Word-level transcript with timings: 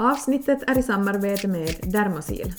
Avsnittet 0.00 0.70
är 0.70 0.78
i 0.78 0.82
samarbete 0.82 1.48
med 1.48 1.74
Dermosil. 1.82 2.54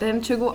Den 0.00 0.24
22 0.24 0.54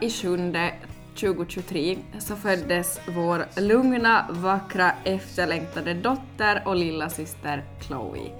i 0.00 0.10
sjunde 0.10 0.74
2023 1.14 1.98
så 2.18 2.36
föddes 2.36 3.00
vår 3.08 3.60
lugna, 3.60 4.26
vackra, 4.30 4.92
efterlängtade 5.04 5.94
dotter 5.94 6.62
och 6.66 6.76
lilla 6.76 7.10
syster 7.10 7.64
Chloe. 7.80 8.30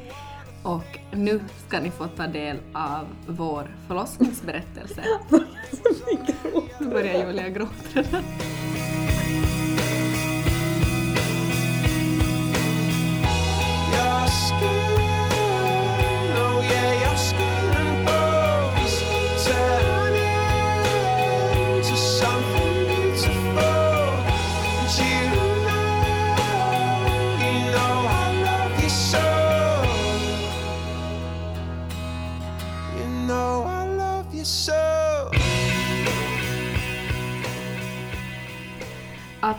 Och 0.63 0.99
nu 1.13 1.41
ska 1.67 1.81
ni 1.81 1.91
få 1.91 2.07
ta 2.07 2.27
del 2.27 2.57
av 2.73 3.07
vår 3.27 3.77
förlossningsberättelse. 3.87 5.05
Nu 6.81 6.87
börjar 6.87 7.27
Julia 7.27 7.49
gråta 7.49 8.03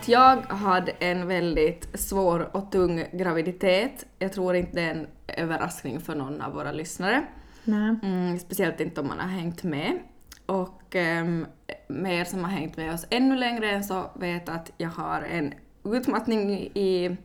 Att 0.08 0.12
jag 0.12 0.42
hade 0.42 0.92
en 0.92 1.28
väldigt 1.28 2.00
svår 2.00 2.56
och 2.56 2.72
tung 2.72 3.06
graviditet, 3.14 4.06
jag 4.20 4.34
tror 4.34 4.56
inte 4.56 4.72
det 4.76 4.82
är 4.82 4.92
en 4.92 5.08
överraskning 5.28 6.00
för 6.00 6.16
någon 6.16 6.42
av 6.42 6.54
våra 6.54 6.72
lyssnare. 6.72 7.26
Nej. 7.64 7.96
Mm, 8.04 8.40
speciellt 8.40 8.80
inte 8.80 9.02
om 9.02 9.08
man 9.08 9.20
har 9.20 9.28
hängt 9.28 9.64
med. 9.64 10.00
Och 10.46 10.96
um, 10.96 11.46
med 11.88 12.20
er 12.20 12.24
som 12.24 12.44
har 12.44 12.52
hängt 12.52 12.78
med 12.78 12.94
oss 12.94 13.08
ännu 13.10 13.36
längre 13.36 13.72
än 13.72 13.84
så 13.84 14.12
vet 14.16 14.50
att 14.50 14.72
jag 14.78 14.90
har 14.90 15.22
en 15.22 15.54
utmattning 15.84 16.52
i, 16.74 17.18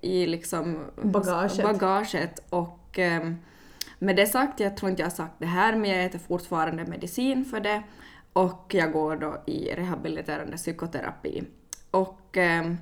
i 0.00 0.26
liksom 0.26 0.78
Bagaget. 1.02 1.62
bagaget. 1.62 2.38
Och 2.50 2.98
ehm, 2.98 3.36
med 3.98 4.16
det 4.16 4.26
sagt, 4.26 4.60
jag 4.60 4.76
tror 4.76 4.90
inte 4.90 5.02
jag 5.02 5.06
har 5.06 5.16
sagt 5.16 5.34
det 5.38 5.46
här, 5.46 5.76
men 5.76 5.90
jag 5.90 6.04
äter 6.04 6.18
fortfarande 6.18 6.84
medicin 6.84 7.44
för 7.44 7.60
det. 7.60 7.82
Och 8.32 8.66
jag 8.74 8.92
går 8.92 9.16
då 9.16 9.42
i 9.46 9.74
rehabiliterande 9.74 10.56
psykoterapi. 10.56 11.44
Och 11.94 12.36
eh, 12.36 12.74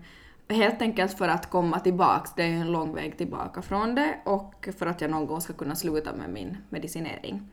helt 0.49 0.83
enkelt 0.83 1.19
för 1.19 1.29
att 1.29 1.51
komma 1.51 1.81
tillbaks, 1.81 2.31
det 2.37 2.43
är 2.43 2.49
en 2.49 2.73
lång 2.73 2.95
väg 2.95 3.19
tillbaka 3.19 3.63
från 3.63 3.95
det, 3.95 4.19
och 4.25 4.69
för 4.79 4.87
att 4.87 5.01
jag 5.01 5.11
någon 5.11 5.27
gång 5.27 5.41
ska 5.41 5.53
kunna 5.53 5.75
sluta 5.75 6.13
med 6.13 6.31
min 6.31 6.57
medicinering. 6.69 7.51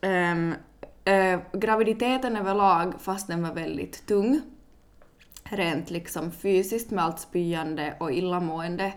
Um, 0.00 0.54
eh, 1.04 1.40
graviditeten 1.52 2.36
överlag, 2.36 2.94
fast 3.00 3.26
den 3.26 3.42
var 3.42 3.54
väldigt 3.54 4.06
tung, 4.06 4.40
rent 5.44 5.90
liksom 5.90 6.32
fysiskt 6.32 6.90
med 6.90 7.04
allt 7.04 7.20
spyande 7.20 7.94
och 8.00 8.12
illamående, 8.12 8.92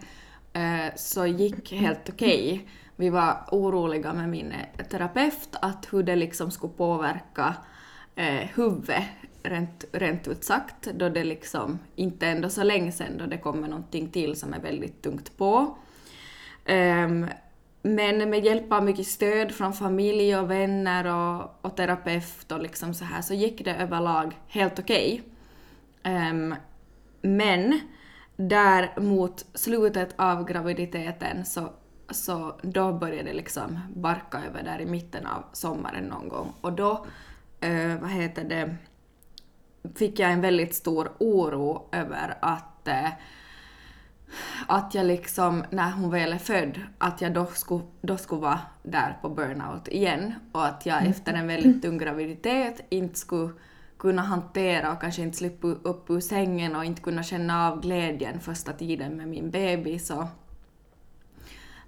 eh, 0.53 0.95
så 0.95 1.25
gick 1.25 1.71
helt 1.71 2.09
okej. 2.09 2.67
Vi 2.95 3.09
var 3.09 3.47
oroliga 3.51 4.13
med 4.13 4.29
min 4.29 4.53
terapeut 4.91 5.49
att 5.61 5.87
hur 5.91 6.03
det 6.03 6.15
liksom 6.15 6.51
skulle 6.51 6.73
påverka 6.73 7.55
eh, 8.15 8.49
huvudet, 8.55 9.03
rent, 9.49 9.85
rent 9.91 10.27
ut 10.27 10.43
sagt, 10.43 10.87
då 10.93 11.09
det 11.09 11.23
liksom 11.23 11.79
inte 11.95 12.27
ändå 12.27 12.49
så 12.49 12.63
länge 12.63 12.91
sedan 12.91 13.17
då 13.17 13.25
det 13.25 13.37
kommer 13.37 13.67
någonting 13.67 14.09
till 14.09 14.35
som 14.35 14.53
är 14.53 14.59
väldigt 14.59 15.01
tungt 15.01 15.37
på. 15.37 15.77
Um, 16.67 17.27
men 17.81 18.29
med 18.29 18.45
hjälp 18.45 18.71
av 18.71 18.83
mycket 18.83 19.07
stöd 19.07 19.51
från 19.51 19.73
familj 19.73 20.35
och 20.37 20.51
vänner 20.51 21.05
och, 21.05 21.65
och 21.65 21.75
terapeut 21.77 22.51
och 22.51 22.61
liksom 22.61 22.93
så 22.93 23.05
här 23.05 23.21
så 23.21 23.33
gick 23.33 23.65
det 23.65 23.75
överlag 23.75 24.39
helt 24.47 24.79
okej. 24.79 25.23
Ehm, 26.03 26.55
men 27.21 27.79
där 28.35 28.99
mot 28.99 29.45
slutet 29.53 30.13
av 30.15 30.45
graviditeten 30.45 31.45
så, 31.45 31.69
så 32.09 32.55
då 32.61 32.93
började 32.93 33.29
det 33.29 33.33
liksom 33.33 33.79
barka 33.95 34.41
över 34.49 34.63
där 34.63 34.81
i 34.81 34.85
mitten 34.85 35.25
av 35.25 35.43
sommaren 35.53 36.03
någon 36.03 36.29
gång 36.29 36.53
och 36.61 36.73
då, 36.73 37.05
uh, 37.65 38.01
vad 38.01 38.11
heter 38.11 38.43
det, 38.43 38.75
fick 39.95 40.19
jag 40.19 40.31
en 40.31 40.41
väldigt 40.41 40.75
stor 40.75 41.11
oro 41.19 41.89
över 41.91 42.37
att 42.41 42.87
eh, 42.87 43.09
att 44.67 44.95
jag 44.95 45.05
liksom, 45.05 45.63
när 45.69 45.91
hon 45.91 46.09
väl 46.09 46.33
är 46.33 46.37
född, 46.37 46.79
att 46.97 47.21
jag 47.21 47.33
då 47.33 47.45
skulle, 47.45 47.83
då 48.01 48.17
skulle 48.17 48.41
vara 48.41 48.59
där 48.83 49.17
på 49.21 49.29
burnout 49.29 49.87
igen. 49.87 50.33
Och 50.51 50.65
att 50.65 50.85
jag 50.85 51.05
efter 51.05 51.33
en 51.33 51.47
väldigt 51.47 51.81
tung 51.81 51.97
graviditet 51.97 52.85
inte 52.89 53.19
skulle 53.19 53.53
kunna 53.97 54.21
hantera 54.21 54.91
och 54.91 55.01
kanske 55.01 55.21
inte 55.21 55.37
slippa 55.37 55.67
upp 55.67 56.09
ur 56.09 56.19
sängen 56.19 56.75
och 56.75 56.85
inte 56.85 57.01
kunna 57.01 57.23
känna 57.23 57.71
av 57.71 57.81
glädjen 57.81 58.39
första 58.39 58.73
tiden 58.73 59.17
med 59.17 59.27
min 59.27 59.51
bebis. 59.51 60.11
Och, 60.11 60.25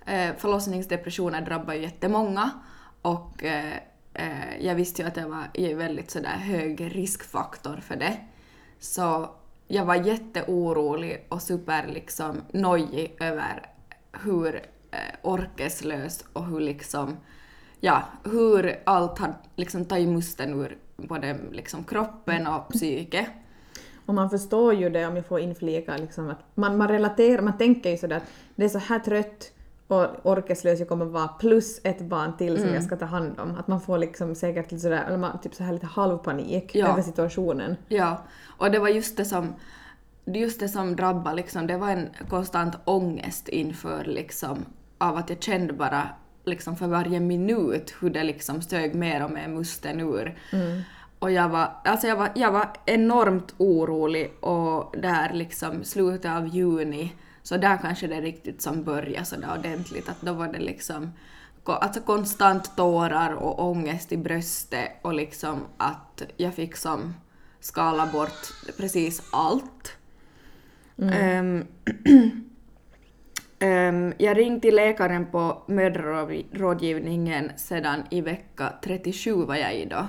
eh, 0.09 0.35
förlossningsdepressioner 0.37 1.41
drabbar 1.41 1.73
ju 1.73 1.81
jättemånga. 1.81 2.49
Och 3.01 3.43
eh, 3.43 3.73
eh, 4.17 4.65
jag 4.65 4.75
visste 4.75 5.01
ju 5.01 5.07
att 5.07 5.17
jag 5.17 5.29
var 5.29 5.47
i 5.53 5.73
väldigt 5.73 6.11
sådär 6.11 6.37
hög 6.37 6.95
riskfaktor 6.95 7.77
för 7.81 7.95
det. 7.95 8.17
Så 8.79 9.29
jag 9.67 9.85
var 9.85 9.95
jätteorolig 9.95 11.25
och 11.29 11.41
super 11.41 11.87
liksom 11.87 12.41
nojig 12.51 13.17
över 13.19 13.65
hur 14.11 14.55
eh, 14.91 14.99
orkeslös 15.21 16.23
och 16.33 16.45
hur 16.45 16.59
liksom, 16.59 17.17
ja, 17.79 18.03
hur 18.23 18.79
allt 18.83 19.19
hade 19.19 19.33
liksom 19.55 19.85
tagit 19.85 20.09
musten 20.09 20.61
ur 20.61 20.77
både 20.97 21.37
liksom 21.51 21.83
kroppen 21.83 22.47
och 22.47 22.69
psyket. 22.69 23.27
Och 24.05 24.13
man 24.13 24.29
förstår 24.29 24.73
ju 24.73 24.89
det 24.89 25.07
om 25.07 25.15
jag 25.15 25.25
får 25.25 25.39
inflika 25.39 25.97
liksom 25.97 26.29
att 26.29 26.39
man, 26.55 26.77
man 26.77 26.87
relaterar, 26.87 27.41
man 27.41 27.57
tänker 27.57 27.89
ju 27.89 27.97
sådär 27.97 28.17
att 28.17 28.31
det 28.55 28.65
är 28.65 28.69
så 28.69 28.79
här 28.79 28.99
trött 28.99 29.51
och 29.87 30.05
orkeslös 30.25 30.79
jag 30.79 30.89
kommer 30.89 31.05
vara 31.05 31.27
plus 31.27 31.81
ett 31.83 32.01
barn 32.01 32.37
till 32.37 32.59
som 32.61 32.73
jag 32.73 32.83
ska 32.83 32.95
ta 32.95 33.05
hand 33.05 33.39
om. 33.39 33.55
Att 33.55 33.67
man 33.67 33.81
får 33.81 33.97
liksom 33.97 34.35
säkert 34.35 34.71
lite 34.71 34.81
sådär, 34.81 35.03
eller 35.07 35.17
man, 35.17 35.39
typ 35.41 35.55
så 35.55 35.63
här 35.63 35.73
lite 35.73 35.85
halvpanik 35.85 36.75
Ja. 36.75 36.87
över 36.87 37.01
situationen. 37.01 37.75
Ja, 37.87 38.23
och 38.57 38.71
det 38.71 38.79
var 38.79 38.89
just 38.89 39.17
det 39.17 39.25
som, 39.25 39.53
just 40.25 40.59
det 40.59 40.69
som 40.69 40.95
drabbade 40.95 41.35
liksom, 41.35 41.67
det 41.67 41.77
var 41.77 41.89
en 41.89 42.09
konstant 42.29 42.75
ångest 42.85 43.49
inför 43.49 44.03
liksom, 44.03 44.65
av 44.97 45.17
att 45.17 45.29
jag 45.29 45.43
kände 45.43 45.73
bara 45.73 46.03
liksom 46.45 46.75
för 46.75 46.87
varje 46.87 47.19
minut 47.19 47.95
hur 47.99 48.09
det 48.09 48.23
liksom 48.23 48.61
sög 48.61 48.95
mer 48.95 49.23
och 49.25 49.31
mer 49.31 49.47
musten 49.47 49.99
ur. 49.99 50.37
Och 51.19 51.31
jag 51.31 51.49
var, 51.49 51.71
alltså 51.83 52.07
jag 52.07 52.15
var, 52.15 52.29
jag 52.35 52.51
var 52.51 52.67
enormt 52.85 53.53
orolig 53.57 54.33
och 54.43 54.95
där 55.01 55.33
liksom 55.33 55.83
slutet 55.83 56.31
av 56.31 56.47
juni, 56.47 57.13
så 57.47 57.57
där 57.57 57.77
kanske 57.77 58.07
det 58.07 58.21
riktigt 58.21 58.61
som 58.61 58.83
började 58.83 59.25
sådär 59.25 59.57
ordentligt, 59.59 60.09
att 60.09 60.21
då 60.21 60.33
var 60.33 60.47
det 60.47 60.59
liksom 60.59 61.11
alltså 61.63 62.01
konstant 62.01 62.75
tårar 62.77 63.33
och 63.33 63.69
ångest 63.69 64.11
i 64.11 64.17
bröstet 64.17 64.89
och 65.01 65.13
liksom 65.13 65.61
att 65.77 66.23
jag 66.37 66.53
fick 66.53 66.75
som 66.75 67.13
skala 67.59 68.05
bort 68.05 68.75
precis 68.77 69.21
allt. 69.31 69.97
Ehm, 71.01 71.65
ehm, 73.59 74.13
jag 74.17 74.37
ringde 74.37 74.61
till 74.61 74.75
läkaren 74.75 75.25
på 75.25 75.63
mödrarådgivningen 75.67 77.51
sedan 77.57 78.03
i 78.09 78.21
vecka 78.21 78.73
37 78.83 79.33
var 79.33 79.55
jag 79.55 79.75
i 79.75 79.85
då. 79.85 80.07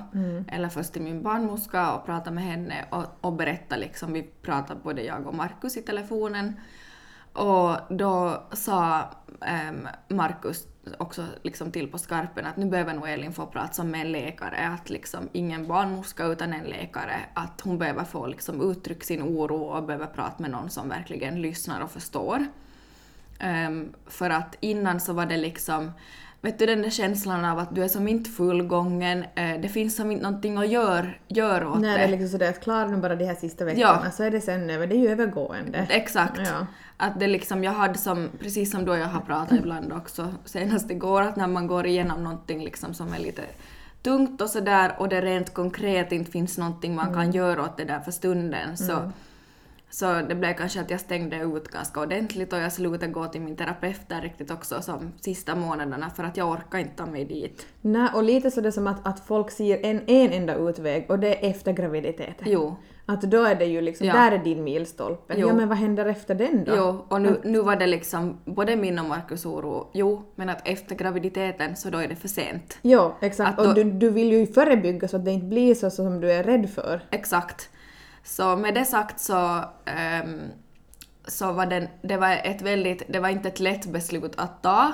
Eller 0.48 0.68
först 0.68 0.92
till 0.92 1.02
min 1.02 1.22
barnmorska 1.22 1.92
och 1.92 2.06
pratade 2.06 2.34
med 2.34 2.44
henne 2.44 2.84
och, 2.90 3.04
och 3.20 3.32
berättade 3.32 3.80
liksom, 3.80 4.12
vi 4.12 4.22
pratade 4.22 4.80
både 4.82 5.02
jag 5.02 5.26
och 5.26 5.34
Markus 5.34 5.76
i 5.76 5.82
telefonen. 5.82 6.54
Och 7.38 7.96
då 7.96 8.42
sa 8.52 9.04
ehm, 9.40 9.88
Markus 10.08 10.66
också 10.98 11.24
liksom 11.42 11.72
till 11.72 11.88
på 11.88 11.98
skarpen 11.98 12.46
att 12.46 12.56
nu 12.56 12.66
behöver 12.66 12.94
nog 12.94 13.08
Elin 13.08 13.32
få 13.32 13.46
prata 13.46 13.84
med 13.84 14.00
en 14.00 14.12
läkare, 14.12 14.68
att 14.80 14.90
liksom 14.90 15.28
ingen 15.32 15.66
barnmorska 15.66 16.24
utan 16.24 16.52
en 16.52 16.64
läkare, 16.64 17.16
att 17.34 17.60
hon 17.60 17.78
behöver 17.78 18.04
få 18.04 18.26
liksom 18.26 18.70
uttrycka 18.70 19.04
sin 19.04 19.22
oro 19.22 19.56
och 19.62 19.82
behöver 19.82 20.06
prata 20.06 20.34
med 20.42 20.50
någon 20.50 20.70
som 20.70 20.88
verkligen 20.88 21.42
lyssnar 21.42 21.80
och 21.80 21.90
förstår. 21.90 22.46
Ehm, 23.38 23.92
för 24.06 24.30
att 24.30 24.56
innan 24.60 25.00
så 25.00 25.12
var 25.12 25.26
det 25.26 25.36
liksom, 25.36 25.92
vet 26.40 26.58
du 26.58 26.66
den 26.66 26.82
där 26.82 26.90
känslan 26.90 27.44
av 27.44 27.58
att 27.58 27.74
du 27.74 27.84
är 27.84 27.88
som 27.88 28.08
inte 28.08 28.30
fullgången, 28.30 29.24
eh, 29.34 29.60
det 29.60 29.68
finns 29.68 29.96
som 29.96 30.10
inte 30.10 30.22
någonting 30.24 30.58
att 30.58 30.68
göra 30.68 31.06
gör 31.28 31.66
åt 31.66 31.80
När 31.80 31.92
det 31.92 31.98
det. 31.98 32.04
är 32.04 32.08
liksom 32.08 32.28
sådär 32.28 32.48
att 32.48 32.60
klarar 32.62 32.88
nu 32.88 32.96
bara 32.96 33.16
de 33.16 33.24
här 33.24 33.34
sista 33.34 33.64
veckorna 33.64 34.00
Ja. 34.04 34.10
så 34.10 34.22
är 34.22 34.30
det 34.30 34.40
sen 34.40 34.70
över, 34.70 34.86
det 34.86 34.94
är 34.96 35.00
ju 35.00 35.08
övergående. 35.08 35.86
Exakt. 35.90 36.38
Ja. 36.38 36.66
Att 37.00 37.20
det 37.20 37.26
liksom, 37.26 37.64
jag 37.64 37.72
hade 37.72 37.98
som, 37.98 38.28
precis 38.38 38.70
som 38.70 38.84
då 38.84 38.96
jag 38.96 39.06
har 39.06 39.20
pratat 39.20 39.58
ibland 39.58 39.92
också 39.92 40.34
senast 40.44 40.90
igår, 40.90 41.22
att 41.22 41.36
när 41.36 41.46
man 41.46 41.66
går 41.66 41.86
igenom 41.86 42.24
någonting 42.24 42.64
liksom 42.64 42.94
som 42.94 43.12
är 43.12 43.18
lite 43.18 43.42
tungt 44.02 44.40
och 44.40 44.50
sådär 44.50 44.94
och 44.98 45.08
det 45.08 45.20
rent 45.20 45.54
konkret 45.54 46.12
inte 46.12 46.30
finns 46.30 46.58
någonting 46.58 46.94
man 46.94 47.14
kan 47.14 47.32
göra 47.32 47.62
åt 47.62 47.76
det 47.76 47.84
där 47.84 48.00
för 48.00 48.10
stunden 48.10 48.76
så, 48.76 49.12
så 49.90 50.20
det 50.28 50.34
blev 50.34 50.54
kanske 50.54 50.80
att 50.80 50.90
jag 50.90 51.00
stängde 51.00 51.36
ut 51.36 51.68
ganska 51.68 52.00
ordentligt 52.00 52.52
och 52.52 52.58
jag 52.58 52.72
slutade 52.72 53.12
gå 53.12 53.26
till 53.26 53.40
min 53.40 53.56
terapeut 53.56 54.08
där 54.08 54.20
riktigt 54.20 54.50
också 54.50 54.82
som 54.82 55.12
sista 55.20 55.54
månaderna 55.54 56.10
för 56.10 56.24
att 56.24 56.36
jag 56.36 56.50
orkar 56.50 56.78
inte 56.78 56.96
ta 56.96 57.06
mig 57.06 57.24
dit. 57.24 57.66
Nej, 57.80 58.08
och 58.14 58.22
lite 58.22 58.50
sådär 58.50 58.70
som 58.70 58.86
att, 58.86 59.06
att 59.06 59.26
folk 59.26 59.50
ser 59.50 59.84
en, 59.84 60.02
en 60.06 60.32
enda 60.32 60.54
utväg 60.54 61.10
och 61.10 61.18
det 61.18 61.46
är 61.46 61.50
efter 61.50 61.72
graviditeten. 61.72 62.46
Jo. 62.50 62.76
Att 63.10 63.20
då 63.22 63.42
är 63.42 63.54
det 63.54 63.64
ju 63.64 63.80
liksom, 63.80 64.06
Ja. 64.06 64.12
där 64.14 64.32
är 64.32 64.38
din 64.38 64.64
milstolpe. 64.64 65.34
Jo. 65.36 65.48
Ja 65.48 65.54
men 65.54 65.68
vad 65.68 65.78
händer 65.78 66.06
efter 66.06 66.34
den 66.34 66.64
då? 66.64 66.72
Jo, 66.76 67.04
och 67.08 67.20
nu, 67.20 67.40
nu 67.44 67.60
var 67.60 67.76
det 67.76 67.86
liksom 67.86 68.38
både 68.44 68.76
min 68.76 68.98
och 68.98 69.04
Markus 69.04 69.46
oro, 69.46 69.90
jo, 69.92 70.22
men 70.34 70.48
att 70.48 70.68
efter 70.68 70.94
graviditeten 70.94 71.76
så 71.76 71.90
då 71.90 71.98
är 71.98 72.08
det 72.08 72.16
för 72.16 72.28
sent. 72.28 72.78
Jo, 72.82 73.14
exakt. 73.20 73.58
Att 73.58 73.64
då- 73.64 73.70
Och 73.70 73.74
du, 73.74 73.84
du 73.84 74.10
vill 74.10 74.32
ju 74.32 74.46
förebygga 74.46 75.08
så 75.08 75.16
att 75.16 75.24
det 75.24 75.30
inte 75.30 75.46
blir 75.46 75.74
så 75.74 75.90
som 75.90 76.20
du 76.20 76.32
är 76.32 76.42
rädd 76.44 76.70
för. 76.70 77.00
Exakt. 77.10 77.68
Så 78.24 78.56
med 78.56 78.74
det 78.74 78.84
sagt 78.84 79.20
så, 79.20 79.60
ehm, 79.84 80.40
så 81.26 81.52
var 81.52 81.66
det, 81.66 81.88
det 82.02 82.16
var 82.16 82.30
ett 82.44 82.62
väldigt, 82.62 83.02
det 83.12 83.20
var 83.20 83.28
inte 83.28 83.48
ett 83.48 83.60
lätt 83.60 83.86
beslut 83.86 84.32
att 84.36 84.62
ta, 84.62 84.92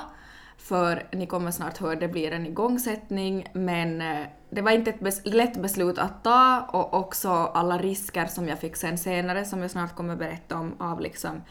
för 0.57 1.03
ni 1.11 1.25
kommer 1.27 1.51
snart 1.51 1.77
höra, 1.77 1.95
det 1.95 2.07
blir 2.07 2.31
en 2.31 2.45
igångsättning, 2.45 3.47
men 3.53 4.01
eh, 4.01 4.25
det 4.49 4.61
var 4.61 4.71
inte 4.71 4.89
ett 4.89 4.99
bes, 4.99 5.21
lätt 5.25 5.61
beslut 5.61 5.97
att 5.97 6.23
ta 6.23 6.61
och 6.61 6.93
också 6.93 7.29
alla 7.29 7.77
risker 7.77 8.25
som 8.25 8.47
jag 8.47 8.59
fick 8.59 8.75
sen 8.75 8.97
senare, 8.97 9.45
som 9.45 9.61
jag 9.61 9.71
snart 9.71 9.95
kommer 9.95 10.15
berätta 10.15 10.57
om, 10.57 10.73
av 10.79 10.99
liksom 11.01 11.41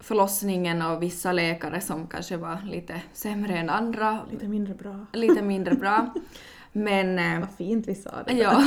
förlossningen 0.00 0.82
och 0.82 1.02
vissa 1.02 1.32
läkare 1.32 1.80
som 1.80 2.06
kanske 2.06 2.36
var 2.36 2.58
lite 2.70 3.00
sämre 3.12 3.58
än 3.58 3.70
andra, 3.70 4.18
Lite 4.30 4.48
mindre 4.48 4.74
bra. 4.74 5.06
lite 5.12 5.42
mindre 5.42 5.74
bra. 5.74 6.14
Men 6.72 7.18
eh, 7.18 7.40
Vad 7.40 7.50
fint 7.58 7.88
vi 7.88 7.94
sa 7.94 8.10
det. 8.26 8.32
Ja, 8.32 8.62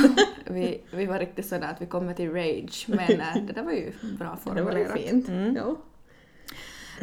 vi, 0.46 0.80
vi 0.92 1.06
var 1.06 1.18
riktigt 1.18 1.46
sådär 1.46 1.68
att 1.70 1.82
vi 1.82 1.86
kommer 1.86 2.14
till 2.14 2.30
rage, 2.32 2.84
men 2.88 3.20
äh, 3.20 3.34
det 3.46 3.52
där 3.52 3.62
var 3.62 3.72
ju 3.72 3.92
bra 4.18 4.38
Det 4.44 4.50
var 4.50 4.72
ju 4.72 4.84
formulerat. 4.84 4.92
fint. 5.00 5.28
Mm. 5.28 5.56
Jo. 5.60 5.78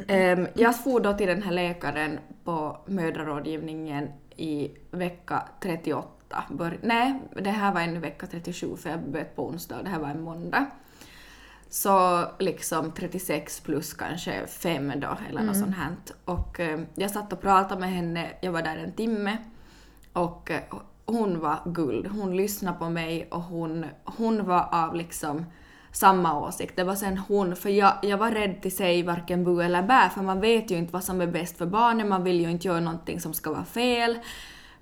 Ehm, 0.08 0.48
jag 0.54 0.84
for 0.84 1.00
då 1.00 1.14
till 1.14 1.28
den 1.28 1.42
här 1.42 1.52
läkaren 1.52 2.20
på 2.44 2.78
mödrarådgivningen 2.86 4.10
i 4.36 4.72
vecka 4.92 5.44
38. 5.62 6.44
Bör, 6.50 6.78
nej, 6.82 7.22
det 7.42 7.50
här 7.50 7.74
var 7.74 7.82
ännu 7.82 8.00
vecka 8.00 8.28
37 8.28 8.76
för 8.78 8.90
jag 8.90 9.00
började 9.00 9.30
på 9.30 9.48
onsdag 9.48 9.78
och 9.78 9.84
det 9.84 9.90
här 9.90 10.00
var 10.00 10.10
en 10.10 10.22
måndag. 10.22 10.66
Så 11.70 12.26
liksom 12.40 12.92
36 12.92 13.60
plus 13.60 13.94
kanske 13.94 14.48
5 14.48 14.94
då 14.96 15.18
eller 15.30 15.42
något 15.42 15.58
sånt 15.58 15.76
här. 15.76 15.96
Och 16.26 16.60
eh, 16.60 16.80
jag 16.96 17.12
satt 17.12 17.34
och 17.34 17.42
pratade 17.42 17.82
med 17.82 17.92
henne, 17.92 18.32
jag 18.42 18.52
var 18.52 18.62
där 18.62 18.78
en 18.78 18.92
timme 18.92 19.38
och 20.14 20.52
eh, 20.52 20.62
hon 21.06 21.40
var 21.40 21.60
guld. 21.66 22.08
Hon 22.08 22.38
lyssnade 22.38 22.78
på 22.78 22.90
mig 22.90 23.28
och 23.32 23.42
hon, 23.42 23.86
hon 24.04 24.46
var 24.46 24.68
av 24.72 24.96
liksom 24.96 25.46
samma 25.92 26.40
åsikt. 26.48 26.76
Det 26.76 26.84
var 26.84 26.96
sen 26.96 27.18
hon, 27.18 27.56
för 27.56 27.70
jag, 27.70 27.94
jag 28.02 28.18
var 28.18 28.32
rädd 28.32 28.62
till 28.62 28.76
sig 28.76 29.04
varken 29.04 29.44
bu 29.44 29.62
eller 29.62 29.84
bä, 29.84 30.10
för 30.16 30.22
man 30.22 30.42
vet 30.42 30.72
ju 30.72 30.78
inte 30.78 30.94
vad 30.94 31.04
som 31.04 31.22
är 31.22 31.28
bäst 31.28 31.58
för 31.58 31.66
barnet, 31.66 32.08
man 32.08 32.24
vill 32.24 32.42
ju 32.42 32.52
inte 32.52 32.68
göra 32.68 32.80
någonting 32.80 33.20
som 33.20 33.34
ska 33.34 33.52
vara 33.52 33.66
fel. 33.66 34.20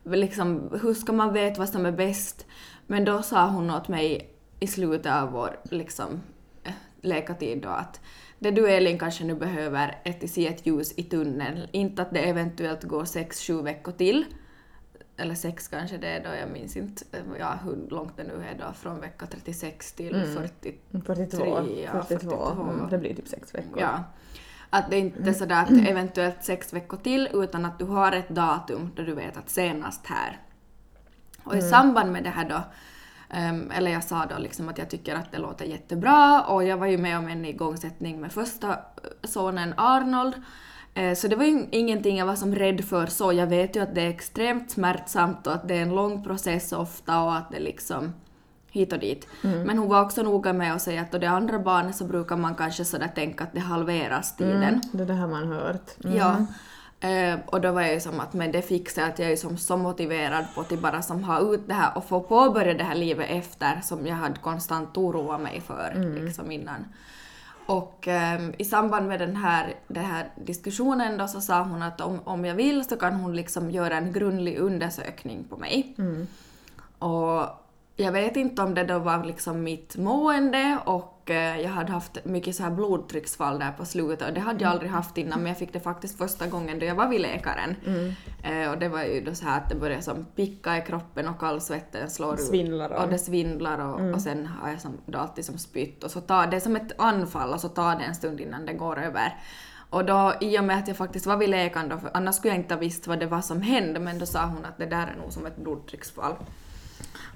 Liksom, 0.03 0.79
hur 0.81 0.93
ska 0.93 1.13
man 1.13 1.33
veta 1.33 1.59
vad 1.59 1.69
som 1.69 1.85
är 1.85 1.91
bäst? 1.91 2.45
Men 2.87 3.05
då 3.05 3.21
sa 3.21 3.47
hon 3.47 3.71
åt 3.71 3.87
mig 3.87 4.29
i 4.59 4.67
slutet 4.67 5.11
av 5.11 5.31
vår 5.31 5.59
liksom, 5.63 6.21
eh, 6.63 6.73
läkartid 7.01 7.61
då 7.61 7.69
att 7.69 7.99
det 8.39 8.51
du 8.51 8.69
Elin 8.69 8.99
kanske 8.99 9.23
nu 9.23 9.35
behöver 9.35 9.97
är 10.03 10.09
att 10.23 10.29
se 10.29 10.47
ett 10.47 10.65
ljus 10.65 10.93
i 10.97 11.03
tunneln. 11.03 11.67
Inte 11.71 12.01
att 12.01 12.13
det 12.13 12.19
eventuellt 12.19 12.83
går 12.83 13.05
sex 13.05 13.41
sju 13.41 13.61
veckor 13.61 13.91
till, 13.91 14.25
eller 15.19 15.35
sex 15.35 15.67
kanske 15.67 15.97
det 15.97 16.07
är 16.07 16.23
då, 16.23 16.29
jag 16.35 16.49
minns 16.49 16.77
inte 16.77 17.05
ja, 17.39 17.59
hur 17.63 17.89
långt 17.89 18.17
det 18.17 18.23
nu 18.23 18.45
är 18.51 18.65
då, 18.65 18.73
från 18.73 18.99
vecka 19.01 19.25
36 19.25 19.91
till 19.93 20.15
Mm. 20.15 20.33
40. 20.33 20.75
42. 21.05 21.45
ja, 21.45 22.03
42. 22.03 22.29
42. 22.29 22.61
Mm, 22.61 22.89
det 22.89 22.97
blir 22.97 23.13
typ 23.15 23.27
sex 23.27 23.55
veckor. 23.55 23.79
Ja. 23.79 24.03
Att 24.69 24.89
det 24.89 24.97
inte 24.97 25.29
är 25.29 25.33
sådär 25.33 25.63
att 25.63 25.71
eventuellt 25.71 26.43
sex 26.43 26.73
veckor 26.73 26.97
till, 26.97 27.29
utan 27.33 27.65
att 27.65 27.79
du 27.79 27.85
har 27.85 28.11
ett 28.11 28.29
datum 28.29 28.91
då 28.95 29.03
du 29.03 29.13
vet 29.15 29.37
att 29.37 29.49
senast 29.49 30.05
här. 30.07 30.39
Och 31.43 31.55
i 31.55 31.61
samband 31.61 32.11
med 32.11 32.23
det 32.23 32.29
här 32.29 32.49
då, 32.49 32.61
ehm, 33.29 33.71
eller 33.71 33.91
jag 33.91 34.03
sa 34.03 34.25
då 34.25 34.37
liksom 34.37 34.69
att 34.69 34.77
jag 34.77 34.89
tycker 34.89 35.15
att 35.15 35.31
det 35.31 35.37
låter 35.37 35.65
jättebra 35.65 36.41
och 36.41 36.63
jag 36.63 36.77
var 36.77 36.87
ju 36.87 36.97
med 36.97 37.17
om 37.17 37.27
en 37.27 37.45
igångsättning 37.45 38.21
med 38.21 38.31
första 38.31 38.69
eh, 38.69 38.75
sonen 39.23 39.73
Arnold. 39.77 40.33
Eh, 40.99 41.15
Så 41.15 41.27
det 41.27 41.35
var 41.35 41.45
ju 41.45 41.65
ingenting 41.71 42.17
jag 42.17 42.25
var 42.25 42.35
som 42.35 42.55
rädd 42.55 42.85
för 42.85 43.05
så. 43.05 43.33
Jag 43.33 43.47
vet 43.47 43.75
ju 43.75 43.79
att 43.83 43.95
det 43.95 44.01
är 44.01 44.09
extremt 44.09 44.71
smärtsamt 44.71 45.47
och 45.47 45.53
att 45.53 45.67
det 45.67 45.75
är 45.77 45.81
en 45.81 45.95
lång 45.95 46.23
process 46.23 46.71
ofta 46.73 47.21
och 47.23 47.35
att 47.35 47.51
det 47.51 47.59
liksom 47.59 48.13
hit 48.71 48.93
och 48.93 48.99
dit. 48.99 49.27
Men 49.41 49.77
hon 49.77 49.89
var 49.89 50.01
också 50.01 50.23
noga 50.23 50.53
med 50.53 50.73
att 50.75 50.81
säga 50.81 51.01
att 51.01 51.11
då 51.11 51.17
det 51.17 51.29
andra 51.29 51.59
barnet 51.59 51.95
så 51.95 52.03
brukar 52.05 52.37
man 52.37 52.55
kanske 52.55 52.85
sådär 52.85 53.07
tänka 53.15 53.43
att 53.43 53.53
det 53.53 53.59
halveras 53.59 54.35
tiden. 54.35 54.63
Mm, 54.63 54.81
det 54.91 55.05
där 55.05 55.13
har 55.13 55.27
man 55.27 55.47
hört. 55.47 55.89
Mm. 56.03 56.17
Ja. 56.17 56.45
Eh, 57.09 57.39
och 57.45 57.61
då 57.61 57.71
var 57.71 57.81
jag 57.81 57.93
ju 57.93 57.99
som 57.99 58.19
att 58.19 58.33
men 58.33 58.51
det 58.51 58.61
fixar 58.61 59.01
jag, 59.01 59.11
att 59.11 59.19
jag 59.19 59.25
är 59.25 59.31
ju 59.31 59.37
som 59.37 59.57
så 59.57 59.77
motiverad 59.77 60.45
på 60.55 60.61
att 60.61 60.79
bara 60.81 61.01
som 61.01 61.23
ha 61.23 61.39
ut 61.53 61.67
det 61.67 61.73
här 61.73 61.97
och 61.97 62.05
få 62.05 62.21
påbörja 62.21 62.73
det 62.73 62.83
här 62.83 62.95
livet 62.95 63.27
efter 63.29 63.81
som 63.83 64.07
jag 64.07 64.15
hade 64.15 64.39
konstant 64.39 64.97
oroat 64.97 65.41
mig 65.41 65.61
för 65.61 65.93
liksom 66.25 66.51
innan. 66.51 66.85
Och 67.69 68.07
ehm, 68.07 68.53
i 68.57 68.65
samband 68.65 69.07
med 69.07 69.19
den 69.19 69.35
här, 69.35 69.73
den 69.87 70.05
här 70.05 70.31
diskussionen 70.35 71.17
då 71.17 71.27
så 71.27 71.41
sa 71.41 71.63
hon 71.63 71.81
att 71.81 72.01
om, 72.01 72.19
om 72.23 72.45
jag 72.45 72.55
vill 72.55 72.85
så 72.85 72.97
kan 72.97 73.13
hon 73.13 73.35
liksom 73.35 73.71
göra 73.71 73.97
en 73.97 74.13
grundlig 74.13 74.57
undersökning 74.57 75.43
på 75.49 75.57
mig. 75.57 75.95
Och 76.99 77.45
jag 77.95 78.11
vet 78.11 78.37
inte 78.37 78.61
om 78.61 78.73
det 78.73 78.83
då 78.83 78.99
var 78.99 79.23
liksom 79.23 79.63
mitt 79.63 79.97
mående 79.97 80.77
och 80.85 81.18
jag 81.33 81.69
hade 81.69 81.91
haft 81.91 82.25
mycket 82.25 82.55
så 82.55 82.63
här 82.63 82.71
blodtrycksfall 82.71 83.59
där 83.59 83.71
på 83.71 83.85
slutet 83.85 84.27
och 84.27 84.33
det 84.33 84.39
hade 84.39 84.63
jag 84.63 84.71
aldrig 84.71 84.91
haft 84.91 85.17
innan 85.17 85.39
men 85.39 85.47
jag 85.47 85.57
fick 85.57 85.73
det 85.73 85.79
faktiskt 85.79 86.17
första 86.17 86.47
gången 86.47 86.79
då 86.79 86.85
jag 86.85 86.95
var 86.95 87.07
vid 87.07 87.21
läkaren. 87.21 87.75
Eh, 88.43 88.71
och 88.71 88.77
det 88.77 88.89
var 88.89 89.03
ju 89.03 89.21
då 89.21 89.35
så 89.35 89.45
här 89.45 89.57
att 89.57 89.69
det 89.69 89.75
började 89.75 90.01
som 90.01 90.25
picka 90.35 90.77
i 90.77 90.81
kroppen 90.81 91.27
och 91.27 91.39
kallsvetten 91.39 92.09
slår 92.09 92.33
ut. 92.33 92.41
Svindlar 92.41 92.89
Och 93.03 93.09
det 93.09 93.19
svindlar 93.19 93.79
och, 93.79 94.13
och 94.13 94.21
sen 94.21 94.45
har 94.45 94.69
jag 94.69 94.81
som, 94.81 94.97
då 95.05 95.19
alltid 95.19 95.45
som 95.45 95.57
spytt 95.57 96.03
och 96.03 96.11
så 96.11 96.21
tar 96.21 96.47
det 96.47 96.55
är 96.55 96.59
som 96.59 96.75
ett 96.75 96.91
anfall 96.97 97.53
och 97.53 97.61
så 97.61 97.69
tar 97.69 97.95
det 97.95 98.03
en 98.03 98.15
stund 98.15 98.39
innan 98.41 98.65
det 98.65 98.73
går 98.73 98.99
över. 98.99 99.37
Och 99.89 100.05
då 100.05 100.33
i 100.41 100.59
och 100.59 100.63
med 100.63 100.77
att 100.77 100.87
jag 100.87 100.97
faktiskt 100.97 101.25
var 101.25 101.37
vid 101.37 101.49
läkaren 101.49 101.89
då, 101.89 101.97
för 101.97 102.11
annars 102.13 102.35
skulle 102.35 102.53
jag 102.53 102.61
inte 102.61 102.73
ha 102.73 102.79
visst 102.79 103.07
vad 103.07 103.19
det 103.19 103.25
var 103.25 103.41
som 103.41 103.61
hände 103.61 103.99
men 103.99 104.19
då 104.19 104.25
sa 104.25 104.45
hon 104.45 104.65
att 104.65 104.77
det 104.77 104.85
där 104.85 105.07
är 105.07 105.15
nog 105.21 105.33
som 105.33 105.45
ett 105.45 105.57
blodtrycksfall. 105.57 106.35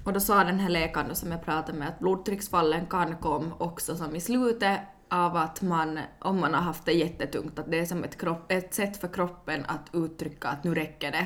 Och 0.04 0.14
då 0.14 0.20
sa 0.20 0.44
den 0.44 0.60
här 0.60 0.70
läkaren 0.70 1.16
som 1.16 1.32
jag 1.32 1.46
pratade 1.46 1.78
med 1.78 1.88
att 1.88 2.00
blodtrycksfallen 2.00 2.86
kan 2.86 3.18
komma 3.18 3.52
också 3.58 3.96
som 3.96 4.16
i 4.16 4.22
slutet 4.22 4.80
av 5.10 5.36
att 5.36 5.62
man, 5.62 6.00
om 6.20 6.40
man 6.40 6.54
har 6.54 6.62
haft 6.62 6.86
det 6.86 6.94
jättetungt, 6.94 7.60
att 7.60 7.72
det 7.72 7.80
är 7.80 7.86
som 7.86 8.04
ett, 8.04 8.18
kropp, 8.18 8.52
ett 8.52 8.74
sätt 8.74 8.98
för 8.98 9.08
kroppen 9.08 9.66
att 9.68 9.90
uttrycka 9.94 10.48
att 10.48 10.64
nu 10.64 10.76
räcker 10.76 11.12
det. 11.12 11.26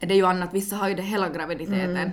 Det 0.00 0.14
är 0.14 0.16
ju 0.16 0.26
annat, 0.26 0.54
vissa 0.54 0.76
har 0.76 0.88
ju 0.88 0.94
det 0.94 1.02
hela 1.02 1.28
graviditeten. 1.28 2.12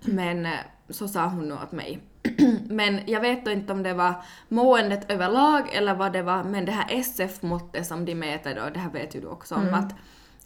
Men 0.00 0.46
eh, 0.46 0.52
så 0.88 1.08
sa 1.08 1.26
hon 1.26 1.48
nog 1.48 1.58
åt 1.62 1.72
mig. 1.72 2.00
men 2.68 3.00
jag 3.06 3.20
vet 3.20 3.44
då 3.44 3.50
inte 3.50 3.72
om 3.72 3.82
det 3.82 3.94
var 3.94 4.14
måendet 4.48 5.10
överlag 5.10 5.74
eller 5.74 5.94
vad 5.94 6.12
det 6.12 6.22
var, 6.22 6.44
men 6.44 6.64
det 6.64 6.72
här 6.72 6.86
SF-måttet 6.88 7.86
som 7.86 8.04
de 8.04 8.14
mäter 8.14 8.54
då, 8.54 8.70
det 8.74 8.80
här 8.80 8.90
vet 8.90 9.14
ju 9.14 9.20
du 9.20 9.26
också 9.26 9.54
om 9.54 9.74
att 9.74 9.94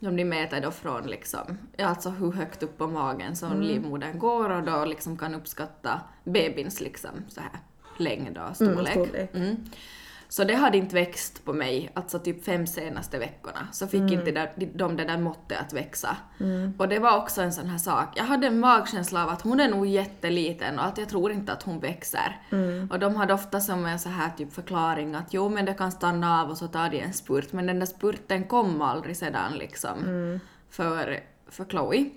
som 0.00 0.16
de 0.16 0.24
mäter 0.24 0.60
då 0.60 0.70
från 0.70 1.06
liksom, 1.06 1.58
alltså 1.78 2.10
hur 2.10 2.32
högt 2.32 2.62
upp 2.62 2.78
på 2.78 2.86
magen 2.86 3.36
som 3.36 3.62
livmodern 3.62 4.18
går 4.18 4.50
och 4.50 4.62
då 4.62 4.84
liksom 4.84 5.16
kan 5.16 5.34
uppskatta 5.34 6.00
bebins 6.24 6.80
liksom 6.80 7.10
så 7.28 7.40
här 7.40 7.50
längd 7.98 8.38
och 8.38 8.56
storlek. 8.56 8.92
storlek. 8.92 9.34
Mm. 9.34 9.56
Så 10.30 10.44
det 10.44 10.54
hade 10.54 10.78
inte 10.78 10.94
växt 10.94 11.44
på 11.44 11.52
mig, 11.52 11.90
alltså 11.94 12.18
typ 12.18 12.44
fem 12.44 12.66
senaste 12.66 13.18
veckorna, 13.18 13.68
så 13.72 13.86
fick 13.86 14.00
inte 14.12 14.30
de, 14.56 14.66
de 14.74 14.96
det 14.96 15.04
där 15.04 15.18
måttet 15.18 15.60
att 15.60 15.72
växa. 15.72 16.16
Och 16.78 16.88
det 16.88 16.98
var 16.98 17.18
också 17.18 17.42
en 17.42 17.52
sån 17.52 17.66
här 17.66 17.78
sak, 17.78 18.08
jag 18.16 18.24
hade 18.24 18.46
en 18.46 18.60
magkänsla 18.60 19.22
av 19.22 19.28
att 19.28 19.42
hon 19.42 19.60
är 19.60 19.68
nog 19.68 19.86
jätteliten 19.86 20.78
och 20.78 20.84
att 20.84 20.98
jag 20.98 21.08
tror 21.08 21.32
inte 21.32 21.52
att 21.52 21.62
hon 21.62 21.80
växer. 21.80 22.40
Och 22.90 22.98
de 22.98 23.16
hade 23.16 23.34
ofta 23.34 23.60
som 23.60 23.86
en 23.86 23.98
så 23.98 24.08
här 24.08 24.30
typ 24.36 24.52
förklaring 24.52 25.14
att 25.14 25.34
jo 25.34 25.48
men 25.48 25.64
det 25.64 25.74
kan 25.74 25.92
stanna 25.92 26.42
av 26.42 26.50
och 26.50 26.58
så 26.58 26.68
tar 26.68 26.90
det 26.90 27.00
en 27.00 27.12
spurt, 27.12 27.52
men 27.52 27.66
den 27.66 27.78
där 27.78 27.86
spurten 27.86 28.44
kom 28.44 28.82
aldrig 28.82 29.16
sedan 29.16 29.52
liksom 29.58 29.96
för, 30.70 31.20
för 31.48 31.64
Chloe. 31.64 32.10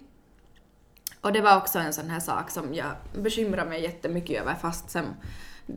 Och 1.22 1.34
det 1.34 1.42
var 1.42 1.58
också 1.58 1.80
en 1.80 1.94
sån 1.94 2.10
här 2.10 2.20
sak 2.20 2.50
som 2.50 2.74
jag 2.74 2.92
bekymrar 3.14 3.66
mig 3.66 3.82
jättemycket 3.82 4.42
över 4.42 4.56
fast 4.56 4.90
sen 4.90 5.06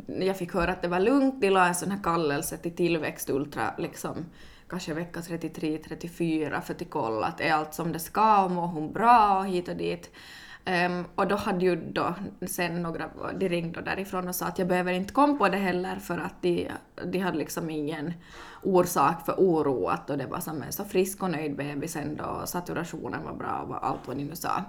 jag 0.06 0.36
fick 0.36 0.54
höra 0.54 0.72
att 0.72 0.82
det 0.82 0.88
var 0.88 1.00
lugnt, 1.00 1.40
de 1.40 1.50
la 1.50 1.66
en 1.66 1.74
sån 1.74 1.90
här 1.90 2.02
kallelse 2.02 2.56
till 2.56 2.76
Tillväxt 2.76 3.30
Ultra 3.30 3.74
liksom 3.78 4.24
kanske 4.68 4.94
vecka 4.94 5.20
33-34 5.20 6.60
för 6.60 6.74
att 6.74 6.90
kolla 6.90 7.26
att 7.26 7.40
är 7.40 7.52
allt 7.52 7.74
som 7.74 7.92
det 7.92 7.98
ska 7.98 8.44
och 8.44 8.50
mår 8.50 8.66
hon 8.66 8.92
bra 8.92 9.38
och 9.38 9.46
hit 9.46 9.68
och 9.68 9.76
dit. 9.76 10.10
Um, 10.86 11.04
och 11.14 11.28
då 11.28 11.36
hade 11.36 11.64
ju 11.64 11.76
då 11.76 12.14
sen 12.46 12.82
några, 12.82 13.10
de 13.38 13.48
ringde 13.48 13.80
därifrån 13.80 14.28
och 14.28 14.34
sa 14.34 14.46
att 14.46 14.58
jag 14.58 14.68
behöver 14.68 14.92
inte 14.92 15.12
komma 15.12 15.34
på 15.34 15.48
det 15.48 15.56
heller 15.56 15.96
för 15.96 16.18
att 16.18 16.42
de, 16.42 16.68
de 17.04 17.18
hade 17.18 17.38
liksom 17.38 17.70
ingen 17.70 18.12
orsak 18.62 19.26
för 19.26 19.32
oro 19.32 19.86
att 19.86 20.06
då 20.06 20.16
det 20.16 20.26
var 20.26 20.40
som 20.40 20.62
en 20.62 20.72
så 20.72 20.84
frisk 20.84 21.22
och 21.22 21.30
nöjd 21.30 21.56
bebis 21.56 21.96
ändå 21.96 22.24
och 22.24 22.48
saturationen 22.48 23.24
var 23.24 23.34
bra 23.34 23.66
och 23.68 23.86
allt 23.86 24.00
vad 24.06 24.16
ni 24.16 24.24
nu 24.24 24.36
sa. 24.36 24.64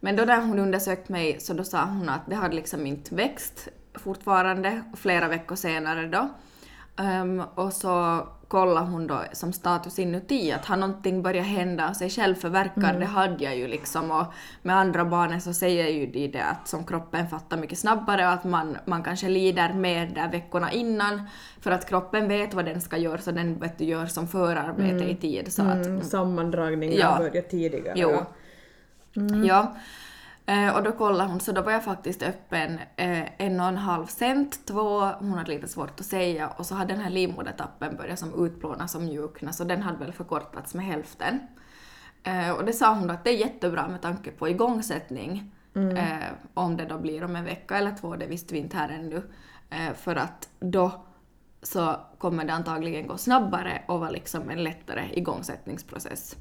Men 0.00 0.16
då 0.16 0.24
när 0.24 0.40
hon 0.40 0.58
undersökte 0.58 1.12
mig 1.12 1.40
så 1.40 1.52
då 1.52 1.64
sa 1.64 1.84
hon 1.84 2.08
att 2.08 2.26
det 2.26 2.34
hade 2.34 2.54
liksom 2.54 2.86
inte 2.86 3.14
växt 3.14 3.68
fortfarande, 3.94 4.82
flera 4.96 5.28
veckor 5.28 5.56
senare 5.56 6.06
då. 6.06 6.28
Ehm, 7.02 7.42
och 7.54 7.72
så 7.72 8.26
kollade 8.48 8.86
hon 8.86 9.06
då 9.06 9.22
som 9.32 9.52
status 9.52 9.98
inuti 9.98 10.52
att 10.52 10.66
har 10.66 10.76
någonting 10.76 11.22
börjat 11.22 11.46
hända 11.46 11.88
av 11.88 11.92
sig 11.92 12.10
själv 12.10 12.34
för 12.34 12.48
verkar 12.48 13.00
det 13.00 13.06
hade 13.06 13.44
jag 13.44 13.56
ju 13.56 13.68
liksom 13.68 14.10
och 14.10 14.24
med 14.62 14.76
andra 14.76 15.04
barnen 15.04 15.40
så 15.40 15.52
säger 15.54 15.88
ju 15.88 16.06
de 16.06 16.28
det 16.28 16.42
att 16.44 16.68
som 16.68 16.84
kroppen 16.86 17.28
fattar 17.28 17.56
mycket 17.56 17.78
snabbare 17.78 18.26
och 18.26 18.32
att 18.32 18.44
man, 18.44 18.76
man 18.84 19.02
kanske 19.02 19.28
lider 19.28 19.72
mer 19.74 20.06
där 20.06 20.30
veckorna 20.30 20.72
innan 20.72 21.22
för 21.60 21.70
att 21.70 21.88
kroppen 21.88 22.28
vet 22.28 22.54
vad 22.54 22.64
den 22.64 22.80
ska 22.80 22.96
göra 22.96 23.18
så 23.18 23.30
den 23.30 23.58
vet 23.58 23.78
du, 23.78 23.84
gör 23.84 24.06
som 24.06 24.28
förarbete 24.28 25.04
i 25.10 25.16
tid 25.16 25.52
så 25.52 25.62
att 25.62 25.86
Mm, 25.86 26.02
sammandragningen 26.02 26.98
Ja. 26.98 27.18
börjar 27.18 27.42
tidigare. 27.42 27.92
Jo. 27.96 28.10
ja. 28.10 28.26
Ja. 29.44 29.76
Eh, 30.46 30.76
och 30.76 30.82
då 30.82 30.92
kollade 30.92 31.30
hon, 31.30 31.40
så 31.40 31.52
då 31.52 31.62
var 31.62 31.72
jag 31.72 31.84
faktiskt 31.84 32.22
öppen 32.22 32.78
eh, 32.96 33.42
en 33.42 33.60
och 33.60 33.66
en 33.66 33.76
halv 33.76 34.06
cent, 34.06 34.66
två, 34.66 35.00
hon 35.00 35.34
hade 35.34 35.50
lite 35.50 35.68
svårt 35.68 36.00
att 36.00 36.06
säga, 36.06 36.48
och 36.48 36.66
så 36.66 36.74
hade 36.74 36.94
den 36.94 37.02
här 37.02 37.10
livmodertappen 37.10 37.96
börjat 37.96 38.18
som 38.18 38.46
utplånas 38.46 38.94
och 38.94 39.02
mjukna, 39.02 39.52
så 39.52 39.64
den 39.64 39.82
hade 39.82 39.98
väl 39.98 40.12
förkortats 40.12 40.74
med 40.74 40.84
hälften. 40.84 41.38
Eh, 42.22 42.50
och 42.50 42.64
det 42.64 42.72
sa 42.72 42.94
hon 42.94 43.06
då 43.06 43.14
att 43.14 43.24
det 43.24 43.30
är 43.30 43.36
jättebra 43.36 43.88
med 43.88 44.02
tanke 44.02 44.30
på 44.30 44.48
igångsättning, 44.48 45.52
eh, 45.74 46.32
om 46.54 46.76
det 46.76 46.84
då 46.84 46.98
blir 46.98 47.24
om 47.24 47.36
en 47.36 47.44
vecka 47.44 47.76
eller 47.76 47.94
två, 48.00 48.16
det 48.16 48.26
visste 48.26 48.54
vi 48.54 48.60
inte 48.60 48.76
här 48.76 48.88
ännu, 48.88 49.22
eh, 49.70 49.94
för 49.94 50.16
att 50.16 50.48
då 50.60 51.04
så 51.62 51.96
kommer 52.18 52.44
det 52.44 52.52
antagligen 52.52 53.06
gå 53.06 53.16
snabbare 53.16 53.82
och 53.88 54.00
vara 54.00 54.10
liksom 54.10 54.50
en 54.50 54.64
lättare 54.64 55.08
igångsättningsprocess. 55.12 56.36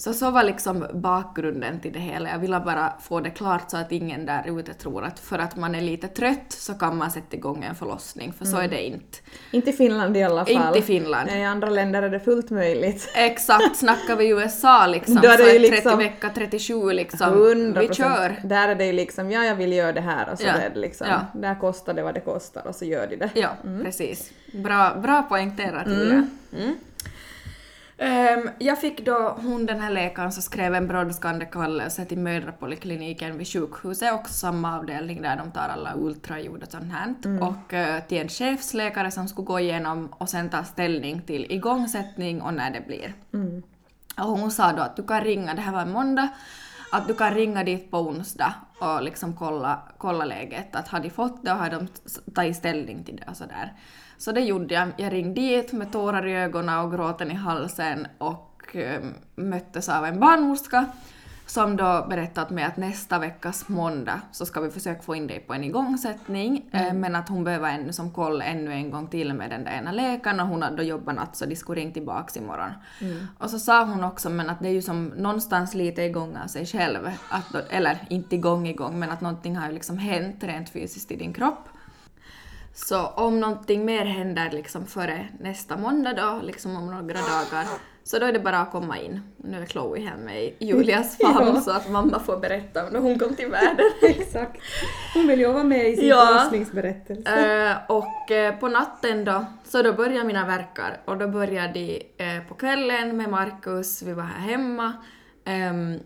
Så 0.00 0.12
så 0.12 0.30
var 0.30 0.42
liksom 0.44 0.86
bakgrunden 0.94 1.80
till 1.80 1.92
det 1.92 1.98
hela. 1.98 2.30
Jag 2.30 2.38
ville 2.38 2.60
bara 2.60 2.92
få 3.00 3.20
det 3.20 3.30
klart 3.30 3.70
så 3.70 3.76
att 3.76 3.92
ingen 3.92 4.26
där 4.26 4.58
ute 4.58 4.74
tror 4.74 5.04
att 5.04 5.18
för 5.18 5.38
att 5.38 5.56
man 5.56 5.74
är 5.74 5.80
lite 5.80 6.08
trött 6.08 6.52
så 6.52 6.74
kan 6.74 6.96
man 6.96 7.10
sätta 7.10 7.36
igång 7.36 7.64
en 7.64 7.74
förlossning, 7.74 8.32
för 8.32 8.44
så 8.44 8.56
är 8.56 8.68
det 8.68 8.86
inte. 8.86 9.18
Inte 9.50 9.70
i 9.70 9.72
Finland 9.72 10.16
i 10.16 10.22
alla 10.22 10.44
fall. 10.46 10.54
Inte 10.66 10.78
i 10.78 10.82
Finland. 10.82 11.30
I 11.30 11.42
andra 11.44 11.70
länder 11.70 12.02
är 12.02 12.10
det 12.10 12.20
fullt 12.20 12.50
möjligt. 12.50 13.12
Exakt, 13.14 13.76
snackar 13.76 14.16
vi 14.16 14.28
USA 14.28 14.86
liksom, 14.86 15.14
Då 15.14 15.28
är 15.28 15.38
det 15.38 15.44
så 15.44 15.48
är 15.50 15.58
30 15.58 15.70
liksom- 15.70 15.98
vecka 15.98 16.30
37 16.34 16.92
liksom, 16.92 17.32
100 17.32 17.80
vi 17.80 17.94
kör. 17.94 18.36
Där 18.44 18.68
är 18.68 18.74
det 18.74 18.86
ju 18.86 18.92
liksom, 18.92 19.30
ja 19.30 19.44
jag 19.44 19.54
vill 19.54 19.72
göra 19.72 19.92
det 19.92 20.00
här 20.00 20.28
och 20.32 20.38
så 20.38 20.46
Ja. 20.46 20.52
är 20.52 20.70
det 20.70 20.80
liksom, 20.80 21.06
Ja. 21.10 21.20
där 21.40 21.54
kostar 21.60 21.94
det 21.94 22.02
vad 22.02 22.14
det 22.14 22.20
kostar 22.20 22.66
och 22.66 22.74
så 22.74 22.84
gör 22.84 23.06
de 23.06 23.16
det. 23.16 23.30
Ja, 23.34 23.48
precis. 23.82 24.30
Bra, 24.52 24.94
bra 25.02 25.22
poängterat 25.22 25.86
Julia. 25.86 26.26
Mm. 26.58 26.76
Ehm, 28.02 28.50
jag 28.58 28.80
fick 28.80 29.04
då, 29.06 29.38
hon 29.42 29.66
den 29.66 29.80
här 29.80 29.90
läkaren 29.90 30.32
som 30.32 30.42
skrev 30.42 30.74
en 30.74 30.86
brådskande 30.88 31.46
kallelse 31.46 32.04
till 32.04 32.18
mödrapolikliniken 32.18 33.38
vid 33.38 33.48
sjukhuset, 33.48 34.12
också 34.12 34.32
samma 34.32 34.78
avdelning 34.78 35.22
där 35.22 35.36
de 35.36 35.50
tar 35.50 35.68
alla 35.68 35.94
ultraljud 35.96 36.62
och 36.62 36.70
sånt 36.70 36.92
här. 36.92 37.14
Och 37.42 37.74
eh, 37.74 38.02
till 38.02 38.18
en 38.18 38.28
chefsläkare 38.28 39.10
som 39.10 39.28
skulle 39.28 39.46
gå 39.46 39.60
igenom 39.60 40.08
och 40.18 40.28
sen 40.28 40.50
ta 40.50 40.64
ställning 40.64 41.22
till 41.22 41.52
igångsättning 41.52 42.42
och 42.42 42.54
när 42.54 42.70
det 42.70 42.86
blir. 42.86 43.14
Och 44.18 44.38
hon 44.38 44.50
sa 44.50 44.72
då 44.72 44.82
att 44.82 44.96
du 44.96 45.02
kan 45.02 45.20
ringa, 45.20 45.54
det 45.54 45.60
här 45.60 45.72
var 45.72 45.82
en 45.82 45.92
måndag, 45.92 46.28
att 46.92 47.08
du 47.08 47.14
kan 47.14 47.34
ringa 47.34 47.64
dit 47.64 47.90
på 47.90 47.98
onsdag 47.98 48.54
och 48.78 49.02
liksom 49.02 49.36
kolla, 49.36 49.82
kolla 49.98 50.24
läget. 50.24 50.76
Att 50.76 50.88
har 50.88 51.00
de 51.00 51.10
fått 51.10 51.44
det 51.44 51.52
och 51.52 51.58
har 51.58 51.70
de 51.70 51.88
tagit 52.34 52.56
ställning 52.56 53.04
till 53.04 53.16
det 53.16 53.30
och 53.30 53.36
sådär. 53.36 53.72
Så 54.20 54.32
det 54.32 54.40
gjorde 54.40 54.74
jag. 54.74 54.88
Jag 54.96 55.12
ringde 55.12 55.40
dit 55.40 55.72
med 55.72 55.92
tårar 55.92 56.26
i 56.26 56.36
ögonen 56.36 56.78
och 56.78 56.92
gråten 56.92 57.30
i 57.30 57.34
halsen 57.34 58.06
och 58.18 58.76
eh, 58.76 59.00
möttes 59.34 59.88
av 59.88 60.04
en 60.04 60.20
barnmorska 60.20 60.86
som 61.46 61.76
då 61.76 62.06
berättat 62.10 62.50
mig 62.50 62.64
att 62.64 62.76
nästa 62.76 63.18
veckas 63.18 63.68
måndag 63.68 64.20
så 64.32 64.46
ska 64.46 64.60
vi 64.60 64.70
försöka 64.70 65.02
få 65.02 65.14
in 65.14 65.26
dig 65.26 65.40
på 65.40 65.54
en 65.54 65.64
igångsättning 65.64 66.70
eh, 66.72 66.94
men 66.94 67.16
att 67.16 67.28
hon 67.28 67.44
behöver 67.44 67.70
ännu 67.70 67.92
som 67.92 68.10
koll 68.10 68.42
ännu 68.42 68.72
en 68.72 68.90
gång 68.90 69.08
till 69.08 69.34
med 69.34 69.50
den 69.50 69.64
där 69.64 69.72
ena 69.72 69.92
läkaren 69.92 70.40
och 70.40 70.46
hon 70.46 70.62
hade 70.62 70.76
då 70.76 70.82
jobbat 70.82 71.14
natt 71.14 71.36
så 71.36 71.46
de 71.46 71.56
skulle 71.56 71.80
ringa 71.80 71.92
tillbaks 71.92 72.36
imorgon. 72.36 72.70
Och 73.38 73.50
så 73.50 73.58
sa 73.58 73.84
hon 73.84 74.04
också 74.04 74.30
men 74.30 74.50
att 74.50 74.60
det 74.60 74.68
är 74.68 74.72
ju 74.72 74.82
som 74.82 75.06
någonstans 75.06 75.74
lite 75.74 76.02
igång 76.02 76.36
av 76.44 76.46
sig 76.46 76.66
själv, 76.66 77.10
att 77.28 77.52
då, 77.52 77.58
eller 77.70 77.98
inte 78.10 78.36
igång 78.36 78.68
igång 78.68 78.98
men 78.98 79.10
att 79.10 79.20
någonting 79.20 79.56
har 79.56 79.68
ju 79.68 79.74
liksom 79.74 79.98
hänt 79.98 80.44
rent 80.44 80.70
fysiskt 80.70 81.10
i 81.10 81.16
din 81.16 81.32
kropp. 81.32 81.68
Så 82.74 83.06
om 83.06 83.40
någonting 83.40 83.84
mer 83.84 84.04
händer 84.04 84.50
liksom 84.50 84.86
före 84.86 85.28
nästa 85.40 85.76
måndag 85.76 86.12
då, 86.12 86.40
liksom 86.42 86.76
om 86.76 86.86
några 86.86 87.02
dagar, 87.18 87.66
så 88.04 88.18
då 88.18 88.26
är 88.26 88.32
det 88.32 88.40
bara 88.40 88.58
att 88.58 88.70
komma 88.70 88.98
in. 88.98 89.20
Nu 89.36 89.62
är 89.62 89.66
Chloe 89.66 90.00
hemma 90.00 90.34
i 90.34 90.56
Julias 90.60 91.16
famn 91.22 91.46
Ja. 91.54 91.60
så 91.60 91.70
att 91.70 91.90
mamma 91.90 92.18
får 92.18 92.36
berätta 92.36 92.86
om 92.86 92.92
när 92.92 93.00
hon 93.00 93.18
kom 93.18 93.34
till 93.36 93.50
världen. 93.50 93.86
Exakt. 94.02 94.60
Hon 95.14 95.26
vill 95.26 95.40
ju 95.40 95.52
vara 95.52 95.64
med 95.64 95.88
i 95.88 95.96
sin 95.96 96.08
Ja. 96.08 96.26
förlossningsberättelse. 96.26 97.68
Eh, 97.70 97.76
och 97.96 98.30
eh, 98.30 98.54
på 98.58 98.68
natten 98.68 99.24
då, 99.24 99.44
så 99.64 99.82
då 99.82 99.92
började 99.92 100.24
mina 100.24 100.46
verkar 100.46 101.00
och 101.04 101.16
då 101.18 101.28
började 101.28 101.72
de 101.72 102.02
eh, 102.18 102.42
på 102.48 102.54
kvällen 102.54 103.16
med 103.16 103.28
Markus, 103.30 104.02
vi 104.02 104.12
var 104.12 104.22
här 104.24 104.48
hemma. 104.48 104.92
Ehm, 105.44 105.98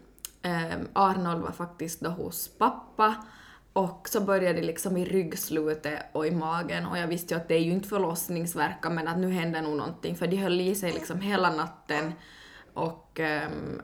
ehm, 0.42 0.88
Arnold 0.92 1.42
var 1.42 1.50
faktiskt 1.52 2.00
då 2.00 2.11
hos 2.11 2.49
pappa 2.59 3.14
och 3.75 4.09
så 4.09 4.21
började 4.21 4.61
det 4.61 4.66
liksom 4.66 4.97
i 4.97 5.04
ryggslutet 5.04 6.02
och 6.12 6.26
i 6.26 6.31
magen. 6.31 6.87
Och 6.87 6.99
jag 6.99 7.07
visste 7.07 7.35
ju 7.35 7.40
att 7.40 7.49
det 7.49 7.54
är 7.54 7.61
ju 7.61 7.71
inte 7.71 7.88
förlossningsverkar 7.88 8.90
men 8.90 9.09
att 9.09 9.19
nu 9.19 9.31
händer 9.31 9.62
nog 9.62 9.76
någonting. 9.76 10.16
För 10.16 10.26
de 10.26 10.37
höll 10.37 10.61
i 10.61 10.75
sig 10.75 10.93
liksom 10.93 11.21
hela 11.21 11.50
natten. 11.50 12.12
Och 12.75 13.21
ehm, 13.21 13.83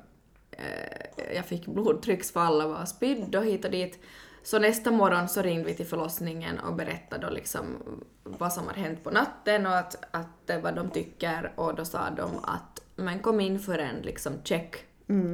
eh, 0.50 1.34
jag 1.34 1.44
fick 1.44 1.66
blodtrycksfall 1.66 2.60
och 2.60 2.70
var 2.70 2.84
spydd 2.84 3.36
och 3.36 3.44
hit 3.44 3.64
och 3.64 3.70
dit. 3.70 3.98
Så 4.42 4.58
nästa 4.58 4.90
morgon 4.90 5.28
så 5.28 5.42
ringde 5.42 5.64
vi 5.64 5.74
till 5.74 5.86
förlossningen 5.86 6.58
och 6.58 6.74
berättade 6.74 7.26
då 7.26 7.32
liksom 7.32 7.64
vad 8.24 8.52
som 8.52 8.66
har 8.66 8.74
hänt 8.74 9.04
på 9.04 9.10
natten 9.10 9.66
och 9.66 9.76
att, 9.76 10.04
att 10.10 10.50
eh, 10.50 10.60
vad 10.60 10.74
de 10.74 10.90
tycker. 10.90 11.52
Och 11.56 11.74
då 11.74 11.84
sa 11.84 12.10
de 12.10 12.30
att 12.42 12.82
men 12.96 13.18
kom 13.18 13.40
in 13.40 13.60
för 13.60 13.78
en 13.78 13.96
liksom 13.96 14.32
check, 14.44 14.76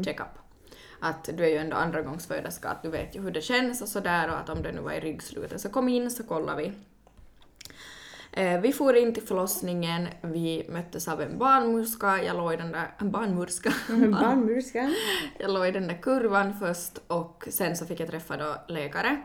check-up. 0.05 0.46
Att 1.01 1.29
du 1.35 1.45
är 1.45 1.49
ju 1.49 1.57
ändå 1.57 1.77
andragångsföderska, 1.77 2.69
att 2.69 2.83
du 2.83 2.91
vet 2.91 3.17
ju 3.17 3.21
hur 3.21 3.31
det 3.31 3.41
känns 3.41 3.83
och 3.83 3.89
sådär 3.89 4.29
och 4.31 4.39
att 4.39 4.49
om 4.49 4.63
det 4.63 4.73
nu 4.73 4.81
var 4.81 4.93
i 4.93 5.01
ryggslutet 5.01 5.61
så 5.61 5.69
kom 5.69 5.89
in 5.89 6.11
så 6.11 6.23
kollar 6.23 6.57
vi. 6.57 6.73
Eh, 8.33 8.61
vi 8.61 8.73
for 8.73 8.97
in 8.97 9.15
till 9.15 9.23
förlossningen, 9.23 10.09
vi 10.21 10.67
möttes 10.69 11.09
av 11.09 11.23
en 11.23 11.39
barnmorska, 11.39 12.23
jag 12.23 12.37
låg 12.37 12.53
i 12.53 12.57
den 12.57 12.73
där, 12.73 12.95
en 12.99 13.11
barnmorska, 13.11 13.73
Barnmorskan. 13.89 14.95
jag 15.39 15.51
låg 15.51 15.67
i 15.67 15.71
den 15.71 15.89
där 15.89 16.03
kurvan 16.03 16.55
först 16.61 17.01
och 17.07 17.49
sen 17.51 17.77
så 17.77 17.87
fick 17.87 18.01
jag 18.01 18.09
träffa 18.09 18.37
då 18.37 18.55
läkare. 18.69 19.23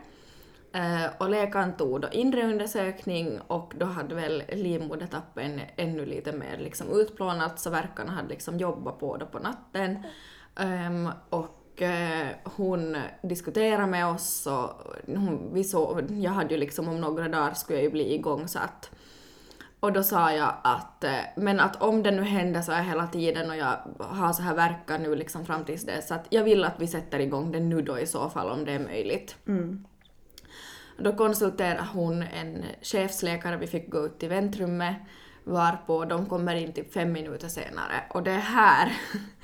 Eh, 0.73 1.05
och 1.17 1.29
läkaren 1.29 1.77
tog 1.77 2.01
då 2.01 2.09
inre 2.11 2.43
undersökning 2.43 3.39
och 3.47 3.73
då 3.77 3.85
hade 3.85 4.15
väl 4.15 4.43
livmodertappen 4.49 5.61
ännu 5.75 6.05
lite 6.05 6.31
mer 6.31 6.57
liksom 6.57 6.87
utplånat 6.99 7.59
så 7.59 7.69
verkarna 7.69 8.11
hade 8.11 8.29
liksom 8.29 8.57
jobbat 8.57 8.99
på 8.99 9.17
det 9.17 9.25
på 9.25 9.39
natten. 9.39 10.03
Ehm, 10.55 11.09
och 11.29 11.60
hon 12.43 12.97
diskuterade 13.21 13.87
med 13.87 14.07
oss 14.07 14.47
och 14.47 14.69
hon, 15.05 15.53
vi 15.53 15.63
sov, 15.63 16.11
jag 16.11 16.31
hade 16.31 16.53
ju 16.53 16.59
liksom 16.59 16.89
om 16.89 17.01
några 17.01 17.27
dagar 17.27 17.53
skulle 17.53 17.79
jag 17.79 17.83
ju 17.83 17.91
bli 17.91 18.13
igångsatt. 18.13 18.91
Och 19.79 19.93
då 19.93 20.03
sa 20.03 20.33
jag 20.33 20.53
att, 20.63 21.03
eh, 21.03 21.19
men 21.35 21.59
att 21.59 21.81
om 21.81 22.03
det 22.03 22.11
nu 22.11 22.21
händer 22.21 22.61
så 22.61 22.71
här 22.71 22.83
hela 22.83 23.07
tiden 23.07 23.49
och 23.49 23.57
jag 23.57 23.77
har 23.99 24.33
så 24.33 24.41
här 24.41 24.55
verkar 24.55 24.99
nu 24.99 25.15
liksom 25.15 25.45
fram 25.45 25.65
tills 25.65 25.85
dess, 25.85 26.11
att 26.11 26.27
jag 26.29 26.43
vill 26.43 26.63
att 26.63 26.79
vi 26.79 26.87
sätter 26.87 27.19
igång 27.19 27.51
det 27.51 27.59
nu 27.59 27.81
då 27.81 27.99
i 27.99 28.07
så 28.07 28.29
fall 28.29 28.49
om 28.49 28.65
det 28.65 28.71
är 28.71 28.79
möjligt. 28.79 29.35
Då 30.97 31.13
konsulterade 31.13 31.87
hon 31.93 32.23
en 32.23 32.65
chefsläkare, 32.81 33.57
vi 33.57 33.67
fick 33.67 33.89
gå 33.89 34.05
ut 34.05 34.19
till 34.19 34.29
väntrummet 34.29 34.95
varpå 35.43 36.05
de 36.05 36.25
kommer 36.25 36.55
in 36.55 36.73
typ 36.73 36.93
fem 36.93 37.11
minuter 37.11 37.47
senare. 37.47 38.03
Och 38.09 38.23
det 38.23 38.31
är 38.31 38.39
här, 38.39 38.93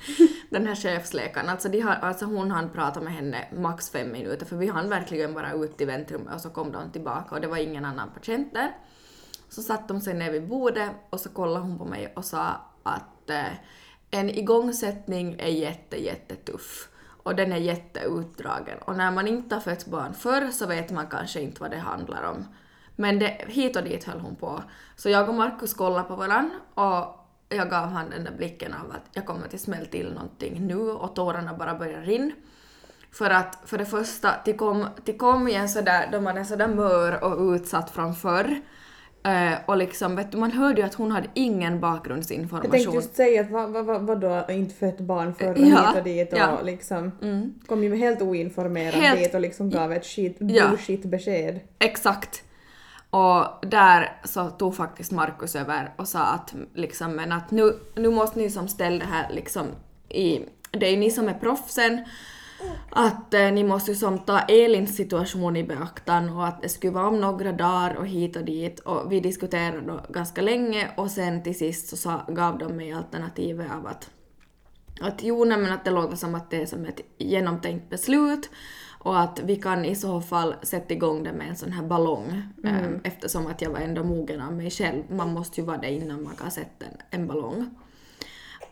den 0.50 0.66
här 0.66 0.74
chefsläkaren, 0.74 1.48
alltså, 1.48 1.68
de 1.68 1.80
har, 1.80 1.94
alltså 1.94 2.24
hon 2.24 2.50
hann 2.50 2.70
prata 2.70 3.00
med 3.00 3.12
henne 3.12 3.48
max 3.56 3.90
fem 3.90 4.12
minuter 4.12 4.46
för 4.46 4.56
vi 4.56 4.66
hann 4.66 4.88
verkligen 4.88 5.34
bara 5.34 5.52
ut 5.52 5.80
i 5.80 5.84
väntrummet 5.84 6.34
och 6.34 6.40
så 6.40 6.50
kom 6.50 6.72
de 6.72 6.90
tillbaka 6.90 7.34
och 7.34 7.40
det 7.40 7.48
var 7.48 7.56
ingen 7.56 7.84
annan 7.84 8.10
patient 8.10 8.54
där. 8.54 8.76
Så 9.48 9.62
satt 9.62 9.88
de 9.88 10.00
sig 10.00 10.14
ner 10.14 10.32
vid 10.32 10.48
bordet 10.48 10.90
och 11.10 11.20
så 11.20 11.28
kollade 11.28 11.60
hon 11.60 11.78
på 11.78 11.84
mig 11.84 12.12
och 12.16 12.24
sa 12.24 12.60
att 12.82 13.30
eh, 13.30 13.52
en 14.10 14.30
igångsättning 14.30 15.36
är 15.38 15.48
jätte, 15.48 15.96
jättetuff 16.04 16.88
och 17.22 17.36
den 17.36 17.52
är 17.52 17.56
jätteutdragen. 17.56 18.78
Och 18.78 18.96
när 18.96 19.10
man 19.10 19.28
inte 19.28 19.54
har 19.54 19.60
fött 19.60 19.86
barn 19.86 20.14
förr 20.14 20.50
så 20.50 20.66
vet 20.66 20.90
man 20.90 21.06
kanske 21.06 21.40
inte 21.40 21.60
vad 21.60 21.70
det 21.70 21.78
handlar 21.78 22.22
om. 22.22 22.44
Men 23.00 23.18
det, 23.18 23.36
hit 23.46 23.76
och 23.76 23.84
dit 23.84 24.04
höll 24.04 24.20
hon 24.20 24.36
på. 24.36 24.62
Så 24.96 25.08
jag 25.10 25.28
och 25.28 25.34
Markus 25.34 25.74
kollade 25.74 26.04
på 26.04 26.16
varandra 26.16 26.54
och 26.74 27.14
jag 27.48 27.70
gav 27.70 27.88
han 27.88 28.10
den 28.10 28.24
där 28.24 28.32
blicken 28.36 28.74
av 28.74 28.90
att 28.90 29.08
jag 29.12 29.26
kommer 29.26 29.46
att 29.54 29.60
smälla 29.60 29.84
till 29.86 30.12
någonting 30.12 30.66
nu 30.66 30.80
och 30.80 31.14
tårarna 31.14 31.54
bara 31.54 31.74
börjar 31.74 32.00
rinna. 32.00 32.30
För 33.12 33.30
att 33.30 33.58
för 33.64 33.78
det 33.78 33.86
första, 33.86 34.30
de 34.44 34.52
kom, 34.52 34.86
de 35.04 35.12
kom 35.12 35.48
i 35.48 35.54
en 35.54 35.68
sådär, 35.68 36.08
de 36.12 36.24
var 36.24 36.34
en 36.34 36.46
sådär 36.46 36.68
mör 36.68 37.24
och 37.24 37.52
utsatt 37.54 37.90
från 37.90 38.14
förr. 38.14 38.60
Eh, 39.22 39.58
och 39.66 39.76
liksom, 39.76 40.16
vet 40.16 40.32
du, 40.32 40.38
man 40.38 40.52
hörde 40.52 40.80
ju 40.80 40.86
att 40.86 40.94
hon 40.94 41.10
hade 41.12 41.28
ingen 41.34 41.72
Jag 41.72 41.80
bakgrundsinformation. 41.80 42.70
tänkte 42.70 42.94
just 42.96 43.16
säga 43.16 43.40
att 43.40 43.50
vad, 43.50 43.70
vad, 43.70 43.84
vad, 43.84 44.02
vadå 44.02 44.44
inte 44.48 44.74
fött 44.74 44.98
barn 45.00 45.34
förr 45.34 45.50
och 45.52 45.58
Ja, 45.58 45.86
hit 45.86 45.96
och 45.96 46.04
dit 46.04 46.32
och 46.32 46.38
ja. 46.38 46.60
liksom 46.62 47.12
Mm. 47.22 47.54
kom 47.66 47.84
ju 47.84 47.96
helt 47.96 48.22
oinformerad 48.22 48.94
Helt- 48.94 49.20
dit 49.20 49.34
och 49.34 49.40
liksom 49.40 49.70
gav 49.70 49.92
ett 49.92 50.06
skit, 50.06 50.36
Ja. 50.40 50.68
bullshit 50.68 51.04
besked. 51.04 51.60
Exakt. 51.78 52.42
Och 53.10 53.44
där 53.62 54.20
så 54.24 54.50
tog 54.50 54.76
faktiskt 54.76 55.12
Markus 55.12 55.56
över 55.56 55.92
och 55.96 56.08
sa 56.08 56.20
att 56.20 56.54
liksom, 56.74 57.12
men 57.12 57.32
att 57.32 57.50
nu, 57.50 57.78
nu 57.94 58.10
måste 58.10 58.38
ni 58.38 58.50
som 58.50 58.68
ställer 58.68 58.98
det 58.98 59.04
här 59.04 59.30
liksom 59.30 59.66
i, 60.08 60.40
det 60.70 60.86
är 60.86 60.90
ju 60.90 60.96
ni 60.96 61.10
som 61.10 61.28
är 61.28 61.34
proffsen, 61.34 62.04
att 62.90 63.34
eh, 63.34 63.52
ni 63.52 63.64
måste 63.64 63.90
ju 63.90 63.96
som 63.96 64.18
ta 64.18 64.38
Elins 64.38 64.96
situation 64.96 65.56
i 65.56 65.64
beaktan 65.64 66.36
och 66.36 66.46
att 66.46 66.62
det 66.62 66.68
skulle 66.68 66.92
vara 66.92 67.08
om 67.08 67.20
några 67.20 67.52
dagar 67.52 67.94
och 67.94 68.06
hit 68.06 68.36
och 68.36 68.44
dit. 68.44 68.80
Och 68.80 69.12
vi 69.12 69.20
diskuterade 69.20 69.80
då 69.80 70.00
ganska 70.08 70.42
länge 70.42 70.88
och 70.96 71.10
sen 71.10 71.42
till 71.42 71.58
sist 71.58 71.88
så 71.88 71.96
sa, 71.96 72.24
gav 72.28 72.58
de 72.58 72.76
mig 72.76 72.92
alternativet 72.92 73.72
av 73.72 73.86
att 73.86 74.10
att 75.00 75.22
jo, 75.22 75.44
nej, 75.44 75.58
men 75.58 75.72
att 75.72 75.84
det 75.84 75.90
låter 75.90 76.16
som 76.16 76.34
att 76.34 76.50
det 76.50 76.62
är 76.62 76.66
som 76.66 76.84
ett 76.84 77.00
genomtänkt 77.18 77.90
beslut 77.90 78.50
och 78.98 79.20
att 79.20 79.40
vi 79.44 79.56
kan 79.56 79.84
i 79.84 79.94
så 79.94 80.20
fall 80.20 80.54
sätta 80.62 80.94
igång 80.94 81.22
det 81.22 81.32
med 81.32 81.48
en 81.48 81.56
sån 81.56 81.72
här 81.72 81.82
ballong 81.82 82.42
eh, 82.64 82.88
eftersom 83.04 83.46
att 83.46 83.62
jag 83.62 83.70
var 83.70 83.78
ändå 83.78 84.04
mogen 84.04 84.40
av 84.40 84.52
mig 84.52 84.70
själv. 84.70 85.02
Man 85.10 85.32
måste 85.32 85.60
ju 85.60 85.66
vara 85.66 85.78
det 85.78 85.90
innan 85.90 86.22
man 86.22 86.36
kan 86.36 86.50
sätta 86.50 86.86
en, 86.86 87.20
en 87.20 87.26
ballong. 87.26 87.70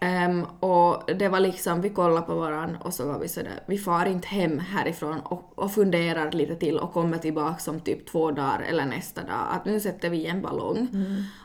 Ehm, 0.00 0.44
och 0.60 1.02
det 1.18 1.28
var 1.28 1.40
liksom, 1.40 1.80
vi 1.80 1.90
kollade 1.90 2.26
på 2.26 2.34
varandra 2.34 2.78
och 2.82 2.94
så 2.94 3.06
var 3.06 3.18
vi 3.18 3.28
sådär, 3.28 3.60
vi 3.66 3.78
far 3.78 4.06
inte 4.06 4.28
hem 4.28 4.58
härifrån 4.58 5.20
och, 5.20 5.52
och 5.58 5.72
funderar 5.72 6.32
lite 6.32 6.56
till 6.56 6.78
och 6.78 6.92
kommer 6.92 7.18
tillbaka 7.18 7.70
om 7.70 7.80
typ 7.80 8.06
två 8.06 8.30
dagar 8.30 8.64
eller 8.68 8.84
nästa 8.84 9.20
dag. 9.20 9.46
Att 9.50 9.64
nu 9.64 9.80
sätter 9.80 10.10
vi 10.10 10.26
en 10.26 10.42
ballong. 10.42 10.88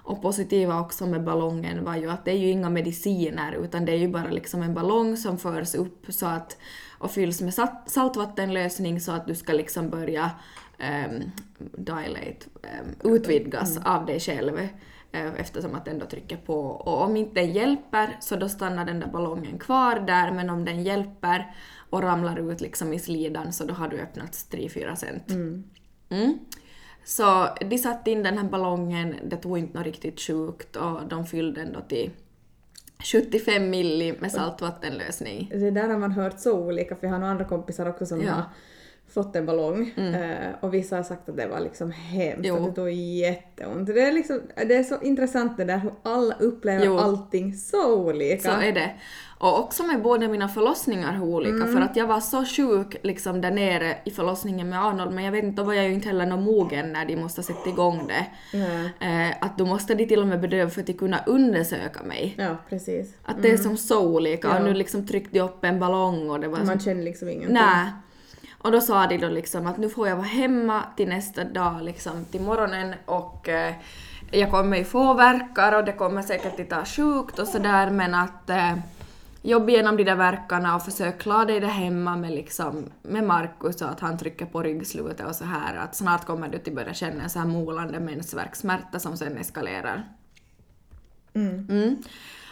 Och 0.03 0.22
positiva 0.22 0.79
också 0.79 1.05
med 1.05 1.24
ballongen 1.24 1.86
var 1.86 1.96
ju 1.96 2.10
att 2.10 2.25
det 2.25 2.31
är 2.31 2.38
ju 2.38 2.50
inga 2.50 2.70
mediciner 2.70 3.53
utan 3.63 3.86
det 3.86 3.91
är 3.91 3.98
ju 3.98 4.08
bara 4.08 4.29
liksom 4.29 4.62
en 4.62 4.74
ballong 4.74 5.17
som 5.17 5.38
förs 5.38 5.75
upp 5.75 6.05
så 6.10 6.25
att 6.25 6.58
och 7.01 7.12
fylls 7.12 7.41
med 7.41 7.53
salt, 7.53 7.72
saltvattenlösning 7.86 9.01
så 9.01 9.12
att 9.12 9.27
du 9.27 9.36
ska 9.36 9.53
liksom 9.53 9.89
börja 9.89 10.31
um, 10.79 11.31
dilate, 11.58 12.46
ehm, 12.63 13.13
utvidgas 13.13 13.77
av 13.77 14.05
dig 14.05 14.20
själv 14.20 14.67
eftersom 15.12 15.75
att 15.75 15.86
den 15.86 16.00
då 16.00 16.06
trycker 16.06 16.38
på. 16.38 16.60
Och 16.60 17.01
om 17.01 17.18
inte 17.18 17.41
den 17.41 17.51
hjälper 17.51 18.18
så 18.20 18.36
då 18.36 18.50
stannar 18.50 18.86
den 18.86 19.00
där 19.00 19.08
ballongen 19.08 19.60
kvar 19.60 20.00
där 20.00 20.32
men 20.32 20.50
om 20.50 20.65
den 20.65 20.84
hjälper 20.84 21.56
och 21.89 22.01
ramlar 22.03 22.51
ut 22.51 22.62
liksom 22.62 22.94
i 22.94 23.00
slidan 23.00 23.53
så 23.53 23.63
då 23.63 23.74
har 23.74 23.88
du 23.88 24.00
öppnat 24.00 24.32
3-4 24.32 24.96
cent. 24.96 25.30
Mm. 26.10 26.39
Så 27.03 27.48
de 27.70 27.77
satte 27.77 28.12
in 28.12 28.24
den 28.24 28.38
här 28.38 28.46
ballongen, 28.46 29.15
det 29.24 29.38
tog 29.38 29.58
inte 29.58 29.77
något 29.77 29.86
riktigt 29.86 30.20
sjukt 30.22 30.75
och 30.75 31.08
de 31.08 31.25
fyllde 31.25 31.62
den 31.62 31.74
då 31.74 31.82
till 31.82 32.12
75 33.03 33.70
milli 33.70 34.13
med 34.20 34.32
saltvattenlösning. 34.32 35.51
Det 35.51 35.72
där 35.72 35.89
har 35.89 35.98
man 35.98 36.12
hört 36.12 36.39
så 36.39 36.60
olika 36.60 36.96
för 36.96 37.08
jag 37.08 37.13
har 37.13 37.20
några 37.20 37.32
andra 37.32 37.46
kompisar 37.46 37.89
också 37.89 38.06
som 38.06 38.22
Ja. 38.22 38.24
Mm. 38.24 38.36
har 38.36 38.46
fått 39.13 39.36
en 39.36 39.45
ballong 39.45 39.89
eh, 39.89 40.50
och 40.60 40.74
vissa 40.74 40.95
har 40.95 41.04
sagt 41.04 41.30
att 41.30 41.38
det 41.38 41.47
var 41.47 41.60
liksom 41.60 41.91
hemskt, 41.91 42.45
Jo. 42.47 42.56
att 42.56 42.65
det 42.65 42.71
tog 42.82 42.91
jätteont. 42.91 43.88
Det 43.88 44.02
är, 44.02 44.12
liksom, 44.12 44.41
det 44.67 44.76
är 44.76 44.84
så 44.84 45.02
intressant 45.02 45.58
det 45.58 45.63
där 45.65 45.78
hur 45.78 45.93
alla 46.04 46.36
upplever 46.39 46.86
Jo. 46.86 46.97
allting 46.97 47.54
så 47.54 47.95
olika. 47.95 48.52
Så 48.52 48.60
är 48.62 48.71
det. 48.71 48.91
Och 49.39 49.60
också 49.60 49.84
med 49.84 50.02
båda 50.02 50.28
mina 50.28 50.47
förlossningar 50.47 51.13
hur 51.13 51.24
olika, 51.24 51.67
för 51.67 51.82
att 51.82 51.95
jag 51.95 52.08
var 52.08 52.19
så 52.19 52.45
sjuk 52.45 52.95
liksom 53.04 53.41
där 53.41 53.52
nere 53.52 53.95
i 54.06 54.12
förlossningen 54.12 54.69
med 54.69 54.86
Arnold, 54.86 55.12
men 55.13 55.24
jag 55.24 55.32
vet 55.32 55.43
inte, 55.43 55.62
då 55.62 55.65
var 55.65 55.74
jag 55.74 55.88
ju 55.88 55.93
inte 55.93 56.08
heller 56.08 56.26
någon 56.26 56.43
mogen 56.43 56.93
när 56.93 57.06
de 57.06 57.15
måste 57.15 57.43
sätta 57.43 57.69
igång 57.69 58.08
det. 58.08 58.26
Nej. 58.58 59.30
Eh, 59.30 59.36
att 59.45 59.58
då 59.58 59.65
måste 59.65 59.95
de 59.95 60.06
till 60.06 60.19
och 60.21 60.28
med 60.28 60.41
bedöva 60.41 60.69
för 60.69 60.82
att 60.82 60.88
de 60.88 60.93
kunna 60.93 61.24
undersöka 61.28 62.04
mig. 62.04 62.36
Ja, 62.38 62.56
precis. 62.69 63.13
Att 63.24 63.41
det 63.41 63.52
är 63.52 63.58
som 63.58 63.78
så 63.78 64.08
olika, 64.08 64.50
och 64.50 64.56
Ja. 64.56 64.63
nu 64.63 64.74
liksom 64.74 65.08
tryckte 65.08 65.34
de 65.34 65.39
upp 65.39 65.63
en 65.65 65.80
ballong 65.80 66.30
och 66.30 66.39
det 66.39 66.47
var 66.47 66.58
Man 66.63 66.80
så... 66.80 66.86
känner 66.86 67.04
liksom 67.04 67.30
ingenting. 67.30 67.54
Nej. 67.54 67.86
Och 68.62 68.71
då 68.71 68.82
sa 68.82 69.08
de 69.08 69.17
då 69.17 69.28
liksom 69.28 69.67
att 69.67 69.78
nu 69.78 69.89
får 69.89 70.08
jag 70.08 70.15
vara 70.15 70.28
hemma 70.28 70.84
till 70.97 71.10
nästa 71.10 71.43
dag, 71.43 71.82
liksom 71.82 72.26
till 72.26 72.41
morgonen 72.41 72.93
och 73.06 73.50
eh, 73.50 73.74
jag 74.32 74.52
kommer 74.52 74.78
ju 74.78 74.84
få 74.84 75.13
verkar 75.13 75.78
och 75.78 75.86
det 75.86 75.93
kommer 75.93 76.21
säkert 76.21 76.60
att 76.60 76.69
ta 76.69 76.86
sjukt 76.86 77.39
och 77.39 77.47
sådär 77.47 77.89
men 77.89 78.13
att 78.13 78.50
eh, 78.50 78.76
jobba 79.41 79.69
igenom 79.69 79.97
de 79.97 80.04
där 80.04 80.15
verkarna 80.15 80.76
och 80.76 80.86
försök 80.86 81.21
klara 81.21 81.45
dig 81.45 81.60
där 81.60 81.67
hemma 81.67 82.15
med 82.15 82.32
liksom 82.32 82.86
med 83.02 83.24
Markus 83.24 83.82
och 83.82 83.89
att 83.89 84.00
han 84.00 84.17
trycker 84.17 84.45
på 84.45 84.63
ryggslutet 84.63 85.28
och 85.28 85.36
så 85.36 85.45
här 85.45 85.76
att 85.76 85.95
snart 85.95 86.26
kommer 86.26 86.47
du 86.47 86.58
till 86.60 86.76
börja 86.76 86.93
känna 86.93 87.24
en 87.24 87.30
så 87.30 87.39
här 87.39 87.47
molande 87.47 88.00
mensvärkssmärta 88.00 89.00
som 89.00 89.17
sen 89.17 89.38
eskalerar. 89.38 90.04
Mm. 91.34 92.04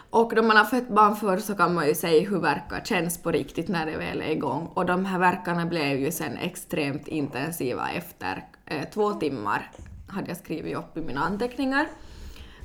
Och 0.09 0.35
då 0.35 0.41
man 0.43 0.57
har 0.57 0.65
fött 0.65 0.89
barn 0.89 1.15
förr 1.15 1.37
så 1.37 1.55
kan 1.55 1.73
man 1.73 1.87
ju 1.87 1.95
säga 1.95 2.29
hur 2.29 2.39
verkar 2.39 2.81
känns 2.85 3.17
på 3.17 3.31
riktigt 3.31 3.67
när 3.67 3.85
det 3.85 3.97
väl 3.97 4.21
är 4.21 4.29
igång. 4.29 4.71
Och 4.73 4.85
de 4.85 5.05
här 5.05 5.19
verkarna 5.19 5.65
blev 5.65 5.99
ju 5.99 6.11
sen 6.11 6.37
extremt 6.37 7.07
intensiva 7.07 7.89
efter 7.89 8.45
eh, 8.65 8.89
två 8.93 9.13
timmar, 9.13 9.71
hade 10.07 10.27
jag 10.27 10.37
skrivit 10.37 10.77
upp 10.77 10.97
i 10.97 11.01
mina 11.01 11.21
anteckningar. 11.21 11.87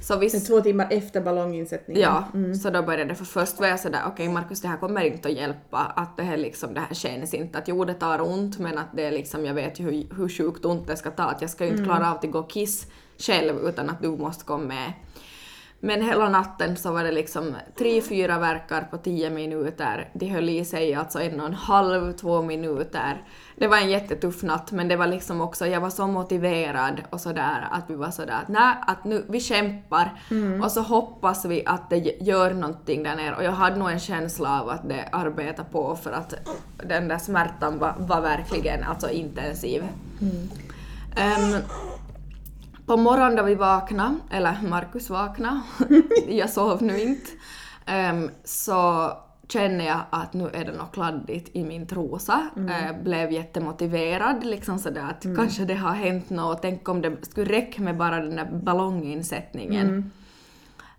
Så 0.01 0.19
visst, 0.19 0.47
Två 0.47 0.61
timmar 0.61 0.87
efter 0.91 1.21
ballonginsättningen. 1.21 2.03
ja, 2.03 2.25
så 2.63 2.71
då 2.71 2.83
började 2.83 3.05
det, 3.05 3.15
för 3.15 3.25
först 3.25 3.61
var 3.61 3.67
jag 3.67 3.81
sådär 3.81 4.01
okej 4.07 4.29
Markus 4.29 4.61
det 4.61 4.69
här 4.69 4.77
kommer 4.77 5.01
inte 5.01 5.29
att 5.29 5.35
hjälpa, 5.35 5.79
att 5.79 6.17
det 6.17 6.23
här 6.23 6.37
liksom, 6.37 6.75
det 6.75 6.81
här 6.81 6.95
känns 6.95 7.35
inte, 7.35 7.59
att 7.59 7.69
jo 7.69 7.85
det 7.85 7.95
tar 7.95 8.21
ont 8.21 8.59
men 8.59 8.79
att 8.79 8.87
det 8.93 9.05
är 9.05 9.11
liksom, 9.13 9.45
jag 9.45 9.55
vet 9.55 9.81
ju 9.81 9.85
hur, 9.85 10.17
hur 10.17 10.29
sjukt 10.29 10.65
ont 10.65 10.87
det 10.87 10.97
ska 10.97 11.11
ta, 11.11 11.23
att 11.23 11.41
jag 11.41 11.51
ska 11.51 11.65
ju 11.65 11.71
inte 11.71 11.85
klara 11.85 12.11
av 12.11 12.17
att 12.17 12.31
gå 12.31 12.39
och 12.39 12.51
kiss 12.51 12.87
själv 13.19 13.69
utan 13.69 13.91
att 13.91 14.03
du 14.03 14.09
måste 14.09 14.45
komma 14.45 14.65
med. 14.65 14.93
Men 15.85 16.03
hela 16.03 16.29
natten 16.29 16.77
så 16.77 16.93
var 16.93 17.05
det 17.05 17.13
liksom 17.13 17.57
tre, 17.79 18.01
fyra 18.01 18.39
verkar 18.39 18.81
på 18.83 18.99
tio 18.99 19.31
minuter. 19.31 20.09
De 20.15 20.27
höll 20.27 20.49
i 20.49 20.65
sig 20.65 20.95
alltså 20.95 21.21
en 21.21 21.41
och 21.41 21.47
en 21.47 21.55
halv, 21.55 22.13
två 22.13 22.43
minuter. 22.43 23.23
Det 23.57 23.67
var 23.67 23.77
en 23.77 23.91
jättetuff 23.91 24.43
natt 24.43 24.73
men 24.73 24.89
det 24.89 24.97
var 24.97 25.07
liksom 25.07 25.41
också, 25.41 25.67
jag 25.67 25.81
var 25.81 25.91
så 25.91 26.07
motiverad 26.07 27.03
och 27.11 27.21
sådär 27.21 27.69
att 27.71 27.85
vi 27.91 27.95
var 27.95 28.11
sådär 28.11 28.41
att 28.43 28.49
nej, 28.49 28.75
att 28.87 29.05
nu, 29.05 29.25
vi 29.29 29.41
kämpar 29.41 30.13
och 30.63 30.73
så 30.73 30.81
hoppas 30.81 31.45
vi 31.45 31.63
att 31.67 31.91
det 31.91 31.97
gör 32.21 32.55
någonting 32.55 33.03
där 33.03 33.17
nere 33.17 33.35
och 33.37 33.45
jag 33.45 33.53
hade 33.53 33.77
nog 33.77 33.91
en 33.91 34.01
känsla 34.01 34.61
av 34.61 34.69
att 34.69 34.89
det 34.89 35.09
arbetar 35.13 35.65
på 35.65 35.97
för 35.97 36.13
att 36.13 36.35
den 36.77 37.09
där 37.09 37.19
smärtan 37.19 37.79
var, 37.79 37.95
var 37.99 38.21
verkligen 38.21 38.85
alltså 38.85 39.11
intensiv. 39.11 39.85
Ehm, 41.17 41.63
på 42.87 42.97
morgonen 42.97 43.37
då 43.37 43.43
vi 43.43 43.55
vaknade, 43.55 44.17
eller 44.31 44.57
Markus 44.69 45.11
vaknade, 45.11 45.61
jag 46.29 46.51
sov 46.51 46.83
nu 46.83 47.01
inte, 47.01 47.31
ehm, 47.87 48.31
så 48.45 49.13
känner 49.49 49.87
jag 49.87 50.01
att 50.11 50.33
nu 50.33 50.51
är 50.53 50.65
det 50.65 50.73
något 50.73 50.93
kladdigt 50.93 51.57
i 51.57 51.65
min 51.65 51.87
trosa. 51.87 52.49
Eh, 52.57 53.03
blev 53.03 53.33
jättemotiverad, 53.33 54.45
liksom 54.45 54.79
sådär 54.79 55.09
att 55.11 55.23
kanske 55.37 55.65
det 55.65 55.75
har 55.75 55.93
hänt 55.93 56.31
något, 56.31 56.63
tänk 56.63 56.89
om 56.89 57.03
det 57.03 57.17
skulle 57.23 57.53
räcka 57.53 57.83
med 57.83 57.97
bara 57.97 58.21
den 58.21 58.37
där 58.37 58.51
ballonginsättningen. 58.63 60.13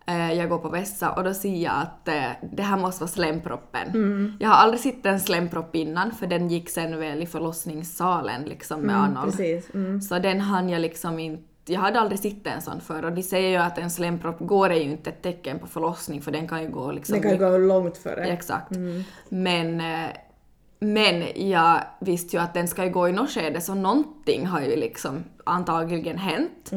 Eh, 0.08 0.34
jag 0.34 0.50
går 0.50 0.58
på 0.58 0.69
vässa 0.69 1.12
och 1.12 1.24
då 1.24 1.34
ser 1.34 1.56
jag 1.56 1.74
att 1.76 2.08
eh, 2.08 2.48
det 2.52 2.63
här 2.63 2.78
måste 2.78 3.04
vara 3.04 3.12
slemproppen. 3.12 4.38
Jag 4.39 4.50
har 4.50 4.56
aldrig 4.56 4.80
sett 4.80 5.06
en 5.06 5.19
slempropp 5.19 5.76
innan 5.76 6.12
för 6.12 6.28
den 6.28 6.50
gick 6.50 6.69
sen 6.69 7.00
väl 7.00 7.24
i 7.24 7.26
förlossningssalen 7.26 8.43
liksom 8.43 8.82
med 8.82 8.95
Mm, 8.95 9.17
Arnold. 9.17 9.39
Mm. 9.74 10.02
Så 10.02 10.19
den 10.19 10.41
hann 10.41 10.69
jag 10.69 10.82
liksom 10.82 11.19
inte 11.19 11.54
jag 11.65 11.80
hade 11.80 11.99
aldrig 11.99 12.19
sett 12.19 12.47
en 12.47 12.62
sån 12.62 12.82
förr 12.82 13.06
och 13.06 13.12
de 13.12 13.23
säger 13.23 13.49
ju 13.49 13.56
att 13.56 13.78
en 13.78 13.91
slempropp 13.91 14.39
går 14.39 14.69
är 14.69 14.75
ju 14.75 14.91
inte 14.91 15.10
ett 15.10 15.21
tecken 15.21 15.60
på 15.60 15.67
förlossning 15.67 16.21
för 16.21 16.32
den 16.32 16.47
kan 16.47 16.62
ju 16.63 16.69
gå 16.69 16.91
liksom... 16.91 17.13
Den 17.13 17.21
kan 17.21 17.32
ju 17.32 17.38
gå 17.38 17.58
långt 17.58 17.97
före. 17.97 18.25
Exakt. 18.25 18.71
Men 19.30 19.82
eh, 19.82 20.10
men 20.80 21.49
jag 21.49 21.82
visste 21.99 22.36
ju 22.36 22.41
att 22.41 22.54
den 22.54 22.67
ska 22.67 22.84
ju 22.84 22.89
gå 22.89 23.10
i 23.10 23.12
något 23.12 23.30
skede 23.30 23.62
så 23.62 23.73
någonting 23.73 24.45
har 24.45 24.62
ju 24.62 24.75
liksom 24.75 25.23
antagligen 25.43 26.17
hänt. 26.17 26.71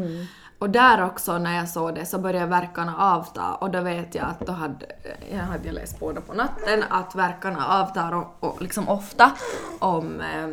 Och 0.59 0.70
där 0.70 1.05
också 1.05 1.38
när 1.38 1.57
jag 1.57 1.68
såg 1.68 1.94
det 1.94 2.07
så 2.07 2.18
började 2.18 2.46
verkarna 2.46 2.96
avta 2.98 3.55
och 3.55 3.70
då 3.70 3.81
vet 3.81 4.14
jag 4.14 4.24
att 4.24 4.46
då 4.46 4.53
hade 4.53 4.87
jag 5.33 5.38
hade 5.38 5.72
läst 5.72 6.01
på 6.01 6.12
det 6.12 6.20
på 6.20 6.35
natten 6.35 6.85
att 6.90 7.14
verkarna 7.14 7.66
avtar 7.66 8.12
och, 8.14 8.37
och 8.40 8.62
liksom 8.62 8.88
ofta 8.88 9.33
om, 9.79 10.20
eh, 10.20 10.48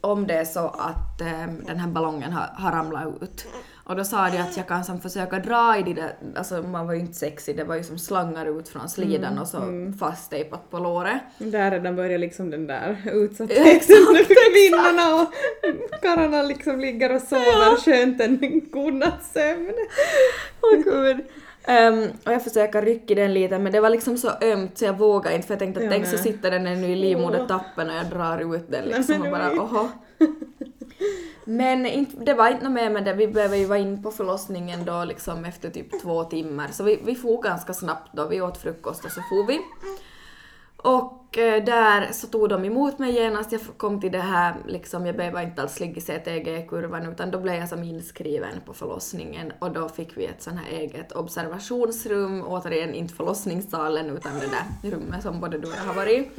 om 0.00 0.26
det 0.26 0.34
är 0.34 0.44
så 0.44 0.66
att 0.66 1.20
eh, 1.20 1.46
den 1.66 1.78
här 1.78 1.88
ballongen 1.88 2.32
har, 2.32 2.50
har 2.54 2.72
ramlat 2.72 3.22
ut. 3.22 3.46
Och 3.90 3.96
då 3.96 4.04
sa 4.04 4.30
de 4.30 4.38
att 4.38 4.56
jag 4.56 4.66
kan 4.68 4.84
som 4.84 5.00
försöka 5.00 5.38
dra 5.38 5.78
i 5.78 5.82
det 5.82 5.92
där, 5.94 6.14
alltså 6.36 6.62
man 6.62 6.86
var 6.86 6.94
ju 6.94 7.00
inte 7.00 7.14
sexig, 7.14 7.56
det 7.56 7.64
var 7.64 7.76
ju 7.76 7.82
som 7.82 7.98
slangar 7.98 8.58
ut 8.58 8.68
från 8.68 8.88
slidan 8.88 9.38
och 9.38 9.48
så 9.48 9.58
fasttejpat 9.98 10.70
på 10.70 10.78
låret. 10.78 11.20
Där 11.38 11.70
redan 11.70 11.96
börjar 11.96 12.18
liksom 12.18 12.50
den 12.50 12.66
där 12.66 12.96
utsattheten 13.12 13.96
för 14.26 14.52
kvinnorna 14.52 15.22
och 15.22 15.28
karlarna 16.02 16.42
liksom 16.42 16.80
ligger 16.80 17.14
och 17.14 17.22
sover 17.22 17.76
skönt 17.80 18.20
en 18.20 18.60
godnattsömn. 18.70 19.74
Åh 20.60 20.78
gud. 20.84 21.18
Ehm, 21.64 22.08
och 22.26 22.32
jag 22.32 22.44
försöker 22.44 22.82
rycka 22.82 23.12
i 23.12 23.16
den 23.16 23.34
lite 23.34 23.58
men 23.58 23.72
det 23.72 23.80
var 23.80 23.90
liksom 23.90 24.16
så 24.18 24.30
ömt 24.40 24.78
så 24.78 24.84
jag 24.84 24.98
vågade 24.98 25.36
inte 25.36 25.46
för 25.46 25.54
jag 25.54 25.58
tänkte 25.58 25.80
att 25.80 25.84
Ja, 25.84 25.90
tänk 25.90 26.06
så 26.06 26.14
nej. 26.14 26.22
sitter 26.22 26.50
den 26.50 26.66
ännu 26.66 26.86
i 26.86 26.96
livmodertappen 26.96 27.90
och 27.90 27.96
jag 27.96 28.06
drar 28.06 28.54
ut 28.56 28.70
den 28.70 28.84
Nej, 28.84 28.94
liksom 28.96 29.20
men 29.20 29.32
och 29.32 29.38
bara 29.38 29.52
oho. 29.52 29.88
Men 31.50 31.86
inte, 31.86 32.24
det 32.24 32.34
var 32.34 32.48
inte 32.48 32.64
något 32.64 32.72
mer 32.72 32.90
med 32.90 33.04
det, 33.04 33.12
vi 33.12 33.28
behöver 33.28 33.56
ju 33.56 33.64
vara 33.64 33.78
in 33.78 34.02
på 34.02 34.10
förlossningen 34.10 34.84
då 34.84 35.04
liksom 35.04 35.44
efter 35.44 35.70
typ 35.70 36.02
två 36.02 36.24
timmar. 36.24 36.68
Så 36.68 36.84
vi, 36.84 37.00
vi 37.04 37.14
for 37.14 37.42
ganska 37.42 37.74
snabbt 37.74 38.08
då, 38.12 38.28
vi 38.28 38.40
åt 38.40 38.58
frukost 38.58 39.04
och 39.04 39.10
så 39.10 39.20
for 39.20 39.46
vi. 39.46 39.60
Och 40.82 41.38
eh, 41.38 41.64
där 41.64 42.08
så 42.12 42.26
tog 42.26 42.48
de 42.48 42.64
emot 42.64 42.98
mig 42.98 43.14
genast, 43.14 43.52
jag 43.52 43.60
kom 43.76 44.00
till 44.00 44.12
det 44.12 44.18
här, 44.20 44.54
liksom, 44.66 45.06
jag 45.06 45.16
behöver 45.16 45.42
inte 45.42 45.62
alls 45.62 45.80
ligga 45.80 45.96
i 45.96 46.00
CTG-kurvan 46.00 47.06
utan 47.12 47.30
då 47.30 47.38
blev 47.40 47.54
jag 47.54 47.68
som 47.68 47.82
inskriven 47.82 48.60
på 48.66 48.74
förlossningen. 48.74 49.52
Och 49.58 49.70
då 49.70 49.88
fick 49.88 50.16
vi 50.16 50.24
ett 50.26 50.42
sånt 50.42 50.56
här 50.60 50.78
eget 50.78 51.12
observationsrum, 51.12 52.42
återigen 52.46 52.94
inte 52.94 53.14
förlossningssalen 53.14 54.10
utan 54.10 54.32
det 54.34 54.46
där 54.46 54.90
rummet 54.90 55.22
som 55.22 55.40
både 55.40 55.58
du 55.58 55.68
och 55.68 55.74
jag 55.76 55.84
har 55.86 55.94
varit 55.94 56.12
i. 56.12 56.30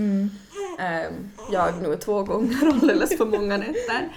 Ehm, 0.79 1.29
jag 1.51 1.81
nu 1.81 1.95
två 1.95 2.23
gånger, 2.23 2.67
alldeles 2.73 3.17
för 3.17 3.25
många 3.25 3.57
nätter. 3.57 4.09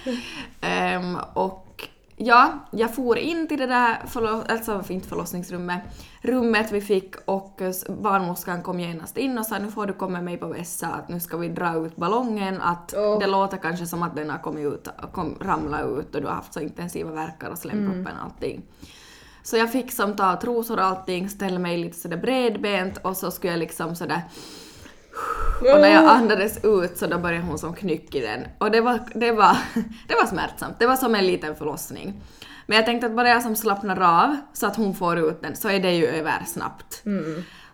Ehm, 0.60 1.16
och 1.34 1.88
ja, 2.16 2.52
jag 2.70 2.94
for 2.94 3.18
in 3.18 3.48
till 3.48 3.58
det 3.58 3.66
där, 3.66 3.96
förlo- 4.06 4.44
alltså 4.48 4.82
inte 4.88 5.08
förlossningsrummet, 5.08 5.80
rummet 6.24 6.72
vi 6.72 6.80
fick 6.80 7.14
och 7.24 7.62
barnmorskan 7.88 8.62
kom 8.62 8.80
genast 8.80 9.16
in 9.16 9.38
och 9.38 9.46
sa 9.46 9.58
nu 9.58 9.70
får 9.70 9.86
du 9.86 9.92
komma 9.92 10.12
med 10.12 10.24
mig 10.24 10.36
på 10.36 10.46
vässa 10.46 10.86
att 10.86 11.08
nu 11.08 11.20
ska 11.20 11.36
vi 11.36 11.48
dra 11.48 11.86
ut 11.86 11.96
ballongen, 11.96 12.60
att 12.60 12.94
Åh. 12.96 13.18
det 13.18 13.26
låter 13.26 13.56
kanske 13.56 13.86
som 13.86 14.02
att 14.02 14.16
den 14.16 14.30
har 14.30 14.38
kommit 14.38 14.66
ut, 14.66 14.88
kom, 15.12 15.38
ramlat 15.40 15.86
ut 15.86 16.14
och 16.14 16.20
du 16.20 16.26
har 16.26 16.34
haft 16.34 16.52
så 16.52 16.60
intensiva 16.60 17.10
värkar 17.10 17.50
och 17.50 17.58
slemproppen 17.58 18.16
och 18.18 18.24
allting. 18.24 18.62
Så 19.42 19.56
jag 19.56 19.72
fick 19.72 19.92
som 19.92 20.16
ta 20.16 20.40
trosor 20.40 20.76
och 20.76 20.84
allting, 20.84 21.28
ställa 21.28 21.58
mig 21.58 21.78
lite 21.78 21.98
sådär 21.98 22.16
bredbent 22.16 22.98
och 22.98 23.16
så 23.16 23.30
skulle 23.30 23.52
jag 23.52 23.58
liksom 23.58 23.96
sådär 23.96 24.22
och 25.60 25.80
när 25.80 25.88
jag 25.88 26.04
andades 26.04 26.64
ut 26.64 26.98
så 26.98 27.06
då 27.06 27.18
började 27.18 27.44
hon 27.46 27.58
som 27.58 27.74
knyck 27.74 28.14
i 28.14 28.20
den. 28.20 28.46
Och 28.58 28.70
det 28.70 28.80
var, 28.80 29.00
det 29.14 29.32
var, 29.32 29.56
det 30.08 30.14
var 30.14 30.26
smärtsamt. 30.26 30.78
Det 30.78 30.86
var 30.86 30.96
som 30.96 31.14
en 31.14 31.26
liten 31.26 31.56
förlossning. 31.56 32.22
Men 32.66 32.76
jag 32.76 32.86
tänkte 32.86 33.06
att 33.06 33.16
bara 33.16 33.28
jag 33.28 33.42
som 33.42 33.56
slappnar 33.56 34.00
av 34.24 34.36
så 34.52 34.66
att 34.66 34.76
hon 34.76 34.94
får 34.94 35.18
ut 35.18 35.42
den 35.42 35.56
så 35.56 35.68
är 35.68 35.78
det 35.80 35.90
ju 35.92 36.06
över 36.06 36.42
snabbt. 36.46 37.02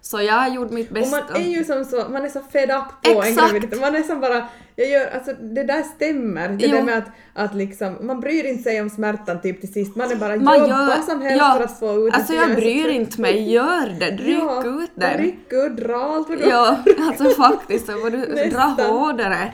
Så 0.03 0.21
jag 0.23 0.55
gjorde 0.55 0.75
mitt 0.75 0.89
Och 0.89 0.95
bästa. 0.95 1.17
man 1.33 1.43
är 1.43 1.49
ju 1.49 1.65
som 1.65 1.85
så, 1.85 1.97
man 2.09 2.25
är 2.25 2.29
så 2.29 2.41
fed 2.53 2.71
up 2.71 2.85
på 3.15 3.23
en 3.23 3.29
Exakt. 3.29 3.51
graviditet. 3.53 3.81
Man 3.81 3.95
är 3.97 4.03
som 4.03 4.21
bara, 4.21 4.49
jag 4.77 4.89
gör, 4.89 5.11
alltså 5.15 5.33
det 5.33 5.63
där 5.65 5.83
stämmer. 5.83 6.49
Det 6.49 6.67
Jo. 6.67 6.77
där 6.77 6.83
med 6.83 6.99
att, 6.99 7.09
att 7.35 7.55
liksom, 7.55 7.97
man 8.01 8.21
bryr 8.21 8.45
inte 8.45 8.63
sig 8.63 8.81
om 8.81 8.91
smärtan 8.91 9.41
typ 9.41 9.61
till 9.61 9.73
sist. 9.73 9.97
Man 9.97 10.11
är 10.13 10.17
bara 10.17 10.37
Man 10.37 10.59
gör- 10.69 11.01
som 11.03 11.23
helst 11.23 11.39
ja. 11.39 11.55
för 11.57 11.65
att 11.65 11.79
få 11.79 12.09
ut 12.09 12.15
Alltså 12.15 12.33
det. 12.33 12.39
jag 12.39 12.55
bryr 12.57 12.89
inte 12.89 13.21
mig, 13.21 13.53
gör 13.53 13.97
det, 14.01 14.07
ryck 14.11 14.39
ja, 14.41 14.65
ut 14.65 14.91
den. 14.95 15.19
Ryck 15.19 15.53
ut, 15.53 15.77
dra 15.77 15.97
allt 15.97 16.29
vad 16.29 16.39
du 16.39 16.45
Ja, 16.49 16.77
alltså 17.09 17.31
faktiskt, 17.43 17.87
så 17.87 17.93
får 17.93 18.11
du 18.11 18.27
dra 18.51 18.61
hårdare. 18.89 19.53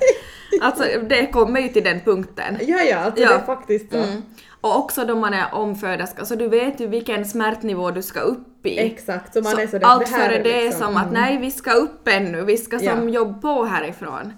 Alltså 0.61 0.85
det 1.09 1.27
kommer 1.27 1.61
ju 1.61 1.69
till 1.69 1.85
den 1.85 2.01
punkten. 2.01 2.59
Ja, 2.61 2.79
ja, 2.91 2.97
alltså 2.99 3.23
Ja. 3.23 3.29
det 3.29 3.35
är 3.35 3.47
faktiskt 3.47 3.91
så. 3.93 3.97
Mm. 3.99 4.23
Och 4.67 4.79
också 4.79 5.05
då 5.05 5.17
man 5.17 5.35
är 5.35 5.55
omföderska, 5.55 6.25
så 6.25 6.35
du 6.35 6.49
vet 6.49 6.81
ju 6.81 6.87
vilken 6.87 7.25
smärtnivå 7.25 7.91
du 7.91 8.03
ska 8.03 8.21
upp 8.21 8.67
i. 8.67 8.79
Exakt, 8.79 9.35
så 9.35 9.43
man 9.43 9.53
Så 9.53 9.61
är 9.61 9.67
sådär, 9.67 9.87
allt 9.87 10.07
det 10.07 10.13
före 10.13 10.43
det 10.43 10.61
är 10.61 10.65
liksom, 10.65 10.87
som 10.87 10.97
att 10.97 11.13
nej, 11.13 11.39
vi 11.39 11.51
ska 11.51 11.73
upp 11.73 12.09
ännu, 12.09 12.45
vi 12.45 12.57
ska 12.57 12.79
som 12.79 12.87
Ja. 12.87 12.93
Mm. 12.93 13.09
jobba 13.09 13.41
på 13.41 13.65
härifrån. 13.65 14.33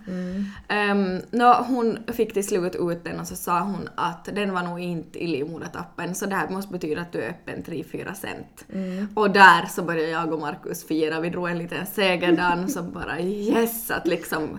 Um, 0.90 1.20
nå, 1.30 1.64
hon 1.68 1.98
fick 2.12 2.32
till 2.32 2.46
slut 2.46 2.76
ut 2.76 3.04
den 3.04 3.20
och 3.20 3.26
så 3.26 3.36
sa 3.36 3.60
hon 3.60 3.88
att 3.94 4.24
den 4.24 4.54
var 4.54 4.62
nog 4.62 4.80
inte 4.80 5.24
i 5.24 5.26
livmodertappen 5.26 6.14
så 6.14 6.26
det 6.26 6.34
här 6.34 6.48
måste 6.48 6.72
betyda 6.72 7.00
att 7.00 7.12
du 7.12 7.22
är 7.22 7.28
öppen 7.28 7.64
3-4 7.66 8.14
cent. 8.14 8.64
Mm. 8.72 9.08
Och 9.14 9.30
där 9.30 9.66
så 9.70 9.82
började 9.82 10.10
jag 10.10 10.32
och 10.32 10.40
Markus 10.40 10.86
fira, 10.86 11.20
vi 11.20 11.30
drog 11.30 11.48
en 11.48 11.58
liten 11.58 11.86
segerdans 11.86 12.76
och 12.80 12.84
bara 12.84 13.20
yes 13.20 13.90
att 13.90 14.06
liksom 14.06 14.58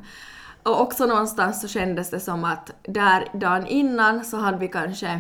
och 0.64 0.82
också 0.82 1.06
någonstans 1.06 1.62
så 1.62 1.68
kändes 1.68 2.10
det 2.10 2.20
som 2.20 2.44
att 2.44 2.72
där 2.82 3.28
dagen 3.34 3.68
innan 3.68 4.26
så 4.26 4.38
hade 4.38 4.58
vi 4.58 4.68
kanske 4.68 5.20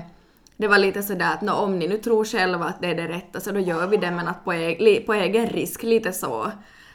det 0.59 0.67
var 0.67 0.77
lite 0.77 1.03
sådär 1.03 1.33
att 1.33 1.49
om 1.49 1.79
ni 1.79 1.87
nu 1.87 1.97
tror 1.97 2.25
själva 2.25 2.65
att 2.65 2.81
det 2.81 2.87
är 2.87 2.95
det 2.95 3.07
rätta 3.07 3.39
så 3.39 3.51
då 3.51 3.59
gör 3.59 3.87
vi 3.87 3.97
det 3.97 4.11
men 4.11 4.27
att 4.27 4.45
på, 4.45 4.53
e- 4.53 5.03
på 5.05 5.13
egen 5.13 5.47
risk, 5.47 5.83
lite 5.83 6.11
så. 6.13 6.51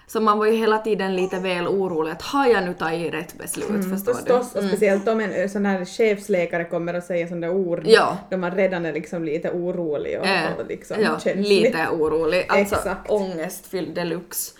Så 0.06 0.20
man 0.20 0.38
var 0.38 0.46
ju 0.46 0.52
hela 0.52 0.78
tiden 0.78 1.16
lite 1.16 1.38
väl 1.38 1.66
orolig 1.68 2.12
att 2.12 2.22
har 2.22 2.46
jag 2.46 2.64
nu 2.64 2.74
tagit 2.74 3.14
rätt 3.14 3.38
beslut, 3.38 3.66
förstår 3.66 4.12
Mm, 4.12 4.24
Förstås, 4.24 4.52
du? 4.52 4.58
och 4.58 4.64
speciellt 4.64 5.08
om 5.08 5.20
en 5.20 5.48
sån 5.50 5.66
här 5.66 5.84
chefsläkare 5.84 6.64
kommer 6.64 6.94
och 6.96 7.02
säger 7.02 7.26
sådana 7.26 7.50
ord 7.50 7.82
Ja. 7.84 8.18
då 8.30 8.36
man 8.36 8.50
redan 8.56 8.86
är 8.86 8.92
liksom 8.92 9.24
lite 9.24 9.50
orolig 9.50 10.18
och, 10.20 10.26
Eh, 10.26 10.42
och 10.58 10.66
liksom 10.68 10.96
ja, 11.00 11.18
känslig. 11.20 11.62
lite 11.62 11.88
orolig. 11.92 12.46
Alltså 12.48 12.74
Exakt. 12.76 13.10
ångestfylld 13.10 13.94
deluxe. 13.94 14.52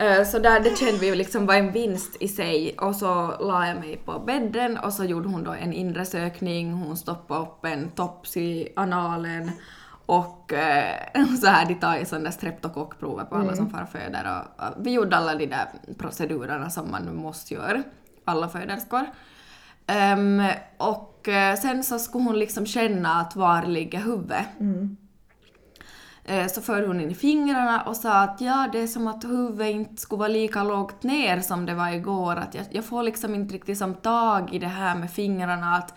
Eh, 0.00 0.24
Så 0.24 0.38
där, 0.38 0.60
det 0.60 0.76
kände 0.78 0.98
vi 1.00 1.06
ju 1.06 1.14
liksom 1.14 1.46
var 1.46 1.54
en 1.54 1.72
vinst 1.72 2.16
i 2.20 2.28
sig 2.28 2.76
och 2.78 2.96
så 2.96 3.34
la 3.40 3.66
jag 3.66 3.78
mig 3.80 3.96
på 4.04 4.18
bädden 4.18 4.78
och 4.78 4.92
så 4.92 5.04
gjorde 5.04 5.28
hon 5.28 5.44
då 5.44 5.50
en 5.52 5.72
inre 5.72 6.04
sökning, 6.04 6.72
hon 6.72 6.96
stoppade 6.96 7.40
upp 7.40 7.64
en 7.64 7.90
tops 7.90 8.36
i 8.36 8.68
analen 8.76 9.50
och 10.06 10.52
eh, 10.52 10.94
så 11.40 11.46
här, 11.46 11.66
de 11.66 11.74
tar 11.74 11.96
ju 11.98 12.04
sådana 12.04 12.32
streptokockprover 12.32 13.24
på 13.24 13.34
alla 13.36 13.56
som 13.56 13.70
far 13.70 13.84
föder 13.86 14.24
och, 14.58 14.66
och 14.66 14.86
vi 14.86 14.90
gjorde 14.92 15.16
alla 15.16 15.34
de 15.34 15.46
där 15.46 15.68
procedurerna 15.98 16.70
som 16.70 16.90
man 16.90 17.16
måste 17.16 17.54
göra, 17.54 17.82
alla 18.24 18.48
föderskor. 18.48 19.06
Ehm, 19.86 20.42
och 20.78 21.28
eh, 21.28 21.56
sen 21.56 21.84
så 21.84 21.98
skulle 21.98 22.24
hon 22.24 22.38
liksom 22.38 22.66
känna 22.66 23.20
att 23.20 23.36
var 23.36 23.62
ligger 23.66 23.98
huvudet. 23.98 24.46
Eh, 24.60 24.66
Så 26.50 26.60
förde 26.60 26.86
hon 26.86 27.00
in 27.00 27.10
i 27.10 27.14
fingrarna 27.14 27.82
och 27.82 27.96
sa 27.96 28.20
att 28.20 28.40
ja, 28.40 28.68
det 28.72 28.78
är 28.78 28.86
som 28.86 29.08
att 29.08 29.24
huvudet 29.24 29.70
inte 29.70 30.02
skulle 30.02 30.18
vara 30.18 30.28
lika 30.28 30.62
lågt 30.62 31.02
ner 31.02 31.40
som 31.40 31.66
det 31.66 31.74
var 31.74 31.88
igår. 31.88 32.36
Att 32.36 32.54
jag, 32.54 32.66
jag 32.70 32.84
får 32.84 33.02
liksom 33.02 33.34
inte 33.34 33.54
riktigt 33.54 33.78
som 33.78 33.94
tag 33.94 34.54
i 34.54 34.58
det 34.58 34.66
här 34.66 34.94
med 34.96 35.10
fingrarna. 35.10 35.76
Att 35.76 35.94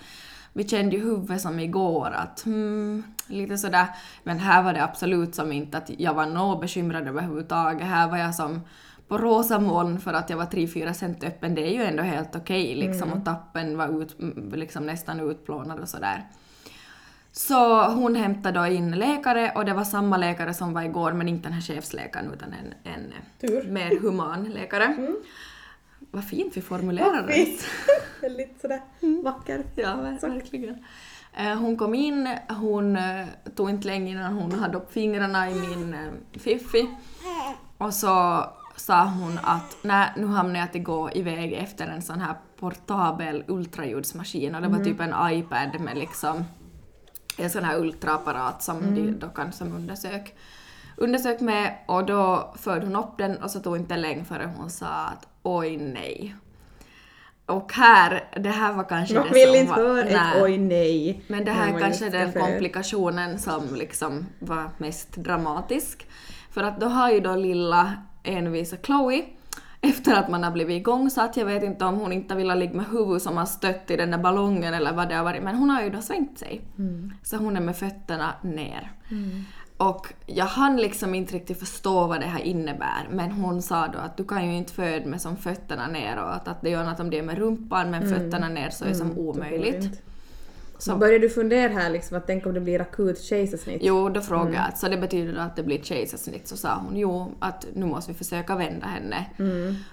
vi 0.54 0.68
kände 0.68 0.96
ju 0.96 1.04
huvudet 1.04 1.42
som 1.42 1.60
igår. 1.60 2.12
Att 2.16 2.42
hmm, 2.46 3.04
lite 3.28 3.58
sådär. 3.58 3.88
Men 4.24 4.40
här 4.40 4.64
var 4.64 4.74
det 4.74 4.84
absolut 4.84 5.36
som 5.36 5.52
inte 5.52 5.78
att 5.78 5.90
jag 5.98 6.14
var 6.14 6.26
nå 6.26 6.58
bekymrad 6.58 7.08
överhuvudtaget. 7.08 7.88
Här 7.88 8.10
var 8.10 8.18
jag 8.18 8.36
som 8.36 8.62
på 9.08 9.18
rosa 9.18 9.60
moln 9.60 10.00
för 10.00 10.14
att 10.14 10.30
jag 10.30 10.38
var 10.38 10.46
3-4 10.46 10.94
cent 10.94 11.24
öppen. 11.24 11.56
Det 11.56 11.62
är 11.62 11.74
ju 11.74 11.84
ändå 11.84 12.04
helt 12.04 12.36
okej 12.36 12.76
liksom. 12.76 13.14
Och 13.14 13.26
tappen 13.26 13.78
var 13.78 14.02
ut, 14.02 14.16
liksom 14.54 14.86
nästan 14.86 15.20
utplånad 15.20 15.80
och 15.80 15.90
sådär. 15.90 16.28
Så 17.36 17.84
hon 17.92 18.16
hämtade 18.16 18.60
då 18.60 18.66
in 18.68 18.92
läkare 18.92 19.52
och 19.56 19.66
det 19.66 19.74
var 19.74 19.84
samma 19.84 20.18
läkare 20.18 20.54
som 20.54 20.74
var 20.74 20.82
igår 20.82 21.12
men 21.14 21.28
inte 21.28 21.44
den 21.44 21.54
här 21.54 21.62
chefsläkaren 21.62 22.34
utan 22.34 22.54
en, 22.54 22.94
en 22.94 23.14
Tur. 23.42 23.64
mer 23.72 24.00
human 24.02 24.44
läkare. 24.44 24.98
Vad 26.12 26.26
fint 26.28 26.58
vi 26.58 26.62
formulerar 26.62 27.28
det. 27.28 27.48
Väldigt 28.22 28.62
sådär 28.62 28.82
vacker. 29.24 29.64
Ja, 29.76 29.88
ver- 29.96 30.22
verkligen. 30.30 30.86
Eh, 31.34 31.56
Hon 31.56 31.78
kom 31.78 31.96
in, 31.96 32.30
hon 32.50 32.96
eh, 32.96 33.26
tog 33.56 33.70
inte 33.70 33.88
länge 33.88 34.12
innan 34.12 34.34
hon 34.34 34.52
hade 34.52 34.78
upp 34.78 34.94
fingrarna 34.94 35.50
i 35.52 35.54
min 35.56 35.94
eh, 35.94 36.40
fiffi 36.40 36.90
och 37.78 37.94
så 37.94 38.44
sa 38.76 39.04
hon 39.06 39.40
att 39.44 39.78
nej, 39.82 40.10
nu 40.18 40.26
hamnar 40.28 40.60
jag 40.60 40.70
att 40.78 40.84
gå 40.84 41.10
iväg 41.14 41.54
efter 41.54 41.88
en 41.88 42.02
sån 42.02 42.20
här 42.22 42.36
portabel 42.60 43.44
ultraljudsmaskin 43.48 44.56
och 44.56 44.62
det 44.62 44.68
var 44.68 44.80
typ 44.84 45.00
en 45.00 45.14
iPad 45.38 45.80
med 45.82 45.98
liksom 45.98 46.44
en 47.38 47.50
sån 47.50 47.64
här 47.64 47.80
ultraapparat 47.80 48.64
som 48.64 48.96
de 48.96 49.12
då 49.12 49.28
kan 49.28 49.52
som 49.52 49.74
undersök, 49.74 50.36
undersök 50.98 51.40
med 51.40 51.78
och 51.86 52.06
då 52.06 52.54
förde 52.58 52.86
hon 52.86 52.96
upp 52.96 53.18
den 53.18 53.38
och 53.44 53.52
så 53.52 53.60
tog 53.60 53.78
inte 53.78 53.98
länge 53.98 54.24
före 54.24 54.50
hon 54.58 54.70
sa 54.70 54.88
att 54.88 55.28
oj 55.44 55.78
nej. 55.78 56.36
Och 57.46 57.74
här, 57.74 58.24
det 58.40 58.50
här 58.50 58.74
var 58.74 58.84
kanske 58.84 59.16
Man 59.16 59.28
det 59.28 59.34
vill 59.34 59.48
som 59.48 59.56
inte 59.56 59.72
var... 59.72 59.78
höra 59.78 60.04
nej. 60.04 60.16
ett 60.16 60.44
oj 60.44 60.58
nej. 60.58 61.24
Men 61.28 61.46
det 61.46 61.52
här 61.52 61.74
är 61.76 61.80
kanske 61.80 62.10
den 62.10 62.32
föda. 62.32 62.46
komplikationen 62.46 63.40
som 63.40 63.76
liksom 63.76 64.26
var 64.40 64.70
mest 64.78 65.16
dramatisk. 65.16 66.08
För 66.52 66.64
att 66.64 66.80
då 66.80 66.88
har 66.88 67.12
ju 67.12 67.20
då 67.20 67.36
lilla 67.36 67.94
envisa 68.24 68.78
Chloe 68.78 69.24
efter 69.84 70.14
att 70.14 70.30
man 70.30 70.44
har 70.44 70.52
blivit 70.52 70.80
igångsatt. 70.80 71.38
Jag 71.38 71.46
vet 71.46 71.64
inte 71.64 71.86
om 71.86 71.96
hon 71.96 72.12
inte 72.14 72.36
vill 72.36 72.48
ligga 72.48 72.74
med 72.74 72.86
huvudet 72.86 73.22
som 73.24 73.38
har 73.38 73.46
stött 73.46 73.92
i 73.92 73.96
den 73.96 74.12
där 74.12 74.18
ballongen 74.18 74.74
eller 74.74 74.94
vad 74.94 75.10
det 75.10 75.16
har 75.16 75.24
varit, 75.24 75.44
men 75.44 75.56
hon 75.56 75.70
har 75.70 75.84
ju 75.84 75.90
då 75.90 76.02
svängt 76.02 76.40
sig. 76.40 76.62
Så 77.24 77.38
hon 77.38 77.58
är 77.58 77.62
med 77.62 77.78
fötterna 77.78 78.34
ner. 78.42 78.92
Och 79.78 80.08
jag 80.26 80.46
hann 80.46 80.78
liksom 80.78 81.16
inte 81.16 81.36
riktigt 81.36 81.60
förstå 81.60 82.08
vad 82.08 82.20
det 82.20 82.26
här 82.26 82.40
innebär, 82.40 83.08
men 83.12 83.32
hon 83.32 83.62
sa 83.62 83.88
då 83.88 84.00
att 84.00 84.18
du 84.18 84.24
kan 84.24 84.50
ju 84.50 84.58
inte 84.58 84.74
föda 84.74 85.06
med 85.06 85.22
som 85.22 85.38
fötterna 85.38 85.88
neråt, 85.88 86.48
att 86.48 86.62
det 86.62 86.70
gör 86.70 86.84
något 86.84 87.00
om 87.00 87.10
det 87.10 87.20
är 87.20 87.24
med 87.24 87.38
rumpan 87.38 87.92
men 87.92 88.10
fötterna 88.10 88.50
ner 88.50 88.70
så 88.70 88.86
är 88.86 88.90
det 88.90 88.96
som 88.96 89.18
omöjligt. 89.18 90.02
Så 90.86 90.96
började 90.96 91.20
du 91.20 91.30
fundera 91.30 91.74
här 91.74 91.90
liksom 91.90 92.18
att 92.18 92.28
tänk 92.28 92.46
om 92.46 92.54
det 92.54 92.60
blir 92.60 92.82
akut 92.82 93.22
kejsarsnitt? 93.22 93.82
Jo, 93.82 94.10
då 94.10 94.22
frågade 94.22 94.56
jag, 94.56 94.78
så 94.78 94.88
det 94.88 94.98
betyder 94.98 95.40
att 95.40 95.56
det 95.56 95.64
blir 95.64 95.82
kejsarsnitt? 95.82 96.48
Så 96.48 96.58
sa 96.58 96.76
hon 96.76 96.98
jo, 96.98 97.36
att 97.40 97.66
nu 97.74 97.86
måste 97.86 98.12
vi 98.12 98.18
försöka 98.18 98.56
vända 98.56 98.88
henne. 98.88 99.26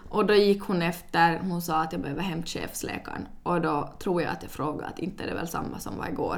Och 0.08 0.26
då 0.26 0.34
gick 0.34 0.62
hon 0.62 0.82
efter, 0.82 1.38
hon 1.38 1.62
sa 1.62 1.82
att 1.82 1.92
jag 1.92 2.02
behöver 2.02 2.22
hem 2.22 2.42
chefsläkaren. 2.42 3.26
Och 3.42 3.60
då 3.60 3.92
tror 3.98 4.22
jag 4.22 4.30
att 4.32 4.42
jag 4.42 4.50
frågade 4.50 4.86
att 4.86 4.98
inte 4.98 5.24
är 5.24 5.28
det 5.28 5.34
väl 5.34 5.48
samma 5.48 5.78
som 5.78 5.96
var 5.98 6.08
igår? 6.08 6.36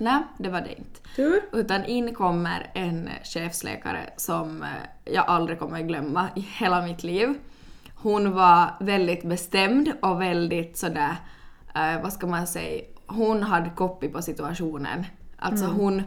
Nej, 0.00 0.22
det 0.38 0.48
var 0.48 0.60
det 0.60 0.78
inte. 0.78 1.00
Tur? 1.16 1.40
Utan 1.52 1.84
in 1.84 2.14
kommer 2.14 2.70
en 2.74 3.08
chefsläkare 3.24 4.00
som 4.16 4.62
eh, 4.62 4.68
jag 5.14 5.24
aldrig 5.26 5.58
kommer 5.58 5.80
glömma 5.80 6.28
i 6.36 6.40
hela 6.40 6.82
mitt 6.82 7.02
liv. 7.02 7.34
Hon 7.94 8.32
var 8.32 8.66
väldigt 8.80 9.24
bestämd 9.24 9.92
och 10.02 10.22
väldigt 10.22 10.76
sådär, 10.76 11.16
eh, 11.74 12.02
vad 12.02 12.12
ska 12.12 12.26
man 12.26 12.46
säga, 12.46 12.84
hon 13.06 13.42
hade 13.42 13.70
koppig 13.70 14.12
på 14.12 14.22
situationen. 14.22 15.06
Alltså 15.36 15.66
hon 15.66 16.02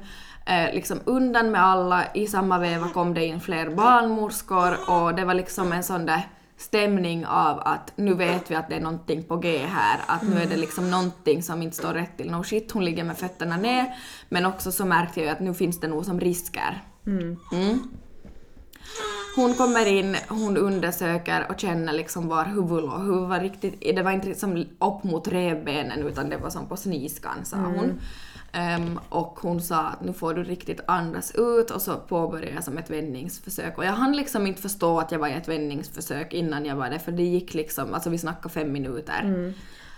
eh, 0.45 0.73
liksom 0.73 0.99
undan 1.05 1.51
med 1.51 1.63
alla, 1.63 2.13
i 2.13 2.27
samma 2.27 2.59
veva 2.59 2.89
kom 2.89 3.13
det 3.13 3.25
in 3.25 3.39
fler 3.39 3.69
barnmorskor 3.69 4.89
och 4.89 5.15
det 5.15 5.25
var 5.25 5.33
liksom 5.33 5.71
en 5.71 5.83
sån 5.83 6.05
där 6.05 6.21
stämning 6.57 7.25
av 7.25 7.59
att 7.59 7.93
nu 7.95 8.13
vet 8.13 8.51
vi 8.51 8.55
att 8.55 8.69
det 8.69 8.75
är 8.75 8.81
någonting 8.81 9.23
på 9.23 9.37
G 9.37 9.57
här, 9.57 9.99
att 10.07 10.23
nu 10.23 10.41
är 10.41 10.45
det 10.45 10.57
liksom 10.57 10.91
någonting 10.91 11.43
som 11.43 11.61
inte 11.61 11.77
står 11.77 11.93
rätt 11.93 12.17
till. 12.17 12.31
No 12.31 12.43
shit, 12.43 12.71
hon 12.71 12.85
ligger 12.85 13.03
med 13.03 13.17
fötterna 13.17 13.57
ner, 13.57 13.95
men 14.29 14.45
också 14.45 14.71
så 14.71 14.85
märkte 14.85 15.19
jag 15.19 15.25
ju 15.25 15.31
att 15.31 15.39
nu 15.39 15.53
finns 15.53 15.79
det 15.79 15.87
nog 15.87 16.05
som 16.05 16.19
risker. 16.19 16.83
Mm. 17.05 17.37
Hon 19.35 19.53
kommer 19.53 19.85
in, 19.85 20.15
hon 20.29 20.57
undersöker 20.57 21.45
och 21.49 21.59
känner 21.59 21.93
liksom 21.93 22.27
var 22.27 22.45
huvudet 22.45 22.83
låg. 22.85 23.01
Huvudet 23.01 23.29
var 23.29 23.39
riktigt, 23.39 23.95
det 23.95 24.03
var 24.03 24.11
inte 24.11 24.35
som 24.35 24.57
upp 24.57 25.03
mot 25.03 25.27
revbenen 25.27 26.07
utan 26.07 26.29
det 26.29 26.37
var 26.37 26.49
som 26.49 26.67
på 26.67 26.77
sniskan 26.77 27.45
sa 27.45 27.57
hon. 27.57 27.99
Ehm, 28.51 28.99
och 29.09 29.39
hon 29.41 29.61
sa 29.61 29.79
att 29.79 30.03
nu 30.03 30.13
får 30.13 30.33
du 30.33 30.43
riktigt 30.43 30.81
andas 30.87 31.35
ut 31.35 31.71
och 31.71 31.81
så 31.81 31.95
påbörjade 31.95 32.51
jag 32.51 32.63
som 32.63 32.77
ett 32.77 32.89
vändningsförsök. 32.89 33.77
Och 33.77 33.85
jag 33.85 33.91
hann 33.91 34.15
liksom 34.15 34.47
inte 34.47 34.61
förstå 34.61 34.99
att 34.99 35.11
jag 35.11 35.19
var 35.19 35.27
i 35.27 35.33
ett 35.33 35.47
vändningsförsök 35.47 36.33
innan 36.33 36.65
jag 36.65 36.75
var 36.75 36.89
det 36.89 36.99
för 36.99 37.11
det 37.11 37.23
gick 37.23 37.53
liksom, 37.53 37.93
alltså 37.93 38.09
vi 38.09 38.17
snackade 38.17 38.53
fem 38.53 38.71
minuter. 38.71 39.53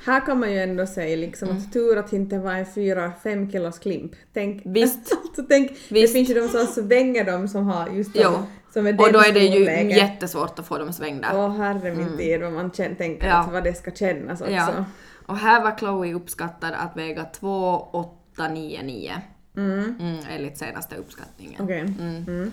Här 0.06 0.26
kan 0.26 0.40
man 0.40 0.52
ju 0.52 0.60
ändå 0.60 0.88
säga 0.88 1.16
liksom 1.16 1.50
att 1.50 1.74
tur 1.74 1.98
att 1.98 2.10
det 2.10 2.16
inte 2.16 2.40
var 2.40 2.54
en 2.54 2.66
4-5 2.66 3.52
kilos 3.52 3.80
klimp. 3.80 4.12
Tänk, 4.34 4.62
Visst. 4.66 5.18
alltså, 5.24 5.44
tänk, 5.50 5.72
det 5.90 5.96
Visst. 5.96 6.14
finns 6.14 6.30
ju 6.30 6.34
de 6.34 6.48
som 6.48 6.68
svänger 6.68 7.26
dem 7.26 7.48
som 7.48 7.68
har 7.68 7.90
just 7.90 8.14
de, 8.14 8.46
Och 8.76 9.14
då 9.14 9.20
är 9.20 9.34
det 9.34 9.40
ju 9.40 9.52
storleken. 9.66 9.90
jättesvårt 9.90 10.60
att 10.60 10.68
få 10.68 10.78
dem 10.78 10.94
svängda. 10.94 11.28
Åh 11.34 11.58
herre 11.58 11.96
min 11.96 12.18
tid 12.18 12.42
vad 12.42 12.52
man 12.54 12.72
känner, 12.72 12.96
tänker 12.96 13.28
Ja. 13.28 13.36
att 13.36 13.52
vad 13.52 13.64
det 13.64 13.74
ska 13.74 13.92
kännas 13.92 14.42
också. 14.42 14.54
Ja. 14.54 14.86
Och 15.26 15.38
här 15.38 15.62
var 15.64 15.78
Chloe 15.78 16.14
uppskattad 16.14 16.74
att 16.74 16.98
väga 16.98 17.24
2,899. 17.24 19.12
Mm. 19.58 19.96
Mm, 20.00 20.18
enligt 20.30 20.58
senaste 20.58 20.96
uppskattningen. 20.96 21.62
Okej. 21.64 21.80
Mm. 21.80 22.24
Mm. 22.28 22.52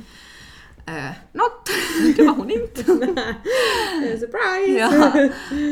Eh, 0.87 1.11
not! 1.33 1.71
det 2.17 2.23
var 2.23 2.35
hon 2.35 2.51
inte. 2.51 2.85
Surprise! 4.19 4.79
ja. 4.79 5.29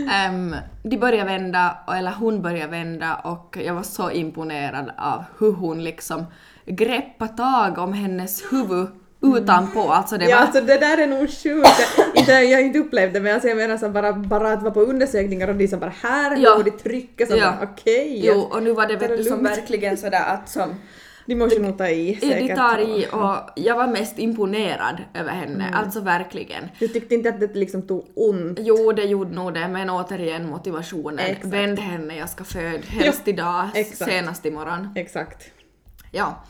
Ehm, 0.14 0.56
de 0.82 0.96
började 0.96 1.24
vända, 1.30 1.78
eller 1.96 2.12
hon 2.12 2.42
började 2.42 2.70
vända 2.70 3.14
och 3.14 3.58
jag 3.64 3.74
var 3.74 3.82
så 3.82 4.10
imponerad 4.10 4.90
av 4.98 5.24
hur 5.38 5.52
hon 5.52 5.84
liksom 5.84 6.24
greppade 6.66 7.36
tag 7.36 7.78
om 7.78 7.92
hennes 7.92 8.52
huvud 8.52 8.86
utanpå. 9.24 9.80
Alltså 9.90 10.18
det 10.18 10.24
Ja, 10.24 10.36
var... 10.36 10.42
alltså 10.42 10.60
det 10.60 10.78
där 10.78 10.98
är 10.98 11.06
nog 11.06 11.30
sjukt. 11.30 11.68
Inte, 12.14 12.32
jag 12.32 12.58
har 12.58 12.62
inte 12.64 12.78
upplevt 12.78 13.12
det 13.14 13.20
men 13.20 13.34
alltså 13.34 13.48
jag 13.48 13.56
menar 13.56 13.76
så 13.76 13.88
bara, 13.88 14.12
bara 14.12 14.52
att 14.52 14.62
vara 14.62 14.74
på 14.74 14.80
undersökningar 14.80 15.48
och 15.48 15.54
de 15.54 15.68
som 15.68 15.80
bara 15.80 15.92
här 16.02 16.36
Ja. 16.36 16.54
och 16.56 16.64
de 16.64 16.70
trycker 16.70 17.26
så 17.26 17.36
Ja. 17.36 17.54
okej. 17.62 18.20
Jo, 18.26 18.40
och 18.40 18.62
nu 18.62 18.72
var 18.72 18.86
det 18.86 18.96
vet 18.96 19.16
du 19.16 19.24
som 19.24 19.42
verkligen 19.42 19.96
sådär 19.96 20.24
att 20.26 20.48
som... 20.48 20.74
De 21.26 21.34
måste 21.34 21.60
nog 21.60 21.78
ta 21.78 21.88
i 21.88 22.18
De 22.20 22.28
säkert. 22.30 22.56
tar 22.56 22.78
i 22.78 23.06
och 23.12 23.36
jag 23.56 23.76
var 23.76 23.86
mest 23.86 24.18
imponerad 24.18 24.96
över 25.14 25.30
henne, 25.30 25.64
Mm. 25.68 25.74
alltså 25.74 26.00
verkligen. 26.00 26.68
Du 26.78 26.88
tyckte 26.88 27.14
inte 27.14 27.28
att 27.28 27.40
det 27.40 27.54
liksom 27.54 27.82
tog 27.82 28.06
ont? 28.16 28.58
Jo, 28.62 28.92
det 28.92 29.02
gjorde 29.04 29.34
nog 29.34 29.54
det, 29.54 29.68
men 29.68 29.90
återigen 29.90 30.48
motivationen. 30.48 31.18
Exakt. 31.18 31.44
Vänd 31.46 31.78
henne, 31.78 32.16
jag 32.16 32.28
ska 32.28 32.44
föda, 32.44 32.78
helst 32.88 33.28
idag, 33.28 33.68
exakt. 33.74 34.10
senast 34.10 34.46
imorgon. 34.46 34.88
Exakt. 34.96 35.44
Ja. 36.10 36.44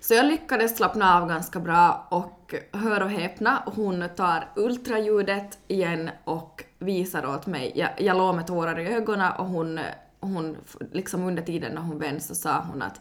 Så 0.00 0.14
jag 0.14 0.26
lyckades 0.26 0.76
slappna 0.76 1.20
av 1.20 1.28
ganska 1.28 1.60
bra 1.60 2.06
och 2.10 2.54
hör 2.72 3.02
och 3.02 3.10
häpna, 3.10 3.62
hon 3.66 4.08
tar 4.16 4.48
ultraljudet 4.56 5.58
igen 5.68 6.10
och 6.24 6.64
visar 6.78 7.26
åt 7.26 7.46
mig. 7.46 7.72
Jag, 7.74 7.90
jag 7.98 8.16
låg 8.16 8.34
med 8.34 8.46
tårar 8.46 8.78
i 8.78 8.86
ögonen 8.86 9.32
och 9.38 9.46
hon, 9.46 9.80
hon, 10.20 10.56
liksom 10.92 11.24
under 11.24 11.42
tiden 11.42 11.74
när 11.74 11.82
hon 11.82 11.98
vände 11.98 12.20
så 12.20 12.34
sa 12.34 12.66
hon 12.72 12.82
att 12.82 13.00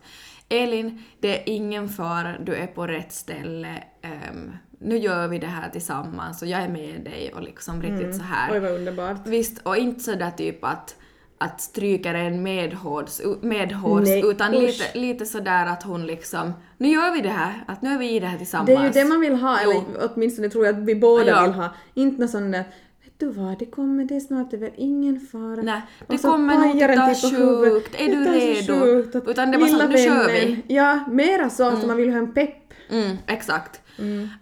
Elin, 0.49 1.03
det 1.19 1.39
är 1.39 1.53
ingen 1.53 1.89
fara, 1.89 2.37
du 2.39 2.55
är 2.55 2.67
på 2.67 2.87
rätt 2.87 3.13
ställe. 3.13 3.83
ehm, 4.01 4.51
nu 4.81 4.97
gör 4.97 5.27
vi 5.27 5.39
det 5.39 5.47
här 5.47 5.69
tillsammans 5.69 6.41
och 6.41 6.47
jag 6.47 6.61
är 6.61 6.69
med 6.69 7.01
dig 7.03 7.33
och 7.33 7.43
liksom 7.43 7.81
riktigt 7.81 8.15
så 8.15 8.23
här. 8.23 8.53
Oj 8.53 8.59
vad 8.59 8.71
underbart. 8.71 9.27
Visst, 9.27 9.57
och 9.57 9.77
inte 9.77 9.99
sådär 9.99 10.31
typ 10.31 10.63
att, 10.63 10.95
att 11.41 11.61
stryka 11.61 12.09
en 12.17 12.43
medhårs, 12.43 13.21
medhårs 13.41 14.07
Nej, 14.07 14.23
utan 14.25 14.53
usch. 14.53 14.61
lite, 14.61 14.97
lite 14.99 15.25
sådär 15.25 15.65
att 15.65 15.83
hon 15.83 16.05
liksom, 16.07 16.53
nu 16.77 16.87
gör 16.87 17.13
vi 17.13 17.21
det 17.21 17.29
här, 17.29 17.63
att 17.67 17.81
nu 17.81 17.93
är 17.93 17.97
vi 17.97 18.15
i 18.15 18.19
det 18.19 18.27
här 18.27 18.37
tillsammans. 18.37 18.67
Det 18.67 18.73
är 18.75 18.83
ju 18.83 18.89
det 18.89 19.05
man 19.05 19.19
vill 19.21 19.35
ha, 19.35 19.59
Jo. 19.63 19.71
eller 19.71 20.09
åtminstone 20.13 20.49
tror 20.49 20.65
jag 20.65 20.75
att 20.75 20.81
vi 20.83 20.95
båda 20.95 21.27
Ja. 21.27 21.41
vill 21.41 21.51
ha. 21.51 21.69
Inte 21.93 22.19
någon 22.19 22.29
sån 22.29 22.51
där 22.51 22.63
Vet 23.03 23.19
du 23.19 23.41
vad, 23.41 23.59
det 23.59 23.65
kommer, 23.65 24.05
det 24.05 24.15
är 24.15 24.19
snart 24.19 24.53
över, 24.53 24.71
ingen 24.77 25.19
fara. 25.19 25.61
Nej, 25.61 25.81
det 26.07 26.17
så 26.17 26.29
kommer 26.31 26.55
nog 26.55 26.63
pajar 26.73 26.89
att 26.89 26.95
den 26.95 27.15
ta 27.15 27.29
på 27.29 27.35
huvudet. 27.35 27.73
sjukt. 27.73 28.01
Är 28.01 28.07
Det 28.07 28.15
du 28.15 28.25
tar 28.25 28.33
så 28.33 28.73
redo? 28.73 28.81
sjukt 28.85 29.15
att 29.15 29.27
Utan 29.27 29.51
det 29.51 29.57
var 29.57 29.67
som, 29.67 29.89
nu 29.91 29.97
kör 29.97 30.27
vi. 30.27 30.63
Ja, 30.67 30.99
mera 31.11 31.49
så, 31.49 31.77
så 31.81 31.87
man 31.87 31.97
vill 31.97 32.09
ha 32.11 32.17
en 32.17 32.33
pepp. 32.33 32.55
Mm, 32.89 33.17
exakt. 33.27 33.81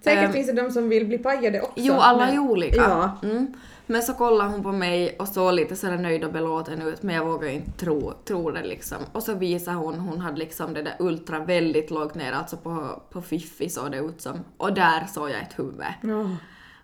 Säkert 0.04 0.24
Ehm, 0.26 0.34
finns 0.34 0.48
det 0.48 0.54
de 0.54 0.72
som 0.72 0.90
vill 0.90 1.06
bli 1.08 1.18
pajade 1.18 1.62
också. 1.62 1.74
Jo, 1.76 1.94
alla 1.94 2.30
är 2.30 2.40
olika. 2.40 2.76
Ja. 2.82 3.20
Mm. 3.24 3.48
Men 3.88 4.02
så 4.02 4.14
kollade 4.14 4.50
hon 4.50 4.64
på 4.64 4.72
mig 4.72 5.16
och 5.20 5.28
såg 5.28 5.54
lite 5.54 5.76
sådär 5.76 5.98
nöjd 5.98 6.24
och 6.24 6.34
belåten 6.34 6.82
ut 6.82 7.04
men 7.04 7.16
jag 7.16 7.26
vågade 7.26 7.54
inte 7.54 7.72
tro, 7.72 8.14
tro 8.26 8.52
det 8.52 8.64
liksom. 8.64 8.98
Och 9.12 9.24
så 9.24 9.34
visade 9.34 9.78
hon, 9.78 10.00
hon 10.00 10.20
hade 10.20 10.38
liksom 10.38 10.74
det 10.74 10.82
där 10.82 10.96
ultra 11.00 11.40
väldigt 11.40 11.92
lågt 11.92 12.16
ner, 12.16 12.32
alltså 12.32 12.58
på, 12.58 13.02
på 13.10 13.22
fiffi 13.22 13.70
såg 13.70 13.92
det 13.92 13.98
ut 13.98 14.22
som. 14.22 14.44
Och 14.58 14.74
där 14.74 15.06
såg 15.06 15.30
jag 15.30 15.42
ett 15.42 15.60
huvud. 15.60 15.86
Oh, 16.04 16.36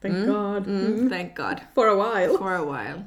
thank 0.01 0.27
God. 0.27 0.67
Mm, 0.67 1.09
thank 1.09 1.37
God. 1.37 1.57
For 1.75 1.87
a 1.87 2.17
while. 2.17 2.37
For 2.37 2.51
a 2.51 2.61
while. 2.61 3.03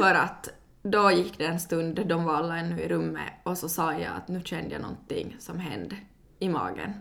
För 0.00 0.14
att 0.14 0.48
då 0.82 1.10
gick 1.10 1.38
det 1.38 1.46
en 1.46 1.60
stund, 1.60 2.06
de 2.06 2.24
var 2.24 2.34
alla 2.34 2.58
ännu 2.58 2.80
i 2.80 2.88
rummet 2.88 3.32
och 3.42 3.58
så 3.58 3.68
sa 3.68 3.92
jag 3.92 4.16
att 4.16 4.28
nu 4.28 4.42
kände 4.44 4.74
jag 4.74 4.82
någonting 4.82 5.36
som 5.38 5.58
hände 5.58 5.96
i 6.38 6.48
magen. 6.48 6.92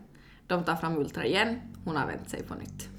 De 0.47 0.63
tar 0.63 0.75
fram 0.75 0.97
ultra 0.97 1.25
igen, 1.25 1.61
hon 1.85 1.95
har 1.95 2.07
vänt 2.07 2.29
sig 2.29 2.43
på 2.43 2.55
nytt. 2.55 2.89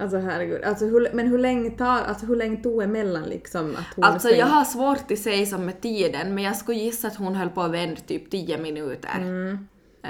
Alltså 0.00 0.18
herregud. 0.18 0.62
Alltså, 0.62 0.84
hur, 0.84 1.08
men 1.12 1.26
hur 1.28 1.38
länge, 1.38 1.70
tar, 1.70 2.00
alltså, 2.02 2.26
hur 2.26 2.36
länge 2.36 2.56
tog 2.56 2.82
emellan 2.82 3.22
liksom 3.24 3.70
att 3.76 3.94
hon 3.96 4.04
Alltså 4.04 4.28
svängde? 4.28 4.38
jag 4.38 4.46
har 4.46 4.64
svårt 4.64 5.10
att 5.12 5.18
säga 5.18 5.46
som 5.46 5.66
med 5.66 5.80
tiden 5.80 6.34
men 6.34 6.44
jag 6.44 6.56
skulle 6.56 6.78
gissa 6.78 7.08
att 7.08 7.16
hon 7.16 7.34
höll 7.34 7.48
på 7.48 7.62
att 7.62 7.70
vända 7.70 8.00
typ 8.00 8.30
10 8.30 8.58
minuter. 8.58 9.58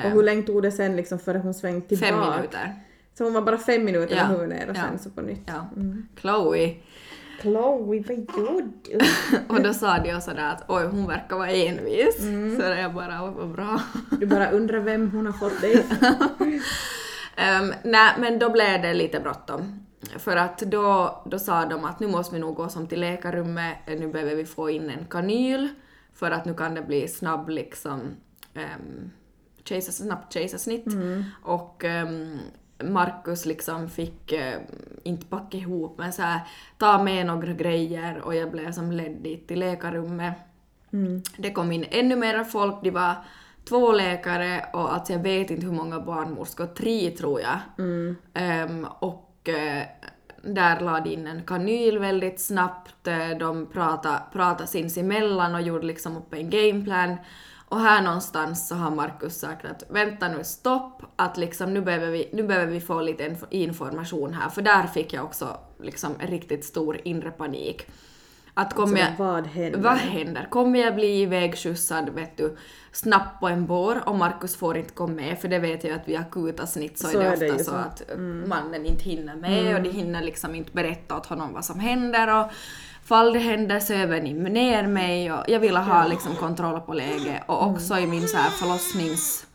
Och 0.04 0.10
hur 0.10 0.22
länge 0.22 0.42
tog 0.42 0.62
det 0.62 0.72
sen 0.72 0.96
liksom 0.96 1.18
före 1.18 1.38
hon 1.38 1.54
svängde 1.54 1.86
tillbaka? 1.88 2.12
Fem 2.14 2.30
minuter. 2.36 2.74
Så 3.18 3.24
hon 3.24 3.32
var 3.32 3.42
bara 3.42 3.58
fem 3.58 3.84
minuter 3.84 4.16
Ja. 4.16 4.28
med 4.28 4.38
huvudet 4.38 4.58
ner 4.58 4.70
och 4.70 4.76
Ja. 4.76 4.80
sen 4.90 4.98
så 4.98 5.10
på 5.10 5.20
nytt. 5.20 5.42
Ja. 5.46 5.68
Chloe. 6.20 6.74
Chloe, 7.40 7.78
vad 7.86 8.16
gjorde 8.16 8.68
du? 8.84 8.98
Och 9.54 9.62
då 9.62 9.74
sa 9.74 9.98
de 9.98 10.20
sådär 10.20 10.50
att 10.52 10.64
oj 10.68 10.84
hon 10.90 11.06
verkar 11.06 11.36
vara 11.36 11.50
envis. 11.50 12.16
Så 12.56 12.62
jag 12.62 12.94
bara 12.94 13.30
vad 13.30 13.48
bra. 13.52 13.80
Du 14.10 14.26
bara 14.26 14.50
undrar 14.50 14.80
vem 14.80 15.10
hon 15.10 15.26
har 15.26 15.32
fått 15.32 15.60
dig. 15.60 15.86
Um, 17.38 17.74
nej, 17.84 18.14
men 18.18 18.38
då 18.38 18.50
blev 18.50 18.82
det 18.82 18.94
lite 18.94 19.20
bråttom. 19.20 19.86
För 20.18 20.36
att 20.36 20.58
då, 20.58 21.22
då 21.26 21.38
sa 21.38 21.64
de 21.64 21.84
att 21.84 22.00
nu 22.00 22.06
måste 22.06 22.34
vi 22.34 22.40
nog 22.40 22.54
gå 22.54 22.68
som 22.68 22.86
till 22.86 23.00
läkarrummet, 23.00 23.76
nu 23.86 24.08
behöver 24.08 24.34
vi 24.34 24.44
få 24.44 24.70
in 24.70 24.90
en 24.90 25.06
kanyl 25.10 25.68
för 26.14 26.30
att 26.30 26.44
nu 26.44 26.54
kan 26.54 26.74
det 26.74 26.82
bli 26.82 27.08
snabb 27.08 27.48
liksom 27.48 28.00
um, 28.54 29.10
snabbt 29.80 30.32
kejsarsnitt. 30.32 30.86
Och 31.42 31.84
um, 31.84 32.38
Markus 32.82 33.46
liksom 33.46 33.88
fick 33.88 34.32
uh, 34.32 34.60
inte 35.02 35.26
packa 35.26 35.56
ihop 35.56 35.98
men 35.98 36.12
så 36.12 36.22
här, 36.22 36.40
ta 36.78 37.02
med 37.02 37.26
några 37.26 37.52
grejer 37.52 38.20
och 38.20 38.34
jag 38.34 38.50
blev 38.50 38.72
som 38.72 38.92
ledd 38.92 39.22
dit 39.22 39.48
till 39.48 39.60
läkarrummet. 39.60 40.34
Det 41.36 41.52
kom 41.52 41.72
in 41.72 41.84
ännu 41.90 42.16
mer 42.16 42.44
folk, 42.44 42.74
det 42.82 42.90
var 42.90 43.14
två 43.68 43.92
läkare 43.92 44.64
och 44.72 44.94
alltså 44.94 45.12
jag 45.12 45.20
vet 45.20 45.50
inte 45.50 45.66
hur 45.66 45.72
många 45.72 46.00
barnmorskor, 46.00 46.66
tre 46.66 47.10
tror 47.10 47.40
jag. 47.40 47.58
Ehm, 48.34 48.86
och 48.98 49.48
eh, 49.48 49.82
där 50.42 50.80
lade 50.80 51.12
in 51.12 51.26
en 51.26 51.42
kanyl 51.42 51.98
väldigt 51.98 52.40
snabbt, 52.40 53.06
eh, 53.06 53.38
de 53.38 53.66
pratade, 53.66 54.22
pratade 54.32 54.66
sinsemellan 54.66 55.54
och 55.54 55.62
gjorde 55.62 55.86
liksom 55.86 56.16
upp 56.16 56.34
en 56.34 56.50
gameplan. 56.50 57.16
Och 57.70 57.80
här 57.80 58.02
någonstans 58.02 58.68
så 58.68 58.74
har 58.74 58.90
Markus 58.90 59.34
sagt 59.38 59.64
att 59.64 59.82
vänta 59.90 60.28
nu, 60.28 60.44
stopp, 60.44 61.02
att 61.16 61.36
liksom 61.36 61.74
nu 61.74 61.80
behöver 61.80 62.10
vi, 62.10 62.30
nu 62.32 62.42
behöver 62.42 62.72
vi 62.72 62.80
få 62.80 63.00
lite 63.00 63.28
inf- 63.28 63.46
information 63.50 64.34
här, 64.34 64.48
för 64.48 64.62
där 64.62 64.82
fick 64.86 65.12
jag 65.12 65.24
också 65.24 65.56
liksom 65.82 66.12
en 66.18 66.26
riktigt 66.26 66.64
stor 66.64 67.00
inre 67.04 67.30
panik. 67.30 67.86
Att 68.54 68.74
kommer 68.74 68.98
jag, 68.98 69.16
Så 69.16 69.22
vad 69.24 69.46
händer? 69.46 69.80
vad 69.80 69.96
händer? 69.96 70.46
Kommer 70.50 70.78
jag 70.78 70.94
bli 70.94 71.22
ivägskjutsad, 71.22 72.08
vet 72.08 72.36
du, 72.36 72.56
snabbt 72.98 73.40
på 73.40 73.48
en 73.48 73.66
bår 73.66 74.08
och 74.08 74.14
Markus 74.14 74.56
får 74.56 74.76
inte 74.76 74.94
komma 74.94 75.12
med 75.12 75.38
för 75.38 75.48
det 75.48 75.58
vet 75.58 75.84
jag 75.84 75.92
att 75.92 76.08
vid 76.08 76.16
akuta 76.18 76.66
snitt 76.66 76.98
så, 76.98 77.06
Så 77.06 77.20
är 77.20 77.22
det 77.22 77.26
är 77.26 77.36
det 77.36 77.52
ofta 77.52 77.64
så, 77.64 77.70
att 77.70 78.02
mannen 78.48 78.86
inte 78.86 79.04
hinner 79.04 79.36
med 79.36 79.76
och 79.76 79.82
de 79.82 79.90
hinner 79.90 80.22
liksom 80.22 80.54
inte 80.54 80.72
berätta 80.72 81.16
åt 81.16 81.26
honom 81.26 81.52
vad 81.52 81.64
som 81.64 81.80
händer 81.80 82.40
och 82.40 82.50
fall 83.04 83.32
det 83.32 83.38
händer 83.38 83.80
så 83.80 83.94
över 83.94 84.20
ni 84.20 84.32
ner 84.32 84.86
mig 84.86 85.32
och 85.32 85.44
jag 85.48 85.60
ville 85.60 85.78
ha 85.78 86.06
liksom 86.06 86.36
kontroll 86.36 86.80
på 86.80 86.94
läget 86.94 87.42
och 87.46 87.66
också 87.66 87.98
i 87.98 88.06
min 88.06 88.28
så 88.28 88.36
här 88.36 88.50
förlossnings 88.50 89.46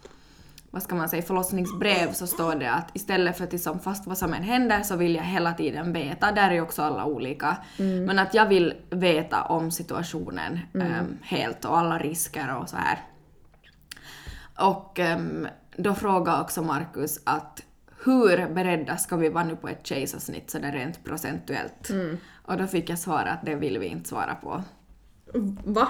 vad 0.72 0.84
ska 0.84 0.96
man 0.96 1.10
säga, 1.10 1.22
förlossningsbrev 1.22 2.14
så 2.14 2.28
står 2.28 2.56
det 2.56 2.72
att 2.72 2.90
istället 2.94 3.38
för 3.38 3.44
att 3.44 3.52
liksom 3.52 3.80
fast 3.80 4.08
vad 4.08 4.18
som 4.18 4.34
än 4.34 4.44
händer 4.44 4.84
så 4.84 4.96
vill 4.96 5.16
jag 5.16 5.24
hela 5.24 5.54
tiden 5.54 5.94
veta, 5.94 6.32
där 6.32 6.50
är 6.50 6.54
ju 6.54 6.62
också 6.62 6.82
alla 6.82 7.06
olika, 7.06 7.58
men 7.78 8.20
att 8.20 8.34
jag 8.34 8.48
vill 8.48 8.74
veta 8.90 9.42
om 9.42 9.72
situationen 9.72 10.60
em, 10.74 11.18
helt 11.22 11.66
och 11.66 11.78
alla 11.78 11.98
risker 11.98 12.56
och 12.56 12.70
så 12.70 12.78
här. 12.78 13.00
Och 14.60 15.00
em, 15.00 15.48
då 15.78 15.94
frågade 15.94 16.42
också 16.42 16.62
Markus 16.62 17.20
att 17.24 17.64
hur 18.06 18.54
beredda 18.54 18.98
ska 18.98 19.16
vi 19.16 19.30
vara 19.30 19.44
nu 19.44 19.56
på 19.56 19.68
ett 19.68 19.88
kejsarsnitt 19.88 20.50
så 20.50 20.60
det 20.60 20.68
är 20.68 20.72
rent 20.72 21.04
procentuellt? 21.04 21.90
Och 22.46 22.58
då 22.58 22.68
fick 22.68 22.90
jag 22.90 23.00
svara 23.00 23.32
att 23.32 23.46
det 23.46 23.56
vill 23.56 23.80
vi 23.80 23.86
inte 23.86 24.10
svara 24.10 24.36
på. 24.36 24.64
Va? 25.66 25.88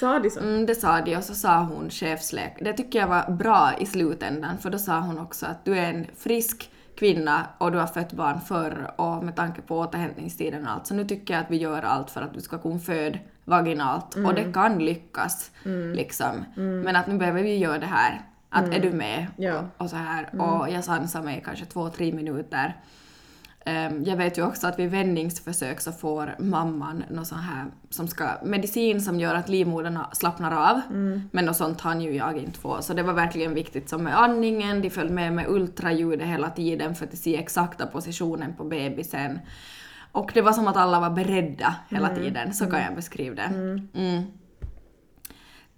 Sa 0.00 0.18
de 0.18 0.30
så? 0.30 0.40
Mm, 0.40 0.66
det 0.66 0.74
sa 0.74 1.00
de 1.00 1.16
och 1.16 1.24
så 1.24 1.34
sa 1.34 1.62
hon 1.62 1.90
chefsläkare. 1.90 2.64
Det 2.64 2.72
tycker 2.72 2.98
jag 2.98 3.08
var 3.08 3.30
bra 3.30 3.70
i 3.78 3.86
slutändan 3.86 4.58
för 4.58 4.70
då 4.70 4.78
sa 4.78 5.00
hon 5.00 5.18
också 5.18 5.46
att 5.46 5.64
du 5.64 5.78
är 5.78 5.94
en 5.94 6.06
frisk 6.16 6.70
kvinna 6.96 7.46
och 7.58 7.72
du 7.72 7.78
har 7.78 7.86
fött 7.86 8.12
barn 8.12 8.40
förr 8.40 8.90
och 8.96 9.24
med 9.24 9.36
tanke 9.36 9.62
på 9.62 9.78
återhämtningstiden 9.78 10.66
och 10.66 10.72
allt 10.72 10.86
så 10.86 10.94
nu 10.94 11.04
tycker 11.04 11.34
jag 11.34 11.42
att 11.42 11.50
vi 11.50 11.56
gör 11.56 11.82
allt 11.82 12.10
för 12.10 12.22
att 12.22 12.34
du 12.34 12.40
ska 12.40 12.58
kunna 12.58 12.78
föda 12.78 13.18
vaginalt 13.46 14.14
och 14.14 14.34
det 14.34 14.52
kan 14.52 14.78
lyckas 14.78 15.50
liksom. 15.94 16.44
Men 16.54 16.96
att 16.96 17.06
nu 17.06 17.18
behöver 17.18 17.42
vi 17.42 17.56
göra 17.56 17.78
det 17.78 17.86
här. 17.86 18.20
Att 18.48 18.74
är 18.74 18.80
du 18.80 18.90
med? 18.90 19.26
Ja. 19.36 19.58
Och, 19.58 19.84
och 19.84 19.90
så 19.90 19.96
här. 19.96 20.40
Och 20.40 20.70
jag 20.70 20.84
sansade 20.84 21.24
mig 21.24 21.42
kanske 21.44 21.64
två, 21.64 21.88
tre 21.88 22.12
minuter. 22.12 22.76
Ehm, 23.64 24.04
jag 24.04 24.16
vet 24.16 24.38
ju 24.38 24.46
också 24.46 24.66
att 24.66 24.78
vid 24.78 24.90
vändningsförsök 24.90 25.80
så 25.80 25.92
får 25.92 26.34
mamman 26.38 27.04
något 27.10 27.26
sånt 27.26 27.42
här 27.42 27.64
som 27.90 28.08
ska, 28.08 28.28
medicin 28.44 29.00
som 29.00 29.20
gör 29.20 29.34
att 29.34 29.48
livmodern 29.48 29.98
slappnar 30.12 30.70
av. 30.70 30.80
Men 31.30 31.44
något 31.44 31.56
sånt 31.56 31.80
hann 31.80 32.00
ju 32.00 32.16
jag 32.16 32.38
inte 32.38 32.58
få. 32.58 32.82
Så 32.82 32.94
det 32.94 33.02
var 33.02 33.12
verkligen 33.12 33.54
viktigt 33.54 33.88
som 33.88 34.02
med 34.02 34.20
andningen, 34.20 34.82
de 34.82 34.90
följde 34.90 35.14
med 35.14 35.32
med 35.32 35.48
ultraljudet 35.48 36.28
hela 36.28 36.50
tiden 36.50 36.94
för 36.94 37.06
att 37.06 37.18
se 37.18 37.36
exakta 37.36 37.86
positionen 37.86 38.54
på 38.56 38.64
bebisen. 38.64 39.38
Och 40.16 40.30
det 40.34 40.42
var 40.42 40.52
som 40.52 40.68
att 40.68 40.76
alla 40.76 41.00
var 41.00 41.10
beredda 41.10 41.76
hela 41.88 42.08
tiden, 42.08 42.54
så 42.54 42.66
kan 42.66 42.82
jag 42.82 42.94
beskriva 42.94 43.34
det. 43.34 43.42
Mm. 43.94 44.26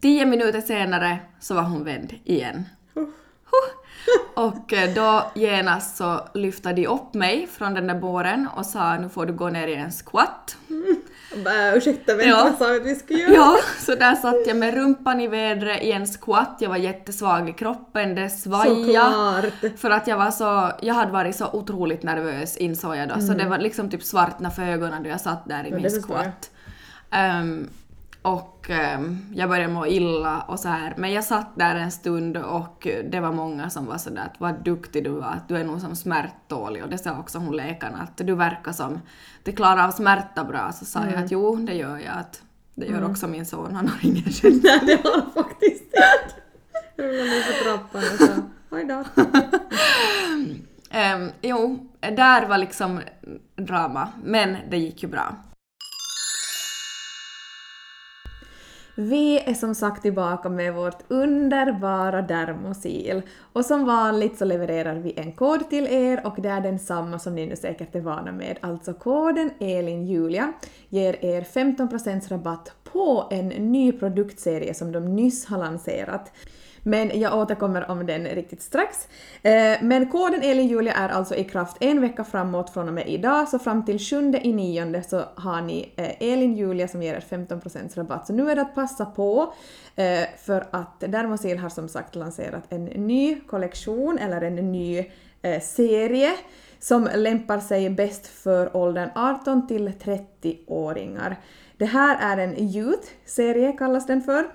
Tio 0.00 0.26
minuter 0.26 0.60
senare 0.60 1.18
så 1.40 1.54
var 1.54 1.62
hon 1.62 1.84
vänd 1.84 2.14
igen. 2.24 2.64
Huh. 2.94 3.08
Och 4.34 4.72
eh, 4.72 4.94
då 4.94 5.30
genast 5.34 5.96
så 5.96 6.28
lyfte 6.34 6.72
de 6.72 6.86
upp 6.86 7.14
mig 7.14 7.46
från 7.46 7.74
den 7.74 7.86
där 7.86 7.94
båren 7.94 8.48
och 8.56 8.66
sa 8.66 8.98
nu 8.98 9.08
får 9.08 9.26
du 9.26 9.32
gå 9.32 9.48
ner 9.48 9.68
i 9.68 9.74
en 9.74 9.92
squat. 9.92 10.56
Äh, 11.32 11.76
ursäkta, 11.76 12.14
vem 12.14 12.28
Ja. 12.28 12.44
vad 12.44 12.58
sa 12.68 12.72
vi 12.72 12.78
att 12.80 12.86
vi 12.86 12.94
skulle 12.94 13.18
göra? 13.18 13.32
Ja, 13.34 13.56
så 13.86 13.94
där 13.94 14.14
satt 14.14 14.46
jag 14.46 14.56
med 14.56 14.74
rumpan 14.74 15.20
i 15.20 15.26
vädret 15.28 15.82
i 15.82 15.92
en 15.92 16.06
squat, 16.06 16.56
jag 16.60 16.68
var 16.68 16.76
jättesvag 16.76 17.48
i 17.48 17.52
kroppen, 17.52 18.14
det 18.14 18.30
svajade. 18.30 19.50
För 19.76 19.90
att 19.90 20.06
jag 20.06 20.16
var 20.16 20.30
så, 20.30 20.72
jag 20.82 20.94
hade 20.94 21.12
varit 21.12 21.36
så 21.36 21.46
otroligt 21.52 22.02
nervös 22.02 22.56
insåg 22.56 22.96
jag 22.96 23.08
då, 23.08 23.20
så 23.20 23.32
det 23.32 23.44
var 23.48 23.58
liksom 23.58 23.90
typ 23.90 24.02
svartna 24.02 24.50
för 24.50 24.62
ögonen 24.62 25.02
då 25.02 25.08
jag 25.08 25.20
satt 25.20 25.48
där 25.48 25.64
i 25.64 25.70
Ja, 25.70 25.76
min 25.76 26.02
squat. 26.02 26.50
Ehm, 27.10 27.68
och 28.22 28.57
jag 29.34 29.48
började 29.48 29.72
må 29.72 29.86
illa 29.86 30.40
och 30.40 30.58
så 30.60 30.68
här. 30.68 30.94
Men 30.96 31.12
jag 31.12 31.24
satt 31.24 31.46
där 31.56 31.74
en 31.74 31.90
stund 31.90 32.36
och 32.36 32.86
det 33.10 33.20
var 33.20 33.32
många 33.32 33.70
som 33.70 33.86
var 33.86 33.98
sådär 33.98 34.22
att 34.34 34.40
vad 34.40 34.64
duktig 34.64 35.04
du 35.04 35.10
var, 35.10 35.40
du 35.48 35.56
är 35.56 35.64
nog 35.64 35.80
som 35.80 35.96
smärttålig 35.96 36.82
och 36.84 36.88
det 36.90 36.98
sa 36.98 37.18
också 37.18 37.38
hon 37.38 37.56
läkaren 37.56 37.94
att 37.94 38.16
du 38.16 38.34
verkar 38.34 38.72
som 38.72 39.00
du 39.42 39.52
klarar 39.52 39.84
av 39.86 39.90
smärta 39.90 40.44
bra. 40.44 40.72
Så 40.72 40.84
sa 40.84 40.98
Mm. 41.00 41.14
jag 41.14 41.24
att 41.24 41.30
jo, 41.30 41.56
det 41.56 41.74
gör 41.74 41.96
jag. 41.98 42.14
Att 42.18 42.42
det 42.74 42.86
gör 42.86 43.04
också 43.10 43.26
min 43.28 43.46
son, 43.46 43.74
han 43.74 43.88
har 43.88 43.98
ingen 44.06 44.30
känning. 44.32 44.60
Nej, 44.64 44.80
det 44.86 45.08
har 45.08 45.20
han 45.20 45.32
faktiskt 45.32 45.82
inte. 45.84 46.34
Rullade 46.96 47.24
ner 47.30 47.40
för 47.40 47.64
trappan 47.64 48.02
och 48.12 48.18
sa 48.28 48.42
oj 48.70 48.84
då. 48.84 49.04
Ehm, 50.90 51.30
jo, 51.42 51.88
där 52.00 52.46
var 52.48 52.58
liksom 52.58 53.00
drama, 53.56 54.08
men 54.24 54.56
det 54.70 54.76
gick 54.78 55.02
ju 55.02 55.08
bra. 55.08 55.36
Vi 59.00 59.38
är 59.38 59.54
som 59.54 59.74
sagt 59.74 60.02
tillbaka 60.02 60.48
med 60.48 60.74
vårt 60.74 61.02
underbara 61.08 62.22
Dermosil. 62.22 63.22
Och 63.52 63.64
som 63.64 63.84
vanligt 63.84 64.38
så 64.38 64.44
levererar 64.44 64.94
vi 64.94 65.14
en 65.16 65.32
kod 65.32 65.70
till 65.70 65.86
er 65.86 66.26
och 66.26 66.34
det 66.38 66.48
är 66.48 66.60
densamma 66.60 67.18
som 67.18 67.34
ni 67.34 67.46
nu 67.46 67.56
säkert 67.56 67.94
är 67.94 68.00
vana 68.00 68.32
med. 68.32 68.58
Alltså 68.60 68.94
koden 68.94 69.50
ELINJULIA 69.60 70.52
ger 70.88 71.24
er 71.24 71.42
15% 71.42 72.28
rabatt 72.28 72.72
på 72.84 73.28
en 73.30 73.48
ny 73.48 73.92
produktserie 73.92 74.74
som 74.74 74.92
de 74.92 75.16
nyss 75.16 75.46
har 75.46 75.58
lanserat. 75.58 76.32
Men 76.82 77.20
jag 77.20 77.38
återkommer 77.38 77.90
om 77.90 78.06
den 78.06 78.26
riktigt 78.26 78.62
strax. 78.62 79.08
Eh, 79.42 79.76
men 79.82 80.10
koden 80.10 80.42
ELINJULIA 80.42 80.92
är 80.92 81.08
alltså 81.08 81.34
i 81.34 81.44
kraft 81.44 81.76
en 81.80 82.00
vecka 82.00 82.24
framåt 82.24 82.70
från 82.70 82.88
och 82.88 82.94
med 82.94 83.08
idag, 83.08 83.48
så 83.48 83.58
fram 83.58 83.84
till 83.84 83.98
7 83.98 84.32
i 84.42 84.52
nionde 84.52 85.02
så 85.02 85.22
har 85.34 85.60
ni 85.60 85.92
eh, 85.96 86.28
ELINJULIA 86.32 86.88
som 86.88 87.02
ger 87.02 87.14
er 87.14 87.24
15% 87.30 87.96
rabatt. 87.96 88.26
Så 88.26 88.32
nu 88.32 88.50
är 88.50 88.54
det 88.54 88.62
att 88.62 88.74
passa 88.74 89.06
på, 89.06 89.54
eh, 89.96 90.20
för 90.38 90.66
att 90.70 91.00
Dermosil 91.00 91.58
har 91.58 91.68
som 91.68 91.88
sagt 91.88 92.14
lanserat 92.14 92.64
en 92.68 92.84
ny 92.84 93.40
kollektion, 93.40 94.18
eller 94.18 94.42
en 94.42 94.72
ny 94.72 95.10
serie, 95.62 96.30
som 96.78 97.08
lämpar 97.14 97.58
sig 97.58 97.90
bäst 97.90 98.26
för 98.26 98.76
åldern 98.76 99.10
18 99.14 99.68
till 99.68 99.88
30-åringar. 99.88 101.36
Det 101.76 101.84
här 101.84 102.36
är 102.36 102.42
en 102.42 102.58
Youth-serie 102.58 103.72
kallas 103.72 104.06
den 104.06 104.22
för. 104.22 104.46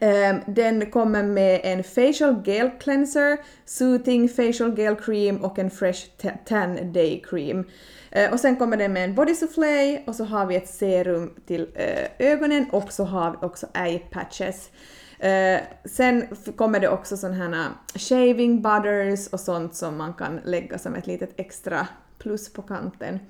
Ehm, 0.00 0.40
den 0.46 0.90
kommer 0.90 1.22
med 1.22 1.60
en 1.64 1.84
facial 1.84 2.42
gel 2.44 2.70
cleanser, 2.80 3.38
soothing 3.64 4.28
facial 4.28 4.76
gel 4.76 4.96
cream 4.96 5.36
och 5.36 5.58
en 5.58 5.70
fresh 5.70 6.06
tan 6.44 6.92
day 6.92 7.22
cream. 7.30 7.64
Ehm, 8.10 8.32
och 8.32 8.40
sen 8.40 8.56
kommer 8.56 8.76
den 8.76 8.92
med 8.92 9.04
en 9.04 9.14
body 9.14 9.34
soufflé 9.34 10.02
och 10.06 10.14
så 10.14 10.24
har 10.24 10.46
vi 10.46 10.56
ett 10.56 10.68
serum 10.68 11.34
till 11.46 11.68
eh, 11.74 12.28
ögonen 12.32 12.66
och 12.72 12.92
så 12.92 13.04
har 13.04 13.30
vi 13.30 13.36
också 13.46 13.66
eye 13.74 13.98
patches. 13.98 14.70
Ehm, 15.18 15.60
sen 15.84 16.26
kommer 16.56 16.80
det 16.80 16.88
också 16.88 17.16
sån 17.16 17.32
här 17.32 17.52
eh, 17.52 17.98
shaving 17.98 18.62
butters 18.62 19.28
och 19.28 19.40
sånt 19.40 19.74
som 19.74 19.96
man 19.96 20.14
kan 20.14 20.40
lägga 20.44 20.78
som 20.78 20.94
ett 20.94 21.06
litet 21.06 21.34
extra 21.36 21.86
plus 22.22 22.52
på 22.52 22.62
kanten. 22.62 23.20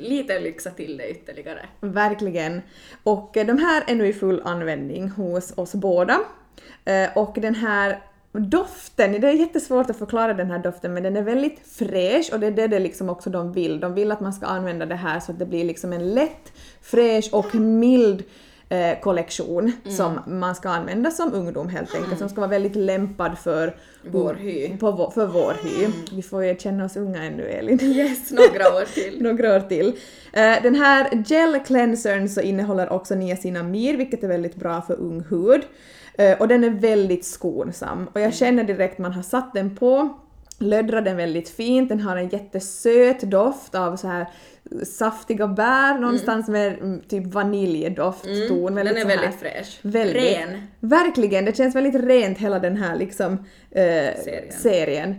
Lite 0.00 0.40
lyxa 0.40 0.70
till 0.70 0.96
det 0.96 1.10
ytterligare. 1.10 1.66
Verkligen. 1.80 2.62
Och 3.02 3.36
eh, 3.36 3.46
de 3.46 3.58
här 3.58 3.84
är 3.86 3.94
nu 3.94 4.06
i 4.06 4.12
full 4.12 4.42
användning 4.44 5.08
hos 5.08 5.52
oss 5.56 5.74
båda. 5.74 6.20
Eh, 6.84 7.08
Och 7.16 7.36
den 7.40 7.54
här 7.54 8.00
doften, 8.32 9.20
det 9.20 9.28
är 9.28 9.32
jättesvårt 9.32 9.90
att 9.90 9.98
förklara 9.98 10.34
den 10.34 10.50
här 10.50 10.58
doften 10.58 10.94
men 10.94 11.02
den 11.02 11.16
är 11.16 11.22
väldigt 11.22 11.60
fräsch 11.68 12.30
och 12.32 12.40
det 12.40 12.46
är 12.46 12.50
det, 12.50 12.66
det 12.66 12.78
liksom 12.78 13.10
också 13.10 13.30
de 13.30 13.52
vill. 13.52 13.80
De 13.80 13.94
vill 13.94 14.12
att 14.12 14.20
man 14.20 14.32
ska 14.32 14.46
använda 14.46 14.86
det 14.86 14.94
här 14.94 15.20
så 15.20 15.32
att 15.32 15.38
det 15.38 15.46
blir 15.46 15.64
liksom 15.64 15.92
en 15.92 16.14
lätt, 16.14 16.52
fräsch 16.82 17.28
och 17.32 17.54
mild 17.54 18.24
eh, 18.68 19.00
kollektion 19.00 19.72
som 19.88 20.20
man 20.26 20.54
ska 20.54 20.68
använda 20.68 21.10
som 21.10 21.34
ungdom 21.34 21.68
helt 21.68 21.94
enkelt, 21.94 22.18
som 22.18 22.28
ska 22.28 22.40
vara 22.40 22.50
väldigt 22.50 22.76
lämpad 22.76 23.38
för 23.38 23.76
Vår 24.10 24.34
hy. 24.34 24.76
På, 24.76 25.10
för 25.14 25.26
vår 25.26 25.56
hy. 25.62 25.88
Vi 26.12 26.22
får 26.22 26.44
ju 26.44 26.58
känna 26.58 26.84
oss 26.84 26.96
unga 26.96 27.24
ännu 27.24 27.42
Elin. 27.42 27.80
Yes, 27.82 28.30
några 28.30 28.76
år 28.76 28.84
till. 28.94 29.22
några 29.22 29.56
år 29.56 29.60
till. 29.60 29.88
Eh, 30.32 30.62
den 30.62 30.74
här 30.74 31.24
gel 31.26 31.60
cleansern 31.66 32.28
så 32.28 32.40
innehåller 32.40 32.92
också 32.92 33.14
niacinamid 33.14 33.96
vilket 33.96 34.24
är 34.24 34.28
väldigt 34.28 34.56
bra 34.56 34.82
för 34.82 35.00
ung 35.00 35.24
hud. 35.30 35.62
Eh, 36.18 36.40
och 36.40 36.48
den 36.48 36.64
är 36.64 36.70
väldigt 36.70 37.24
skonsam. 37.24 38.08
Och 38.12 38.20
jag 38.20 38.34
känner 38.34 38.64
direkt 38.64 38.98
man 38.98 39.12
har 39.12 39.22
satt 39.22 39.54
den 39.54 39.76
på, 39.76 40.08
löddrar 40.58 41.02
den 41.02 41.16
väldigt 41.16 41.48
fint, 41.48 41.88
den 41.88 42.00
har 42.00 42.16
en 42.16 42.28
jättesöt 42.28 43.20
doft 43.20 43.74
av 43.74 43.96
så 43.96 44.08
här 44.08 44.26
saftiga 44.84 45.46
bär 45.46 45.98
någonstans 45.98 46.48
med 46.48 46.72
mm, 46.72 47.00
typ 47.00 47.26
vaniljdoftton. 47.26 48.74
Den 48.74 48.86
är 48.86 49.06
väldigt 49.06 49.40
fräsch. 49.40 49.78
Väldigt. 49.82 50.38
Ren. 50.38 50.62
Verkligen, 50.80 51.44
det 51.44 51.56
känns 51.56 51.74
väldigt 51.74 51.94
rent 52.04 52.38
hela 52.38 52.58
den 52.58 52.76
här 52.76 52.96
liksom, 52.96 53.32
eh, 53.70 53.84
Serien. 54.24 54.52
serien. 54.52 55.14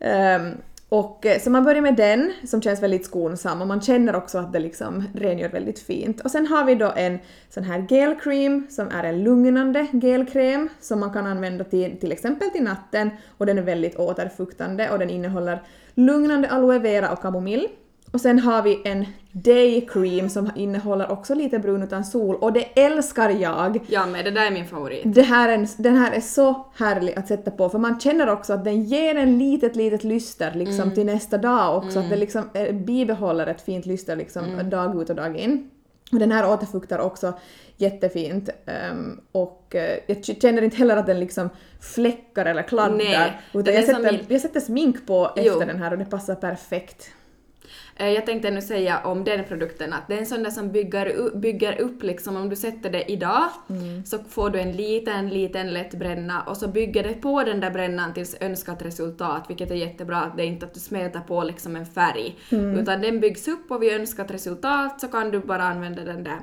Ehm, 0.00 0.50
Och, 0.88 1.26
eh, 1.26 1.40
så 1.40 1.50
man 1.50 1.64
börjar 1.64 1.82
med 1.82 1.96
den 1.96 2.32
som 2.46 2.62
känns 2.62 2.82
väldigt 2.82 3.04
skonsam 3.04 3.60
och 3.60 3.66
man 3.68 3.80
känner 3.80 4.16
också 4.16 4.38
att 4.38 4.52
det 4.52 4.58
liksom 4.58 5.04
rengör 5.14 5.48
väldigt 5.48 5.78
fint. 5.78 6.20
Och 6.20 6.30
sen 6.30 6.46
har 6.46 6.64
vi 6.64 6.74
då 6.74 6.92
en 6.96 7.18
sån 7.50 7.64
här 7.64 7.86
gel 7.90 8.14
cream 8.20 8.66
som 8.70 8.88
är 8.88 9.04
en 9.04 9.24
lugnande 9.24 9.86
gelkräm 9.92 10.68
som 10.80 11.00
man 11.00 11.12
kan 11.12 11.26
använda 11.26 11.64
till 11.64 11.96
till 12.00 12.12
exempel 12.12 12.50
till 12.50 12.62
natten 12.62 13.10
och 13.38 13.46
den 13.46 13.58
är 13.58 13.62
väldigt 13.62 13.96
återfuktande 13.96 14.90
och 14.90 14.98
den 14.98 15.10
innehåller 15.10 15.62
lugnande 15.94 16.48
aloe 16.48 16.78
vera 16.78 17.12
och 17.12 17.20
kamomill. 17.20 17.68
Och 18.14 18.20
sen 18.20 18.38
har 18.38 18.62
vi 18.62 18.80
en 18.84 19.06
day 19.32 19.86
cream 19.90 20.28
som 20.28 20.50
innehåller 20.56 21.10
också 21.12 21.34
lite 21.34 21.58
brun 21.58 21.82
utan 21.82 22.04
sol 22.04 22.36
och 22.36 22.52
det 22.52 22.80
älskar 22.80 23.30
jag. 23.30 23.78
Ja 23.86 24.06
men 24.06 24.24
det 24.24 24.30
där 24.30 24.46
är 24.46 24.50
min 24.50 24.66
favorit. 24.66 25.02
Det 25.04 25.22
här 25.22 25.48
är, 25.48 25.54
en- 25.54 25.66
den 25.76 25.96
här 25.96 26.12
är 26.12 26.20
så 26.20 26.66
härlig 26.76 27.14
att 27.18 27.28
sätta 27.28 27.50
på 27.50 27.68
för 27.68 27.78
man 27.78 28.00
känner 28.00 28.28
också 28.32 28.52
att 28.52 28.64
den 28.64 28.82
ger 28.84 29.14
en 29.14 29.38
litet, 29.38 29.76
litet 29.76 30.04
lyster 30.04 30.52
liksom 30.54 30.90
till 30.94 31.06
nästa 31.06 31.38
dag 31.38 31.76
också. 31.84 31.98
Att 31.98 32.10
det 32.10 32.16
liksom 32.16 32.50
eh, 32.54 32.74
bibehåller 32.74 33.46
ett 33.46 33.60
fint 33.62 33.86
lyster 33.86 34.16
liksom 34.16 34.70
dag 34.70 35.02
ut 35.02 35.10
och 35.10 35.16
dag 35.16 35.36
in. 35.36 35.70
Och 36.12 36.18
den 36.18 36.32
här 36.32 36.50
återfuktar 36.52 36.98
också 36.98 37.32
jättefint 37.76 38.48
ehm, 38.66 39.20
och 39.32 39.74
eh, 39.74 39.98
jag 40.06 40.24
känner 40.24 40.62
inte 40.62 40.76
heller 40.76 40.96
att 40.96 41.06
den 41.06 41.20
liksom 41.20 41.48
fläckar 41.80 42.46
eller 42.46 42.62
kladdar. 42.62 42.96
Nej, 42.96 43.40
utan 43.52 43.64
den 43.64 43.74
jag 43.74 43.84
sätter, 43.84 44.12
mild. 44.12 44.24
jag 44.28 44.40
sätter 44.40 44.60
smink 44.60 45.06
på 45.06 45.30
Jo. 45.36 45.52
efter 45.52 45.66
den 45.66 45.82
här 45.82 45.92
och 45.92 45.98
det 45.98 46.04
passar 46.04 46.34
perfekt. 46.34 47.10
Eh, 47.96 48.08
Jag 48.08 48.26
tänkte 48.26 48.50
nu 48.50 48.60
säga 48.62 49.00
om 49.04 49.24
den 49.24 49.44
produkten 49.44 49.92
att 49.92 50.08
det 50.08 50.14
är 50.14 50.18
en 50.18 50.26
sån 50.26 50.42
där 50.42 50.50
som 50.50 50.72
bygger, 50.72 51.36
bygger 51.36 51.80
upp 51.80 52.02
liksom, 52.02 52.36
om 52.36 52.48
du 52.48 52.56
sätter 52.56 52.90
det 52.90 53.12
idag 53.12 53.42
så 54.04 54.18
får 54.28 54.50
du 54.50 54.60
en 54.60 54.72
liten, 54.72 55.28
liten 55.28 55.72
lätt 55.72 55.94
bränna 55.94 56.42
och 56.42 56.56
så 56.56 56.68
bygger 56.68 57.02
det 57.02 57.14
på 57.14 57.42
den 57.42 57.60
där 57.60 57.70
brännan 57.70 58.14
tills 58.14 58.36
önskat 58.40 58.82
resultat, 58.82 59.44
vilket 59.48 59.70
är 59.70 59.74
jättebra. 59.74 60.16
Att 60.16 60.36
det 60.36 60.42
är 60.42 60.46
inte 60.46 60.66
att 60.66 60.74
du 60.74 60.80
smälter 60.80 61.20
på 61.20 61.42
liksom 61.44 61.76
en 61.76 61.86
färg, 61.86 62.36
utan 62.80 63.00
den 63.00 63.20
byggs 63.20 63.48
upp 63.48 63.70
och 63.70 63.82
vid 63.82 63.92
önskat 63.92 64.30
resultat 64.30 65.00
så 65.00 65.08
kan 65.08 65.30
du 65.30 65.38
bara 65.38 65.62
använda 65.62 66.04
den 66.04 66.24
där 66.24 66.38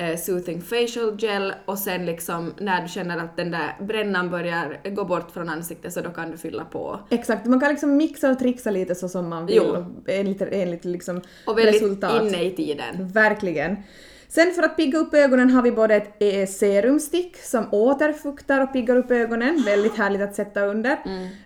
eh, 0.00 0.16
soothing 0.16 0.62
facial 0.62 1.16
gel 1.18 1.52
och 1.64 1.78
sen 1.78 2.06
liksom 2.06 2.54
när 2.58 2.82
du 2.82 2.88
känner 2.88 3.18
att 3.18 3.36
den 3.36 3.50
där 3.50 3.76
brännan 3.80 4.30
börjar 4.30 4.90
gå 4.94 5.04
bort 5.04 5.30
från 5.30 5.48
ansiktet 5.48 5.92
så 5.92 6.00
då 6.00 6.10
kan 6.10 6.30
du 6.30 6.36
fylla 6.36 6.64
på. 6.64 7.00
Exakt, 7.10 7.46
man 7.46 7.60
kan 7.60 7.68
liksom 7.68 7.96
mixa 7.96 8.30
och 8.30 8.38
trixa 8.38 8.70
lite 8.70 8.94
så 8.94 9.08
som 9.08 9.28
man 9.28 9.46
vill 9.46 9.56
Jo. 9.56 10.02
enligt, 10.06 10.42
enligt 10.42 10.84
liksom 10.84 11.20
Och 11.46 11.58
väldigt 11.58 11.82
resultat. 11.82 12.22
inne 12.22 12.42
i 12.44 12.50
tiden. 12.50 13.08
Verkligen. 13.08 13.76
Sen 14.28 14.52
för 14.52 14.62
att 14.62 14.76
pigga 14.76 14.98
upp 14.98 15.14
ögonen 15.14 15.50
har 15.50 15.62
vi 15.62 15.72
både 15.72 15.94
ett 15.94 16.16
eh, 16.18 16.46
serumstick 16.46 17.36
som 17.36 17.66
återfuktar 17.72 18.60
och 18.60 18.72
piggar 18.72 18.96
upp 18.96 19.10
ögonen, 19.10 19.62
väldigt 19.66 19.96
härligt 19.96 20.20
att 20.20 20.34
sätta 20.34 20.64
under 20.66 20.96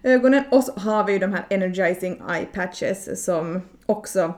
ögonen. 0.03 0.45
Och 0.51 0.65
så 0.65 0.73
har 0.73 1.05
vi 1.05 1.13
ju 1.13 1.19
de 1.19 1.33
här 1.33 1.47
energizing 1.51 2.23
eye 2.31 2.47
patches 2.53 3.25
som 3.25 3.63
också 3.87 4.35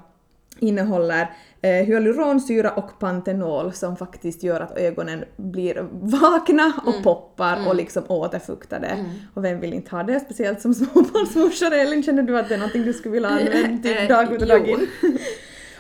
innehåller 0.59 1.31
eh, 1.63 1.71
hyaluronsyra 1.71 2.71
och 2.71 2.99
pantenol 2.99 3.73
som 3.73 3.97
faktiskt 3.97 4.43
gör 4.43 4.61
att 4.61 4.79
ögonen 4.79 5.25
blir 5.37 5.87
vakna 5.93 6.73
och 6.87 7.03
poppar 7.03 7.69
och 7.69 7.75
liksom 7.77 8.03
återfuktade. 8.09 9.05
Och 9.35 9.45
vem 9.45 9.61
vill 9.61 9.73
inte 9.73 9.97
ha 9.97 10.03
det? 10.03 10.21
Speciellt 10.21 10.61
som 10.61 10.75
småbarnsmorsa 10.75 11.67
Elin, 11.77 12.03
känner 12.03 12.23
du 12.23 12.39
att 12.39 12.49
det 12.49 12.55
är 12.55 12.59
någonting 12.59 12.83
du 12.83 12.93
skulle 12.93 13.13
vilja 13.13 13.29
använda 13.29 13.83
till 13.83 13.97
Eh, 13.99 14.09
dag 14.09 14.33
ut 14.33 14.43
och 14.43 14.49
dag 14.49 14.69
in? 14.69 14.87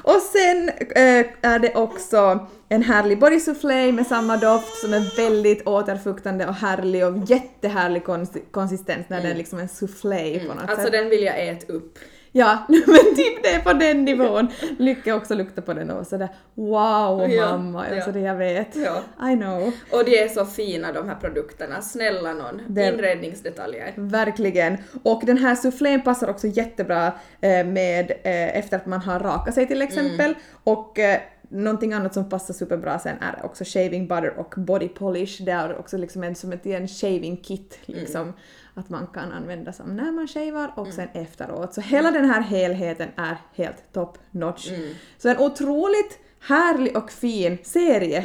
Och 0.02 0.22
sen 0.22 0.68
eh, 0.68 1.26
är 1.42 1.58
det 1.58 1.74
också 1.74 2.46
en 2.68 2.82
härlig 2.82 3.20
body 3.20 3.40
soufflé 3.40 3.92
med 3.92 4.06
samma 4.06 4.36
doft 4.36 4.80
som 4.80 4.94
är 4.94 5.16
väldigt 5.16 5.66
återfuktande 5.66 6.46
och 6.46 6.54
härlig 6.54 7.06
och 7.06 7.16
jättehärlig 7.30 8.02
kons- 8.02 8.38
konsistens 8.50 9.06
när 9.08 9.22
det 9.22 9.28
är 9.28 9.34
liksom 9.34 9.58
en 9.58 9.68
soufflé 9.68 10.38
på 10.48 10.54
något 10.54 10.62
Alltså 10.68 10.82
sätt. 10.84 10.92
den 10.92 11.08
vill 11.08 11.22
jag 11.22 11.48
äta 11.48 11.72
upp. 11.72 11.98
Ja, 12.38 12.58
men 12.68 13.16
typ 13.16 13.42
det 13.42 13.48
är 13.48 13.60
på 13.60 13.72
den 13.72 14.04
nivån. 14.04 14.48
Lycka 14.78 15.14
också 15.16 15.34
lukta 15.34 15.62
på 15.62 15.72
den 15.74 15.90
och 15.90 16.06
sådär 16.06 16.28
wow 16.54 17.30
Ja, 17.30 17.50
mamma, 17.58 17.86
ja. 17.90 17.94
alltså 17.96 18.12
det 18.12 18.20
jag 18.20 18.34
vet. 18.36 18.76
Ja. 18.76 19.28
I 19.32 19.36
know. 19.36 19.72
Och 19.92 20.04
de 20.04 20.18
är 20.24 20.28
så 20.28 20.44
fina 20.46 20.92
de 20.92 21.08
här 21.08 21.14
produkterna, 21.16 21.82
snälla 21.82 22.32
någon. 22.34 22.60
Det- 22.68 22.88
Inredningsdetaljer. 22.88 23.92
Verkligen. 23.96 24.76
Och 25.02 25.22
den 25.26 25.38
här 25.38 25.54
soufflén 25.54 26.02
passar 26.02 26.30
också 26.30 26.46
jättebra 26.46 27.06
eh, 27.40 27.66
med 27.66 28.10
eh, 28.10 28.58
efter 28.58 28.76
att 28.76 28.86
man 28.86 29.00
har 29.00 29.20
rakat 29.20 29.54
sig 29.54 29.66
till 29.66 29.82
exempel. 29.82 30.34
Och 30.64 30.98
eh, 30.98 31.20
någonting 31.48 31.92
annat 31.92 32.14
som 32.14 32.28
passar 32.28 32.54
superbra 32.54 32.98
sen 32.98 33.16
är 33.20 33.44
också 33.46 33.64
shaving 33.66 34.08
butter 34.08 34.38
och 34.38 34.54
body 34.56 34.88
polish. 34.88 35.42
Det 35.44 35.52
är 35.52 35.78
också 35.78 35.96
liksom 35.96 36.22
en, 36.24 36.34
som 36.34 36.52
ett 36.52 36.66
en 36.66 36.88
shaving 36.88 37.36
kit 37.36 37.78
liksom. 37.86 38.32
Att 38.78 38.88
man 38.88 39.06
kan 39.06 39.32
använda 39.32 39.72
som 39.72 39.96
när 39.96 40.12
man 40.12 40.28
shavar 40.28 40.72
och 40.74 40.92
sen 40.92 41.08
efteråt. 41.14 41.74
Så 41.74 41.80
hela 41.80 42.10
den 42.10 42.30
här 42.30 42.40
helheten 42.40 43.08
är 43.16 43.36
helt 43.54 43.92
top 43.92 44.18
notch. 44.30 44.70
Så 45.18 45.28
en 45.28 45.38
otroligt 45.38 46.18
härlig 46.40 46.96
och 46.96 47.10
fin 47.10 47.58
serie. 47.62 48.22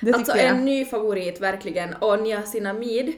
Tycker 0.00 0.14
alltså 0.14 0.36
en 0.36 0.64
ny 0.64 0.84
favorit 0.84 1.40
verkligen. 1.40 1.94
Och 1.94 2.22
niacinamid. 2.22 3.12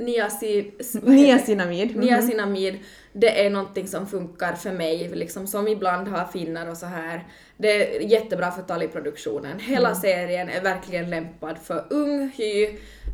Niaci... 0.00 0.72
Niacinamid. 1.02 1.90
Mhm. 1.96 2.00
Niacinamid, 2.00 2.78
det 3.12 3.46
är 3.46 3.50
någonting 3.50 3.88
som 3.88 4.06
funkar 4.06 4.52
för 4.52 4.72
mig, 4.72 5.08
liksom 5.14 5.46
som 5.46 5.68
ibland 5.68 6.08
har 6.08 6.24
finnar 6.24 6.70
och 6.70 6.76
så 6.76 6.86
här. 6.86 7.24
Det 7.56 7.96
är 7.96 8.00
jättebra 8.00 8.50
för 8.50 8.62
talgproduktionen. 8.62 9.58
Hela 9.60 9.88
Mm. 9.88 10.00
serien 10.00 10.48
är 10.48 10.60
verkligen 10.60 11.10
lämpad 11.10 11.58
för 11.58 11.84
ung 11.90 12.30
hy 12.36 12.68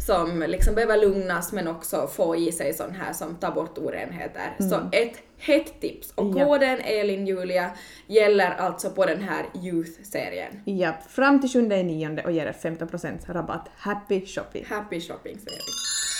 som 0.07 0.45
liksom 0.49 0.75
behöver 0.75 0.97
lugnas 1.01 1.53
men 1.53 1.69
också 1.69 2.07
få 2.07 2.37
i 2.37 2.53
sig 2.53 2.75
sån 2.75 2.91
här 2.95 3.13
som 3.13 3.37
tar 3.37 3.51
bort 3.51 3.79
orenheter. 3.79 4.57
Så 4.71 4.81
ett 4.93 5.13
hett 5.39 5.81
tips. 5.81 6.13
Och 6.15 6.25
Mm. 6.25 6.37
Ja. 6.39 6.45
koden 6.45 6.81
ELINJULIA 6.81 7.71
gäller 8.07 8.51
alltså 8.51 8.91
på 8.91 9.07
den 9.07 9.21
här 9.23 9.45
Youth-serien. 9.63 10.61
Ja, 10.65 10.93
fram 11.09 11.41
till 11.41 11.51
7 11.51 11.63
nionde 11.63 12.23
och 12.23 12.33
ger 12.33 12.47
er 12.47 12.53
15% 12.53 13.29
rabatt. 13.29 13.69
Happy 13.77 14.27
shopping! 14.27 14.65
Happy 14.69 15.01
shopping-serien. 15.01 15.61
Vi 15.67 16.16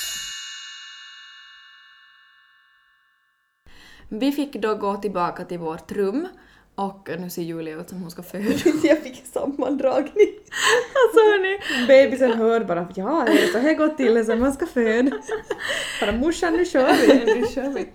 fick 4.33 4.53
då 4.53 4.75
gå 4.75 4.97
tillbaka 4.97 5.45
till 5.45 5.59
vårt 5.59 5.93
rum 5.93 6.29
och 6.77 7.11
nu 7.19 7.31
ser 7.31 7.43
Julia 7.43 7.81
ut 7.81 7.89
som 7.89 8.01
hon 8.01 8.11
ska 8.11 8.23
föda. 8.23 8.45
Jag 8.83 8.99
fick 8.99 9.27
sammandragning. 9.27 10.33
Alltså 10.95 11.21
hörni, 11.21 11.87
bebisen 11.87 12.33
hör 12.33 12.65
bara 12.65 12.89
ja, 12.95 13.25
det 13.27 13.43
är 13.43 13.47
så 13.47 13.59
här 13.59 13.75
gått 13.75 13.97
till 13.97 14.27
som 14.27 14.41
man 14.41 14.53
ska 14.53 14.67
föda. 14.67 15.11
Bara 16.01 16.13
morsan 16.13 16.53
nu 16.53 16.65
kör 16.65 16.93
vi, 16.93 17.35
nu 17.41 17.47
kör 17.47 17.69
vi. 17.69 17.89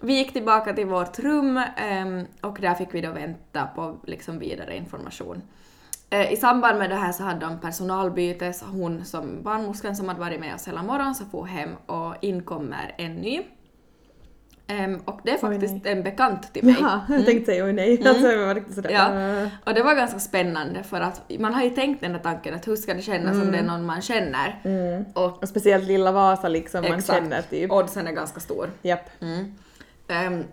Vi 0.00 0.12
gick 0.12 0.32
tillbaka 0.32 0.72
till 0.72 0.86
vårt 0.86 1.18
rum 1.18 1.60
ehm, 1.76 2.26
och 2.40 2.58
där 2.60 2.74
fick 2.74 2.94
vi 2.94 3.00
då 3.00 3.10
vänta 3.10 3.66
på 3.66 3.96
liksom 4.06 4.38
vidare 4.38 4.76
information. 4.76 5.42
Eh, 6.10 6.32
I 6.32 6.36
samband 6.36 6.78
med 6.78 6.90
det 6.90 6.96
här 6.96 7.12
så 7.12 7.22
hade 7.22 7.46
de 7.46 7.60
personalbyte, 7.60 8.52
så 8.52 8.64
hon 8.64 9.04
som 9.04 9.42
barnmorskan 9.42 9.96
som 9.96 10.08
hade 10.08 10.20
varit 10.20 10.40
med 10.40 10.54
oss 10.54 10.68
hela 10.68 10.82
morgonen 10.82 11.14
så 11.14 11.24
får 11.24 11.44
hem 11.44 11.70
och 11.86 12.14
inkommer 12.20 12.94
en 12.98 13.14
ny. 13.14 13.42
Ehm, 14.72 15.00
och 15.04 15.20
det 15.24 15.30
är 15.30 15.34
Oj, 15.34 15.40
faktiskt 15.40 15.86
en 15.86 16.02
bekant 16.02 16.52
till 16.52 16.64
mig. 16.64 16.76
Jaha, 16.80 17.00
jag 17.08 17.26
tänkte 17.26 17.52
säga 17.52 17.64
oj 17.64 17.72
nej. 17.72 18.08
Alltså 18.08 18.26
jag 18.26 18.46
var 18.46 18.54
riktigt 18.54 18.74
sådär. 18.74 18.90
Ja, 18.90 19.42
äh. 19.42 19.48
och 19.64 19.74
det 19.74 19.82
var 19.82 19.94
ganska 19.94 20.18
spännande 20.18 20.82
för 20.82 21.00
att 21.00 21.22
man 21.38 21.54
har 21.54 21.62
ju 21.62 21.70
tänkt 21.70 22.00
den 22.00 22.12
där 22.12 22.18
tanken 22.18 22.54
att 22.54 22.68
hur 22.68 22.76
ska 22.76 22.94
det 22.94 23.02
kännas 23.02 23.36
om 23.42 23.52
det 23.52 23.58
är 23.58 23.62
någon 23.62 23.86
man 23.86 24.02
känner? 24.02 24.60
Och 25.14 25.42
Och 25.42 25.48
speciellt 25.48 25.84
lilla 25.84 26.12
Vasa 26.12 26.48
liksom 26.48 26.82
man 26.82 26.92
exakt, 26.98 27.18
känner 27.22 27.42
typ. 27.42 27.70
oddsen 27.72 28.06
är 28.06 28.12
ganska 28.12 28.40
stor. 28.40 28.70
Japp. 28.82 29.22
Mm. 29.22 29.54
Ehm, 30.08 30.44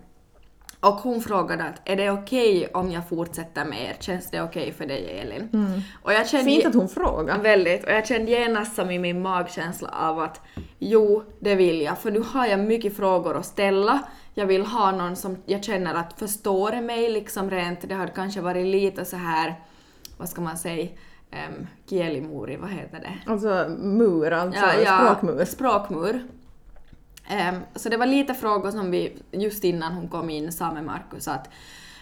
och 0.80 0.94
hon 0.94 1.22
frågade 1.22 1.64
att 1.64 1.90
är 1.90 1.96
det 1.96 2.12
okej 2.12 2.68
om 2.74 2.92
jag 2.92 3.10
fortsätter 3.10 3.66
med 3.66 3.82
er? 3.82 3.96
Känns 4.00 4.32
det 4.32 4.42
okej 4.42 4.72
för 4.72 4.86
dig 4.86 5.20
Elin? 5.20 5.50
Och 6.04 6.14
jag 6.14 6.28
kände 6.28 6.52
Fint 6.52 6.66
att 6.66 6.76
hon 6.76 6.90
frågar. 6.90 7.40
Väldigt, 7.40 7.84
och 7.84 7.92
jag 7.92 8.08
kände 8.08 8.32
genast 8.32 8.76
som 8.76 8.92
i 8.92 9.00
min 9.00 9.22
magkänsla 9.22 9.90
av 9.90 10.20
att 10.20 10.42
jo, 10.80 11.24
det 11.40 11.56
vill 11.56 11.82
jag, 11.82 11.98
för 11.98 12.12
nu 12.12 12.24
har 12.32 12.48
jag 12.48 12.60
mycket 12.60 12.98
frågor 12.98 13.38
att 13.38 13.46
ställa. 13.46 14.00
Jag 14.34 14.46
vill 14.46 14.66
ha 14.66 14.92
någon 14.92 15.16
som 15.16 15.38
jag 15.46 15.64
känner 15.64 15.94
att 15.96 16.20
förstår 16.20 16.82
mig 16.82 17.10
liksom 17.10 17.50
rent. 17.50 17.90
Det 17.90 17.96
hade 17.96 18.12
kanske 18.12 18.42
varit 18.42 18.66
lite 18.66 19.06
så 19.06 19.16
här, 19.16 19.56
vad 20.18 20.30
ska 20.30 20.42
man 20.42 20.58
säga, 20.58 20.90
um, 21.32 21.68
kielimuri, 21.90 22.56
vad 22.56 22.70
heter 22.70 23.00
det? 23.00 23.32
Alltså 23.32 23.70
mur, 23.80 24.32
alltså 24.32 24.62
språkmur. 24.86 25.46
Språkmur. 25.46 26.24
Ehm, 27.30 27.56
så 27.76 27.90
det 27.90 27.98
var 27.98 28.06
lite 28.06 28.34
frågor 28.34 28.72
som 28.72 28.92
vi, 28.92 29.18
just 29.32 29.64
innan 29.64 29.94
hon 29.94 30.08
kom 30.08 30.30
in, 30.30 30.52
sa 30.52 30.74
med 30.74 30.84
Markus 30.84 31.28
att 31.28 31.50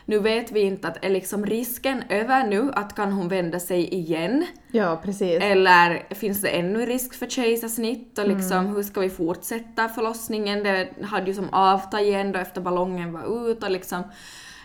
nu 0.06 0.20
vet 0.20 0.52
vi 0.52 0.62
inte 0.62 0.88
att 0.88 1.06
är 1.06 1.10
liksom 1.10 1.46
risken 1.46 2.04
över 2.10 2.48
nu, 2.48 2.72
att 2.76 2.96
kan 2.96 3.12
hon 3.12 3.28
vända 3.28 3.60
sig 3.60 3.94
igen? 3.94 4.46
Ja, 4.72 5.00
precis. 5.04 5.44
Eller 5.44 6.14
finns 6.16 6.42
det 6.42 6.48
ännu 6.50 6.86
risk 6.86 7.14
för 7.14 7.26
kejsarsnitt 7.26 8.18
och 8.18 8.26
Mm. 8.26 8.38
liksom 8.38 8.68
hur 8.68 8.84
ska 8.84 9.02
vi 9.02 9.10
fortsätta 9.10 9.90
förlossningen? 9.90 10.64
Det 10.64 10.90
hade 11.04 11.26
ju 11.28 11.34
som 11.34 11.50
avtagit 11.54 12.08
igen 12.08 12.32
då 12.32 12.40
efter 12.40 12.62
ballongen 12.62 13.14
var 13.14 13.50
ut 13.52 13.64
och 13.64 13.72
liksom 13.72 14.04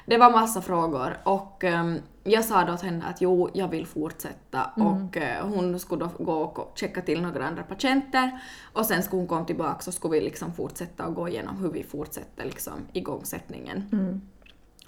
det 0.06 0.18
var 0.18 0.30
massa 0.30 0.62
frågor 0.62 1.16
och 1.24 1.64
ehm, 1.64 1.98
jag 2.24 2.44
sa 2.44 2.64
då 2.64 2.76
till 2.76 2.88
henne 2.88 3.04
att 3.04 3.20
jo, 3.20 3.48
jag 3.54 3.68
vill 3.68 3.86
fortsätta 3.86 4.70
Mm. 4.76 4.88
och 4.88 5.16
eh, 5.16 5.46
hon 5.46 5.78
skulle 5.78 6.04
då 6.04 6.24
gå 6.24 6.32
och 6.32 6.72
checka 6.78 7.00
till 7.02 7.22
några 7.22 7.46
andra 7.46 7.62
patienter 7.62 8.40
och 8.72 8.86
sen 8.86 9.02
skulle 9.02 9.20
hon 9.20 9.28
komma 9.28 9.44
tillbaka 9.44 9.80
så 9.80 9.92
skulle 9.92 10.14
vi 10.14 10.20
liksom 10.20 10.52
fortsätta 10.52 11.06
och 11.06 11.14
gå 11.14 11.28
igenom 11.28 11.56
hur 11.56 11.70
vi 11.70 11.82
fortsätter 11.84 12.44
liksom 12.44 12.72
igångsättningen. 12.92 13.88
Mm. 13.92 14.20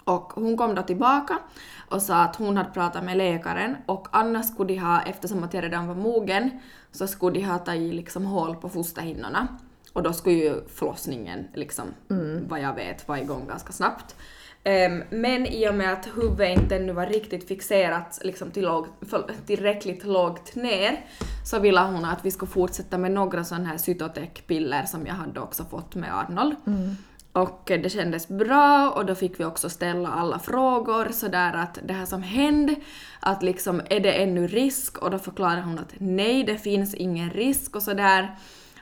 Och 0.03 0.33
hon 0.35 0.57
kom 0.57 0.75
då 0.75 0.81
tillbaka 0.81 1.39
och 1.89 2.01
sa 2.01 2.15
att 2.23 2.35
hon 2.35 2.57
hade 2.57 2.69
pratat 2.69 3.03
med 3.03 3.17
läkaren 3.17 3.75
och 3.85 4.07
annars 4.11 4.45
skulle 4.45 4.73
de 4.73 4.79
ha, 4.79 5.01
eftersom 5.01 5.43
att 5.43 5.53
jag 5.53 5.63
redan 5.63 5.87
var 5.87 5.95
mogen, 5.95 6.49
så 6.91 7.07
skulle 7.07 7.39
de 7.39 7.45
ha 7.45 7.57
tagit 7.57 7.93
liksom 7.93 8.25
hål 8.25 8.55
på 8.55 8.69
fosterhinnorna. 8.69 9.47
Och 9.93 10.03
då 10.03 10.13
skulle 10.13 10.35
ju 10.35 10.67
förlossningen, 10.67 11.47
liksom, 11.53 11.85
vad 12.49 12.59
jag 12.59 12.73
vet, 12.75 13.07
vara 13.07 13.19
igång 13.21 13.47
ganska 13.47 13.73
snabbt. 13.73 14.15
Ehm, 14.67 15.03
men 15.09 15.45
i 15.45 15.69
och 15.69 15.75
med 15.75 15.93
att 15.93 16.07
huvudet 16.15 16.57
inte 16.59 16.75
ännu 16.75 16.93
var 16.93 17.05
riktigt 17.05 17.47
fixerat 17.47 18.19
liksom 18.23 18.51
till 18.51 18.63
låg, 18.63 18.87
för, 19.01 19.31
tillräckligt 19.47 20.05
lågt 20.05 20.55
ner 20.55 21.05
så 21.45 21.59
ville 21.59 21.79
hon 21.79 22.05
att 22.05 22.25
vi 22.25 22.31
skulle 22.31 22.51
fortsätta 22.51 22.97
med 22.97 23.11
några 23.11 23.43
sådana 23.43 23.69
här 23.69 23.77
cytotec-piller 23.77 24.85
som 24.85 25.07
jag 25.07 25.13
hade 25.13 25.39
också 25.39 25.63
fått 25.63 25.95
med 25.95 26.19
Arnold. 26.19 26.55
Och 27.31 27.71
eh, 27.71 27.81
det 27.81 27.89
kändes 27.89 28.27
bra 28.27 28.91
och 28.91 29.05
då 29.05 29.15
fick 29.15 29.39
vi 29.39 29.45
också 29.45 29.69
ställa 29.69 30.09
alla 30.09 30.39
frågor 30.39 31.09
sådär 31.11 31.53
att 31.53 31.79
det 31.83 31.93
här 31.93 32.05
som 32.05 32.23
hände, 32.23 32.75
att 33.19 33.43
liksom 33.43 33.81
är 33.89 33.99
det 33.99 34.11
ännu 34.11 34.47
risk? 34.47 34.97
Och 34.97 35.11
då 35.11 35.19
förklarade 35.19 35.61
hon 35.61 35.79
att 35.79 35.93
nej, 35.97 36.43
det 36.43 36.57
finns 36.57 36.93
ingen 36.93 37.29
risk 37.29 37.75
och 37.75 37.83
sådär. 37.83 38.35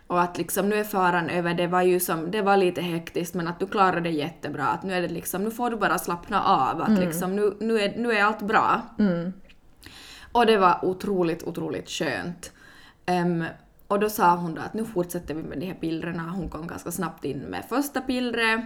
Och 0.07 0.21
att 0.21 0.37
liksom 0.37 0.69
nu 0.69 0.75
är 0.75 0.83
faran 0.83 1.29
över, 1.29 1.53
det 1.53 1.67
var 1.67 1.81
ju 1.81 1.99
som, 1.99 2.31
det 2.31 2.41
var 2.41 2.57
lite 2.57 2.81
hektiskt 2.81 3.35
men 3.35 3.47
att 3.47 3.59
du 3.59 3.67
klarade 3.67 4.01
det 4.01 4.09
jättebra, 4.09 4.67
att 4.67 4.83
nu 4.83 4.93
är 4.93 5.01
det 5.01 5.07
liksom, 5.07 5.43
nu 5.43 5.51
får 5.51 5.69
du 5.69 5.75
bara 5.77 5.97
slappna 5.97 6.43
av, 6.43 6.81
att 6.81 6.99
liksom 6.99 7.35
nu, 7.35 7.57
nu, 7.59 7.79
är, 7.79 7.97
nu 7.97 8.11
är 8.11 8.23
allt 8.23 8.41
bra. 8.41 8.81
Och 10.31 10.45
det 10.45 10.57
var 10.57 10.85
otroligt, 10.85 11.43
otroligt 11.43 11.89
skönt. 11.89 12.51
Ehm, 13.05 13.45
och 13.87 13.99
då 13.99 14.09
sa 14.09 14.35
hon 14.35 14.55
då 14.55 14.61
att 14.61 14.73
nu 14.73 14.85
fortsätter 14.85 15.33
vi 15.33 15.43
med 15.43 15.59
de 15.59 15.65
här 15.65 15.73
pillrena. 15.73 16.23
Hon 16.23 16.49
kom 16.49 16.67
ganska 16.67 16.91
snabbt 16.91 17.25
in 17.25 17.39
med 17.39 17.65
första 17.69 18.01
pillret. 18.01 18.61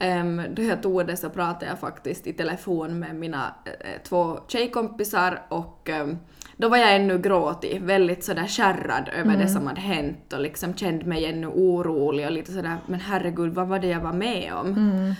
Um, 0.00 0.42
då 0.54 0.62
jag 0.62 0.82
tog 0.82 1.06
det 1.06 1.16
så 1.16 1.30
pratade 1.30 1.66
jag 1.66 1.78
faktiskt 1.78 2.26
i 2.26 2.32
telefon 2.32 2.98
med 2.98 3.14
mina 3.14 3.54
eh, 3.64 4.02
två 4.02 4.40
tjejkompisar 4.48 5.42
och 5.48 5.88
ehm, 5.88 6.18
då 6.56 6.68
var 6.68 6.76
jag 6.76 6.94
ännu 6.94 7.18
gråtig, 7.18 7.82
väldigt 7.82 8.24
sådär 8.24 8.46
kärrad 8.46 9.08
över 9.08 9.36
det 9.36 9.48
som 9.48 9.66
hade 9.66 9.80
hänt 9.80 10.32
och 10.32 10.40
liksom 10.40 10.74
kände 10.74 11.04
mig 11.04 11.26
ännu 11.26 11.46
orolig 11.46 12.26
och 12.26 12.32
lite 12.32 12.52
sådär 12.52 12.76
men 12.86 13.00
herregud 13.00 13.54
vad 13.54 13.68
var 13.68 13.78
det 13.78 13.88
jag 13.88 14.00
var 14.00 14.12
med 14.12 14.52
om? 14.54 15.14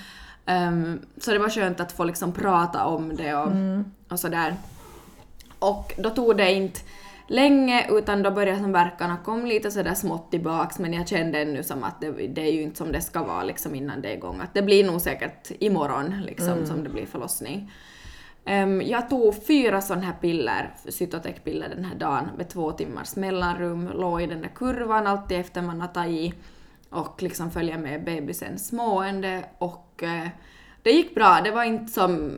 Ehm, 0.46 1.00
så 1.18 1.30
det 1.30 1.38
var 1.38 1.48
skönt 1.48 1.80
att 1.80 1.92
få 1.92 2.04
liksom 2.04 2.32
prata 2.32 2.86
om 2.86 3.16
det 3.16 3.34
och, 3.34 3.52
och 4.08 4.20
sådär. 4.20 4.54
Och 5.58 5.92
då 5.98 6.10
tog 6.10 6.36
det 6.36 6.52
inte 6.52 6.80
länge 7.26 7.86
utan 7.90 8.22
då 8.22 8.30
började 8.30 8.58
som 8.58 8.72
verkarna 8.72 9.16
kom 9.24 9.46
lite 9.46 9.70
sådär 9.70 9.94
smått 9.94 10.30
tillbaks 10.30 10.78
men 10.78 10.92
jag 10.92 11.08
kände 11.08 11.42
ännu 11.42 11.62
som 11.62 11.84
att 11.84 12.00
det, 12.00 12.10
det 12.10 12.40
är 12.40 12.52
ju 12.52 12.62
inte 12.62 12.76
som 12.76 12.92
det 12.92 13.00
ska 13.00 13.22
vara 13.22 13.42
liksom 13.42 13.74
innan 13.74 14.02
det 14.02 14.08
är 14.08 14.16
igång. 14.16 14.40
Att 14.40 14.54
det 14.54 14.62
blir 14.62 14.84
nog 14.84 15.00
säkert 15.00 15.50
imorgon 15.58 16.22
liksom 16.26 16.66
som 16.66 16.84
det 16.84 16.90
blir 16.90 17.06
förlossning. 17.06 17.72
Ehm, 18.44 18.82
jag 18.82 19.10
tog 19.10 19.46
fyra 19.46 19.80
sådana 19.80 20.06
här 20.06 20.12
piller, 20.20 20.74
cytotec-piller 20.88 21.68
den 21.68 21.84
här 21.84 21.94
dagen 21.94 22.28
med 22.36 22.48
två 22.48 22.72
timmars 22.72 23.16
mellanrum, 23.16 23.88
låg 23.94 24.22
i 24.22 24.26
den 24.26 24.40
där 24.42 24.50
kurvan 24.54 25.06
alltid 25.06 25.40
efter 25.40 25.62
man 25.62 25.80
har 25.80 25.88
tagit 25.88 26.34
och 26.90 27.22
liksom 27.22 27.50
följa 27.50 27.78
med 27.78 28.04
bebisens 28.04 28.72
mående 28.72 29.44
och 29.58 30.02
eh, 30.02 30.28
det 30.82 30.90
gick 30.90 31.14
bra. 31.14 31.40
Det 31.44 31.50
var 31.50 31.64
inte 31.64 31.92
som... 31.92 32.32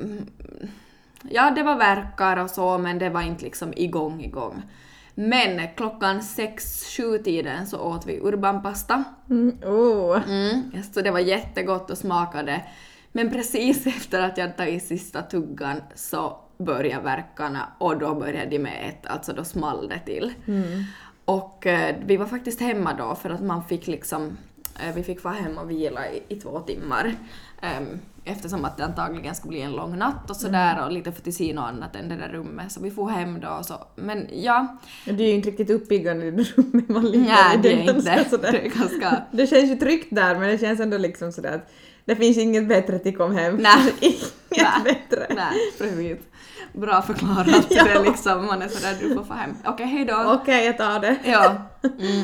Ja, 1.23 1.51
det 1.51 1.63
var 1.63 1.77
verkar 1.77 2.37
och 2.37 2.51
så, 2.51 2.79
men 2.79 2.99
det 2.99 3.11
var 3.11 3.23
inte 3.23 3.45
liksom 3.45 3.73
igång 3.77 4.21
igång. 4.21 4.63
Men 5.15 5.69
klockan 5.77 6.23
sex 6.23 6.87
sju 6.97 7.19
tiden 7.19 7.67
så 7.67 7.79
åt 7.79 8.07
vi 8.07 8.21
urbanpasta. 8.21 9.05
Mm. 9.31 9.59
Oh. 9.65 10.31
Mm, 10.31 10.83
så 10.93 11.01
det 11.01 11.11
var 11.11 11.21
jättegott 11.21 11.91
och 11.91 11.99
smakade. 11.99 12.63
Men 13.17 13.31
precis 13.31 13.87
efter 13.97 14.21
att 14.23 14.39
jag 14.39 14.57
tagit 14.57 14.87
sista 14.87 15.23
tuggan 15.23 15.81
så 15.95 16.37
började 16.59 17.05
verkarna 17.05 17.69
och 17.79 17.99
då 17.99 18.15
började 18.15 18.51
de 18.51 18.59
med 18.59 18.89
ett, 18.89 19.07
alltså 19.07 19.33
då 19.33 19.45
small 19.45 19.89
det 19.89 19.99
till. 19.99 20.33
Och 21.25 21.67
eh, 21.67 21.97
vi 22.07 22.17
var 22.17 22.27
faktiskt 22.27 22.61
hemma 22.61 22.95
då 22.99 23.15
för 23.15 23.31
att 23.31 23.43
man 23.43 23.65
fick 23.65 23.87
liksom, 23.87 24.39
eh, 24.87 24.95
vi 24.95 25.03
fick 25.03 25.25
vara 25.25 25.35
hemma 25.35 25.61
och 25.61 25.71
vila 25.71 26.09
i, 26.11 26.23
i 26.29 26.37
två 26.37 26.61
timmar. 26.61 27.15
Ehm, 27.63 27.87
eftersom 28.25 28.65
att 28.65 28.77
det 28.77 28.85
antagligen 28.85 29.35
skulle 29.35 29.49
bli 29.51 29.61
en 29.63 29.73
lång 29.73 29.99
natt 29.99 30.31
och 30.31 30.37
sådär 30.37 30.85
och 30.85 30.93
lite 30.93 31.13
för 31.13 31.31
syn 31.31 31.59
och 31.59 31.69
annat 31.69 31.97
än 31.97 32.09
det 32.09 32.17
där 32.17 32.29
rummet. 32.29 32.73
Så 32.73 32.81
vi 32.83 32.91
får 32.91 33.09
hem 33.09 33.41
då 33.41 33.49
och 33.49 33.67
så. 33.67 33.75
Men 33.97 34.27
ja, 34.33 34.77
Det 35.05 35.11
är 35.25 35.29
ju 35.29 35.35
inte 35.35 35.49
riktigt 35.51 35.71
uppiggande 35.71 36.27
i 36.27 36.31
det 36.31 36.43
rummet 36.57 36.89
man 36.89 37.05
ligger 37.11 37.25
nej 37.27 37.57
i. 37.57 37.63
det 37.63 37.73
är 37.73 37.81
inte 37.81 38.01
sådär- 38.31 38.53
Det 38.53 38.67
är 38.67 38.71
ganska... 38.79 39.23
Det 39.33 39.47
känns 39.47 39.71
ju 39.71 39.77
tryggt 39.77 40.09
där 40.11 40.35
men 40.39 40.49
det 40.49 40.59
känns 40.59 40.81
ändå 40.81 40.99
liksom 40.99 41.33
sådär 41.33 41.53
att 41.53 41.73
det 42.07 42.17
finns 42.17 42.39
inget 42.39 42.69
bättre 42.69 42.99
till 42.99 43.17
kom 43.17 43.35
hem. 43.37 43.57
Nej. 43.57 43.95
inget 44.01 44.33
Nej. 44.51 44.83
bättre. 44.85 45.27
Nej, 45.35 45.73
precis. 45.79 46.19
Bra 46.73 47.03
förklarat. 47.03 47.67
Ja. 47.71 47.85
Det 47.85 47.91
är 47.91 48.05
liksom, 48.05 48.47
man 48.47 48.63
är 48.63 48.69
sådär, 48.69 48.97
du 49.01 49.15
får 49.15 49.25
få 49.25 49.35
hem. 49.35 49.51
Okej, 49.65 49.87
hej 49.87 50.05
då. 50.05 50.39
Okej, 50.43 50.67
jag 50.67 50.79
tar 50.79 51.01
det. 51.01 51.17
Ja. 51.25 51.57
Mm. 51.99 52.23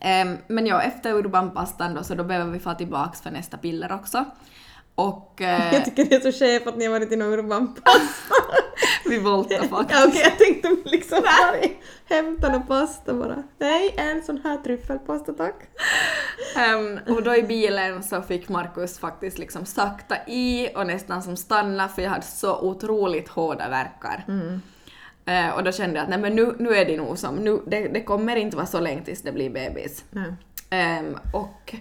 Ehm, 0.00 0.36
men 0.46 0.66
ja, 0.66 0.82
efter 0.82 1.12
urbanpastan 1.12 1.94
då 1.94 2.04
så 2.04 2.14
då 2.14 2.24
behöver 2.24 2.52
vi 2.52 2.58
få 2.58 2.74
tillbaks 2.74 3.20
för 3.20 3.30
nästa 3.30 3.56
piller 3.56 3.92
också. 3.92 4.24
Och 4.98 5.42
eh, 5.42 5.74
Jag 5.74 5.84
tycker 5.84 6.04
det 6.04 6.14
är 6.14 6.32
så 6.32 6.38
skevt 6.38 6.66
att 6.66 6.76
ni 6.76 6.84
har 6.84 6.92
varit 6.92 7.12
i 7.12 7.16
någon 7.16 7.32
urban 7.32 7.76
vi 9.08 9.18
voltar 9.18 9.68
faktiskt. 9.68 10.00
Ja, 10.00 10.06
Okej, 10.08 10.20
jag 10.24 10.38
tänkte 10.38 10.90
liksom 10.90 11.18
bara 11.22 11.68
hämta 12.16 12.52
någon 12.52 12.66
pasta 12.66 13.14
bara. 13.14 13.42
Nej, 13.58 13.94
en 13.96 14.22
sån 14.22 14.40
här 14.44 14.56
tryffelpasta 14.56 15.32
tack. 15.32 15.54
Ehm, 16.56 16.98
och 17.08 17.22
då 17.22 17.36
i 17.36 17.42
bilen 17.42 18.02
så 18.02 18.22
fick 18.22 18.48
Markus 18.48 18.98
faktiskt 18.98 19.38
liksom 19.38 19.66
sakta 19.66 20.16
i 20.26 20.68
och 20.74 20.86
nästan 20.86 21.22
som 21.22 21.36
stanna 21.36 21.88
för 21.88 22.02
jag 22.02 22.10
hade 22.10 22.26
så 22.26 22.60
otroligt 22.60 23.28
hårda 23.28 23.68
verkar. 23.68 24.24
Eh, 25.24 25.54
och 25.54 25.64
då 25.64 25.72
kände 25.72 25.96
jag 25.96 26.02
att 26.02 26.10
nej 26.10 26.18
men 26.18 26.36
nu, 26.36 26.54
nu 26.58 26.74
är 26.74 26.84
det 26.84 26.96
nog 26.96 27.18
som, 27.18 27.36
nu, 27.36 27.60
det, 27.66 27.88
det 27.88 28.02
kommer 28.02 28.36
inte 28.36 28.56
vara 28.56 28.66
så 28.66 28.80
länge 28.80 29.04
tills 29.04 29.22
det 29.22 29.32
blir 29.32 29.50
bebis. 29.50 30.04
Nej. 30.10 30.32
Ehm, 30.70 31.18
och 31.32 31.74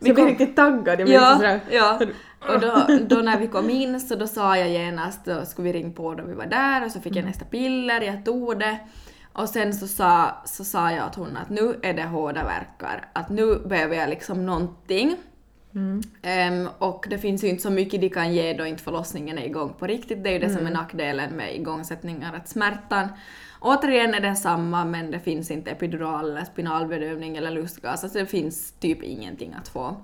Så 0.00 0.06
jag 0.08 0.14
blir 0.14 0.26
riktigt 0.26 0.56
taggad. 0.56 1.00
Jag 1.00 1.08
ja, 1.08 1.36
sådär, 1.36 1.60
ja. 1.70 2.00
Och 2.40 2.60
då, 2.60 2.86
då 3.08 3.16
när 3.16 3.38
vi 3.38 3.46
kom 3.46 3.70
in 3.70 4.00
så 4.00 4.14
då 4.14 4.26
sa 4.26 4.56
jag 4.56 4.68
genast, 4.68 5.24
då 5.24 5.44
skulle 5.44 5.72
vi 5.72 5.78
ringa 5.78 5.90
på 5.90 6.14
då 6.14 6.24
vi 6.24 6.34
var 6.34 6.46
där 6.46 6.84
och 6.84 6.90
så 6.90 7.00
fick 7.00 7.16
jag 7.16 7.24
nästa 7.24 7.44
piller, 7.44 8.00
jag 8.00 8.24
tog 8.24 8.58
det. 8.58 8.78
Och 9.32 9.48
sen 9.48 9.74
så 9.74 9.88
sa, 9.88 10.42
så 10.44 10.64
sa 10.64 10.92
jag 10.92 11.06
åt 11.06 11.14
hon 11.14 11.36
att 11.36 11.50
nu 11.50 11.80
är 11.82 11.94
det 11.94 12.02
hårda 12.02 12.44
verkar, 12.44 13.08
att 13.12 13.30
nu 13.30 13.58
behöver 13.66 13.96
jag 13.96 14.08
liksom 14.08 14.46
någonting. 14.46 15.16
Ehm, 16.22 16.68
och 16.78 17.06
det 17.10 17.18
finns 17.18 17.44
ju 17.44 17.48
inte 17.48 17.62
så 17.62 17.70
mycket 17.70 18.00
de 18.00 18.08
kan 18.08 18.34
ge 18.34 18.52
då 18.52 18.66
inte 18.66 18.82
förlossningen 18.82 19.38
är 19.38 19.46
igång 19.46 19.74
på 19.78 19.86
riktigt. 19.86 20.24
Det 20.24 20.30
är 20.30 20.32
ju 20.32 20.38
det 20.38 20.50
som 20.50 20.66
är 20.66 20.70
nackdelen 20.70 21.36
med 21.36 21.56
igångsättningar, 21.56 22.34
att 22.34 22.48
smärtan 22.48 23.08
återigen 23.60 24.14
är 24.14 24.20
densamma 24.20 24.84
men 24.84 25.10
det 25.10 25.20
finns 25.20 25.50
inte 25.50 25.70
epidural 25.70 26.30
eller 26.30 26.44
spinalbedövning 26.44 27.36
eller 27.36 27.50
lustgas, 27.50 28.04
alltså 28.04 28.18
det 28.18 28.26
finns 28.26 28.72
typ 28.72 29.02
ingenting 29.02 29.54
att 29.60 29.68
få. 29.68 29.96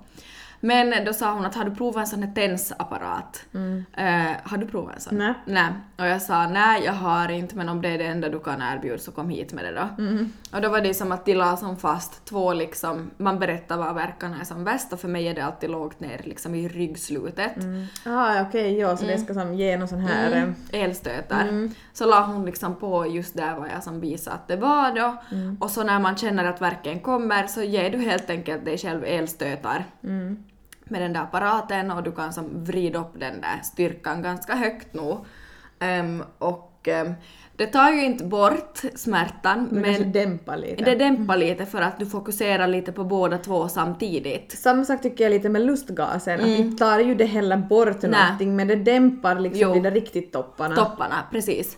Men 0.65 1.05
då 1.05 1.13
sa 1.13 1.33
hon 1.33 1.45
att 1.45 1.55
har 1.55 1.65
du 1.65 1.75
provat 1.75 2.01
en 2.01 2.07
sån 2.07 2.23
här 2.23 2.31
tensapparat? 2.33 3.45
Eh, 3.93 4.31
har 4.43 4.57
du 4.57 4.65
provat 4.67 4.95
en 4.95 5.01
sån? 5.01 5.17
Nej. 5.17 5.33
Nej. 5.45 5.69
Och 5.97 6.05
jag 6.05 6.21
sa 6.21 6.47
nej 6.47 6.83
jag 6.85 6.93
har 6.93 7.31
inte 7.31 7.55
men 7.55 7.69
om 7.69 7.81
det 7.81 7.89
är 7.89 7.97
det 7.97 8.05
enda 8.05 8.29
du 8.29 8.39
kan 8.39 8.61
erbjuda 8.61 8.97
så 8.97 9.11
kom 9.11 9.29
hit 9.29 9.53
med 9.53 9.65
det 9.65 9.71
då. 9.71 10.03
Och 10.51 10.61
då 10.61 10.69
var 10.69 10.81
det 10.81 10.93
som 10.93 11.11
att 11.11 11.25
de 11.25 11.35
la 11.35 11.57
som 11.57 11.77
fast 11.77 12.25
två 12.25 12.53
liksom, 12.53 13.11
man 13.17 13.39
berättar 13.39 13.77
vad 13.77 13.95
verkarna 13.95 14.39
är 14.41 14.45
som 14.45 14.63
bäst 14.63 14.93
och 14.93 14.99
för 14.99 15.07
mig 15.07 15.27
är 15.27 15.33
det 15.33 15.45
alltid 15.45 15.69
lågt 15.69 15.99
ner 15.99 16.21
liksom 16.23 16.55
i 16.55 16.67
ryggslutet. 16.67 17.51
ah, 18.05 18.41
okej, 18.41 18.77
ja, 18.79 18.97
så 18.97 19.05
det 19.05 19.17
ska 19.17 19.33
som 19.33 19.53
ge 19.53 19.77
någon 19.77 19.87
sån 19.87 20.01
här... 20.01 20.31
Mm, 20.31 20.55
eh, 20.71 20.83
elstötar. 20.83 21.69
Så 21.93 22.05
la 22.05 22.25
hon 22.25 22.45
liksom 22.45 22.75
på 22.75 23.07
just 23.07 23.37
där 23.37 23.55
vad 23.55 23.69
jag 23.69 23.83
som 23.83 23.99
visade 23.99 24.35
att 24.35 24.47
det 24.47 24.55
var 24.55 24.91
då. 24.95 25.15
Och 25.59 25.71
så 25.71 25.83
när 25.83 25.99
man 25.99 26.17
känner 26.17 26.45
att 26.45 26.61
verken 26.61 26.99
kommer 26.99 27.47
så 27.47 27.61
ger 27.63 27.89
du 27.89 27.97
helt 27.97 28.29
enkelt 28.29 28.65
dig 28.65 28.77
själv 28.77 29.03
elstötar 29.03 29.85
med 30.89 31.01
den 31.01 31.13
där 31.13 31.21
apparaten 31.21 31.91
och 31.91 32.03
du 32.03 32.11
kan 32.11 32.33
som 32.33 32.63
vrida 32.63 32.99
upp 32.99 33.13
den 33.19 33.41
där 33.41 33.61
styrkan 33.63 34.21
ganska 34.21 34.55
högt 34.55 34.93
nog. 34.93 35.17
Ehm, 35.79 36.23
och 36.37 36.87
ehm, 36.87 37.13
det 37.57 37.65
tar 37.67 37.91
ju 37.91 38.05
inte 38.05 38.23
bort 38.25 38.81
smärtan 38.95 39.67
Men, 39.71 39.81
men 39.81 40.11
dämpa 40.11 40.55
lite. 40.55 40.83
det 40.83 40.95
dämpar 40.95 41.37
lite 41.37 41.65
för 41.65 41.81
att 41.81 41.99
du 41.99 42.05
fokuserar 42.05 42.67
lite 42.67 42.91
på 42.91 43.03
båda 43.03 43.37
två 43.37 43.67
samtidigt. 43.67 44.51
Samma 44.51 44.85
sak 44.85 45.01
tycker 45.01 45.23
jag 45.23 45.31
lite 45.31 45.49
med 45.49 45.61
lustgasen, 45.65 46.39
att 46.39 46.45
inte 46.47 46.77
tar 46.85 46.99
ju 46.99 47.15
det 47.15 47.25
heller 47.25 47.57
bort 47.57 47.87
Mm. 48.03 48.11
Nej. 48.11 48.23
någonting 48.23 48.55
men 48.55 48.67
det 48.67 48.75
dämpar 48.75 49.39
liksom 49.39 49.61
Jo. 49.61 49.73
de 49.73 49.79
där 49.79 49.91
riktigt 49.91 50.33
topparna. 50.33 50.75
Topparna, 50.75 51.15
precis. 51.31 51.77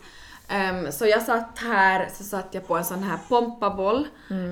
Ehm, 0.50 0.92
så 0.92 1.06
jag 1.06 1.22
satt 1.22 1.60
här, 1.60 2.10
så 2.14 2.24
satt 2.24 2.48
jag 2.52 2.68
på 2.68 2.78
en 2.78 2.86
sån 2.86 3.04
här 3.04 3.18
pompaboll 3.30 4.08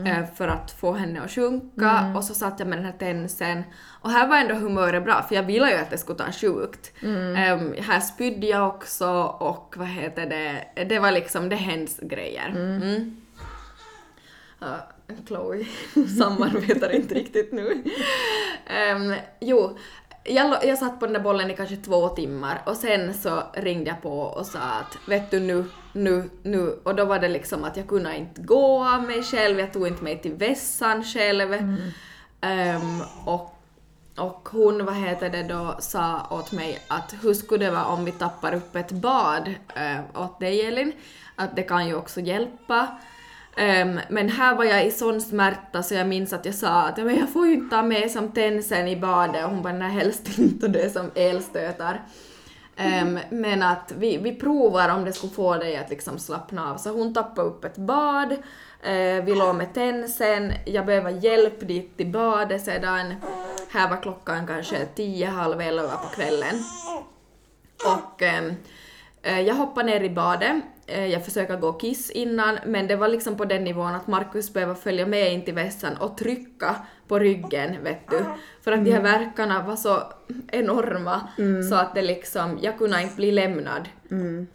eh, 0.08 0.26
för 0.36 0.48
att 0.48 0.72
få 0.72 0.94
henne 0.94 1.22
att 1.22 1.32
sjunka 1.32 2.14
och 2.16 2.24
så 2.24 2.34
satt 2.34 2.60
jag 2.60 2.68
med 2.68 2.78
den 2.78 2.86
här 2.86 2.96
tensen 3.00 3.64
och 4.02 4.10
här 4.10 4.28
var 4.28 4.38
ändå 4.38 4.56
humöret 4.56 5.04
bra 5.04 5.22
för 5.22 5.36
jag 5.36 5.44
ville 5.44 5.72
ju 5.72 5.78
att 5.78 5.90
det 5.90 5.98
skulle 5.98 6.18
ta 6.18 6.32
sjukt. 6.32 6.94
Ehm, 7.04 7.76
här 7.80 8.00
spydde 8.00 8.48
jag 8.48 8.68
också 8.68 9.08
och 9.40 9.74
vad 9.78 9.88
heter 9.88 10.26
det, 10.26 10.84
det 10.86 11.00
var 11.00 11.12
liksom, 11.12 11.50
det 11.50 11.56
händs 11.56 12.00
grejer. 12.02 12.50
Mm. 12.56 13.22
Ja, 14.60 14.88
Chloe 15.28 15.66
samarbetar 16.20 16.90
inte 16.90 17.16
riktigt 17.16 17.52
nu. 17.54 17.84
Ehm, 18.68 19.14
jo, 19.40 19.78
jag, 20.26 20.66
jag 20.66 20.78
satt 20.78 21.00
på 21.00 21.06
den 21.06 21.14
där 21.14 21.20
bollen 21.20 21.52
i 21.52 21.56
kanske 21.56 21.76
två 21.76 22.10
timmar 22.10 22.62
och 22.66 22.78
sen 22.78 23.14
så 23.14 23.44
ringde 23.54 23.90
jag 23.90 24.02
på 24.02 24.20
och 24.20 24.46
sa 24.46 24.60
att 24.60 24.98
vet 25.06 25.32
du 25.32 25.40
nu, 25.40 25.66
nu, 25.94 26.30
nu 26.44 26.80
och 26.84 26.96
då 26.96 27.06
var 27.06 27.20
det 27.20 27.28
liksom 27.28 27.64
att 27.64 27.78
jag 27.78 27.88
kunde 27.88 28.18
inte 28.18 28.42
gå 28.42 28.86
av 28.88 29.04
mig 29.04 29.24
själv, 29.24 29.60
jag 29.60 29.74
tog 29.74 29.88
inte 29.88 30.04
mig 30.04 30.22
till 30.22 30.34
vässan 30.34 31.04
själv. 31.04 31.54
Ehm, 32.42 33.02
och, 33.26 33.56
och 34.18 34.50
hon, 34.52 34.86
vad 34.86 34.96
heter 34.96 35.30
det 35.30 35.44
då, 35.44 35.76
sa 35.80 36.28
åt 36.32 36.52
mig 36.52 36.80
att 36.88 37.16
hur 37.22 37.34
skulle 37.34 37.66
det 37.66 37.72
vara 37.72 37.86
om 37.86 38.06
vi 38.06 38.12
tappar 38.12 38.54
upp 38.54 38.76
ett 38.76 38.92
bad 38.92 39.54
äh, 39.76 40.22
åt 40.24 40.40
dig 40.40 40.62
Elin, 40.62 40.92
att 41.36 41.56
det 41.56 41.64
kan 41.64 41.88
ju 41.88 41.96
också 41.96 42.22
hjälpa. 42.22 42.88
Um, 43.58 44.00
men 44.10 44.30
här 44.30 44.56
var 44.56 44.64
jag 44.64 44.86
i 44.86 44.92
sån 44.92 45.22
smärta 45.22 45.84
så 45.84 45.94
jag 45.94 46.08
minns 46.08 46.34
att 46.34 46.46
jag 46.46 46.56
sa 46.56 46.82
att 46.82 46.98
men 46.98 47.20
jag 47.20 47.30
får 47.30 47.48
ju 47.48 47.54
inte 47.54 47.76
ta 47.76 47.82
med 47.82 48.12
som 48.12 48.32
tensen 48.32 48.88
i 48.88 48.96
badet 48.96 49.46
och 49.46 49.50
hon 49.50 49.62
bara 49.62 49.74
nej 49.74 49.92
helst 49.92 50.38
inte 50.38 50.66
och 50.66 50.72
det 50.72 50.82
är 50.82 50.90
som 50.90 51.12
elstötar. 51.16 52.02
Ehm, 52.78 53.20
men 53.30 53.64
att 53.64 53.94
vi, 53.98 54.18
vi 54.18 54.36
provar 54.36 54.90
om 54.90 55.06
det 55.06 55.14
skulle 55.14 55.34
få 55.34 55.58
dig 55.58 55.78
att 55.78 55.90
liksom 55.90 56.20
slappna 56.20 56.72
av. 56.72 56.78
Så 56.78 56.90
hon 56.90 57.14
tappade 57.14 57.48
upp 57.48 57.66
ett 57.66 57.78
bad, 57.78 58.32
uh, 58.32 59.24
vi 59.26 59.36
låg 59.36 59.56
med 59.56 59.74
tensen, 59.74 60.54
jag 60.66 60.86
behöver 60.86 61.12
hjälp 61.12 61.68
dit 61.68 61.98
till 61.98 62.12
badet 62.12 62.66
sedan. 62.66 63.14
Här 63.72 63.90
var 63.90 64.02
klockan 64.02 64.48
kanske 64.48 64.86
tio, 64.86 65.28
halv 65.28 65.62
elva 65.62 65.98
på 65.98 66.08
kvällen. 66.16 66.64
Och 67.86 68.22
um, 68.22 68.56
jag 69.46 69.56
hoppade 69.56 69.90
ner 69.90 70.02
i 70.02 70.10
badet, 70.10 70.64
jag 70.88 71.26
försöker 71.26 71.58
gå 71.58 71.74
kiss 71.74 72.10
innan, 72.12 72.60
men 72.66 72.88
det 72.88 72.96
var 72.96 73.08
liksom 73.08 73.38
på 73.38 73.46
den 73.46 73.64
nivån 73.64 73.96
att 73.96 74.08
Markus 74.08 74.54
behöver 74.54 74.74
följa 74.74 75.06
med 75.06 75.34
in 75.34 75.46
till 75.46 75.54
vässan 75.54 75.98
och 75.98 76.18
trycka 76.18 76.76
på 77.08 77.20
ryggen, 77.20 77.84
vet 77.84 78.10
du. 78.10 78.20
För 78.62 78.72
att 78.72 78.86
de 78.86 78.92
här 78.92 79.02
verkarna 79.02 79.64
var 79.64 79.76
så 79.76 80.04
enorma 80.48 81.30
så 81.70 81.76
att 81.76 81.96
det 81.96 82.02
liksom, 82.02 82.60
jag 82.62 82.78
kunde 82.78 83.02
inte 83.02 83.16
bli 83.16 83.32
lämnad. 83.32 83.90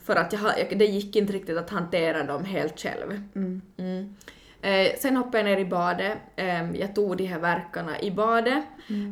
För 0.04 0.16
att 0.16 0.32
jag, 0.32 0.78
det 0.78 0.86
gick 0.86 1.16
inte 1.16 1.32
riktigt 1.32 1.58
att 1.58 1.70
hantera 1.70 2.22
dem 2.22 2.44
helt 2.44 2.80
själv. 2.80 3.22
Mm. 4.62 4.86
Eh, 4.86 4.92
sen 4.98 5.16
hoppade 5.16 5.38
jag 5.38 5.44
ner 5.44 5.58
i 5.58 5.64
badet, 5.64 6.18
eh, 6.36 6.70
jag 6.76 6.94
tog 6.94 7.16
de 7.16 7.26
här 7.26 7.38
verkarna 7.38 8.00
i 8.00 8.11
badet, 8.11 8.64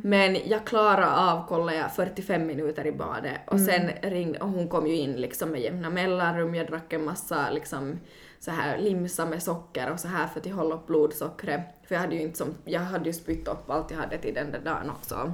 men 0.02 0.36
jag 0.46 0.64
klarade 0.64 1.10
av, 1.16 1.46
kollade 1.48 1.78
jag, 1.78 1.92
45 1.92 2.46
minuter 2.46 2.86
i 2.86 2.92
badet 2.92 3.34
och 3.46 3.60
sen 3.60 3.90
ringde, 4.02 4.38
och 4.38 4.48
hon 4.48 4.68
kom 4.68 4.86
ju 4.86 4.96
in 4.96 5.12
liksom 5.12 5.50
med 5.50 5.60
jämna 5.60 5.90
mellanrum, 5.90 6.54
jag 6.54 6.66
drack 6.66 6.92
en 6.92 7.04
massa 7.04 7.50
liksom 7.50 7.98
så 8.40 8.50
här 8.50 8.78
limsa 8.78 9.26
med 9.26 9.42
socker 9.42 9.90
och 9.92 10.00
så 10.00 10.08
här 10.08 10.26
för 10.26 10.40
att 10.40 10.46
hålla 10.56 10.74
upp 10.74 10.86
blodsockret, 10.86 11.60
för 11.88 11.94
jag 11.94 12.02
hade 12.02 12.14
ju 12.14 12.22
inte 12.22 12.38
som, 12.38 12.54
jag 12.64 12.80
hade 12.80 13.04
ju 13.04 13.12
spytt 13.12 13.48
upp 13.48 13.70
allt 13.70 13.90
jag 13.90 13.98
hade 13.98 14.18
till 14.18 14.34
den 14.34 14.50
där 14.52 14.60
dagen 14.60 14.90
också. 14.90 15.32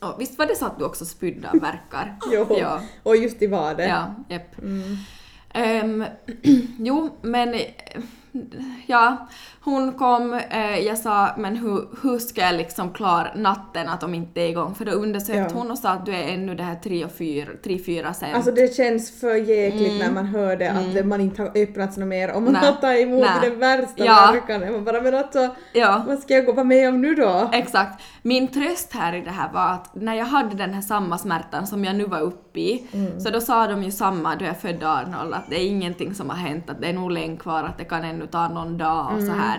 Och 0.00 0.20
visst 0.20 0.38
var 0.38 0.46
det 0.46 0.56
så 0.56 0.66
att 0.66 0.78
du 0.78 0.84
också 0.84 1.04
spydde 1.04 1.50
av 1.50 1.60
verkar? 1.60 2.16
Jo, 2.32 2.46
Ja. 2.60 2.80
och 3.02 3.16
just 3.16 3.42
i 3.42 3.48
badet. 3.48 3.88
Ja, 3.88 4.14
japp. 4.28 4.56
Ehm, 5.52 6.04
jo, 6.78 7.10
men 7.22 7.54
ja, 8.86 9.28
hon 9.64 9.92
kom, 9.92 10.34
eh, 10.50 10.78
jag 10.78 10.98
sa 10.98 11.28
men 11.38 11.56
hur, 11.56 11.88
hur 12.02 12.18
ska 12.18 12.40
jag 12.40 12.54
liksom 12.54 12.92
klara 12.92 13.26
natten 13.36 13.88
att 13.88 14.00
de 14.00 14.14
inte 14.14 14.40
är 14.40 14.48
igång? 14.48 14.74
För 14.74 14.84
då 14.84 14.92
undersökte 14.92 15.54
Ja. 15.54 15.60
hon 15.60 15.70
och 15.70 15.78
sa 15.78 15.90
att 15.90 16.06
du 16.06 16.14
är 16.14 16.28
ännu 16.34 16.54
det 16.54 16.62
här 16.62 16.74
3 16.74 17.04
och 17.04 17.12
4, 17.12 17.46
3, 17.64 17.78
4 17.78 18.14
sen. 18.14 18.34
Alltså 18.34 18.50
det 18.52 18.74
känns 18.74 19.20
för 19.20 19.34
jäkligt 19.34 20.00
när 20.00 20.12
man 20.12 20.26
hör 20.26 20.56
det 20.56 20.68
att 21.00 21.06
man 21.06 21.20
inte 21.20 21.42
har 21.42 21.50
öppnats 21.62 21.96
något 21.96 22.08
mer 22.08 22.32
och 22.34 22.42
man 22.42 22.56
Mm. 22.56 22.66
Har 22.66 22.80
tagit 22.80 23.06
emot 23.06 23.20
Nej. 23.20 23.50
den 23.50 23.58
värsta 23.58 24.04
Ja. 24.04 24.30
verkan. 24.32 24.72
Man 24.72 24.84
bara 24.84 25.00
men 25.00 25.14
alltså, 25.14 25.48
ja. 25.72 26.04
vad 26.06 26.18
ska 26.18 26.34
jag 26.34 26.46
gå 26.46 26.52
vara 26.52 26.64
med 26.64 26.88
om 26.88 27.00
nu 27.02 27.14
då? 27.14 27.50
Exakt. 27.52 28.02
Min 28.22 28.48
tröst 28.48 28.92
här 28.92 29.12
i 29.14 29.20
det 29.20 29.30
här 29.30 29.52
var 29.52 29.68
att 29.72 29.94
när 29.94 30.14
jag 30.14 30.24
hade 30.24 30.56
den 30.56 30.74
här 30.74 30.82
samma 30.82 31.18
smärtan 31.18 31.66
som 31.66 31.84
jag 31.84 31.96
nu 31.96 32.04
var 32.04 32.20
uppe 32.20 32.60
i, 32.60 32.86
så 33.18 33.30
då 33.30 33.40
sa 33.40 33.66
de 33.66 33.82
ju 33.82 33.90
samma 33.90 34.36
då 34.36 34.44
jag 34.44 34.56
födde 34.60 34.88
Arnold 34.88 35.34
att 35.34 35.50
det 35.50 35.56
är 35.60 35.66
ingenting 35.66 36.14
som 36.14 36.30
har 36.30 36.36
hänt, 36.36 36.70
att 36.70 36.80
det 36.80 36.88
är 36.88 36.92
nog 36.92 37.10
länge 37.10 37.36
kvar, 37.36 37.62
att 37.64 37.78
det 37.78 37.84
kan 37.84 38.04
ännu 38.04 38.26
ta 38.26 38.48
någon 38.48 38.78
dag 38.78 39.06
och 39.16 39.22
så 39.22 39.32
här. 39.32 39.53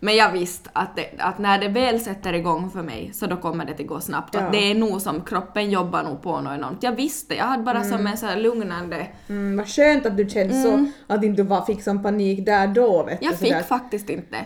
Men 0.00 0.16
jag 0.16 0.32
visste 0.32 0.70
att, 0.72 0.96
det, 0.96 1.10
att 1.18 1.38
när 1.38 1.58
det 1.58 1.68
väl 1.68 2.00
sätter 2.00 2.32
igång 2.32 2.70
för 2.70 2.82
mig 2.82 3.10
så 3.14 3.26
då 3.26 3.36
kommer 3.36 3.64
det 3.64 3.80
att 3.80 3.86
gå 3.86 4.00
snabbt. 4.00 4.34
Ja. 4.34 4.40
Att 4.40 4.52
det 4.52 4.70
är 4.70 4.74
nog 4.74 5.00
som 5.00 5.20
kroppen 5.20 5.70
jobbar 5.70 6.02
nog 6.02 6.22
på 6.22 6.40
något 6.40 6.52
enormt. 6.52 6.82
Jag 6.82 6.92
visste, 6.92 7.34
jag 7.34 7.44
hade 7.44 7.62
bara 7.62 7.84
som 7.84 8.06
en 8.06 8.16
så 8.16 8.26
här 8.26 8.36
lugnande... 8.36 9.06
Mm, 9.28 9.56
vad 9.56 9.68
skönt 9.68 10.06
att 10.06 10.16
du 10.16 10.28
kände 10.28 10.62
så, 10.62 10.86
att 11.06 11.24
inte 11.24 11.42
du 11.42 11.48
bara 11.48 11.66
fick 11.66 11.82
sån 11.82 12.02
panik 12.02 12.46
där 12.46 12.66
då 12.66 13.04
vet 13.04 13.22
Jag 13.22 13.38
fick 13.38 13.48
sådär. 13.48 13.62
faktiskt 13.62 14.10
inte. 14.10 14.36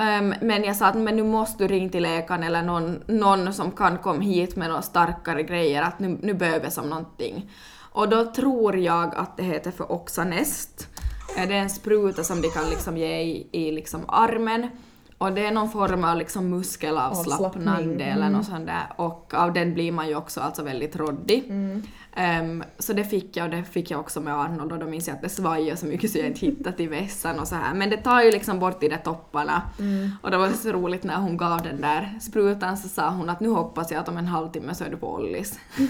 Ehm, 0.00 0.34
men 0.40 0.64
jag 0.64 0.76
sa 0.76 0.86
att 0.86 0.96
men 0.96 1.16
nu 1.16 1.22
måste 1.22 1.64
du 1.64 1.74
ringa 1.74 1.88
till 1.88 2.02
läkaren 2.02 2.42
eller 2.42 2.62
någon, 2.62 3.02
någon 3.06 3.52
som 3.52 3.70
kan 3.70 3.98
komma 3.98 4.20
hit 4.20 4.56
med 4.56 4.68
några 4.68 4.82
starkare 4.82 5.42
grejer, 5.42 5.82
att 5.82 5.98
nu, 5.98 6.18
nu 6.22 6.34
behöver 6.34 6.64
jag 6.64 6.72
som 6.72 6.90
någonting. 6.90 7.50
Och 7.92 8.08
då 8.08 8.24
tror 8.24 8.76
jag 8.76 9.14
att 9.14 9.36
det 9.36 9.42
heter 9.42 9.70
för 9.70 9.92
Oxanest. 9.92 10.88
Det 11.36 11.42
är 11.54 11.62
en 11.62 11.70
spruta 11.70 12.24
som 12.24 12.40
de 12.42 12.48
kan 12.50 12.70
liksom 12.70 12.96
ge 12.96 13.20
i, 13.20 13.48
i 13.52 13.72
liksom 13.72 14.04
armen. 14.08 14.68
Och 15.18 15.32
det 15.32 15.46
är 15.46 15.50
någon 15.50 15.70
form 15.70 16.04
av 16.04 16.16
liksom 16.16 16.50
muskelavslappnande 16.50 18.04
eller 18.04 18.30
något 18.30 18.46
sånt 18.46 18.66
där. 18.66 18.86
Och 18.96 19.34
av 19.34 19.52
den 19.52 19.74
blir 19.74 19.92
man 19.92 20.08
ju 20.08 20.16
också 20.16 20.40
alltså 20.40 20.62
väldigt 20.62 20.96
råddig. 20.96 21.44
Ehm, 22.14 22.64
så 22.78 22.92
det 22.92 23.04
fick 23.04 23.36
jag 23.36 23.44
och 23.44 23.50
det 23.50 23.64
fick 23.64 23.90
jag 23.90 24.00
också 24.00 24.20
med 24.20 24.34
Arnold 24.34 24.72
och 24.72 24.78
då 24.78 24.86
minns 24.86 25.08
jag 25.08 25.14
att 25.14 25.22
det 25.22 25.28
svajade 25.28 25.76
så 25.76 25.86
mycket 25.86 26.10
så 26.10 26.18
jag 26.18 26.26
inte 26.26 26.40
hittade 26.46 26.76
till 26.76 26.88
vässan 26.88 27.38
och 27.40 27.48
så 27.48 27.54
här. 27.54 27.74
Men 27.74 27.90
det 27.90 27.96
tar 27.96 28.22
ju 28.22 28.30
liksom 28.30 28.58
bort 28.58 28.80
de 28.80 28.88
där 28.88 28.96
topparna. 28.98 29.62
Och 30.22 30.30
det 30.30 30.36
var 30.36 30.48
så 30.50 30.72
roligt 30.72 31.04
när 31.04 31.16
hon 31.16 31.36
gav 31.36 31.62
den 31.62 31.80
där 31.80 32.18
sprutan 32.20 32.76
så 32.76 32.88
sa 32.88 33.10
hon 33.10 33.28
att 33.30 33.40
nu 33.40 33.48
hoppas 33.48 33.90
jag 33.90 34.00
att 34.00 34.08
om 34.08 34.16
en 34.16 34.26
halvtimme 34.26 34.74
så 34.74 34.84
är 34.84 34.90
du 34.90 34.96
på 34.96 35.14
Ollis. 35.14 35.58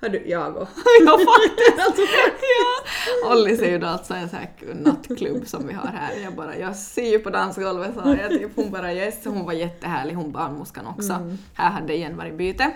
Har 0.00 0.08
du, 0.08 0.22
jag 0.26 0.56
och. 0.56 0.68
ja 1.04 1.18
faktiskt! 1.18 2.08
ja. 2.40 3.32
Ollis 3.32 3.62
är 3.62 3.70
ju 3.70 3.78
då 3.78 3.86
alltså 3.86 4.14
en 4.14 4.28
sån 4.28 4.38
här 4.38 4.74
nattklubb 4.74 5.46
som 5.46 5.66
vi 5.66 5.72
har 5.72 5.86
här. 5.86 6.22
Jag 6.22 6.34
bara, 6.34 6.56
jag 6.56 6.76
ser 6.76 7.10
ju 7.10 7.18
på 7.18 7.30
dansgolvet 7.30 7.94
sa 7.94 8.14
jag 8.14 8.30
typ. 8.30 8.50
Hon 8.56 8.70
bara 8.70 8.92
yes, 8.92 9.24
hon 9.24 9.44
var 9.46 9.52
jättehärlig, 9.52 10.14
hon 10.14 10.32
barnmorskan 10.32 10.86
också. 10.86 11.36
Här 11.54 11.70
hade 11.70 11.94
igen 11.94 12.16
varit 12.16 12.34
byte. 12.34 12.72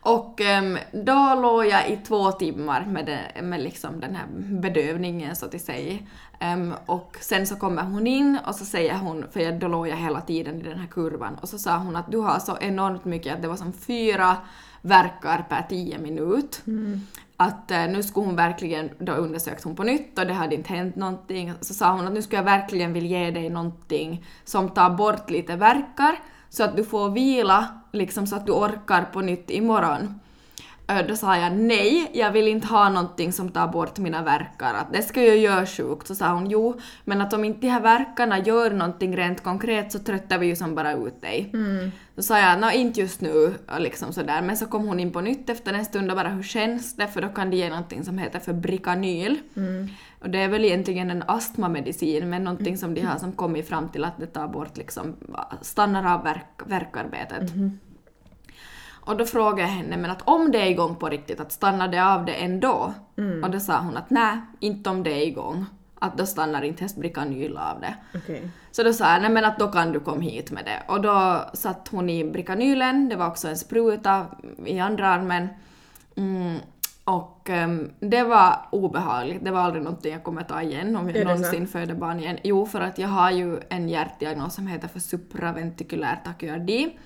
Och 0.00 0.40
ehm, 0.40 0.78
då 0.92 1.34
låg 1.34 1.66
jag 1.66 1.90
i 1.90 1.96
två 1.96 2.32
timmar 2.32 2.84
med, 2.86 3.06
det, 3.06 3.42
med 3.42 3.60
liksom 3.60 4.00
den 4.00 4.14
här 4.14 4.26
bedövningen 4.36 5.36
så 5.36 5.46
att 5.46 5.60
säga. 5.60 5.98
Ehm, 6.40 6.74
och 6.86 7.16
sen 7.20 7.46
så 7.46 7.56
kommer 7.56 7.82
hon 7.82 8.06
in 8.06 8.38
och 8.46 8.54
så 8.54 8.64
säger 8.64 8.94
hon, 8.94 9.24
för 9.30 9.40
jag, 9.40 9.58
då 9.58 9.68
låg 9.68 9.88
jag 9.88 9.96
hela 9.96 10.20
tiden 10.20 10.60
i 10.60 10.62
den 10.62 10.78
här 10.78 10.86
kurvan, 10.86 11.34
och 11.34 11.48
så 11.48 11.58
sa 11.58 11.76
hon 11.76 11.96
att 11.96 12.10
du 12.10 12.18
har 12.18 12.38
så 12.38 12.58
enormt 12.60 13.04
mycket, 13.04 13.34
att 13.34 13.42
det 13.42 13.48
var 13.48 13.56
som 13.56 13.72
fyra 13.72 14.36
verkar 14.82 15.46
per 15.48 15.62
tio 15.62 15.98
minut. 15.98 16.62
Att 17.36 17.70
eh, 17.70 17.86
nu 17.86 18.02
skulle 18.02 18.26
hon 18.26 18.36
verkligen, 18.36 18.90
då 18.98 19.12
undersökte 19.12 19.68
hon 19.68 19.76
på 19.76 19.82
nytt 19.82 20.18
och 20.18 20.26
det 20.26 20.32
hade 20.32 20.54
inte 20.54 20.72
hänt 20.72 20.96
någonting. 20.96 21.52
Så 21.60 21.74
sa 21.74 21.92
hon 21.92 22.06
att 22.06 22.12
nu 22.12 22.22
skulle 22.22 22.38
jag 22.38 22.44
verkligen 22.44 22.92
vilja 22.92 23.24
ge 23.24 23.30
dig 23.30 23.50
någonting 23.50 24.24
som 24.44 24.68
tar 24.68 24.90
bort 24.90 25.30
lite 25.30 25.56
verkar 25.56 26.18
så 26.48 26.64
att 26.64 26.76
du 26.76 26.84
får 26.84 27.10
vila, 27.10 27.66
liksom 27.92 28.26
så 28.26 28.36
att 28.36 28.46
du 28.46 28.52
orkar 28.52 29.04
på 29.04 29.20
nytt 29.20 29.50
imorgon. 29.50 30.20
Då 31.08 31.16
sa 31.16 31.36
jag 31.36 31.52
nej, 31.52 32.10
jag 32.14 32.32
vill 32.32 32.48
inte 32.48 32.66
ha 32.66 32.88
någonting 32.88 33.32
som 33.32 33.48
tar 33.48 33.68
bort 33.68 33.98
mina 33.98 34.22
verkar. 34.22 34.74
Att 34.74 34.92
det 34.92 35.02
ska 35.02 35.22
ju 35.22 35.34
göra 35.34 35.66
sjukt. 35.66 36.06
Så 36.06 36.14
sa 36.14 36.32
hon 36.32 36.50
jo, 36.50 36.80
men 37.04 37.20
att 37.20 37.32
om 37.32 37.44
inte 37.44 37.60
de 37.60 37.68
här 37.68 37.80
verkarna 37.80 38.38
gör 38.38 38.70
någonting 38.70 39.16
rent 39.16 39.42
konkret 39.42 39.92
så 39.92 39.98
tröttar 39.98 40.38
vi 40.38 40.46
ju 40.46 40.56
som 40.56 40.74
bara 40.74 40.92
ut 40.92 41.20
dig. 41.20 41.52
Då 42.14 42.22
sa 42.22 42.38
jag 42.38 42.60
nå 42.60 42.70
inte 42.70 43.00
just 43.00 43.20
nu, 43.20 43.54
liksom 43.78 44.12
sådär. 44.12 44.42
Men 44.42 44.56
så 44.56 44.66
kom 44.66 44.86
hon 44.86 45.00
in 45.00 45.12
på 45.12 45.20
nytt 45.20 45.50
efter 45.50 45.72
en 45.72 45.84
stund 45.84 46.10
och 46.10 46.16
bara 46.16 46.28
hur 46.28 46.42
känns 46.42 46.96
det? 46.96 47.06
För 47.06 47.22
då 47.22 47.28
kan 47.28 47.50
det 47.50 47.56
ge 47.56 47.68
någonting 47.68 48.04
som 48.04 48.18
heter 48.18 48.38
för 48.38 48.52
Bricanyl. 48.52 49.38
Och 50.20 50.30
det 50.30 50.38
är 50.38 50.48
väl 50.48 50.64
egentligen 50.64 51.10
en 51.10 51.24
astmamedicin 51.26 52.30
men 52.30 52.44
någonting 52.44 52.78
som 52.78 52.94
de 52.94 53.00
har 53.00 53.18
som 53.18 53.32
kommit 53.32 53.68
fram 53.68 53.88
till 53.88 54.04
att 54.04 54.18
det 54.18 54.26
tar 54.26 54.48
bort 54.48 54.76
liksom, 54.76 55.16
stannar 55.60 56.14
av 56.14 56.24
verk, 56.24 56.60
verkarbetet. 56.66 57.50
Och 59.08 59.16
då 59.16 59.24
frågade 59.24 59.60
jag 59.60 59.68
henne, 59.68 59.96
men 59.96 60.10
att 60.10 60.22
om 60.24 60.52
det 60.52 60.58
är 60.58 60.66
igång 60.66 60.96
på 60.96 61.08
riktigt, 61.08 61.40
att 61.40 61.52
stannar 61.52 61.88
det 61.88 62.04
av 62.04 62.24
det 62.24 62.32
ändå? 62.32 62.94
Och 63.42 63.50
då 63.50 63.60
sa 63.60 63.78
hon 63.78 63.96
att 63.96 64.10
nej, 64.10 64.38
inte 64.60 64.90
om 64.90 65.02
det 65.02 65.10
är 65.10 65.26
igång. 65.26 65.66
Att 65.98 66.18
då 66.18 66.26
stannar 66.26 66.62
inte 66.62 66.82
hästbricanyl 66.82 67.56
av 67.56 67.80
det. 67.80 67.94
Okej. 68.14 68.50
Så 68.70 68.82
då 68.82 68.92
sa 68.92 69.12
jag, 69.12 69.22
nej 69.22 69.30
men 69.30 69.44
att 69.44 69.58
då 69.58 69.68
kan 69.68 69.92
du 69.92 70.00
komma 70.00 70.20
hit 70.20 70.50
med 70.50 70.64
det. 70.64 70.82
Och 70.92 71.00
då 71.00 71.44
satt 71.54 71.88
hon 71.90 72.10
i 72.10 72.24
bricanylen, 72.24 73.08
det 73.08 73.16
var 73.16 73.26
också 73.26 73.48
en 73.48 73.56
spruta 73.56 74.26
i 74.64 74.78
andra 74.78 75.08
armen. 75.08 75.48
Mm, 76.16 76.56
och 77.04 77.50
ehm, 77.50 77.90
det 78.00 78.22
var 78.22 78.56
obehagligt, 78.70 79.44
det 79.44 79.50
var 79.50 79.60
aldrig 79.60 79.84
någonting 79.84 80.12
jag 80.12 80.24
kommer 80.24 80.42
ta 80.42 80.62
igen 80.62 80.96
om 80.96 81.10
jag 81.10 81.24
någonsin 81.24 81.66
föder 81.66 81.94
barn 81.94 82.20
igen. 82.20 82.38
Jo, 82.44 82.66
för 82.66 82.80
att 82.80 82.98
jag 82.98 83.08
har 83.08 83.30
ju 83.30 83.60
en 83.68 83.88
hjärtdiagnos 83.88 84.54
som 84.54 84.66
heter 84.66 84.88
för 84.88 85.00
supraventrikulär 85.00 86.20
takyardi. 86.24 86.98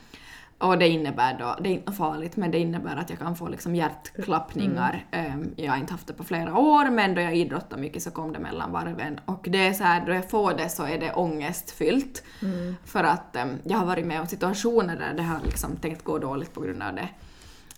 Och 0.63 0.79
det 0.79 0.89
innebär 0.89 1.39
då, 1.39 1.57
det 1.61 1.69
är 1.69 1.73
inte 1.73 1.93
farligt, 1.93 2.37
men 2.37 2.51
det 2.51 2.59
innebär 2.59 2.97
att 2.97 3.11
jag 3.11 3.19
kan 3.19 3.37
få 3.37 3.49
liksom 3.49 3.75
hjärtklappningar. 3.75 5.07
Ehm, 5.11 5.51
Jag 5.57 5.73
har 5.73 5.79
inte 5.79 5.93
haft 5.93 6.07
det 6.07 6.13
på 6.13 6.25
flera 6.25 6.59
år, 6.59 6.91
men 6.91 7.15
då 7.15 7.21
jag 7.21 7.37
idrottar 7.37 7.77
mycket 7.79 8.03
så 8.03 8.11
kom 8.11 8.33
det 8.33 8.39
mellan 8.39 8.73
varven. 8.73 9.21
Och 9.25 9.47
det 9.51 9.67
är 9.67 9.73
så 9.73 9.85
här, 9.85 10.07
då 10.07 10.13
jag 10.13 10.31
får 10.31 10.55
det 10.55 10.69
så 10.69 10.85
är 10.85 10.99
det 10.99 11.13
ångestfyllt. 11.13 12.23
För 12.85 13.05
att 13.05 13.37
ehm, 13.37 13.59
jag 13.65 13.79
har 13.79 13.87
varit 13.87 14.07
med 14.07 14.21
om 14.21 14.27
situationer 14.27 14.97
där 14.97 15.15
det 15.15 15.23
har 15.23 15.41
liksom 15.45 15.77
tänkt 15.77 16.05
gå 16.05 16.19
dåligt 16.19 16.53
på 16.55 16.61
grund 16.61 16.83
av 16.83 16.95
det. 16.95 17.09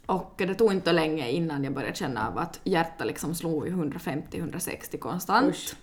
Och 0.07 0.35
det 0.37 0.55
tog 0.55 0.73
inte 0.73 0.93
länge 0.93 1.31
innan 1.31 1.65
jag 1.65 1.75
började 1.75 1.95
känna 1.97 2.29
av 2.29 2.39
att 2.39 2.61
hjärtat 2.65 3.07
liksom 3.07 3.35
slog 3.35 3.69
i 3.69 3.71
150-160 3.71 4.99
konstant. 4.99 5.47
Usch. 5.51 5.75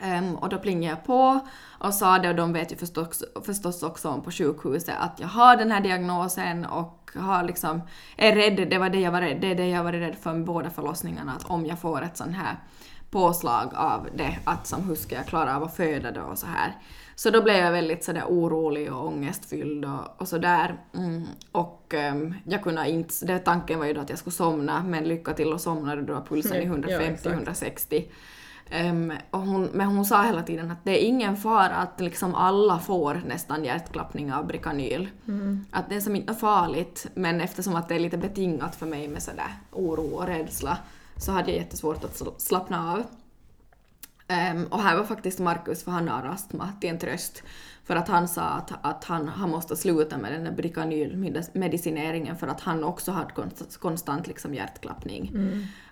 Ehm, 0.00 0.34
och 0.34 0.48
då 0.48 0.58
plingade 0.58 0.94
jag 0.94 1.04
på 1.04 1.40
och 1.78 1.94
sa 1.94 2.18
det 2.18 2.28
och 2.28 2.34
de 2.34 2.52
vet 2.52 2.72
ju 2.72 2.76
förstås, 2.76 3.24
förstås 3.44 3.82
också 3.82 4.08
om 4.08 4.22
på 4.22 4.30
sjukhuset 4.30 4.94
att 5.00 5.20
jag 5.20 5.28
har 5.28 5.56
den 5.56 5.70
här 5.70 5.80
diagnosen 5.80 6.64
och 6.64 7.10
har 7.14 7.42
liksom, 7.44 7.82
är 8.16 8.34
rädd, 8.34 8.68
det 8.70 8.78
var 8.78 8.90
det 8.90 9.00
jag 9.00 9.12
var 9.12 9.20
rädd, 9.20 9.40
det 9.40 9.50
är 9.50 9.54
det 9.54 9.68
jag 9.68 9.84
var 9.84 9.92
rädd 9.92 10.16
för 10.22 10.32
med 10.32 10.44
båda 10.44 10.70
förlossningarna, 10.70 11.32
att 11.32 11.50
om 11.50 11.66
jag 11.66 11.78
får 11.78 12.02
ett 12.02 12.16
sån 12.16 12.34
här 12.34 12.56
påslag 13.10 13.72
av 13.74 14.08
det, 14.16 14.38
att 14.44 14.66
som 14.66 14.88
hur 14.88 14.94
ska 14.94 15.14
jag 15.14 15.26
klara 15.26 15.56
av 15.56 15.62
att 15.62 15.76
föda 15.76 16.10
då 16.10 16.20
och 16.20 16.38
så 16.38 16.46
här. 16.46 16.76
Så 17.14 17.30
då 17.30 17.42
blev 17.42 17.56
jag 17.56 17.72
väldigt 17.72 18.04
sådär 18.04 18.24
orolig 18.28 18.92
och 18.92 19.06
ångestfylld 19.06 19.84
och, 19.84 20.20
och 20.20 20.28
sådär. 20.28 20.80
Mm. 20.94 21.26
Och 21.52 21.94
ehm, 21.94 22.34
jag 22.44 22.62
kunde 22.62 22.90
inte, 22.90 23.26
det, 23.26 23.38
tanken 23.38 23.78
var 23.78 23.86
ju 23.86 23.92
då 23.92 24.00
att 24.00 24.10
jag 24.10 24.18
skulle 24.18 24.34
somna, 24.34 24.82
men 24.82 25.04
lycka 25.04 25.32
till 25.32 25.52
och 25.52 25.60
somnade 25.60 26.02
då 26.02 26.14
var 26.14 26.20
pulsen 26.20 26.62
i 26.62 26.64
Mm, 26.64 26.84
ja, 26.88 27.00
exakt. 27.00 27.36
150-160. 27.36 28.04
Ehm, 28.70 29.12
och 29.30 29.40
hon, 29.40 29.64
men 29.72 29.86
hon 29.86 30.04
sa 30.04 30.22
hela 30.22 30.42
tiden 30.42 30.70
att 30.70 30.84
det 30.84 31.02
är 31.02 31.06
ingen 31.06 31.36
fara 31.36 31.76
att 31.76 32.00
liksom 32.00 32.34
alla 32.34 32.78
får 32.78 33.22
nästan 33.26 33.64
hjärtklappning 33.64 34.32
av 34.32 34.46
Bricanyl. 34.46 35.08
Att 35.70 35.88
det 35.88 35.94
är 35.94 36.00
som 36.00 36.16
inte 36.16 36.32
är 36.32 36.36
farligt, 36.36 37.06
men 37.14 37.40
eftersom 37.40 37.76
att 37.76 37.88
det 37.88 37.94
är 37.94 37.98
lite 37.98 38.18
betingat 38.18 38.76
för 38.76 38.86
mig 38.86 39.08
med 39.08 39.22
sådär 39.22 39.52
oro 39.72 40.14
och 40.14 40.26
rädsla 40.26 40.78
så 41.16 41.32
hade 41.32 41.50
jag 41.50 41.58
jättesvårt 41.58 42.04
att 42.04 42.14
sl- 42.20 42.38
slappna 42.38 42.92
av. 42.92 43.02
Ehm, 44.28 44.64
och 44.64 44.82
här 44.82 44.96
var 44.96 45.04
faktiskt 45.04 45.38
Markus, 45.38 45.84
för 45.84 45.90
han 45.90 46.08
har 46.08 46.22
astma, 46.22 46.72
till 46.80 46.90
en 46.90 46.98
tröst. 46.98 47.42
För 47.88 47.96
att 47.96 48.08
han 48.08 48.28
sa 48.28 48.42
att, 48.42 48.72
att 48.82 49.04
han, 49.04 49.28
han 49.28 49.50
måste 49.50 49.76
sluta 49.76 50.18
med 50.18 50.32
den 50.32 50.44
där 50.44 50.52
Bricanyl-medicineringen 50.52 52.36
för 52.36 52.46
att 52.48 52.60
han 52.60 52.84
också 52.84 53.10
hade 53.12 53.30
konstant, 53.30 53.76
konstant 53.76 54.26
liksom 54.26 54.54
hjärtklappning. 54.54 55.32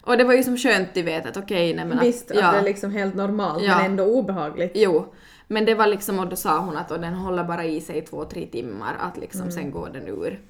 Och 0.03 0.17
det 0.17 0.25
var 0.25 0.35
ju 0.35 0.43
som 0.43 0.57
skönt 0.57 0.97
i 0.97 1.03
vet 1.03 1.27
att 1.27 1.37
okej, 1.37 1.75
nej 1.75 1.85
men 1.85 1.99
Visst, 2.01 2.31
att, 2.31 2.37
att 2.37 2.53
det 2.53 2.59
är 2.59 2.63
liksom 2.63 2.91
helt 2.93 3.15
normalt 3.15 3.65
Ja. 3.65 3.77
men 3.77 3.85
ändå 3.87 4.05
obehagligt. 4.05 4.73
Jo, 4.75 5.15
men 5.49 5.65
det 5.65 5.75
var 5.75 5.87
liksom, 5.87 6.19
och 6.19 6.27
då 6.29 6.37
sa 6.37 6.59
hon 6.59 6.77
att 6.77 6.91
och 6.91 7.01
den 7.01 7.15
håller 7.15 7.45
bara 7.45 7.65
i 7.65 7.81
sig 7.81 8.03
två, 8.05 8.25
tre 8.25 8.47
timmar, 8.47 8.95
att 9.01 9.17
liksom 9.17 9.41
Mm. 9.41 9.53
sen 9.53 9.71
går 9.71 9.91
den 9.93 10.09
ur. 10.09 10.41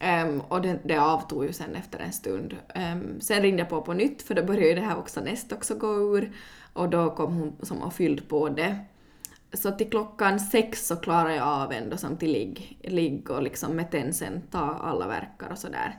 Ehm, 0.00 0.40
och 0.40 0.60
det, 0.62 0.78
det 0.84 0.98
avtog 0.98 1.44
ju 1.44 1.52
sen 1.52 1.74
efter 1.74 1.98
en 1.98 2.12
stund. 2.12 2.56
Ehm, 2.74 3.20
sen 3.20 3.42
ringde 3.42 3.62
jag 3.62 3.68
på 3.68 3.80
på 3.82 3.92
nytt, 3.92 4.22
för 4.22 4.34
då 4.34 4.42
började 4.42 4.68
ju 4.68 4.74
det 4.74 4.80
här 4.80 4.98
också 4.98 5.20
näst 5.20 5.52
också 5.52 5.74
gå 5.74 6.16
ur. 6.16 6.32
Och 6.72 6.88
då 6.88 7.10
kom 7.10 7.34
hon 7.36 7.52
som 7.62 7.82
och 7.82 7.94
fyllde 7.94 8.22
på 8.22 8.48
det. 8.48 8.76
Så 9.54 9.70
till 9.70 9.90
klockan 9.90 10.40
sex 10.40 10.86
så 10.86 10.96
klarade 10.96 11.34
jag 11.34 11.46
av 11.48 11.72
ändå 11.72 11.96
som 11.96 12.16
till 12.16 12.32
ligg, 12.32 12.78
ligg 12.82 13.30
och 13.30 13.42
liksom 13.42 13.76
med 13.76 13.90
tensen 13.90 14.42
ta 14.50 14.78
alla 14.82 15.08
verkar 15.08 15.50
och 15.50 15.58
sådär. 15.58 15.98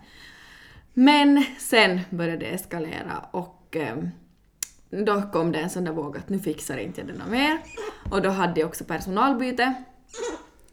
Men 0.93 1.45
sen 1.57 1.99
började 2.09 2.37
det 2.45 2.45
eskalera 2.45 3.25
och 3.31 3.75
ehm, 3.75 4.09
då 5.05 5.21
kom 5.21 5.51
det 5.51 5.59
en 5.59 5.69
sån 5.69 5.83
där 5.83 5.91
våg 5.91 6.17
att 6.17 6.29
nu 6.29 6.39
fixar 6.39 6.77
inte 6.77 7.01
jag 7.01 7.07
det 7.07 7.13
något 7.13 7.29
mer. 7.29 7.59
Och 8.11 8.21
då 8.21 8.29
hade 8.29 8.59
jag 8.59 8.67
också 8.67 8.83
personalbyte. 8.83 9.73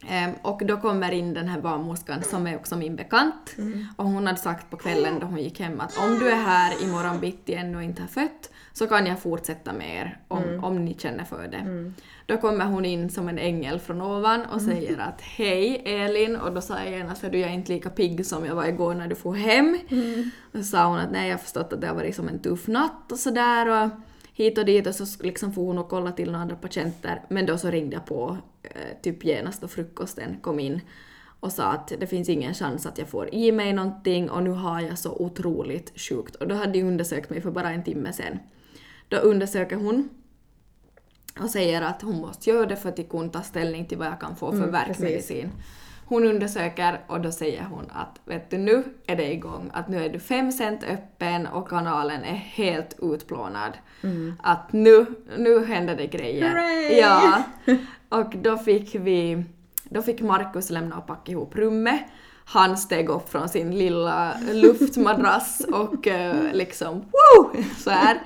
Ehm, 0.08 0.32
och 0.42 0.62
då 0.66 0.76
kommer 0.76 1.12
in 1.12 1.34
den 1.34 1.48
här 1.48 1.60
barnmorskan 1.60 2.22
som 2.22 2.46
är 2.46 2.56
också 2.56 2.76
min 2.76 2.96
bekant. 2.96 3.56
Och 3.96 4.04
hon 4.04 4.26
hade 4.26 4.38
sagt 4.38 4.70
på 4.70 4.76
kvällen 4.76 5.18
då 5.20 5.26
hon 5.26 5.38
gick 5.38 5.60
hem 5.60 5.80
att 5.80 5.98
om 5.98 6.18
du 6.18 6.30
är 6.30 6.36
här 6.36 6.84
imorgon 6.84 7.20
bitti 7.20 7.54
ännu 7.54 7.76
och 7.76 7.82
inte 7.82 8.02
har 8.02 8.08
fött 8.08 8.50
så 8.72 8.86
kan 8.86 9.06
jag 9.06 9.20
fortsätta 9.20 9.72
med 9.72 9.96
er 9.96 10.18
om, 10.28 10.64
om 10.64 10.84
ni 10.84 10.94
känner 10.98 11.24
för 11.24 11.48
det. 11.48 11.92
Då 12.26 12.36
kommer 12.36 12.64
hon 12.64 12.84
in 12.84 13.10
som 13.10 13.28
en 13.28 13.38
ängel 13.38 13.78
från 13.78 14.02
ovan 14.02 14.46
och 14.46 14.62
säger 14.62 14.98
att 14.98 15.20
hej 15.20 15.82
Elin. 15.84 16.36
Och 16.36 16.52
då 16.54 16.60
sa 16.60 16.78
jag 16.78 16.90
genast 16.90 17.24
att 17.24 17.32
du 17.32 17.40
är 17.40 17.48
inte 17.48 17.72
lika 17.72 17.90
pigg 17.90 18.26
som 18.26 18.46
jag 18.46 18.54
var 18.54 18.66
igår 18.66 18.94
när 18.94 19.08
du 19.08 19.14
får 19.14 19.34
hem. 19.34 19.78
Då 20.52 20.62
sa 20.62 20.86
hon 20.86 20.98
att 20.98 21.12
nej 21.12 21.28
jag 21.28 21.34
har 21.34 21.38
förstått 21.42 21.72
att 21.72 21.80
det 21.80 21.86
har 21.86 21.94
varit 21.94 22.16
som 22.16 22.28
en 22.28 22.38
tuff 22.38 22.66
natt 22.66 23.12
och 23.12 23.18
sådär. 23.18 23.84
Och 23.84 23.90
hit 24.34 24.58
och 24.58 24.64
dit 24.64 24.86
och 24.86 24.94
så 24.94 25.22
liksom 25.24 25.52
får 25.52 25.62
hon 25.62 25.78
och 25.78 25.88
kolla 25.88 26.12
till 26.12 26.26
några 26.26 26.42
andra 26.42 26.56
patienter. 26.56 27.22
Men 27.28 27.46
då 27.46 27.58
så 27.58 27.70
ringde 27.70 27.96
jag 27.96 28.06
på 28.06 28.38
eh, 28.62 28.70
typ 29.02 29.24
genast 29.24 29.60
då 29.60 29.68
frukosten 29.68 30.36
kom 30.40 30.60
in 30.60 30.80
och 31.40 31.52
sa 31.52 31.64
att 31.64 31.92
det 32.00 32.06
finns 32.06 32.28
ingen 32.28 32.54
chans 32.54 32.86
att 32.86 32.98
jag 32.98 33.08
får 33.08 33.34
i 33.34 33.52
mig 33.52 33.72
någonting 33.72 34.30
och 34.30 34.42
nu 34.42 34.50
har 34.50 34.80
jag 34.80 34.98
så 34.98 35.12
otroligt 35.12 36.00
sjukt. 36.00 36.34
Och 36.34 36.48
då 36.48 36.54
hade 36.54 36.78
jag 36.78 36.88
undersökt 36.88 37.30
mig 37.30 37.40
för 37.40 37.50
bara 37.50 37.70
en 37.70 37.84
timme 37.84 38.12
sen. 38.12 38.38
Då 39.12 39.18
undersöker 39.18 39.76
hon 39.76 40.08
och 41.40 41.50
säger 41.50 41.82
att 41.82 42.02
hon 42.02 42.20
måste 42.20 42.50
göra 42.50 42.66
det 42.66 42.76
för 42.76 42.88
att 42.88 43.08
kunna 43.08 43.28
ta 43.28 43.42
ställning 43.42 43.86
till 43.86 43.98
vad 43.98 44.06
jag 44.06 44.20
kan 44.20 44.36
få 44.36 44.50
för 44.50 44.58
Mm, 44.58 44.70
värkmedicin. 44.70 45.50
Hon 46.06 46.24
undersöker 46.24 47.00
och 47.06 47.20
då 47.20 47.32
säger 47.32 47.62
hon 47.62 47.84
att 47.92 48.20
vet 48.24 48.50
du 48.50 48.58
nu 48.58 48.84
är 49.06 49.16
det 49.16 49.32
igång, 49.32 49.70
att 49.72 49.88
nu 49.88 50.04
är 50.04 50.08
du 50.08 50.18
5 50.18 50.52
cent 50.52 50.84
öppen 50.84 51.46
och 51.46 51.68
kanalen 51.68 52.24
är 52.24 52.34
helt 52.34 52.96
utplånad. 53.02 53.72
Att 54.42 54.72
nu, 54.72 55.06
nu 55.38 55.64
händer 55.64 55.96
det 55.96 56.06
grejer. 56.06 56.48
Hooray! 56.48 56.98
Ja. 56.98 57.42
Och 58.08 58.36
då 58.36 58.58
fick 58.58 58.94
vi, 58.94 59.44
då 59.84 60.02
fick 60.02 60.20
Markus 60.20 60.70
lämna 60.70 60.98
och 60.98 61.06
packa 61.06 61.32
ihop 61.32 61.56
rummet. 61.56 62.00
Han 62.44 62.76
steg 62.76 63.08
upp 63.08 63.30
från 63.32 63.48
sin 63.48 63.78
lilla 63.78 64.34
luftmadrass 64.52 65.60
och 65.72 66.06
eh, 66.08 66.34
liksom 66.52 66.94
woo! 67.00 67.62
Så 67.78 67.90
här. 67.90 68.18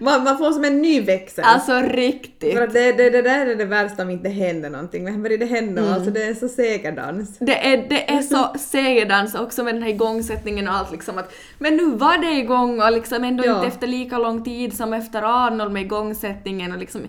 Man, 0.00 0.24
man 0.24 0.38
får 0.38 0.52
som 0.52 0.64
en 0.64 0.82
ny 0.82 1.00
växel. 1.00 1.44
Alltså 1.46 1.72
riktigt. 1.80 2.54
För 2.54 2.62
att 2.64 2.72
det, 2.72 2.92
det, 2.92 3.10
det 3.10 3.22
där 3.22 3.46
är 3.46 3.56
det 3.56 3.64
värsta 3.64 4.02
om 4.02 4.10
inte 4.10 4.28
händer 4.28 4.70
någonting. 4.70 5.04
Men 5.04 5.22
börjar 5.22 5.38
det 5.38 5.46
hända 5.46 5.82
Mm. 5.82 5.94
alltså 5.94 6.10
det 6.10 6.22
är 6.22 6.34
så 6.34 6.48
segerdans. 6.48 7.38
Det 7.38 7.66
är, 7.72 7.86
det 7.88 8.10
är 8.10 8.22
så 8.22 8.58
segerdans 8.58 9.34
också 9.34 9.64
med 9.64 9.74
den 9.74 9.82
här 9.82 9.90
igångsättningen 9.90 10.68
och 10.68 10.74
allt 10.74 10.92
liksom 10.92 11.18
att 11.18 11.32
men 11.58 11.76
nu 11.76 11.90
var 11.90 12.18
det 12.18 12.32
igång 12.32 12.80
och 12.82 12.92
liksom 12.92 13.24
ändå 13.24 13.44
Ja. 13.46 13.54
inte 13.56 13.66
efter 13.66 13.86
lika 13.86 14.18
lång 14.18 14.44
tid 14.44 14.76
som 14.76 14.92
efter 14.92 15.22
Arnold 15.46 15.72
med 15.72 15.82
igångsättningen 15.82 16.72
och 16.72 16.78
liksom 16.78 17.00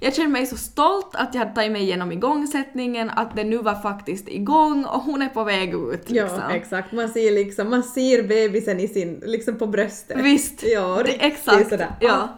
jag 0.00 0.14
känner 0.14 0.28
mig 0.28 0.46
så 0.46 0.56
stolt 0.56 1.10
att 1.12 1.34
jag 1.34 1.38
hade 1.38 1.54
tagit 1.54 1.72
mig 1.72 1.82
igenom 1.82 2.12
igångsättningen, 2.12 3.10
att 3.10 3.36
det 3.36 3.44
nu 3.44 3.58
var 3.58 3.74
faktiskt 3.74 4.28
igång 4.28 4.84
och 4.84 5.00
hon 5.00 5.22
är 5.22 5.28
på 5.28 5.44
väg 5.44 5.74
ut 5.74 6.10
liksom. 6.10 6.40
Ja, 6.48 6.54
exakt. 6.54 6.92
Man 6.92 7.08
ser 7.08 7.30
liksom, 7.30 7.70
man 7.70 7.82
ser 7.82 8.22
bebisen 8.22 8.80
i 8.80 8.88
sin, 8.88 9.22
liksom 9.26 9.58
på 9.58 9.66
bröstet. 9.66 10.16
Visst, 10.20 10.62
Ja, 10.62 11.02
det, 11.04 11.24
exakt. 11.26 11.68
sådär. 11.68 11.90
Ja. 12.00 12.28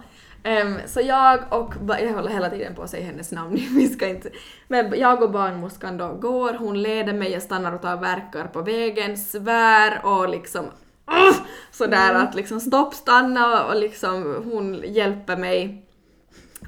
Ehm, 0.43 0.75
så 0.87 1.01
jag 1.01 1.41
och, 1.51 1.75
jag 1.89 2.13
håller 2.13 2.31
hela 2.31 2.51
tiden 2.51 2.75
på 2.75 2.83
att 2.83 2.91
säga 2.91 3.07
hennes 3.07 3.33
namn, 3.33 3.57
vi 3.77 3.89
ska 3.89 4.09
inte, 4.09 4.31
men 4.69 4.99
jag 4.99 5.23
och 5.23 5.31
barnmorskan 5.31 5.97
då 5.97 6.09
går, 6.09 6.53
hon 6.53 6.83
leder 6.83 7.13
mig, 7.13 7.33
jag 7.33 7.43
stannar 7.43 7.73
och 7.73 7.83
tar 7.83 7.97
verkar 7.97 8.45
på 8.45 8.63
vägen, 8.63 9.17
svär 9.19 10.01
och 10.05 10.29
liksom 10.29 10.65
uh, 10.65 11.37
sådär 11.71 12.11
Mm. 12.11 12.23
att 12.23 12.35
liksom 12.35 12.61
stopp, 12.61 12.95
stanna 12.95 13.65
och 13.67 13.77
liksom 13.77 14.43
hon 14.53 14.83
hjälper 14.87 15.37
mig. 15.37 15.86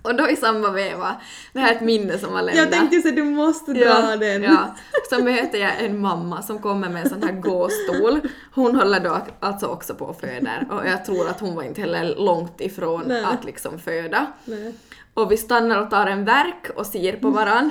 Och 0.02 0.14
då 0.14 0.28
i 0.28 0.36
samma 0.36 0.70
veva, 0.70 1.16
det 1.52 1.58
här 1.58 1.72
är 1.72 1.76
ett 1.76 1.82
minne 1.82 2.18
som 2.18 2.34
har 2.34 2.42
lämnat. 2.42 2.64
Jag 2.64 2.72
tänkte 2.72 3.02
så 3.02 3.14
du 3.14 3.24
måste 3.24 3.72
dra 3.72 4.16
den. 4.16 4.42
Ja, 4.42 4.76
så 5.10 5.22
möter 5.22 5.58
jag 5.58 5.84
en 5.84 6.00
mamma 6.00 6.42
som 6.42 6.58
kommer 6.58 6.88
med 6.88 7.02
en 7.02 7.08
sån 7.08 7.22
här 7.22 7.32
gåstol. 7.32 8.20
Hon 8.54 8.76
håller 8.76 9.00
då 9.00 9.20
alltså 9.40 9.66
också 9.66 9.94
på 9.94 10.04
och 10.04 10.20
föder 10.20 10.66
och 10.70 10.86
jag 10.86 11.04
tror 11.04 11.28
att 11.28 11.40
hon 11.40 11.54
var 11.54 11.62
inte 11.62 11.80
heller 11.80 12.16
långt 12.16 12.60
ifrån 12.60 13.04
Nej. 13.06 13.24
att 13.24 13.44
liksom 13.44 13.78
föda. 13.78 14.26
Nej. 14.44 14.74
Och 15.14 15.32
vi 15.32 15.36
stannar 15.36 15.82
och 15.82 15.90
tar 15.90 16.06
en 16.06 16.24
verk 16.24 16.70
och 16.76 16.86
ser 16.86 17.12
på 17.12 17.30
varann. 17.30 17.70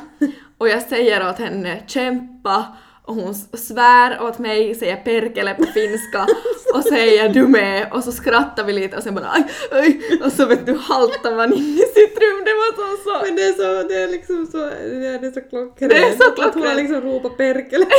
Och 0.58 0.68
jag 0.68 0.82
säger 0.82 1.30
åt 1.30 1.38
henne 1.38 1.84
kämpa 1.88 2.66
och 3.08 3.16
hon 3.16 3.36
svär 3.36 4.22
åt 4.22 4.40
mig, 4.40 4.76
säger 4.76 4.96
perkele 4.96 5.54
på 5.54 5.64
finska 5.64 6.28
och 6.74 6.84
säger 6.84 7.30
du 7.30 7.48
med 7.48 7.88
och 7.94 8.04
så 8.04 8.12
skrattar 8.12 8.64
vi 8.64 8.74
lite 8.74 8.98
och 8.98 9.04
sen 9.04 9.16
bara 9.16 9.32
aj, 9.32 9.44
aj 9.72 10.02
och 10.24 10.32
så 10.32 10.46
vet 10.46 10.66
du 10.66 10.74
haltar 10.74 11.36
man 11.36 11.54
in 11.54 11.74
i 11.74 11.78
sitt 11.78 12.20
rum. 12.20 12.44
Det 12.46 12.54
var 12.54 12.76
så 12.76 13.04
så. 13.04 13.26
Men 13.26 13.36
det 13.36 13.44
är 13.44 13.54
så, 13.54 13.88
det 13.88 13.96
är 13.96 14.08
liksom 14.08 14.48
så, 14.48 14.58
det 14.58 15.08
är, 15.08 15.20
det 15.20 15.28
är 15.28 15.32
så 15.32 15.42
klockrent. 15.42 15.92
Det 15.94 15.98
är 15.98 16.18
så 16.18 16.30
Att 16.30 16.38
hon 16.38 16.44
har 16.46 16.52
klockrent. 16.52 16.78
liksom 16.78 17.02
ropat 17.02 17.38
perkele. 17.38 17.86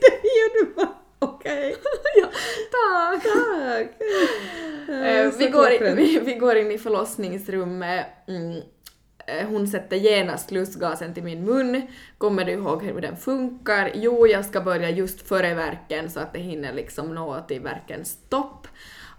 det 0.00 0.28
gjorde 0.38 0.70
man. 0.76 0.88
Okej. 1.18 1.76
ja, 2.16 2.26
tack. 2.72 3.22
Tack. 3.22 3.88
Eh, 4.88 5.32
vi, 5.38 5.48
går 5.48 5.70
in, 5.70 5.78
klockrent. 5.78 5.98
vi, 5.98 6.18
vi 6.18 6.34
går 6.34 6.56
in 6.56 6.70
i 6.70 6.78
förlossningsrummet. 6.78 8.06
Mm. 8.28 8.60
Eh, 9.26 9.48
Hon 9.48 9.68
sätter 9.68 9.96
genast 9.96 10.50
lustgasen 10.50 11.14
till 11.14 11.22
min 11.22 11.44
mun. 11.44 11.82
Kommer 12.18 12.44
du 12.44 12.52
ihåg 12.52 12.82
hur 12.82 13.00
den 13.00 13.16
funkar? 13.16 13.90
Jo, 13.94 14.26
jag 14.26 14.44
ska 14.44 14.60
börja 14.60 14.90
just 14.90 15.28
före 15.28 15.54
verken 15.54 16.10
så 16.10 16.20
att 16.20 16.32
det 16.32 16.38
hinner 16.38 16.72
liksom 16.72 17.14
nå 17.14 17.40
till 17.48 17.60
verkens 17.60 18.08
stopp. 18.08 18.66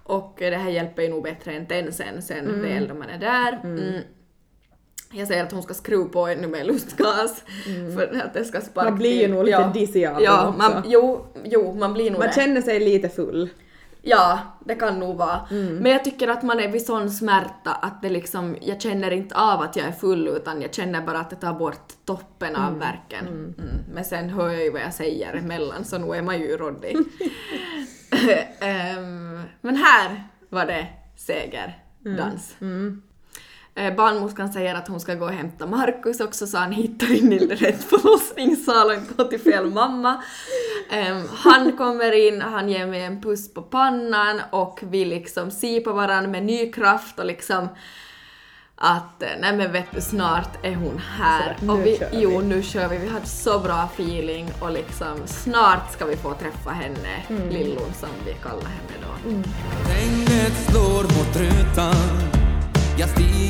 Och 0.04 0.34
det 0.38 0.56
här 0.56 0.70
hjälper 0.70 1.02
ju 1.02 1.08
nog 1.08 1.22
bättre 1.22 1.52
än 1.52 1.66
tensen 1.66 2.22
sen 2.22 2.62
väl 2.62 2.88
då 2.88 2.94
man 2.94 3.08
är 3.08 3.18
där. 3.18 3.60
Mm. 3.64 4.02
Jag 5.12 5.28
säger 5.28 5.42
att 5.42 5.52
hon 5.52 5.62
ska 5.62 5.74
skruva 5.74 6.08
på 6.08 6.26
ännu 6.26 6.46
mer 6.46 6.64
lustgas 6.64 7.44
för 7.96 8.20
att 8.24 8.34
det 8.34 8.44
ska 8.44 8.60
sparka 8.60 8.90
Man 8.90 8.98
blir 8.98 9.22
ju 9.22 9.28
nog 9.28 9.44
lite 9.44 9.58
ja. 9.58 9.70
dizzy 9.74 10.06
av 10.06 10.22
ja, 10.22 10.54
man, 10.58 10.82
jo, 10.86 11.26
jo, 11.44 11.74
man 11.74 11.94
blir 11.94 12.10
nog 12.10 12.18
Man 12.18 12.28
det. 12.28 12.34
känner 12.34 12.60
sig 12.62 12.80
lite 12.80 13.08
full. 13.08 13.50
Ja, 14.08 14.38
det 14.64 14.74
kan 14.74 14.98
nog 14.98 15.16
vara. 15.16 15.40
Mm. 15.50 15.76
Men 15.76 15.92
jag 15.92 16.04
tycker 16.04 16.28
att 16.28 16.42
man 16.42 16.60
är 16.60 16.68
vid 16.68 16.86
sån 16.86 17.10
smärta 17.10 17.72
att 17.72 18.02
det 18.02 18.08
liksom, 18.10 18.56
jag 18.60 18.80
känner 18.82 19.10
inte 19.10 19.34
av 19.34 19.60
att 19.60 19.76
jag 19.76 19.86
är 19.86 19.92
full 19.92 20.28
utan 20.28 20.62
jag 20.62 20.74
känner 20.74 21.02
bara 21.02 21.18
att 21.18 21.30
det 21.30 21.36
tar 21.36 21.54
bort 21.54 21.92
toppen 22.04 22.56
av 22.56 22.78
verken. 22.78 23.26
Mm. 23.26 23.54
Men 23.94 24.04
sen 24.04 24.30
hör 24.30 24.50
jag 24.50 24.62
ju 24.64 24.70
vad 24.70 24.80
jag 24.80 24.94
säger 24.94 25.34
emellan 25.34 25.84
så 25.84 25.98
nu 25.98 26.14
är 26.14 26.22
man 26.22 26.40
ju 26.40 26.56
råddig. 26.56 26.96
Ehm, 28.60 29.42
men 29.60 29.76
här 29.76 30.28
var 30.48 30.66
det 30.66 30.86
segerdans. 31.16 32.56
Eh, 33.78 33.94
Barnmorskan 33.94 34.52
säger 34.52 34.74
att 34.74 34.88
hon 34.88 35.00
ska 35.00 35.14
gå 35.14 35.24
och 35.24 35.32
hämta 35.32 35.66
Markus 35.66 36.20
också 36.20 36.46
så 36.46 36.58
han 36.58 36.72
hittar 36.72 37.12
in 37.16 37.32
i 37.32 37.38
rätt 37.38 37.84
förlossningssal 37.84 38.86
och 38.86 38.94
inte 38.94 39.14
gå 39.14 39.24
till 39.24 39.40
fel 39.40 39.66
mamma. 39.70 40.22
Ehm, 40.90 41.22
han 41.36 41.76
kommer 41.76 42.28
in, 42.28 42.40
han 42.40 42.68
ger 42.68 42.86
mig 42.86 43.04
en 43.04 43.22
puss 43.22 43.54
på 43.54 43.62
pannan 43.62 44.40
och 44.50 44.80
vi 44.82 45.04
liksom 45.04 45.50
ser 45.50 45.80
på 45.80 45.92
varandra 45.92 46.30
med 46.30 46.44
ny 46.44 46.72
kraft 46.72 47.18
och 47.18 47.24
liksom 47.26 47.68
att 48.76 49.22
eh, 49.22 49.28
nej 49.40 49.56
men 49.56 49.72
vet 49.72 49.86
du 49.94 50.00
snart 50.00 50.64
är 50.64 50.74
hon 50.74 51.00
här. 51.18 51.56
Så, 51.58 51.64
nu 51.66 51.72
och 51.72 51.86
vi, 51.86 51.96
kör 51.98 52.08
vi. 52.10 52.20
jo 52.22 52.40
nu 52.40 52.62
kör 52.62 52.88
vi, 52.88 52.98
vi 52.98 53.08
hade 53.08 53.26
så 53.26 53.58
bra 53.58 53.88
feeling 53.94 54.50
och 54.60 54.70
liksom 54.72 55.16
snart 55.26 55.92
ska 55.92 56.04
vi 56.04 56.16
få 56.16 56.34
träffa 56.34 56.70
henne, 56.70 57.22
Mm. 57.28 57.48
Lillon 57.48 57.92
som 58.00 58.08
vi 58.26 58.32
kallar 58.42 58.62
henne 58.62 58.94
då. 59.02 59.30
Regnet 59.92 60.52
slår 60.70 61.02
mot 61.02 61.36
rutan 61.36 61.94
Jag 62.98 63.08
stiger 63.08 63.47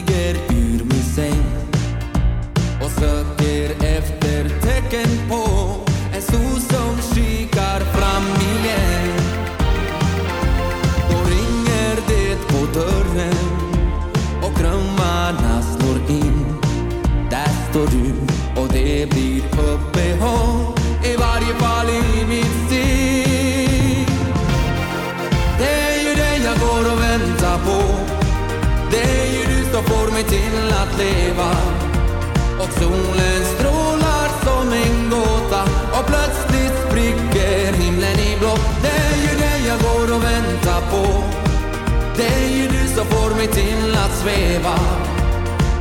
mig 43.49 43.55
till 43.55 43.95
att 43.95 44.11
sväva 44.11 44.75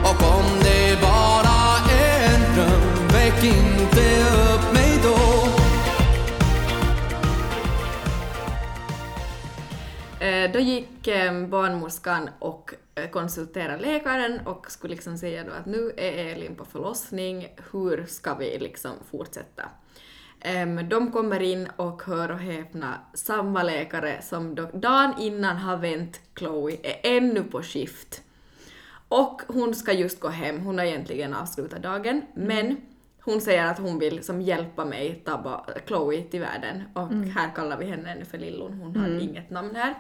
Och 0.04 0.38
om 0.38 0.46
det 0.64 1.02
bara 1.02 1.78
är 1.92 2.36
en 2.36 2.56
dröm 2.56 3.08
Väck 3.08 3.44
inte 3.44 4.24
upp 4.54 4.74
mig 4.74 5.00
då. 5.04 5.18
Eh, 10.26 10.52
då 10.52 10.60
gick 10.60 11.08
eh, 11.08 11.48
barnmorskan 11.48 12.30
och 12.40 12.74
eh, 12.96 13.10
konsulterade 13.10 13.82
läkaren 13.82 14.40
och 14.46 14.72
skulle 14.72 14.94
liksom 14.94 15.18
säga 15.18 15.44
då 15.44 15.52
att 15.52 15.66
nu 15.66 15.92
är 15.98 16.26
Elin 16.26 16.56
på 16.56 16.66
förlossning, 16.66 17.48
hur 17.72 18.06
ska 18.06 18.34
vi 18.34 18.60
liksom 18.60 18.92
fortsätta? 19.12 19.64
De 20.90 21.12
kommer 21.12 21.42
in 21.42 21.68
och 21.76 22.04
hör 22.04 22.32
och 22.32 22.40
häpna, 22.40 23.00
samma 23.14 23.64
läkare 23.64 24.22
som 24.22 24.56
då, 24.56 24.70
dagen 24.74 25.14
innan 25.20 25.58
har 25.58 25.78
vänt 25.78 26.22
Chloe 26.38 26.78
är 26.84 27.18
ännu 27.18 27.44
på 27.44 27.64
skift. 27.64 28.22
Och 29.10 29.42
hon 29.48 29.76
ska 29.76 29.94
just 29.94 30.20
gå 30.20 30.28
hem, 30.28 30.62
hon 30.62 30.78
har 30.78 30.86
egentligen 30.86 31.34
avslutat 31.34 31.84
dagen, 31.84 32.22
men 32.34 32.78
hon 33.22 33.42
säger 33.42 33.66
att 33.66 33.80
hon 33.80 34.00
vill 34.00 34.24
som 34.24 34.42
hjälpa 34.42 34.86
mig 34.86 35.22
ta 35.26 35.66
Chloe 35.88 36.22
till 36.22 36.40
världen 36.40 36.84
och 36.94 37.12
här 37.12 37.56
kallar 37.56 37.78
vi 37.78 37.86
henne 37.86 38.12
ännu 38.12 38.26
för 38.26 38.38
Lillon, 38.38 38.74
hon 38.74 38.96
har 38.96 39.20
inget 39.20 39.50
namn 39.50 39.76
här. 39.76 39.96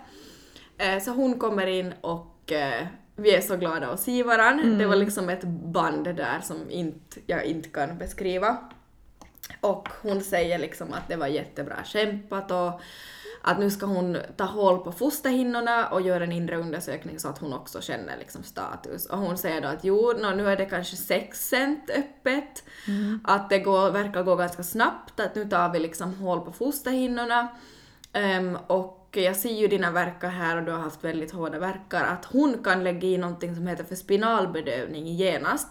Eh, 0.78 1.04
så 1.04 1.12
hon 1.12 1.40
kommer 1.40 1.68
in 1.68 1.94
och 2.02 2.52
eh, 2.52 2.88
vi 3.16 3.36
är 3.36 3.42
så 3.42 3.58
glada 3.58 3.88
att 3.88 4.00
se 4.00 4.24
varann. 4.24 4.78
Det 4.78 4.86
var 4.88 4.96
liksom 4.96 5.30
ett 5.30 5.44
band 5.44 6.04
där 6.04 6.40
som 6.44 6.72
inte, 6.72 7.20
jag 7.26 7.46
inte 7.46 7.70
kan 7.70 7.98
beskriva. 7.98 8.58
Och 9.68 9.89
hon 10.01 10.22
säger 10.22 10.59
liksom 10.59 10.93
att 10.93 11.07
det 11.07 11.15
var 11.15 11.28
jättebra 11.28 11.84
kämpat 11.84 12.51
och 12.51 12.82
att 13.41 13.59
nu 13.59 13.72
ska 13.72 13.86
hon 13.86 14.18
ta 14.38 14.43
håll 14.43 14.80
på 14.80 14.91
fosterhinnorna 14.91 15.88
och 15.88 16.01
göra 16.01 16.24
en 16.24 16.32
inre 16.32 16.57
undersökning 16.57 17.20
så 17.20 17.28
att 17.28 17.38
hon 17.38 17.53
också 17.53 17.82
känner 17.82 18.18
liksom 18.18 18.43
status. 18.43 19.05
Och 19.05 19.18
hon 19.18 19.38
säger 19.38 19.61
då 19.61 19.68
att 19.68 19.84
jo, 19.84 20.13
nu 20.36 20.49
är 20.49 20.57
det 20.57 20.65
kanske 20.65 20.95
6 20.95 21.49
cent 21.49 21.89
öppet, 21.89 22.63
att 23.24 23.49
det 23.49 23.59
går, 23.59 23.91
verkar 23.91 24.24
gå 24.24 24.36
ganska 24.36 24.63
snabbt, 24.63 25.20
att 25.20 25.36
nu 25.36 25.45
tar 25.45 25.74
vi 25.74 25.80
liksom 25.80 26.13
håll 26.13 26.41
på 26.41 26.51
fosterhinnorna. 26.51 27.47
Ehm, 28.13 28.57
och 28.68 29.09
jag 29.11 29.36
ser 29.36 29.53
ju 29.53 29.68
dina 29.68 29.91
verkar 29.91 30.30
här 30.30 30.57
och 30.57 30.63
du 30.63 30.72
har 30.72 30.80
haft 30.80 31.03
väldigt 31.03 31.32
hårda 31.32 31.59
verkar, 31.59 32.03
att 32.03 32.26
hon 32.26 32.63
kan 32.63 32.84
lägga 32.84 33.07
i 33.07 33.18
någonting 33.18 33.55
som 33.55 33.68
heter 33.68 33.84
för 33.84 33.95
spinalbedövning 33.95 35.05
genast. 35.07 35.68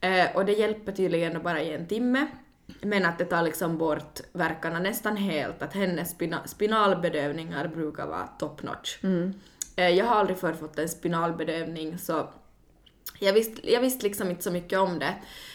Eh, 0.00 0.36
och 0.36 0.44
det 0.44 0.52
hjälper 0.52 0.92
tydligen 0.92 1.42
bara 1.42 1.62
i 1.62 1.74
en 1.74 1.86
timme. 1.86 2.26
Men 2.82 3.06
att 3.06 3.18
det 3.18 3.24
tar 3.24 3.42
liksom 3.42 3.78
bort 3.78 4.20
verkarna 4.32 4.78
nästan 4.78 5.16
helt, 5.16 5.62
att 5.62 5.74
hennes 5.74 6.10
spina- 6.10 6.46
spinalbedövningar 6.46 7.68
brukar 7.68 8.06
vara 8.06 8.26
top 8.26 8.62
notch. 8.62 8.98
Eh, 9.76 9.88
jag 9.88 10.04
har 10.06 10.14
aldrig 10.14 10.38
förr 10.38 10.52
fått 10.52 10.78
en 10.78 10.88
spinalbedövning 10.88 11.98
så 11.98 12.28
jag 13.18 13.32
visste, 13.32 13.72
jag 13.72 13.80
visste 13.80 14.06
liksom 14.06 14.30
inte 14.30 14.42
så 14.42 14.50
mycket 14.50 14.78
om 14.78 14.98
det. 14.98 15.14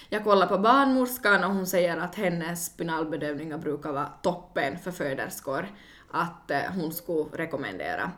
Jag 0.10 0.24
kollade 0.24 0.48
på 0.48 0.58
barnmorskan 0.58 1.44
och 1.44 1.50
hon 1.54 1.68
säger 1.68 1.98
att 1.98 2.16
hennes 2.16 2.66
spinalbedövningar 2.66 3.58
brukar 3.58 3.92
vara 3.92 4.06
toppen 4.06 4.80
för 4.80 4.92
föderskor. 4.92 5.68
Att 6.18 6.52
eh, 6.52 6.60
hon 6.76 6.92
skulle 6.92 7.26
rekommendera. 7.34 8.12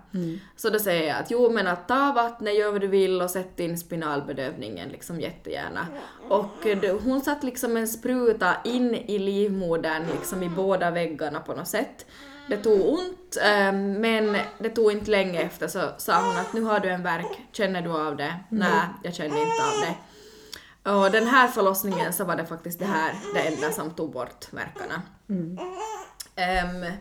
Så 0.56 0.70
då 0.70 0.80
säger 0.80 1.08
jag 1.08 1.18
att 1.18 1.32
jo 1.32 1.50
men 1.50 1.68
att 1.68 1.88
ta 1.88 2.12
vattnet, 2.16 2.56
gör 2.58 2.72
vad 2.72 2.82
du 2.82 2.88
vill 2.88 3.22
och 3.22 3.30
sätt 3.30 3.60
in 3.60 3.78
spinalbedövningen 3.78 4.90
liksom 4.90 5.20
jättegärna. 5.22 5.88
Och 6.30 6.68
eh, 6.68 6.98
hon 7.04 7.22
satt 7.22 7.44
liksom 7.44 7.78
en 7.78 7.88
spruta 7.88 8.56
in 8.64 8.96
i 8.96 9.20
livmodern 9.20 10.04
liksom 10.14 10.44
i 10.44 10.50
båda 10.50 10.92
väggarna 10.92 11.40
på 11.40 11.54
något 11.54 11.68
sätt. 11.68 12.06
Det 12.50 12.58
tog 12.58 12.90
ont, 12.90 13.38
eh, 13.44 13.74
men 13.74 14.38
det 14.60 14.70
tog 14.70 14.92
inte 14.92 15.12
länge 15.12 15.42
efter 15.42 15.68
så 15.68 15.82
sa 15.98 16.22
hon 16.22 16.38
att 16.38 16.54
nu 16.54 16.62
har 16.62 16.80
du 16.80 16.90
en 16.90 17.04
verk, 17.04 17.40
känner 17.52 17.82
du 17.82 17.90
av 17.90 18.16
det? 18.16 18.36
Nej, 18.50 18.82
jag 19.04 19.14
känner 19.14 19.38
inte 19.42 19.64
av 19.64 19.82
det. 19.82 19.96
Och 20.92 21.12
den 21.12 21.28
här 21.28 21.48
förlossningen 21.48 22.14
så 22.14 22.24
var 22.24 22.36
det 22.36 22.46
faktiskt 22.46 22.80
det 22.80 22.86
här 22.86 23.14
det 23.34 23.40
enda 23.40 23.72
som 23.72 23.92
tog 23.92 24.12
bort 24.12 24.46
verkarna. 24.54 25.02
Um, 26.38 26.92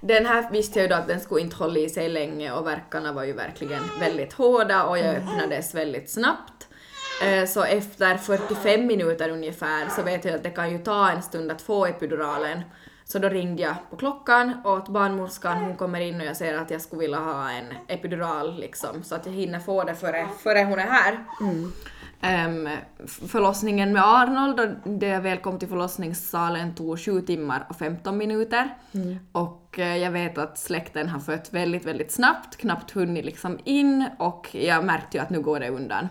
den 0.00 0.26
här 0.26 0.50
visste 0.50 0.78
jag 0.78 0.82
ju 0.82 0.88
då 0.88 0.94
att 0.94 1.08
den 1.08 1.20
skulle 1.20 1.40
inte 1.40 1.56
hålla 1.56 1.78
i 1.78 1.88
sig 1.88 2.08
länge 2.08 2.52
och 2.52 2.66
verkarna 2.66 3.12
var 3.12 3.24
ju 3.24 3.32
verkligen 3.32 3.82
väldigt 4.00 4.32
hårda 4.32 4.84
och 4.84 4.98
jag 4.98 5.16
öppnades 5.16 5.74
väldigt 5.74 6.10
snabbt. 6.10 6.68
Uh, 7.26 7.46
Så 7.46 7.62
efter 7.64 8.16
45 8.16 8.86
minuter 8.86 9.28
ungefär 9.30 9.88
så 9.88 10.02
vet 10.02 10.24
jag 10.24 10.34
att 10.34 10.42
det 10.42 10.50
kan 10.50 10.70
ju 10.72 10.78
ta 10.78 11.10
en 11.10 11.22
stund 11.22 11.50
att 11.50 11.62
få 11.62 11.86
epiduralen. 11.86 12.62
Så 13.04 13.18
då 13.18 13.28
ringde 13.28 13.62
jag 13.62 13.74
på 13.90 13.96
klockan 13.96 14.60
åt 14.64 14.88
barnmorskan, 14.88 15.58
hon 15.58 15.76
kommer 15.76 16.00
in 16.00 16.20
och 16.20 16.26
jag 16.26 16.36
säger 16.36 16.58
att 16.58 16.70
jag 16.70 16.80
skulle 16.80 17.00
vilja 17.00 17.18
ha 17.18 17.50
en 17.50 17.74
epidural 17.88 18.60
liksom 18.60 19.02
så 19.02 19.14
att 19.14 19.26
jag 19.26 19.32
hinner 19.32 19.58
få 19.58 19.84
det 19.84 19.94
före, 19.94 20.28
före 20.42 20.64
hon 20.64 20.78
är 20.78 20.86
här. 20.86 21.24
Mm 21.40 21.72
f- 23.04 23.20
förlossningen 23.28 23.92
med 23.92 24.02
Arnold, 24.04 24.76
det 24.84 25.06
jag 25.06 25.20
väl 25.20 25.38
kom 25.38 25.58
till 25.58 25.68
förlossningssalen, 25.68 26.74
tog 26.74 27.00
7 27.00 27.20
timmar 27.20 27.66
och 27.68 27.76
15 27.76 28.16
minuter. 28.18 28.74
Och 29.32 29.78
eh, 29.78 29.96
jag 29.96 30.10
vet 30.10 30.38
att 30.38 30.58
släkten 30.58 31.08
har 31.08 31.20
fött 31.20 31.52
väldigt, 31.52 31.86
väldigt 31.86 32.12
snabbt, 32.12 32.56
knappt 32.56 32.90
hunnit 32.90 33.24
liksom 33.24 33.58
in 33.64 34.04
och 34.18 34.48
jag 34.52 34.84
märkte 34.84 35.16
ju 35.16 35.22
att 35.22 35.30
nu 35.30 35.40
går 35.40 35.60
det 35.60 35.68
undan. 35.68 36.08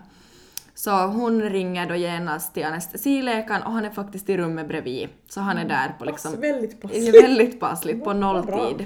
Så 0.76 0.92
hon 1.08 1.42
ringer 1.42 1.90
då 1.90 1.96
genast 1.96 2.54
till 2.54 2.66
anestesiläkaren 2.66 3.64
och 3.64 3.72
han 3.72 3.86
är 3.86 3.90
faktiskt 3.90 4.30
i 4.30 4.38
rummet 4.38 4.68
bredvid. 4.68 5.10
Så 5.30 5.42
han 5.42 5.58
är 5.58 5.66
där 5.66 5.96
på 6.00 6.06
liksom... 6.06 6.40
Väldigt 6.42 6.72
Det 6.82 6.88
passligt. 6.88 7.24
väldigt 7.24 7.60
passligt, 7.60 8.04
på 8.04 8.14
nolltid. 8.14 8.86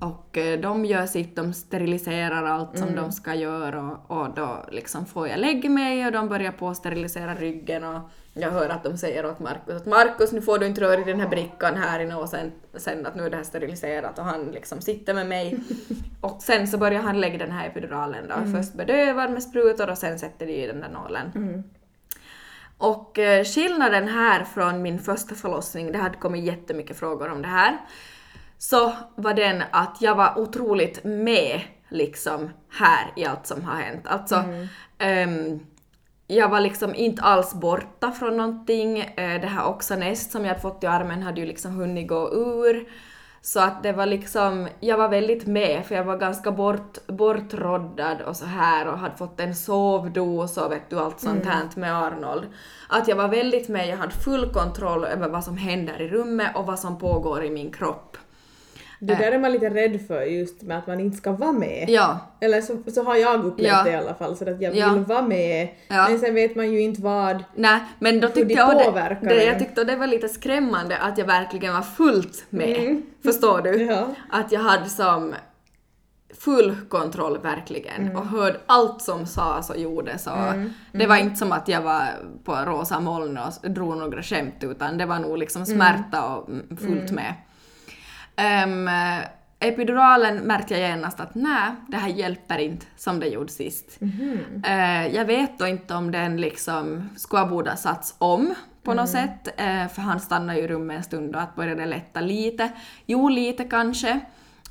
Och 0.00 0.38
eh, 0.38 0.60
de 0.60 0.84
gör 0.84 1.06
sitt, 1.06 1.36
de 1.36 1.52
steriliserar 1.52 2.44
allt 2.44 2.78
som 2.78 2.94
de 2.94 3.12
ska 3.12 3.34
göra 3.34 3.82
och, 3.82 4.20
och 4.20 4.34
då 4.34 4.64
liksom 4.70 5.06
får 5.06 5.28
jag 5.28 5.38
lägga 5.38 5.70
mig 5.70 6.06
och 6.06 6.12
de 6.12 6.28
börjar 6.28 6.52
på 6.52 6.68
att 6.68 6.76
sterilisera 6.76 7.34
ryggen 7.34 7.84
och 7.84 8.00
jag 8.34 8.50
hör 8.50 8.68
att 8.68 8.84
de 8.84 8.98
säger 8.98 9.26
åt 9.26 9.40
Markus 9.40 9.76
att 9.76 9.86
Markus 9.86 10.32
nu 10.32 10.42
får 10.42 10.58
du 10.58 10.66
inte 10.66 10.80
röra 10.80 11.00
i 11.00 11.04
den 11.04 11.20
här 11.20 11.28
brickan 11.28 11.76
här 11.76 12.00
inne. 12.00 12.14
Och 12.14 12.28
sen, 12.28 12.52
sen 12.74 13.06
att 13.06 13.14
nu 13.14 13.26
är 13.26 13.30
det 13.30 13.36
här 13.36 13.44
steriliserat 13.44 14.18
och 14.18 14.24
han 14.24 14.50
liksom 14.50 14.80
sitter 14.80 15.14
med 15.14 15.26
mig. 15.26 15.58
och 16.20 16.42
sen 16.42 16.68
så 16.68 16.78
börjar 16.78 17.02
han 17.02 17.20
lägga 17.20 17.38
den 17.38 17.50
här 17.50 17.66
epiduralen 17.66 18.28
då, 18.28 18.58
först 18.58 18.74
bedövar 18.74 19.28
med 19.28 19.42
sprutor 19.42 19.90
och 19.90 19.98
sen 19.98 20.18
sätter 20.18 20.46
de 20.46 20.52
i 20.52 20.66
den 20.66 20.80
där 20.80 20.88
nålen. 20.88 21.32
Och 22.78 23.18
eh, 23.18 23.44
skillnaden 23.44 24.08
här 24.08 24.44
från 24.44 24.82
min 24.82 24.98
första 24.98 25.34
förlossning, 25.34 25.92
det 25.92 25.98
hade 25.98 26.16
kommit 26.16 26.44
jättemycket 26.44 26.98
frågor 26.98 27.30
om 27.30 27.42
det 27.42 27.48
här, 27.48 27.78
så 28.60 28.92
var 29.14 29.34
den 29.34 29.62
att 29.70 29.96
jag 30.00 30.14
var 30.14 30.38
otroligt 30.38 31.04
med 31.04 31.60
liksom 31.88 32.50
här 32.70 33.12
i 33.16 33.24
allt 33.24 33.46
som 33.46 33.62
har 33.62 33.76
hänt. 33.76 34.06
Alltså, 34.06 34.44
ehm, 34.98 35.60
jag 36.26 36.48
var 36.48 36.60
liksom 36.60 36.94
inte 36.94 37.22
alls 37.22 37.54
borta 37.54 38.12
från 38.12 38.36
någonting. 38.36 38.98
Eh, 39.00 39.40
Det 39.40 39.46
här 39.46 39.66
Oxanest 39.68 40.30
som 40.32 40.42
jag 40.42 40.48
hade 40.48 40.60
fått 40.60 40.84
i 40.84 40.86
armen 40.86 41.22
hade 41.22 41.40
ju 41.40 41.46
liksom 41.46 41.72
hunnit 41.72 42.08
gå 42.08 42.34
ur. 42.34 42.88
Så 43.42 43.60
att 43.60 43.82
det 43.82 43.92
var 43.92 44.06
liksom, 44.06 44.68
jag 44.80 44.96
var 44.96 45.08
väldigt 45.08 45.46
med 45.46 45.86
för 45.86 45.94
jag 45.94 46.04
var 46.04 46.16
ganska 46.16 46.50
bort, 46.52 47.06
bortråddad 47.06 48.20
och 48.20 48.36
så 48.36 48.44
här 48.46 48.88
och 48.88 48.98
hade 48.98 49.16
fått 49.16 49.40
en 49.40 49.54
sovdos 49.54 50.56
och 50.56 50.72
vet 50.72 50.90
du 50.90 50.98
allt 50.98 51.20
sånt 51.20 51.46
här 51.46 51.68
med 51.76 51.96
Arnold. 51.96 52.44
Att 52.88 53.08
jag 53.08 53.16
var 53.16 53.28
väldigt 53.28 53.68
med, 53.68 53.88
jag 53.88 53.96
hade 53.96 54.12
full 54.12 54.52
kontroll 54.52 55.04
över 55.04 55.28
vad 55.28 55.44
som 55.44 55.56
händer 55.56 56.00
i 56.02 56.08
rummet 56.08 56.56
och 56.56 56.66
vad 56.66 56.78
som 56.78 56.98
pågår 56.98 57.44
i 57.44 57.50
min 57.50 57.72
kropp. 57.72 58.16
Det 59.02 59.14
där 59.14 59.32
är 59.32 59.38
man 59.38 59.52
lite 59.52 59.70
rädd 59.70 60.00
för 60.08 60.22
just 60.22 60.62
med 60.62 60.78
att 60.78 60.86
man 60.86 61.00
inte 61.00 61.16
ska 61.16 61.32
vara 61.32 61.52
med. 61.52 61.84
Ja, 61.88 62.18
Eller 62.40 62.60
så, 62.60 62.76
så 62.94 63.02
har 63.04 63.16
jag 63.16 63.44
upplevt 63.44 63.68
Ja. 63.72 63.82
det 63.84 63.90
i 63.90 63.94
alla 63.94 64.14
fall, 64.14 64.36
så 64.36 64.50
att 64.50 64.60
jag 64.62 64.74
Ja. 64.76 64.92
vill 64.92 65.02
vara 65.04 65.22
med. 65.22 65.68
Ja. 65.88 66.06
Men 66.08 66.18
sen 66.18 66.34
vet 66.34 66.56
man 66.56 66.72
ju 66.72 66.80
inte 66.80 67.02
vad. 67.02 67.44
Nej, 67.54 67.80
men 67.98 68.20
då 68.20 68.28
tyckte 68.28 68.54
jag, 68.54 68.78
det, 68.94 69.16
det, 69.22 69.44
jag 69.44 69.58
tyckte 69.58 69.84
det 69.84 69.96
var 69.96 70.06
lite 70.06 70.28
skrämmande 70.28 70.96
att 70.98 71.18
jag 71.18 71.26
verkligen 71.26 71.74
var 71.74 71.82
fullt 71.82 72.44
med. 72.50 72.76
Mm. 72.78 73.02
Förstår 73.24 73.60
du? 73.62 73.82
Ja. 73.82 74.06
Att 74.30 74.52
jag 74.52 74.60
hade 74.60 74.88
som 74.88 75.34
full 76.38 76.76
kontroll 76.88 77.38
verkligen 77.42 78.02
Mm. 78.02 78.16
och 78.16 78.26
hörde 78.26 78.60
allt 78.66 79.02
som 79.02 79.26
sades 79.26 79.70
och 79.70 79.78
gjordes. 79.78 80.26
Och 80.26 80.32
Det 80.92 81.06
var 81.06 81.16
inte 81.16 81.36
som 81.36 81.52
att 81.52 81.68
jag 81.68 81.80
var 81.82 82.02
på 82.44 82.52
rosa 82.66 83.00
moln 83.00 83.38
och 83.38 83.70
drog 83.70 83.96
några 83.96 84.22
skämt 84.22 84.54
utan 84.60 84.98
det 84.98 85.06
var 85.06 85.18
nog 85.18 85.38
liksom 85.38 85.66
smärta 85.66 86.24
och 86.26 86.48
mm, 86.48 86.76
fullt 86.76 87.10
med. 87.10 87.34
Ehm, 88.36 88.88
epiduralen 89.60 90.36
märkte 90.36 90.74
jag 90.74 90.88
genast 90.90 91.20
att 91.20 91.34
nej, 91.34 91.70
det 91.88 91.96
här 91.96 92.08
hjälper 92.08 92.58
inte 92.58 92.86
som 92.96 93.20
det 93.20 93.26
gjorde 93.26 93.52
sist. 93.52 93.98
Eh, 94.66 95.14
jag 95.14 95.24
vet 95.24 95.58
då 95.58 95.66
inte 95.66 95.94
om 95.94 96.10
den 96.10 96.36
liksom 96.40 97.08
skulle 97.16 97.46
borde 97.46 97.76
satts 97.76 98.14
om 98.18 98.54
på 98.82 98.94
något 98.94 99.08
sätt, 99.08 99.48
eh, 99.60 99.88
för 99.88 100.02
han 100.02 100.20
stannade 100.20 100.58
ju 100.58 100.64
i 100.64 100.68
rummet 100.68 100.96
en 100.96 101.02
stund 101.02 101.36
och 101.36 101.42
att 101.42 101.56
började 101.56 101.86
lätta 101.86 102.20
lite. 102.20 102.68
Jo, 103.06 103.28
lite 103.28 103.64
kanske, 103.64 104.20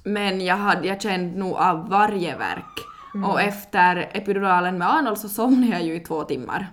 men 0.03 0.41
jag, 0.45 0.55
hade, 0.55 0.88
jag 0.88 1.01
kände 1.01 1.39
nog 1.39 1.55
av 1.55 1.89
varje 1.89 2.38
verk. 2.38 2.80
Och 3.26 3.41
efter 3.41 4.10
epiduralen 4.14 4.78
med 4.78 4.93
Arnold 4.93 5.18
så 5.18 5.30
somnade 5.30 5.72
jag 5.74 5.84
ju 5.84 5.95
i 5.95 5.99
två 5.99 6.24
timmar. 6.24 6.68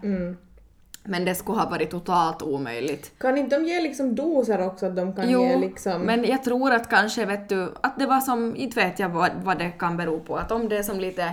Men 1.08 1.24
det 1.24 1.34
skulle 1.34 1.58
ha 1.58 1.70
varit 1.70 1.90
totalt 1.90 2.42
omöjligt. 2.42 3.18
Kan 3.18 3.38
inte 3.38 3.56
de 3.58 3.64
ge 3.64 3.80
liksom 3.80 4.14
doser 4.14 4.66
också? 4.66 4.86
Att 4.86 4.96
de 4.96 5.14
kan 5.16 5.30
Jo, 5.30 5.42
ge 5.44 5.56
liksom... 5.56 6.02
men 6.02 6.24
jag 6.24 6.44
tror 6.44 6.72
att 6.72 6.90
kanske 6.90 7.26
vet 7.26 7.48
du, 7.48 7.72
att 7.80 7.98
det 7.98 8.06
var 8.06 8.20
som, 8.20 8.56
inte 8.56 8.80
vet 8.80 8.98
jag 8.98 9.08
vad, 9.08 9.30
vad 9.42 9.58
det 9.58 9.70
kan 9.70 9.96
bero 9.96 10.20
på, 10.20 10.36
att 10.36 10.52
om 10.52 10.68
det 10.68 10.76
är 10.78 10.82
som 10.82 11.00
lite 11.00 11.32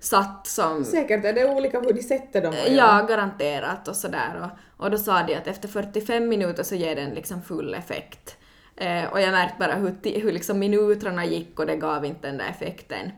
satt 0.00 0.46
som 0.46 0.84
Säkert 0.84 1.24
är 1.24 1.32
det 1.32 1.56
olika 1.56 1.80
hur 1.80 1.92
de 1.92 2.02
sätter 2.02 2.42
dem. 2.42 2.54
Ja, 2.68 3.06
garanterat 3.08 3.88
och 3.88 3.96
sådär. 3.96 4.42
Och, 4.42 4.84
och 4.84 4.90
då 4.90 4.98
sa 4.98 5.22
de 5.22 5.34
att 5.34 5.46
efter 5.46 5.68
45 5.68 6.28
minuter 6.28 6.62
så 6.62 6.74
ger 6.74 6.96
den 6.96 7.10
liksom 7.10 7.42
full 7.42 7.74
effekt. 7.74 8.36
Eh, 8.76 9.04
och 9.04 9.20
jag 9.20 9.30
märkte 9.30 9.56
bara 9.58 9.74
hur, 9.74 10.20
hur 10.20 10.32
liksom 10.32 10.58
minuterna 10.58 11.24
gick 11.24 11.58
och 11.58 11.66
det 11.66 11.76
gav 11.76 12.04
inte 12.04 12.26
den 12.26 12.38
där 12.38 12.48
effekten. 12.48 13.10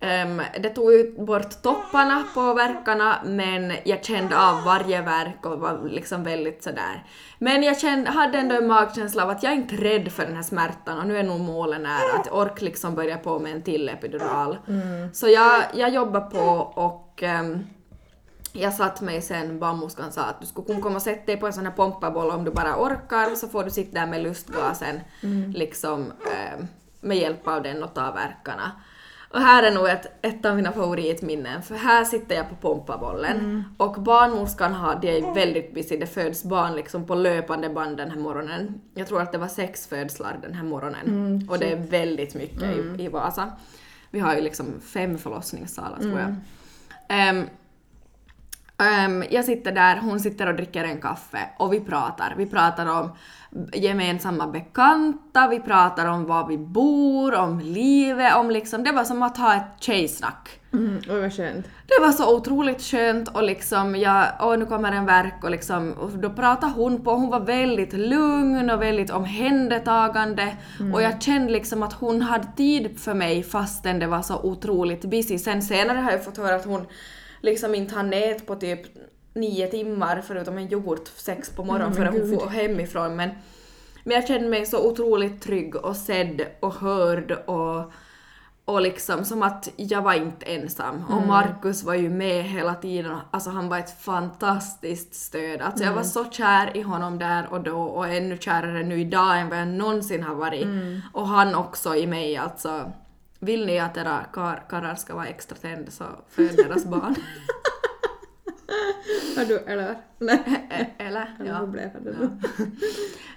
Ehm, 0.00 0.42
det 0.60 0.68
tog 0.68 0.92
ju 0.92 1.12
bort 1.18 1.62
topparna 1.62 2.24
på 2.34 2.54
verkarna 2.54 3.18
men 3.24 3.72
jag 3.84 4.04
kände 4.04 4.40
av 4.40 4.64
varje 4.64 5.02
verk 5.02 5.46
och 5.46 5.60
var 5.60 5.88
liksom 5.88 6.24
väldigt 6.24 6.62
sådär. 6.62 7.04
Men 7.38 7.62
jag 7.62 7.78
kände, 7.78 8.10
hade 8.10 8.38
ändå 8.38 8.54
en 8.54 8.66
magkänsla 8.66 9.22
av 9.22 9.30
att 9.30 9.42
jag 9.42 9.52
är 9.52 9.56
inte 9.56 9.76
rädd 9.76 10.12
för 10.12 10.26
den 10.26 10.36
här 10.36 10.42
smärtan 10.42 10.98
och 10.98 11.06
nu 11.06 11.18
är 11.18 11.22
nog 11.22 11.40
målet 11.40 11.80
nära 11.80 12.18
att 12.20 12.32
ork 12.32 12.60
liksom 12.62 12.94
börja 12.94 13.18
på 13.18 13.38
med 13.38 13.52
en 13.52 13.62
till 13.62 13.88
epidural. 13.88 14.58
Så 15.12 15.28
jag, 15.28 15.62
jag 15.74 15.94
jobbar 15.94 16.20
på 16.20 16.80
och 16.82 17.22
ehm, 17.22 17.66
jag 18.52 18.74
satt 18.74 19.00
mig 19.00 19.22
sen, 19.22 19.58
barnmorskan 19.58 20.12
sa 20.12 20.22
att 20.22 20.40
du 20.40 20.46
skulle 20.46 20.66
kunna 20.66 20.80
komma 20.80 20.96
och 20.96 21.02
sätta 21.02 21.26
dig 21.26 21.36
på 21.36 21.46
en 21.46 21.52
sån 21.52 21.66
här 21.66 21.72
pompaboll 21.72 22.30
om 22.30 22.44
du 22.44 22.50
bara 22.50 22.76
orkar 22.76 23.34
så 23.34 23.48
får 23.48 23.64
du 23.64 23.70
sitta 23.70 24.00
där 24.00 24.06
med 24.06 24.22
lustgasen 24.22 25.00
liksom 25.54 26.12
eh, 26.32 26.64
med 27.00 27.16
hjälp 27.16 27.48
av 27.48 27.62
den 27.62 27.82
och 27.82 27.94
ta 27.94 28.12
verkarna. 28.12 28.72
Och 29.36 29.42
här 29.42 29.62
är 29.62 29.70
nog 29.70 29.88
ett, 29.88 30.06
ett 30.22 30.44
av 30.44 30.56
mina 30.56 30.72
favoritminnen 30.72 31.62
för 31.62 31.74
här 31.74 32.04
sitter 32.04 32.34
jag 32.34 32.48
på 32.48 32.54
pompabollen 32.54 33.64
och 33.76 34.02
barnmorskan 34.02 34.72
har, 34.72 34.98
det 35.02 35.18
är 35.18 35.34
väldigt 35.34 35.74
busy, 35.74 35.96
det 35.96 36.06
föds 36.06 36.44
barn 36.44 36.74
liksom 36.74 37.06
på 37.06 37.14
löpande 37.14 37.68
band 37.68 37.96
den 37.96 38.10
här 38.10 38.18
morgonen. 38.18 38.80
Jag 38.94 39.06
tror 39.06 39.22
att 39.22 39.32
det 39.32 39.38
var 39.38 39.48
sex 39.48 39.86
födslar 39.86 40.38
den 40.42 40.54
här 40.54 40.64
morgonen 40.64 41.46
och 41.50 41.58
det 41.58 41.72
är 41.72 41.76
väldigt 41.76 42.34
mycket 42.34 42.62
i, 42.62 43.04
i 43.04 43.08
Vasa. 43.08 43.52
Vi 44.10 44.20
har 44.20 44.34
ju 44.34 44.40
liksom 44.40 44.80
fem 44.80 45.18
förlossningssalar 45.18 45.98
tror 45.98 46.20
jag. 46.20 46.34
Ehm, 47.08 47.46
Ehm, 48.78 49.24
jag 49.30 49.44
sitter 49.44 49.72
där, 49.72 49.96
hon 49.96 50.20
sitter 50.20 50.46
och 50.46 50.54
dricker 50.54 50.84
en 50.84 51.00
kaffe 51.00 51.48
och 51.58 51.72
vi 51.72 51.80
pratar. 51.80 52.34
Vi 52.36 52.46
pratar 52.46 52.86
om 52.86 53.10
gemensamma 53.72 54.46
bekanta, 54.46 55.48
vi 55.48 55.60
pratar 55.60 56.06
om 56.06 56.24
var 56.24 56.48
vi 56.48 56.58
bor, 56.58 57.34
om 57.34 57.60
livet, 57.60 58.36
om 58.36 58.50
liksom, 58.50 58.84
det 58.84 58.92
var 58.92 59.04
som 59.04 59.22
att 59.22 59.36
ha 59.36 59.54
ett 59.54 59.82
tjejsnack. 59.82 60.60
Mm, 60.72 61.00
oj 61.10 61.20
vad 61.20 61.32
skönt. 61.32 61.66
Det 61.86 62.00
var 62.00 62.12
så 62.12 62.36
otroligt 62.36 62.82
skönt 62.82 63.28
och 63.28 63.42
liksom 63.42 63.96
jag, 63.96 64.26
åh 64.40 64.58
nu 64.58 64.66
kommer 64.66 64.92
en 64.92 65.06
verk 65.06 65.44
och 65.44 65.50
liksom, 65.50 65.92
och 65.92 66.10
då 66.10 66.30
pratade 66.30 66.72
hon 66.72 67.04
på, 67.04 67.10
hon 67.10 67.30
var 67.30 67.40
väldigt 67.40 67.92
lugn 67.92 68.70
och 68.70 68.82
väldigt 68.82 69.10
omhändertagande 69.10 70.56
och 70.94 71.02
jag 71.02 71.22
kände 71.22 71.52
liksom 71.52 71.82
att 71.82 71.92
hon 71.92 72.22
hade 72.22 72.46
tid 72.56 73.00
för 73.00 73.14
mig 73.14 73.42
fastän 73.42 73.98
det 73.98 74.06
var 74.06 74.22
så 74.22 74.40
otroligt 74.42 75.04
busy. 75.04 75.38
Sen 75.38 75.62
senare 75.62 75.98
har 75.98 76.10
jag 76.10 76.24
fått 76.24 76.36
höra 76.36 76.56
att 76.56 76.64
hon 76.64 76.86
liksom 77.40 77.74
inte 77.74 77.94
hann 77.94 78.10
nät 78.10 78.46
på 78.46 78.54
typ 78.54 78.80
nio 79.36 79.66
timmar 79.66 80.22
förutom 80.26 80.58
en 80.58 80.72
yoghurt 80.72 81.08
sex 81.16 81.50
på 81.50 81.64
morgonen 81.64 81.92
Mm, 81.92 82.12
före 82.12 82.20
hon 82.20 82.40
får 82.40 82.46
hemifrån 82.48 83.16
men, 83.16 83.30
men 84.04 84.14
jag 84.14 84.26
kände 84.28 84.48
mig 84.48 84.66
så 84.66 84.90
otroligt 84.90 85.42
trygg 85.42 85.76
och 85.76 85.96
sedd 85.96 86.46
och 86.60 86.74
hörd 86.74 87.32
och 87.32 87.92
och 88.64 88.80
liksom 88.80 89.24
som 89.24 89.42
att 89.42 89.68
jag 89.76 90.02
var 90.02 90.14
inte 90.14 90.46
ensam. 90.46 91.04
Och 91.08 91.26
Markus 91.26 91.82
var 91.82 91.94
ju 91.94 92.10
med 92.10 92.44
hela 92.44 92.74
tiden. 92.74 93.16
Alltså 93.30 93.50
han 93.50 93.68
var 93.68 93.78
ett 93.78 94.02
fantastiskt 94.02 95.14
stöd. 95.14 95.60
Alltså 95.60 95.84
jag 95.84 95.92
var 95.92 96.02
så 96.02 96.24
kär 96.30 96.76
i 96.76 96.82
honom 96.82 97.18
där 97.18 97.46
och 97.50 97.60
då 97.60 97.80
och 97.82 98.08
ännu 98.08 98.38
kärare 98.38 98.82
nu 98.82 99.00
idag 99.00 99.40
än 99.40 99.48
vad 99.48 99.58
jag 99.58 99.68
någonsin 99.68 100.22
har 100.22 100.34
varit. 100.34 100.66
Och 101.12 101.28
han 101.28 101.54
också 101.54 101.96
i 101.96 102.06
mig 102.06 102.36
alltså. 102.36 102.92
Vill 103.38 103.66
ni 103.66 103.78
att 103.78 103.96
era 103.96 104.20
kar 104.32 104.62
karlar 104.68 104.94
ska 104.94 105.14
vara 105.14 105.26
extra 105.26 105.56
tända 105.56 105.90
så 105.90 106.04
föd 106.28 106.56
deras 106.56 106.84
barn. 106.84 107.14
Har 109.36 109.44
du, 109.44 109.58
eller? 109.58 109.96
Nej. 110.18 110.94
Eller? 110.98 111.36
Ja. 111.38 111.44
Ja. 111.44 111.66
Blev 111.66 111.90
det. 112.04 112.30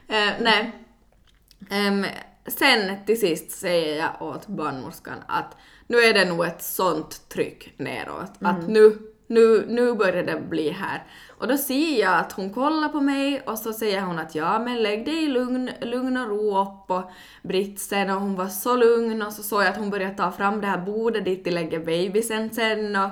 Eh, 0.12 0.34
nej. 0.42 0.72
Sen 2.48 3.06
till 3.06 3.20
sist 3.20 3.52
säger 3.52 3.98
jag 3.98 4.22
åt 4.28 4.48
barnmorskan 4.48 5.18
att 5.28 5.58
nu 5.88 5.98
är 5.98 6.14
det 6.14 6.26
nog 6.26 6.46
ett 6.46 6.62
sånt 6.62 7.30
tryck 7.30 7.74
neråt. 7.78 8.32
Att 8.40 8.68
nu, 8.68 8.98
nu, 9.28 9.66
nu 9.68 9.94
börjar 9.94 10.24
det 10.24 10.42
bli 10.50 10.70
här. 10.70 11.04
Och 11.38 11.48
då 11.48 11.58
ser 11.58 12.02
jag 12.02 12.18
att 12.18 12.32
hon 12.32 12.54
kollar 12.54 12.90
på 12.90 13.02
mig 13.02 13.42
och 13.42 13.58
så 13.58 13.74
säger 13.74 14.02
hon 14.02 14.20
att 14.20 14.36
ja 14.36 14.60
men 14.60 14.84
lägg 14.84 15.06
dig 15.06 15.24
i 15.24 15.28
lugn, 15.28 15.70
lugn 15.82 16.18
och 16.18 16.28
ro 16.28 16.62
upp 16.62 16.88
på 16.88 17.12
britsen 17.44 18.10
och 18.10 18.22
hon 18.22 18.36
var 18.36 18.48
så 18.48 18.76
lugn 18.76 19.22
och 19.22 19.34
så 19.34 19.44
såg 19.44 19.62
jag 19.62 19.68
att 19.68 19.78
hon 19.78 19.90
började 19.90 20.16
ta 20.16 20.32
fram 20.32 20.62
det 20.62 20.68
här 20.68 20.86
bordet 20.86 21.26
dit 21.26 21.44
de 21.44 21.52
lägger 21.52 21.80
babysen 21.80 22.50
sen 22.50 22.96
och 22.96 23.10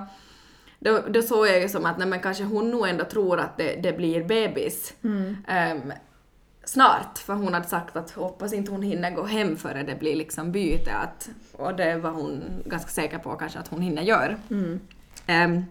då, 0.87 1.01
då 1.09 1.21
såg 1.21 1.47
jag 1.47 1.61
ju 1.61 1.69
som 1.69 1.85
att 1.85 1.97
nej, 1.97 2.07
men 2.07 2.19
kanske 2.19 2.43
hon 2.43 2.71
nog 2.71 2.87
ändå 2.87 3.05
tror 3.05 3.39
att 3.39 3.57
det, 3.57 3.75
det 3.83 3.97
blir 3.97 4.23
bebis 4.23 4.93
ehm, 5.47 5.93
snart. 6.65 7.17
För 7.17 7.33
hon 7.33 7.53
hade 7.53 7.67
sagt 7.67 7.95
att 7.95 8.11
hoppas 8.11 8.53
inte 8.53 8.71
hon 8.71 8.81
hinner 8.81 9.11
gå 9.11 9.23
hem 9.23 9.57
före 9.57 9.83
det 9.83 9.99
blir 9.99 10.15
liksom 10.15 10.51
byte. 10.51 10.91
Att, 10.93 11.29
och 11.51 11.75
det 11.75 11.97
var 11.97 12.11
hon 12.11 12.43
ganska 12.65 12.89
säker 12.89 13.17
på 13.17 13.35
kanske 13.35 13.59
att 13.59 13.67
hon 13.67 13.81
hinner 13.81 14.01
göra. 14.01 14.35
Ehm, 15.27 15.65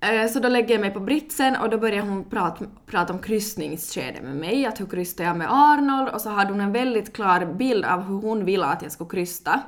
eh, 0.00 0.30
så 0.30 0.38
då 0.40 0.48
lägger 0.48 0.74
jag 0.74 0.80
mig 0.80 0.90
på 0.90 1.00
britsen 1.00 1.56
och 1.56 1.70
då 1.70 1.78
börjar 1.78 2.02
hon 2.02 2.24
prata, 2.24 2.64
prata 2.86 3.12
om 3.12 3.18
kryssningsskede 3.18 4.20
med 4.22 4.36
mig, 4.36 4.66
att 4.66 4.80
hur 4.80 4.86
krystar 4.86 5.24
jag 5.24 5.36
med 5.36 5.46
Arnold 5.50 6.08
och 6.08 6.20
så 6.20 6.30
hade 6.30 6.50
hon 6.50 6.60
en 6.60 6.72
väldigt 6.72 7.12
klar 7.12 7.54
bild 7.54 7.84
av 7.84 8.02
hur 8.02 8.20
hon 8.20 8.44
ville 8.44 8.66
att 8.66 8.82
jag 8.82 8.92
skulle 8.92 9.10
krysta. 9.10 9.62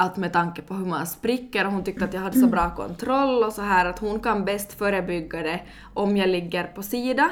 Att 0.00 0.16
med 0.16 0.32
tanke 0.32 0.62
på 0.62 0.74
hur 0.74 0.86
man 0.86 1.06
spricker 1.06 1.66
och 1.66 1.72
hon 1.72 1.84
tyckte 1.84 2.04
att 2.04 2.14
jag 2.14 2.20
hade 2.20 2.40
så 2.40 2.46
bra 2.46 2.70
kontroll 2.76 3.44
och 3.44 3.52
så 3.52 3.62
här 3.62 3.86
att 3.86 3.98
hon 3.98 4.20
kan 4.20 4.44
bäst 4.44 4.72
förebygga 4.78 5.42
det 5.42 5.60
om 5.94 6.16
jag 6.16 6.28
ligger 6.28 6.64
på 6.64 6.82
sida. 6.82 7.30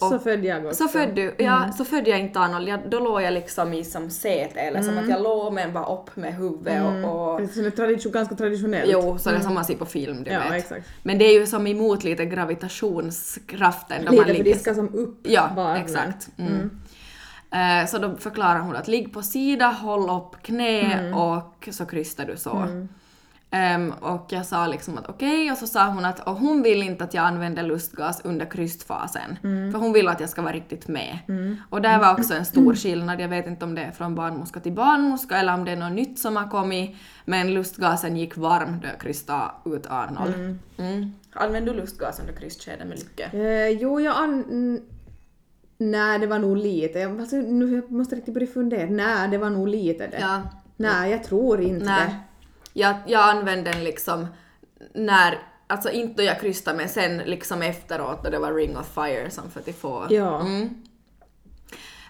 Och- 0.00 0.08
Så 0.08 0.18
födde 0.18 0.46
jag 0.46 0.66
också. 0.66 0.82
så 0.82 0.88
födde, 0.88 1.12
du, 1.12 1.34
ja, 1.38 1.72
så 1.78 1.84
födde 1.84 2.10
jag 2.10 2.20
inte 2.20 2.40
Arnold, 2.40 2.68
jag, 2.68 2.80
då 2.90 2.98
låg 3.00 3.22
jag 3.22 3.32
liksom 3.34 3.72
i 3.74 3.84
som 3.84 4.10
säte 4.10 4.60
eller 4.60 4.82
som 4.82 4.98
att 4.98 5.08
jag 5.08 5.22
låg 5.22 5.52
men 5.52 5.72
bara 5.72 5.86
upp 5.86 6.16
med 6.16 6.34
huvudet 6.34 6.82
och, 7.04 7.32
och 7.32 7.38
Precis, 7.38 7.56
det 7.56 7.66
är 7.66 7.70
tradition, 7.70 8.12
ganska 8.12 8.34
traditionellt. 8.34 8.90
Jo, 8.92 9.18
så 9.18 9.30
det 9.30 9.36
är 9.36 9.40
som 9.40 9.54
man 9.54 9.64
ser 9.64 9.76
på 9.76 9.84
film, 9.86 10.24
du 10.24 10.30
Ja, 10.30 10.38
vet. 10.40 10.52
exakt. 10.52 10.86
Men 11.02 11.18
det 11.18 11.24
är 11.24 11.40
ju 11.40 11.46
som 11.46 11.66
emot 11.66 12.04
lite 12.04 12.24
gravitationskraften 12.24 14.04
då 14.04 14.10
Lite 14.10 14.16
man 14.16 14.26
för 14.26 14.32
ligger... 14.32 14.52
de 14.54 14.58
ska 14.60 14.74
som 14.74 14.94
upp 14.94 15.18
Ja, 15.22 15.50
barnen. 15.56 15.82
exakt. 15.82 16.28
Mm. 17.50 17.80
Eh, 17.80 17.86
Så 17.86 17.98
då 17.98 18.16
förklarar 18.16 18.58
hon 18.60 18.76
att 18.76 18.88
ligg 18.88 19.12
på 19.12 19.22
sida, 19.22 19.66
håll 19.66 20.10
upp 20.10 20.42
knä 20.42 20.80
Mm. 20.92 21.14
och 21.14 21.68
så 21.72 21.86
krystar 21.86 22.24
du 22.26 22.36
så. 22.36 22.66
Ehm, 23.50 23.92
och 24.00 24.26
jag 24.28 24.46
sa 24.46 24.66
liksom 24.66 24.98
att 24.98 25.08
okej, 25.08 25.52
och 25.52 25.58
så 25.58 25.66
sa 25.66 25.86
hon 25.86 26.04
att 26.04 26.20
och 26.20 26.36
hon 26.36 26.62
vill 26.62 26.82
inte 26.82 27.04
att 27.04 27.14
jag 27.14 27.24
använder 27.24 27.62
lustgas 27.62 28.20
under 28.24 28.46
krystfasen. 28.46 29.38
Mm. 29.44 29.72
För 29.72 29.78
hon 29.78 29.92
vill 29.92 30.08
att 30.08 30.20
jag 30.20 30.28
ska 30.30 30.42
vara 30.42 30.52
riktigt 30.52 30.88
med. 30.88 31.18
Och 31.70 31.82
där 31.82 31.98
var 31.98 32.12
också 32.12 32.34
en 32.34 32.44
stor 32.44 32.74
skillnad. 32.74 33.20
Jag 33.20 33.28
vet 33.28 33.46
inte 33.46 33.64
om 33.64 33.74
det 33.74 33.82
är 33.82 33.90
från 33.92 34.14
barnmorska 34.14 34.60
till 34.60 34.72
barnmorska 34.72 35.36
eller 35.36 35.54
om 35.54 35.64
det 35.64 35.70
är 35.72 35.76
något 35.76 35.92
nytt 35.92 36.18
som 36.18 36.36
har 36.36 36.50
kommit. 36.50 36.96
Men 37.24 37.54
lustgasen 37.54 38.16
gick 38.16 38.36
varm 38.36 38.80
då 38.82 38.88
jag 38.88 39.00
krystade 39.00 39.50
ut 39.64 39.86
Arnold. 39.86 40.58
Mm. 40.78 41.12
Använder 41.32 41.72
du 41.74 41.80
lustgas 41.80 42.20
under 42.20 42.32
krystskedet 42.32 42.86
med 42.86 42.98
lycka? 42.98 43.24
Eh, 43.38 43.68
jo, 43.68 44.00
jag 44.00 44.16
an... 44.16 44.80
mm, 45.78 45.90
Nej, 45.90 46.18
det 46.18 46.26
var 46.26 46.38
nog 46.38 46.56
lite. 46.56 46.98
Jag, 46.98 47.20
alltså, 47.20 47.36
nu, 47.36 47.74
jag 47.74 47.90
måste 47.90 48.16
riktigt 48.16 48.34
börja 48.34 48.46
fundera. 48.46 48.90
Nej, 48.90 49.28
det 49.28 49.38
var 49.38 49.50
nog 49.50 49.68
lite 49.68 50.06
det. 50.06 50.18
Ja. 50.20 50.42
Nej, 50.76 51.10
jag 51.10 51.24
tror 51.24 51.60
inte 51.60 51.84
Nej. 51.84 52.06
det. 52.06 52.16
Jag, 52.72 52.96
jag 53.06 53.36
använde 53.36 53.70
den 53.72 53.84
liksom 53.84 54.26
när, 54.94 55.38
alltså 55.66 55.90
inte 55.90 56.22
då 56.22 56.22
jag 56.22 56.40
krystade 56.40 56.76
men 56.76 56.88
sen 56.88 57.18
liksom 57.18 57.62
efteråt 57.62 58.24
då 58.24 58.30
det 58.30 58.38
var 58.38 58.54
Ring 58.54 58.76
of 58.76 58.94
Fire 58.94 59.30
som 59.30 59.50
för 59.50 59.60
att 59.60 59.76
få. 59.76 60.06
Ja. 60.10 60.40
Mm. 60.40 60.86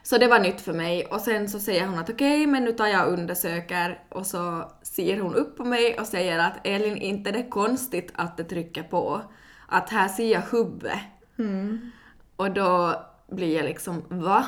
Så 0.02 0.18
det 0.18 0.28
var 0.28 0.38
nytt 0.38 0.60
för 0.60 0.72
mig 0.72 1.06
och 1.06 1.20
sen 1.20 1.48
så 1.48 1.58
säger 1.58 1.86
hon 1.86 1.98
att 1.98 2.10
okej 2.10 2.46
men 2.46 2.64
nu 2.64 2.72
tar 2.72 2.86
jag 2.86 3.06
och 3.06 3.12
undersöker 3.12 4.02
och 4.08 4.26
så 4.26 4.70
ser 4.82 5.20
hon 5.20 5.34
upp 5.34 5.56
på 5.56 5.64
mig 5.64 6.00
och 6.00 6.06
säger 6.06 6.38
att 6.38 6.66
Elin 6.66 6.96
inte 6.96 7.30
det 7.30 7.38
är 7.38 7.50
konstigt 7.50 8.12
att 8.14 8.36
det 8.36 8.44
trycker 8.44 8.82
på. 8.82 9.22
Att 9.66 9.90
här 9.90 10.08
ser 10.08 10.32
jag 10.32 10.42
huvudet. 10.50 10.98
Och 12.36 12.50
då 12.50 13.02
blir 13.30 13.56
jag 13.56 13.64
liksom 13.64 14.02
va? 14.08 14.46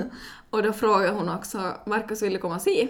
och 0.50 0.62
då 0.62 0.72
frågar 0.72 1.12
hon 1.12 1.28
också 1.28 1.74
Markus 1.86 2.22
vill 2.22 2.32
du 2.32 2.38
komma 2.38 2.54
och 2.54 2.62
se? 2.62 2.88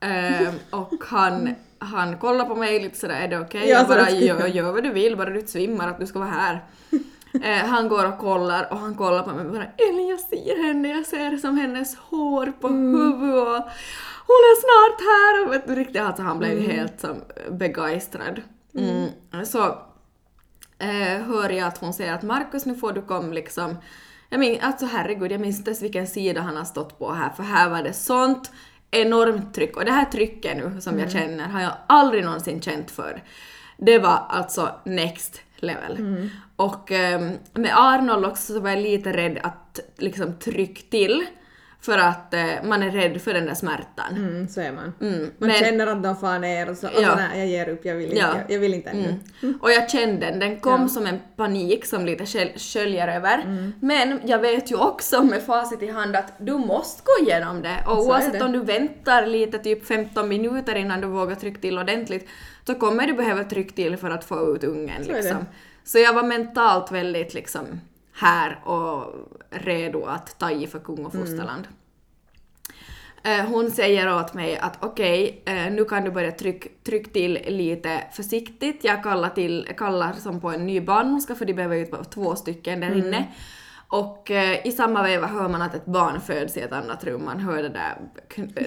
Ehm, 0.00 0.54
och 0.70 1.04
han, 1.06 1.54
han 1.78 2.18
kollar 2.18 2.44
på 2.44 2.54
mig 2.54 2.80
lite 2.80 2.98
sådär, 2.98 3.20
är 3.20 3.28
det 3.28 3.38
okej? 3.38 3.68
Ja, 3.68 3.78
jag 3.78 3.88
bara, 3.88 4.10
gör, 4.10 4.46
gör 4.46 4.72
vad 4.72 4.82
du 4.82 4.90
vill, 4.90 5.16
bara 5.16 5.30
du 5.30 5.38
inte 5.38 5.52
svimmar, 5.52 5.88
att 5.88 6.00
du 6.00 6.06
ska 6.06 6.18
vara 6.18 6.28
här. 6.28 6.64
Eh, 7.42 7.66
han 7.66 7.88
går 7.88 8.08
och 8.08 8.18
kollar 8.18 8.72
och 8.72 8.78
han 8.78 8.94
kollar 8.94 9.22
på 9.22 9.30
mig 9.30 9.46
och 9.46 9.52
bara 9.52 9.66
Elin 9.76 10.08
jag 10.08 10.20
ser 10.20 10.66
henne, 10.66 10.88
jag 10.88 11.06
ser 11.06 11.36
som 11.36 11.58
hennes 11.58 11.96
hår 11.96 12.52
på 12.60 12.68
huvudet 12.68 13.48
och 13.48 13.70
hon 14.26 14.42
är 14.42 14.60
snart 14.60 15.00
här 15.00 15.46
och 15.46 15.52
vet 15.52 15.66
du 15.66 15.74
riktigt 15.74 16.02
alltså 16.02 16.22
han 16.22 16.38
blev 16.38 16.52
ju 16.52 16.70
helt 16.70 17.00
som 17.00 17.16
begeistrad. 17.50 18.42
Mm. 18.74 19.08
Så 19.44 19.64
eh, 20.78 21.22
hör 21.26 21.50
jag 21.50 21.68
att 21.68 21.78
hon 21.78 21.94
säger 21.94 22.14
att 22.14 22.22
Markus 22.22 22.66
nu 22.66 22.74
får 22.74 22.92
du 22.92 23.02
komma 23.02 23.32
liksom 23.32 23.76
jag 24.28 24.40
min, 24.40 24.60
alltså 24.60 24.86
herregud, 24.86 25.32
jag 25.32 25.40
minns 25.40 25.58
inte 25.58 25.70
ens 25.70 25.82
vilken 25.82 26.06
sida 26.06 26.40
han 26.40 26.56
har 26.56 26.64
stått 26.64 26.98
på 26.98 27.12
här, 27.12 27.30
för 27.30 27.42
här 27.42 27.70
var 27.70 27.82
det 27.82 27.92
sånt 27.92 28.52
enormt 28.90 29.54
tryck. 29.54 29.76
Och 29.76 29.84
det 29.84 29.92
här 29.92 30.04
trycket 30.04 30.56
nu 30.56 30.80
som 30.80 30.98
jag 30.98 31.10
känner 31.10 31.48
har 31.48 31.60
jag 31.60 31.72
aldrig 31.86 32.24
någonsin 32.24 32.62
känt 32.62 32.90
för. 32.90 33.22
Det 33.76 33.98
var 33.98 34.22
alltså 34.28 34.70
next 34.84 35.40
level. 35.56 35.98
Och 36.56 36.92
ehm, 36.92 37.32
med 37.52 37.72
Arnold 37.74 38.26
också 38.26 38.52
så 38.52 38.60
var 38.60 38.70
jag 38.70 38.78
lite 38.78 39.12
rädd 39.12 39.38
att 39.42 39.80
liksom 39.96 40.34
tryck 40.34 40.90
till 40.90 41.26
för 41.86 41.98
att 41.98 42.34
eh, 42.34 42.40
man 42.64 42.82
är 42.82 42.90
rädd 42.90 43.20
för 43.22 43.34
den 43.34 43.46
där 43.46 43.54
smärtan. 43.54 44.16
Mm, 44.16 44.48
så 44.48 44.60
är 44.60 44.72
man. 44.72 44.92
Mm, 45.00 45.20
Man 45.20 45.30
men- 45.48 45.50
känner 45.52 45.86
att 45.86 46.02
de 46.02 46.16
far 46.16 46.38
ner 46.38 46.70
och 46.70 46.76
så, 46.76 46.86
alltså, 46.86 47.02
Ja. 47.02 47.16
nej, 47.16 47.38
jag 47.38 47.48
ger 47.48 47.68
upp, 47.68 47.84
jag 47.84 47.94
vill 47.94 48.16
Ja. 48.16 48.26
inte, 48.40 48.52
jag 48.52 48.60
vill 48.60 48.74
inte 48.74 48.90
ännu. 48.90 49.14
Mm. 49.42 49.58
Och 49.62 49.70
jag 49.70 49.90
kände 49.90 50.26
den, 50.26 50.38
den 50.38 50.60
kom 50.60 50.82
Ja. 50.82 50.88
som 50.88 51.06
en 51.06 51.18
panik 51.36 51.86
som 51.86 52.06
lite 52.06 52.24
sköl- 52.26 52.58
sköljer 52.58 53.08
över. 53.08 53.38
Mm. 53.44 53.72
Men 53.80 54.20
jag 54.24 54.38
vet 54.38 54.70
ju 54.70 54.76
också 54.76 55.22
med 55.22 55.42
facit 55.42 55.82
i 55.82 55.90
hand 55.90 56.16
att 56.16 56.32
du 56.38 56.52
måste 56.52 57.02
gå 57.04 57.24
igenom 57.26 57.62
det. 57.62 57.76
Och 57.86 57.96
Så 57.96 58.08
oavsett 58.10 58.32
det. 58.32 58.44
om 58.44 58.52
du 58.52 58.60
väntar 58.60 59.26
lite, 59.26 59.58
typ 59.58 59.86
15 59.86 60.28
minuter 60.28 60.74
innan 60.74 61.00
du 61.00 61.06
vågar 61.06 61.34
trycka 61.34 61.60
till 61.60 61.78
ordentligt, 61.78 62.28
så 62.66 62.74
kommer 62.74 63.06
du 63.06 63.12
behöva 63.12 63.44
trycka 63.44 63.74
till 63.74 63.96
för 63.96 64.10
att 64.10 64.24
få 64.24 64.54
ut 64.56 64.64
ungen. 64.64 65.04
Så 65.04 65.12
liksom. 65.12 65.46
Så 65.84 65.98
jag 65.98 66.12
var 66.12 66.22
mentalt 66.22 66.92
väldigt 66.92 67.34
liksom 67.34 67.80
här 68.16 68.58
och 68.68 69.14
redo 69.50 70.04
att 70.04 70.38
ta 70.38 70.50
i 70.50 70.66
för 70.66 70.78
kung 70.78 71.04
och 71.06 71.14
Mm. 71.14 71.26
fosterland. 71.26 71.68
Eh, 73.24 73.44
Hon 73.46 73.70
säger 73.70 74.16
åt 74.16 74.34
mig 74.34 74.58
att 74.58 74.78
okej, 74.84 75.42
eh, 75.46 75.72
nu 75.72 75.84
kan 75.84 76.04
du 76.04 76.10
börja 76.10 76.32
tryck, 76.32 76.84
tryck 76.84 77.12
till 77.12 77.32
lite 77.48 78.04
försiktigt. 78.12 78.84
Jag 78.84 79.02
kallar, 79.02 79.28
till, 79.28 79.68
kallar 79.76 80.12
som 80.12 80.40
på 80.40 80.50
en 80.50 80.66
ny 80.66 80.80
barnmorska 80.80 81.34
för 81.34 81.44
de 81.44 81.54
behöver 81.54 81.76
ju 81.76 81.86
två 82.10 82.36
stycken 82.36 82.80
där 82.80 82.94
inne. 82.94 83.26
Och 83.88 84.30
eh, 84.30 84.66
i 84.66 84.72
samma 84.72 85.02
veva 85.02 85.26
hör 85.26 85.48
man 85.48 85.62
att 85.62 85.74
ett 85.74 85.86
barn 85.86 86.20
föds 86.20 86.56
i 86.56 86.60
ett 86.60 86.72
annat 86.72 87.04
rum, 87.04 87.24
man 87.24 87.40
hör 87.40 87.62
det 87.62 87.68
där 87.68 87.98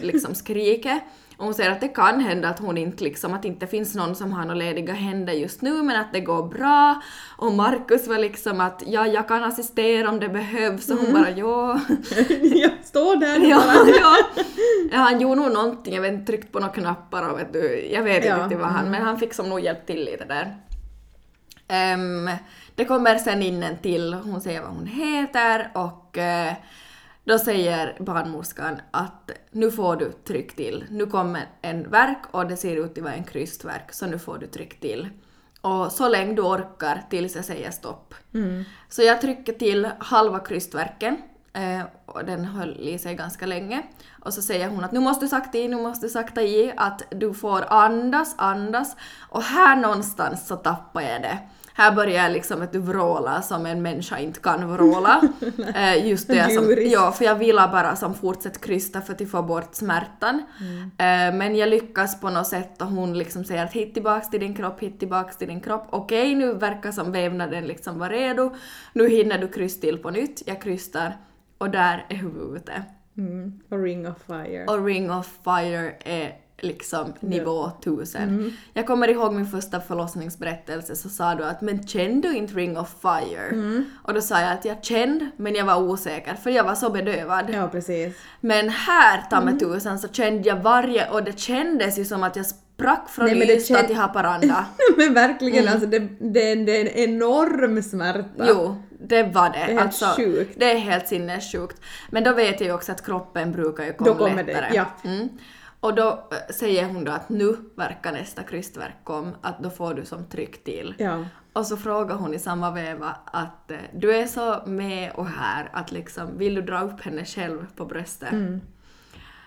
liksom 0.02 0.36
skriket. 0.36 1.04
Och 1.40 1.46
hon 1.46 1.54
säger 1.54 1.72
att 1.72 1.82
det 1.82 1.88
kan 1.88 2.20
hända 2.20 2.50
att 2.50 2.60
hon 2.60 2.78
inte 2.78 3.04
liksom, 3.04 3.34
att 3.34 3.42
det 3.42 3.48
inte 3.48 3.68
finns 3.68 3.96
någon 3.96 4.16
som 4.16 4.32
har 4.34 4.42
några 4.42 4.54
lediga 4.54 4.94
händer 4.94 5.34
just 5.34 5.62
nu 5.62 5.84
men 5.84 5.96
att 6.02 6.14
det 6.14 6.20
går 6.20 6.44
bra. 6.48 7.02
Och 7.38 7.54
Markus 7.54 8.08
var 8.08 8.18
liksom 8.18 8.62
att 8.62 8.84
ja, 8.88 9.08
jag 9.08 9.28
kan 9.28 9.44
assistera 9.44 10.10
om 10.10 10.20
det 10.20 10.30
behövs 10.30 10.90
och 10.90 10.98
hon 10.98 11.14
bara 11.14 11.30
ja. 11.30 11.80
jag 12.42 12.72
står 12.84 13.16
där 13.16 13.40
Ja, 13.50 13.58
bara. 13.66 13.90
ja. 13.90 14.16
ja, 14.92 14.98
han 14.98 15.22
gjorde 15.22 15.42
nog 15.42 15.52
någonting, 15.54 15.94
jag 15.96 16.02
vet 16.02 16.14
inte, 16.14 16.26
tryckt 16.32 16.52
på 16.52 16.60
några 16.60 16.74
knappar 16.74 17.30
och 17.30 17.40
vet 17.40 17.54
du, 17.54 17.90
jag 17.92 18.04
vet 18.04 18.26
Ja, 18.26 18.32
inte 18.32 18.44
riktigt 18.44 18.60
vad 18.60 18.70
han, 18.70 18.92
men 18.92 19.02
han 19.02 19.20
fick 19.20 19.34
som 19.34 19.50
nog 19.50 19.60
hjälpt 19.60 19.88
till 19.88 20.06
lite 20.06 20.26
där. 20.26 20.58
Ehm, 21.68 22.30
det 22.76 22.86
kommer 22.86 23.18
sen 23.18 23.44
in 23.44 23.64
en 23.64 23.78
till, 23.78 24.14
hon 24.14 24.42
säger 24.42 24.62
vad 24.62 24.70
hon 24.72 24.86
heter 24.88 25.72
och 25.74 26.18
eh, 26.18 26.54
då 27.30 27.40
säger 27.40 27.98
barnmorskan 28.00 28.82
att 28.92 29.32
nu 29.52 29.72
får 29.72 29.96
du 29.96 30.12
tryck 30.12 30.56
till. 30.56 30.86
Nu 30.90 31.06
kommer 31.06 31.46
en 31.62 31.90
verk 31.90 32.22
och 32.32 32.48
det 32.48 32.58
ser 32.58 32.76
ut 32.76 32.98
att 32.98 33.04
vara 33.04 33.14
en 33.14 33.24
krystverk 33.24 33.94
så 33.94 34.06
nu 34.06 34.20
får 34.20 34.38
du 34.38 34.48
tryck 34.48 34.80
till. 34.80 35.10
Och 35.62 35.92
så 35.92 36.10
länge 36.10 36.34
du 36.34 36.42
orkar 36.42 37.04
tills 37.10 37.36
jag 37.36 37.46
säger 37.46 37.72
stopp. 37.72 38.14
Så 38.90 39.04
jag 39.04 39.22
trycker 39.22 39.54
till 39.54 39.90
halva 40.00 40.40
krystverken 40.40 41.18
eh, 41.54 41.82
och 42.06 42.26
den 42.26 42.46
höll 42.46 42.78
i 42.80 43.00
sig 43.00 43.16
ganska 43.16 43.46
länge. 43.46 43.84
Och 44.24 44.34
så 44.34 44.42
säger 44.42 44.70
hon 44.70 44.84
att 44.84 44.92
nu 44.92 45.00
måste 45.00 45.26
du 45.26 45.30
sakta 45.30 45.58
i, 45.58 45.68
nu 45.68 45.76
måste 45.76 46.06
du 46.06 46.10
sakta 46.10 46.42
i, 46.42 46.74
att 46.78 47.02
du 47.12 47.34
får 47.34 47.66
andas, 47.74 48.36
andas. 48.38 48.96
Och 49.30 49.44
här 49.44 49.76
någonstans 49.76 50.48
så 50.48 50.56
tappar 50.56 51.02
jag 51.02 51.22
det. 51.22 51.40
Här 51.80 51.96
börjar 51.96 52.24
jag 52.24 52.32
liksom 52.32 52.62
att 52.62 52.72
du 52.72 52.80
vråla 52.80 53.42
som 53.42 53.66
en 53.66 53.82
människa 53.82 54.20
inte 54.20 54.40
kan 54.40 54.74
vråla. 54.74 55.22
eh, 55.76 56.08
just 56.08 56.28
det 56.28 56.52
som, 56.52 56.76
ja, 56.86 57.12
för 57.12 57.26
jag 57.26 57.36
ville 57.36 57.70
bara 57.72 57.96
som 57.96 58.14
fortsätter 58.14 58.60
krysta 58.60 59.02
för 59.02 59.14
att 59.14 59.30
få 59.30 59.44
bort 59.44 59.76
smärtan. 59.76 60.44
Eh, 60.98 61.34
men 61.34 61.56
jag 61.56 61.70
lyckas 61.70 62.22
på 62.22 62.30
något 62.30 62.48
sätt 62.48 62.82
och 62.82 62.88
hon 62.88 63.18
liksom 63.18 63.46
säger 63.46 63.66
att 63.66 63.74
hit 63.74 63.94
tillbaks 63.94 64.30
till 64.30 64.40
din 64.40 64.56
kropp, 64.56 64.80
hit 64.80 65.00
tillbaks 65.00 65.38
till 65.38 65.48
din 65.48 65.62
kropp. 65.62 65.88
Okej, 65.90 66.36
nu 66.36 66.54
verkar 66.54 66.92
som 66.92 67.12
vävnaden 67.12 67.68
liksom 67.68 68.00
vara 68.00 68.10
redo. 68.10 68.56
Nu 68.94 69.10
hinner 69.10 69.38
du 69.38 69.48
krysta 69.48 69.82
till 69.82 69.98
på 69.98 70.10
nytt. 70.10 70.44
Jag 70.46 70.62
krystar 70.62 71.18
och 71.58 71.70
där 71.70 72.06
är 72.10 72.16
huvudet. 72.16 72.84
Mm. 73.18 73.60
Och 73.70 73.84
Ring 73.84 74.08
of 74.08 74.18
Fire. 74.28 74.66
Och 74.66 74.86
Ring 74.86 75.12
of 75.12 75.40
Fire 75.44 75.94
är 76.00 76.36
liksom 76.62 77.14
nivå 77.20 77.72
1000. 77.80 78.22
Mm. 78.22 78.52
Jag 78.74 78.88
kommer 78.88 79.08
ihåg 79.08 79.34
min 79.34 79.48
första 79.48 79.82
förlossningsberättelse 79.82 80.96
så 80.96 81.10
sa 81.10 81.36
du 81.36 81.44
att 81.46 81.62
men 81.62 81.88
kände 81.88 82.28
du 82.28 82.36
inte 82.36 82.54
Ring 82.54 82.78
of 82.78 82.96
Fire? 83.02 83.48
Mm. 83.52 83.86
Och 84.04 84.14
då 84.14 84.22
sa 84.22 84.42
jag 84.42 84.52
att 84.54 84.66
jag 84.66 84.84
kände 84.84 85.30
men 85.38 85.56
jag 85.56 85.66
var 85.66 85.76
osäker 85.78 86.34
för 86.36 86.50
jag 86.50 86.64
var 86.64 86.76
så 86.76 86.90
bedövad. 86.90 87.50
Ja, 87.54 87.68
precis. 87.68 88.16
Men 88.42 88.70
här, 88.70 89.24
ta 89.30 89.36
Mm. 89.38 89.50
mig 89.50 89.60
tusan, 89.60 90.00
så 90.00 90.08
kände 90.08 90.50
jag 90.50 90.56
varje 90.56 91.10
och 91.10 91.24
det 91.24 91.40
kändes 91.40 92.00
ju 92.00 92.06
som 92.06 92.24
att 92.24 92.36
jag 92.36 92.46
sprack 92.46 93.10
från 93.10 93.26
Nej, 93.26 93.40
det 93.48 93.54
Ystad 93.56 93.76
känd- 93.78 93.88
till 93.88 93.96
Haparanda. 93.96 94.66
Men 94.98 95.14
verkligen, 95.14 95.68
alltså 95.68 95.88
det, 95.88 96.00
det, 96.20 96.56
det 96.56 96.78
är 96.78 96.82
en 96.82 97.10
enorm 97.10 97.84
smärta. 97.84 98.46
Jo, 98.48 98.84
det 99.02 99.24
var 99.24 99.50
det. 99.50 99.58
är 99.58 99.66
helt 99.66 99.80
alltså, 99.82 100.06
sjukt. 100.06 100.56
Det 100.60 100.72
är 100.72 100.78
helt 100.78 101.08
sinnessjukt. 101.08 101.82
Men 102.10 102.24
då 102.24 102.34
vet 102.34 102.60
jag 102.62 102.68
ju 102.68 102.74
också 102.74 102.92
att 102.92 103.06
kroppen 103.06 103.52
brukar 103.52 103.84
ju 103.86 103.94
komma 103.94 104.10
Då 104.12 104.16
kommer 104.18 104.44
det, 104.44 104.54
lättare. 104.54 104.72
ja. 104.76 104.86
Mm. 105.04 105.30
Och 105.80 105.96
då 105.96 106.28
äh, 106.32 106.54
säger 106.54 106.86
hon 106.86 107.04
då 107.04 107.12
att 107.12 107.30
nu 107.30 107.58
verkar 107.76 108.12
nästa 108.12 108.44
krystverk 108.44 108.96
kom, 109.04 109.36
att 109.42 109.64
då 109.64 109.70
får 109.70 109.94
du 109.94 110.06
som 110.06 110.26
tryck 110.26 110.64
till. 110.64 110.96
Ja. 110.98 111.26
Och 111.54 111.66
så 111.66 111.78
frågar 111.78 112.16
hon 112.16 112.34
i 112.34 112.40
samma 112.40 112.72
veva 112.72 113.16
att 113.26 113.72
eh, 113.72 113.78
du 113.94 114.16
är 114.16 114.26
så 114.28 114.64
med 114.66 115.12
och 115.12 115.28
här 115.28 115.70
att 115.74 115.92
liksom, 115.92 116.38
vill 116.38 116.56
du 116.56 116.62
dra 116.62 116.82
upp 116.82 117.02
henne 117.02 117.26
själv 117.26 117.66
på 117.76 117.86
bröstet? 117.86 118.32
Mm. 118.32 118.62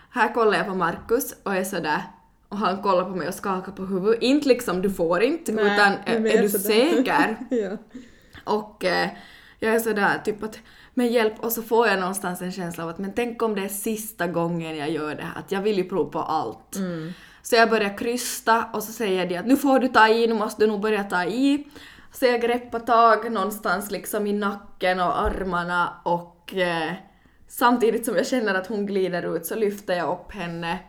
Här 0.09 0.33
kollar 0.33 0.57
jag 0.57 0.67
på 0.67 0.75
Markus 0.75 1.35
och 1.43 1.55
är 1.55 1.63
sådär 1.63 2.01
Och 2.49 2.57
han 2.57 2.81
kollar 2.81 3.03
på 3.03 3.09
mig 3.15 3.27
och 3.27 3.33
skakar 3.33 3.71
på 3.71 3.85
huvudet. 3.85 4.21
Inte 4.21 4.47
liksom 4.47 4.81
du 4.81 4.89
får 4.89 5.23
inte, 5.23 5.51
Nej, 5.51 5.65
utan 5.65 5.93
men 6.05 6.25
är, 6.27 6.37
är 6.37 6.41
du 6.41 6.49
sådär. 6.49 6.63
säker? 6.63 7.37
ja. 7.49 7.77
Och 8.43 8.85
eh, 8.85 9.09
jag 9.63 9.75
är 9.75 9.79
sådär 9.79 10.21
typ 10.25 10.43
att 10.43 10.59
men 10.93 11.07
hjälp 11.07 11.39
och 11.39 11.51
så 11.51 11.61
får 11.63 11.87
jag 11.87 11.99
någonstans 11.99 12.41
en 12.41 12.51
känsla 12.51 12.83
av 12.83 12.89
att 12.89 12.97
men 12.97 13.13
tänk 13.13 13.41
om 13.41 13.55
det 13.55 13.61
är 13.61 13.69
sista 13.69 14.27
gången 14.27 14.77
jag 14.77 14.89
gör 14.91 15.15
det 15.15 15.23
här, 15.23 15.39
att 15.39 15.51
jag 15.51 15.61
vill 15.61 15.77
ju 15.77 15.83
prova 15.83 16.09
på 16.09 16.19
allt. 16.19 16.75
Så 17.41 17.55
jag 17.55 17.69
börjar 17.69 17.97
krysta 17.97 18.65
och 18.73 18.83
så 18.83 18.91
säger 18.91 19.25
de 19.25 19.37
att 19.37 19.45
nu 19.45 19.57
får 19.57 19.79
du 19.79 19.87
ta 19.87 20.07
i, 20.07 20.27
nu 20.27 20.33
måste 20.33 20.63
du 20.63 20.67
nog 20.67 20.81
börja 20.81 21.03
ta 21.03 21.23
i. 21.23 21.67
Så 22.11 22.25
jag 22.25 22.41
greppar 22.41 22.79
tag 22.79 23.31
någonstans 23.31 23.91
liksom 23.91 24.27
i 24.27 24.33
nacken 24.33 24.99
och 24.99 25.21
armarna 25.21 25.93
och 26.03 26.53
eh, 26.55 26.93
samtidigt 27.47 28.05
som 28.05 28.15
jag 28.15 28.27
känner 28.27 28.55
att 28.55 28.67
hon 28.67 28.85
glider 28.85 29.35
ut 29.35 29.45
så 29.45 29.55
lyfter 29.55 29.93
jag 29.93 30.11
upp 30.11 30.31
henne 30.31 30.79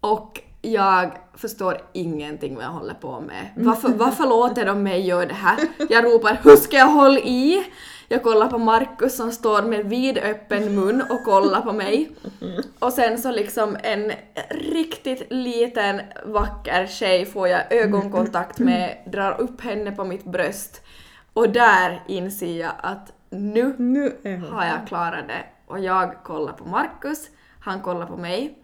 och 0.00 0.40
jag 0.62 1.10
förstår 1.34 1.80
ingenting 1.92 2.54
vad 2.54 2.64
jag 2.64 2.70
håller 2.70 2.94
på 2.94 3.20
med. 3.20 3.48
Varför, 3.56 3.88
varför 3.88 4.26
låter 4.26 4.66
de 4.66 4.82
mig 4.82 5.06
göra 5.06 5.26
det 5.26 5.34
här? 5.34 5.58
Jag 5.88 6.04
ropar 6.04 6.40
hur 6.42 6.56
ska 6.56 6.76
jag 6.76 6.86
hålla 6.86 7.18
i? 7.18 7.66
Jag 8.10 8.22
kollar 8.22 8.48
på 8.48 8.58
Markus 8.58 9.16
som 9.16 9.32
står 9.32 9.62
med 9.62 9.86
vidöppen 9.86 10.74
mun 10.74 11.02
och 11.10 11.24
kollar 11.24 11.60
på 11.60 11.72
mig. 11.72 12.10
Och 12.78 12.92
sen 12.92 13.18
så 13.18 13.30
liksom 13.30 13.76
en 13.82 14.12
riktigt 14.50 15.26
liten 15.30 16.00
vacker 16.26 16.86
tjej 16.86 17.26
får 17.26 17.48
jag 17.48 17.72
ögonkontakt 17.72 18.58
med, 18.58 18.96
drar 19.06 19.40
upp 19.40 19.60
henne 19.60 19.92
på 19.92 20.04
mitt 20.04 20.24
bröst. 20.24 20.82
Och 21.32 21.50
där 21.50 22.02
inser 22.08 22.60
jag 22.60 22.72
att 22.82 23.12
nu 23.30 23.74
Nu 23.78 24.42
har 24.50 24.64
jag 24.64 24.88
klarat 24.88 25.28
det. 25.28 25.44
Och 25.66 25.78
jag 25.78 26.24
kollar 26.24 26.52
på 26.52 26.64
Markus, 26.64 27.28
han 27.60 27.80
kollar 27.82 28.06
på 28.06 28.16
mig. 28.16 28.57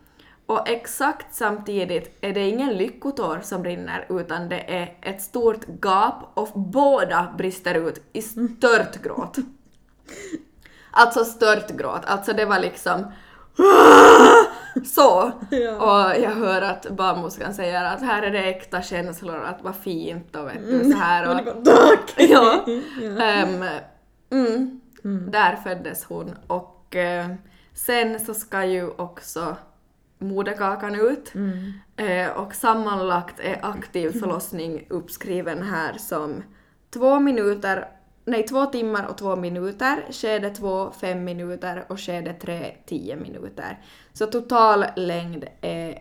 Och 0.47 0.69
exakt 0.69 1.35
samtidigt 1.35 2.19
är 2.21 2.33
det 2.33 2.49
ingen 2.49 2.77
lyckotår 2.77 3.41
som 3.43 3.65
rinner 3.65 4.07
utan 4.09 4.49
det 4.49 4.75
är 4.77 4.97
ett 5.03 5.23
stort 5.23 5.67
gap 5.83 6.15
och 6.35 6.49
båda 6.55 7.35
brister 7.39 7.75
ut 7.75 8.03
i 8.13 8.23
stört 8.23 9.03
gråt. 9.03 9.37
Alltså 10.97 11.25
stört 11.25 11.71
gråt, 11.71 12.05
alltså 12.05 12.33
det 12.33 12.45
var 12.45 12.59
liksom 12.59 13.05
så. 14.85 15.33
Ja. 15.51 15.77
Och 15.77 16.23
jag 16.23 16.31
hör 16.31 16.63
att 16.63 16.91
barnmorskan 16.91 17.55
säger 17.55 17.85
att 17.85 18.01
här 18.03 18.23
är 18.23 18.31
det 18.31 18.45
äkta 18.45 18.83
känslor, 18.83 19.45
att 19.45 19.63
vad 19.63 19.77
fint 19.77 20.37
och 20.37 20.47
vet 20.49 20.67
du 20.67 20.93
så 20.93 20.97
här. 20.97 21.29
Och 21.59 21.65
Tack! 21.65 22.15
ja. 22.17 22.65
Ehm, 23.21 23.65
mm, 24.31 24.81
Där 25.31 25.57
föddes 25.57 26.05
hon 26.05 26.35
och 26.47 26.97
eh, 26.97 27.27
sen 27.75 28.21
så 28.21 28.35
ska 28.35 28.65
ju 28.65 28.89
också 28.91 29.57
moderkakan 30.25 30.95
ut 30.95 31.33
Eh, 31.97 32.31
och 32.31 32.55
sammanlagt 32.55 33.41
är 33.41 33.59
aktiv 33.63 34.21
förlossning 34.21 34.87
uppskriven 34.91 35.63
här 35.63 35.93
som 35.99 36.43
två 36.91 37.21
minuter, 37.21 37.89
nej 38.25 38.43
två 38.43 38.67
timmar 38.67 39.07
och 39.07 39.19
två 39.19 39.37
minuter, 39.37 40.05
skede 40.11 40.51
två 40.51 40.91
fem 41.01 41.25
minuter 41.25 41.85
och 41.89 42.01
skede 42.01 42.33
tre 42.33 42.77
tio 42.87 43.17
minuter. 43.17 43.79
Så 44.13 44.27
total 44.27 44.85
längd 44.97 45.45
är 45.61 45.99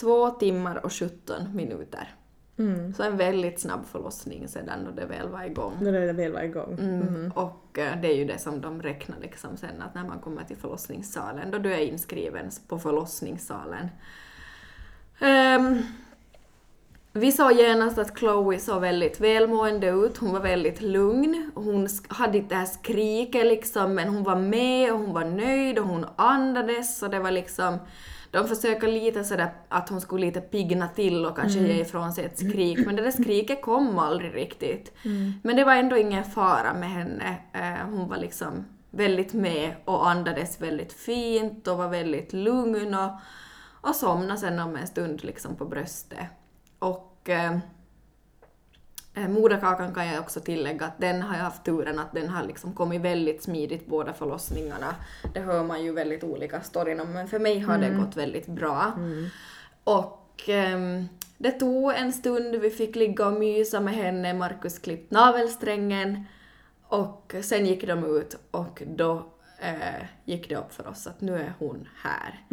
två 0.00 0.30
timmar 0.30 0.84
och 0.86 0.92
17 0.92 1.56
minuter. 1.56 2.14
Mm. 2.62 2.94
Så 2.94 3.02
en 3.02 3.16
väldigt 3.16 3.60
snabb 3.60 3.86
förlossning 3.86 4.48
sedan 4.48 4.84
då 4.84 4.90
det 4.90 5.06
väl 5.06 5.28
var 5.28 5.44
igång. 5.44 5.72
När 5.80 5.92
det 5.92 6.12
väl 6.12 6.32
var 6.32 6.42
igång. 6.42 6.78
Mm. 6.80 7.32
Och 7.34 7.78
eh, 7.78 8.00
det 8.02 8.08
är 8.08 8.16
ju 8.16 8.24
det 8.24 8.38
som 8.38 8.60
de 8.60 8.82
räknar 8.82 9.16
liksom 9.20 9.56
sen 9.56 9.82
att 9.82 9.94
när 9.94 10.04
man 10.04 10.18
kommer 10.18 10.44
till 10.44 10.56
förlossningssalen, 10.56 11.50
då 11.50 11.58
du 11.58 11.72
är 11.72 11.78
inskriven 11.78 12.50
på 12.68 12.78
förlossningssalen. 12.78 13.88
Ehm, 15.20 15.82
vi 17.12 17.32
såg 17.32 17.52
genast 17.52 17.98
att 17.98 18.18
Chloe 18.18 18.58
såg 18.58 18.80
väldigt 18.80 19.20
välmående 19.20 19.88
ut, 19.88 20.18
hon 20.18 20.32
var 20.32 20.40
väldigt 20.40 20.80
lugn, 20.80 21.50
hon 21.54 21.88
hade 22.08 22.38
inte 22.38 22.54
det 22.54 22.58
här 22.58 22.66
skriket 22.66 23.46
liksom, 23.46 23.94
men 23.94 24.08
hon 24.08 24.22
var 24.22 24.36
med 24.36 24.92
och 24.92 24.98
hon 24.98 25.12
var 25.12 25.24
nöjd 25.24 25.78
och 25.78 25.86
hon 25.86 26.06
andades 26.16 27.02
och 27.02 27.10
det 27.10 27.18
var 27.18 27.30
liksom 27.30 27.78
de 28.32 28.48
försöker 28.48 28.88
lite 28.88 29.24
sådär 29.24 29.52
att 29.68 29.88
hon 29.88 30.00
skulle 30.00 30.26
lite 30.26 30.40
pigna 30.40 30.88
till 30.88 31.26
och 31.26 31.36
kanske 31.36 31.60
ge 31.60 31.80
ifrån 31.80 32.12
sig 32.12 32.24
ett 32.24 32.38
skrik, 32.38 32.86
men 32.86 32.96
det 32.96 33.02
där 33.02 33.10
skriket 33.10 33.62
kom 33.62 33.98
aldrig 33.98 34.34
riktigt. 34.34 34.92
Men 35.42 35.56
det 35.56 35.64
var 35.64 35.74
ändå 35.74 35.96
ingen 35.96 36.24
fara 36.24 36.74
med 36.74 36.90
henne. 36.90 37.36
Eh, 37.52 37.86
hon 37.90 38.08
var 38.08 38.16
liksom 38.16 38.64
väldigt 38.90 39.32
med 39.32 39.74
och 39.84 40.08
andades 40.10 40.60
väldigt 40.60 40.92
fint 40.92 41.68
och 41.68 41.78
var 41.78 41.88
väldigt 41.88 42.32
lugn 42.32 42.94
och, 42.94 43.10
och 43.88 43.94
somnade 43.94 44.40
sen 44.40 44.58
om 44.58 44.76
en 44.76 44.86
stund 44.86 45.24
liksom 45.24 45.56
på 45.56 45.64
bröstet. 45.64 46.26
Och 46.78 47.28
eh, 47.28 47.58
moderkakan 49.14 49.94
kan 49.94 50.06
jag 50.06 50.20
också 50.20 50.40
tillägga 50.40 50.86
att 50.86 51.00
den 51.00 51.22
har 51.22 51.36
jag 51.36 51.42
haft 51.42 51.64
turen 51.64 51.98
att 51.98 52.12
den 52.12 52.28
har 52.28 52.42
liksom 52.42 52.72
kommit 52.72 53.00
väldigt 53.00 53.42
smidigt 53.42 53.86
båda 53.86 54.12
förlossningarna. 54.12 54.94
Det 55.34 55.40
hör 55.40 55.64
man 55.64 55.84
ju 55.84 55.92
väldigt 55.92 56.24
olika 56.24 56.60
storyn 56.60 57.00
om 57.00 57.12
men 57.12 57.28
för 57.28 57.38
mig 57.38 57.58
har 57.58 57.78
det 57.78 57.90
gått 57.90 58.16
väldigt 58.16 58.46
bra. 58.46 58.92
Och 59.84 60.42
ehm, 60.48 61.08
det 61.38 61.50
tog 61.50 61.94
en 61.94 62.12
stund, 62.12 62.54
vi 62.56 62.70
fick 62.70 62.96
ligga 62.96 63.26
och 63.26 63.32
mysa 63.32 63.80
med 63.80 63.94
henne, 63.94 64.34
Markus 64.34 64.78
klippt 64.78 65.10
navelsträngen 65.10 66.24
och 66.88 67.34
sen 67.42 67.66
gick 67.66 67.86
de 67.86 68.16
ut 68.16 68.36
och 68.50 68.82
då 68.86 69.26
eh, 69.60 70.04
gick 70.24 70.48
det 70.48 70.56
upp 70.56 70.72
för 70.72 70.88
oss 70.88 71.06
att 71.06 71.20
nu 71.20 71.34
är 71.34 71.54
hon 71.58 71.88
här. 72.02 72.44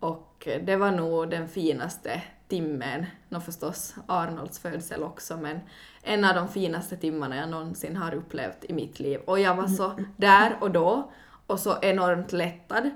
Och 0.00 0.48
det 0.62 0.76
var 0.76 0.90
nog 0.90 1.30
den 1.30 1.48
finaste 1.48 2.22
timmen, 2.50 3.06
nå 3.28 3.40
förstås 3.40 3.94
Arnolds 4.06 4.58
födsel 4.58 5.02
också, 5.02 5.36
men 5.36 5.60
en 6.02 6.24
av 6.24 6.34
de 6.34 6.48
finaste 6.48 6.96
timmarna 6.96 7.36
jag 7.36 7.48
någonsin 7.48 7.96
har 7.96 8.14
upplevt 8.14 8.64
i 8.64 8.72
mitt 8.72 9.00
liv. 9.00 9.20
Och 9.26 9.40
jag 9.40 9.54
var 9.54 9.66
så 9.66 9.92
där 10.16 10.56
och 10.60 10.70
då 10.70 11.12
och 11.46 11.60
så 11.60 11.76
enormt 11.82 12.32
lättad. 12.32 12.90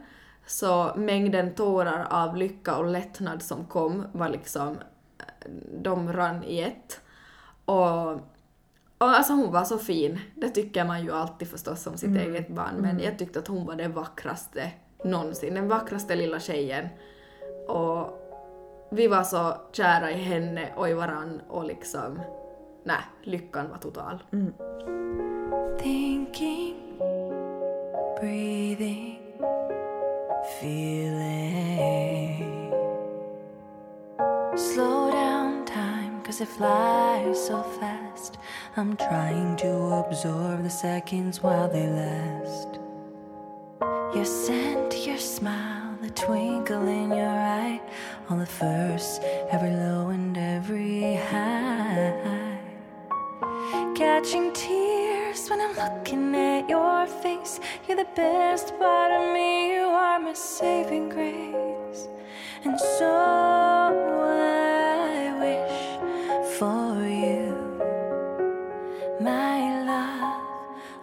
Så 0.47 0.93
mängden 0.97 1.55
tårar 1.55 2.07
av 2.11 2.37
lycka 2.37 2.77
och 2.77 2.87
lättnad 2.87 3.43
som 3.43 3.67
kom 3.67 4.07
var 4.13 4.29
liksom, 4.29 4.79
de 5.83 6.13
rann 6.13 6.45
i 6.45 6.61
ett. 6.61 7.01
Och 7.65 8.21
och 8.99 9.11
alltså 9.11 9.33
hon 9.33 9.53
var 9.53 9.65
så 9.65 9.79
fin. 9.79 10.21
Det 10.35 10.49
tycker 10.49 10.85
man 10.85 11.05
ju 11.05 11.13
alltid 11.13 11.49
förstås 11.49 11.87
om 11.87 11.97
sitt 11.97 12.17
eget 12.17 12.49
barn, 12.49 12.75
men 12.79 13.01
jag 13.01 13.19
tyckte 13.19 13.39
att 13.39 13.49
hon 13.49 13.67
var 13.67 13.75
den 13.75 13.93
vackraste 13.93 14.71
någonsin. 15.05 15.55
Den 15.55 15.69
vackraste 15.69 16.17
lilla 16.17 16.41
tjejen. 16.41 16.89
Och 17.69 18.24
vi 18.95 19.07
var 19.07 19.23
så 19.23 19.57
kära 19.73 20.11
i 20.11 20.15
henne 20.15 20.69
och 20.77 20.89
i 20.89 20.93
varann 20.93 21.43
och 21.49 21.65
liksom, 21.65 22.21
nej, 22.85 23.01
lyckan 23.23 23.71
var 23.71 23.79
total. 23.79 24.23
Thinking, 25.79 26.75
breathing, 28.21 29.21
feeling. 30.61 32.71
Slow 34.57 35.11
down 35.11 35.65
time, 35.67 36.23
cause 36.27 36.41
it 36.41 36.49
flies 36.49 37.47
so 37.47 37.63
fast. 37.81 38.39
I'm 38.77 38.97
trying 38.97 39.57
to 39.57 40.05
absorb 40.07 40.63
the 40.63 40.71
seconds 40.71 41.43
while 41.43 41.69
they 41.69 41.87
last. 41.87 42.69
Your 44.15 44.25
scent, 44.25 45.07
your 45.07 45.19
smile, 45.19 45.94
the 46.05 46.11
twinkle 46.11 46.87
in 46.87 47.11
your 47.11 47.39
eye. 47.63 47.81
All 48.29 48.37
the 48.37 48.47
first, 48.47 49.23
every 49.51 49.71
low 49.71 50.09
and 50.09 50.37
every 50.37 51.15
high. 51.15 52.59
Catching 53.95 54.53
tears 54.53 55.49
when 55.49 55.61
I'm 55.63 55.75
looking 55.77 56.35
at 56.35 56.69
your 56.69 57.07
face. 57.07 57.59
You're 57.89 57.97
the 57.97 58.09
best 58.17 58.79
part 58.79 59.13
of 59.13 59.33
me, 59.33 59.73
you 59.75 59.85
are 59.85 60.21
my 60.21 60.35
saving 60.35 61.09
grace. 61.09 62.09
And 62.65 62.79
so 62.79 63.11
I 64.27 65.33
wish 65.45 65.81
for 66.59 67.01
you, 67.23 67.49
my 69.21 69.85
love. 69.91 70.43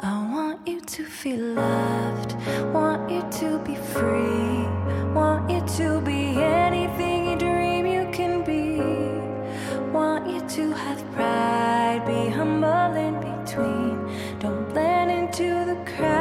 I 0.04 0.14
want 0.34 0.68
you 0.68 0.82
to 0.82 1.06
feel 1.06 1.40
loved, 1.54 2.36
want 2.74 3.10
you 3.10 3.22
to 3.40 3.60
be 3.60 3.76
free, 3.76 4.71
want 5.14 5.50
you 5.50 5.62
to 5.78 6.02
be 6.02 6.42
anything 6.42 7.32
you 7.32 7.38
dream 7.38 7.86
you 7.86 8.10
can 8.12 8.44
be. 8.44 8.80
Want 9.92 10.28
you 10.30 10.42
to 10.56 10.72
have 10.74 11.00
pride, 11.14 12.04
be 12.06 12.30
humble 12.30 12.96
in 12.96 13.16
between. 13.20 14.40
Don't 14.40 14.70
blend 14.70 15.12
into 15.12 15.66
the 15.66 15.78
crowd 15.92 16.21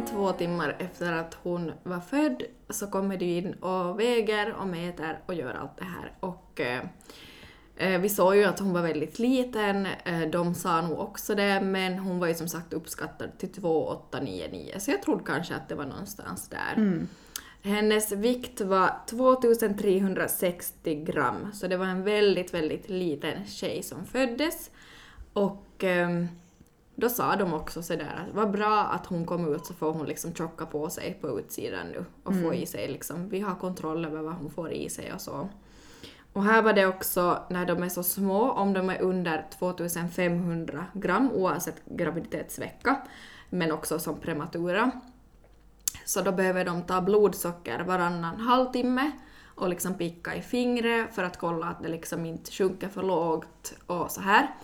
sen 0.00 0.16
två 0.16 0.32
timmar 0.32 0.76
efter 0.78 1.12
att 1.12 1.36
hon 1.42 1.72
var 1.82 2.00
född 2.00 2.42
så 2.68 2.86
kommer 2.86 3.16
de 3.16 3.38
in 3.38 3.54
och 3.54 4.00
väger 4.00 4.54
och 4.54 4.66
mäter 4.66 5.18
och 5.26 5.34
gör 5.34 5.54
allt 5.54 5.76
det 5.76 5.84
här. 5.84 6.12
Och 6.20 6.60
eh, 6.60 6.82
eh, 7.76 8.00
vi 8.00 8.08
såg 8.08 8.36
ju 8.36 8.44
att 8.44 8.58
hon 8.58 8.72
var 8.72 8.82
väldigt 8.82 9.18
liten, 9.18 9.86
eh, 9.86 10.20
de 10.32 10.54
sa 10.54 10.80
nog 10.80 10.98
också 10.98 11.34
det, 11.34 11.60
men 11.60 11.98
hon 11.98 12.18
var 12.18 12.26
ju 12.26 12.34
som 12.34 12.48
sagt 12.48 12.72
uppskattad 12.72 13.38
till 13.38 13.52
2899 13.52 14.74
så 14.78 14.90
jag 14.90 15.02
trodde 15.02 15.24
kanske 15.26 15.54
att 15.54 15.68
det 15.68 15.74
var 15.74 15.86
någonstans 15.86 16.48
där. 16.48 16.74
Hennes 17.62 18.12
vikt 18.12 18.60
var 18.60 18.90
2360 19.06 21.04
gram, 21.04 21.52
så 21.52 21.66
det 21.66 21.76
var 21.76 21.86
en 21.86 22.02
väldigt, 22.02 22.54
väldigt 22.54 22.88
liten 22.88 23.46
tjej 23.46 23.82
som 23.82 24.06
föddes. 24.06 24.70
Och 25.32 25.84
ehm, 25.84 26.28
då 27.00 27.08
sa 27.08 27.36
de 27.36 27.54
också 27.54 27.82
sådär 27.82 28.26
att 28.28 28.34
vad 28.34 28.50
bra 28.50 28.80
att 28.80 29.06
hon 29.06 29.26
kom 29.26 29.54
ut 29.54 29.66
så 29.66 29.74
får 29.74 29.92
hon 29.92 30.06
liksom 30.06 30.34
tjocka 30.34 30.66
på 30.66 30.90
sig 30.90 31.18
på 31.20 31.40
utsidan 31.40 31.86
nu 31.86 32.04
och 32.22 32.34
få 32.42 32.54
i 32.54 32.66
sig 32.66 32.88
liksom, 32.88 33.28
vi 33.28 33.40
har 33.40 33.54
kontroll 33.54 34.04
över 34.04 34.22
vad 34.22 34.34
hon 34.34 34.50
får 34.50 34.72
i 34.72 34.90
sig 34.90 35.12
och 35.14 35.20
så. 35.20 35.48
Och 36.32 36.44
här 36.44 36.62
var 36.62 36.72
det 36.72 36.86
också 36.86 37.42
när 37.50 37.66
de 37.66 37.82
är 37.82 37.88
så 37.88 38.02
små, 38.02 38.50
om 38.50 38.72
de 38.72 38.90
är 38.90 39.00
under 39.00 39.46
2500 39.58 40.86
gram 40.92 41.30
oavsett 41.32 41.82
graviditetsvecka, 41.84 43.00
men 43.50 43.72
också 43.72 43.98
som 43.98 44.20
prematura, 44.20 44.90
så 46.04 46.20
då 46.20 46.32
behöver 46.32 46.64
de 46.64 46.82
ta 46.82 47.00
blodsocker 47.00 47.84
varannan 47.84 48.40
halvtimme 48.40 49.10
och 49.54 49.68
liksom 49.68 49.94
picka 49.94 50.34
i 50.34 50.42
fingret 50.42 51.14
för 51.14 51.24
att 51.24 51.38
kolla 51.38 51.66
att 51.66 51.82
det 51.82 51.88
liksom 51.88 52.26
inte 52.26 52.52
sjunker 52.52 52.88
för 52.88 53.02
lågt 53.02 53.74
och 53.86 54.10
så 54.10 54.20
här. 54.20 54.54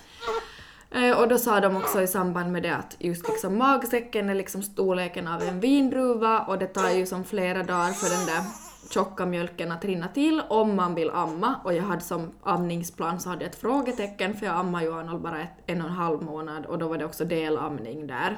Eh, 0.90 1.20
och 1.20 1.28
då 1.28 1.38
sa 1.38 1.60
de 1.60 1.76
också 1.76 2.02
i 2.02 2.06
samband 2.06 2.52
med 2.52 2.62
det 2.62 2.76
att 2.76 2.96
just 2.98 3.28
liksom 3.28 3.58
magsäcken 3.58 4.30
är 4.30 4.34
liksom 4.34 4.62
storleken 4.62 5.28
av 5.28 5.42
en 5.42 5.60
vindruva 5.60 6.40
och 6.40 6.58
det 6.58 6.66
tar 6.66 6.90
ju 6.90 7.06
som 7.06 7.24
flera 7.24 7.62
dagar 7.62 7.92
för 7.92 8.16
den 8.16 8.26
där 8.26 8.44
tjocka 8.90 9.26
mjölken 9.26 9.72
att 9.72 9.84
rinna 9.84 10.08
till 10.08 10.42
om 10.48 10.76
man 10.76 10.94
vill 10.94 11.10
amma 11.10 11.60
och 11.64 11.74
jag 11.74 11.82
hade 11.82 12.00
som 12.00 12.32
amningsplan 12.42 13.20
så 13.20 13.28
hade 13.28 13.44
jag 13.44 13.50
ett 13.50 13.60
frågetecken 13.60 14.34
för 14.34 14.46
jag 14.46 14.54
ammar 14.54 14.82
ju 14.82 14.98
Arnold 14.98 15.22
bara 15.22 15.42
ett, 15.42 15.52
en 15.66 15.80
och 15.80 15.88
en 15.88 15.94
halv 15.94 16.22
månad 16.22 16.66
och 16.66 16.78
då 16.78 16.88
var 16.88 16.98
det 16.98 17.04
också 17.04 17.24
delamning 17.24 18.06
där. 18.06 18.36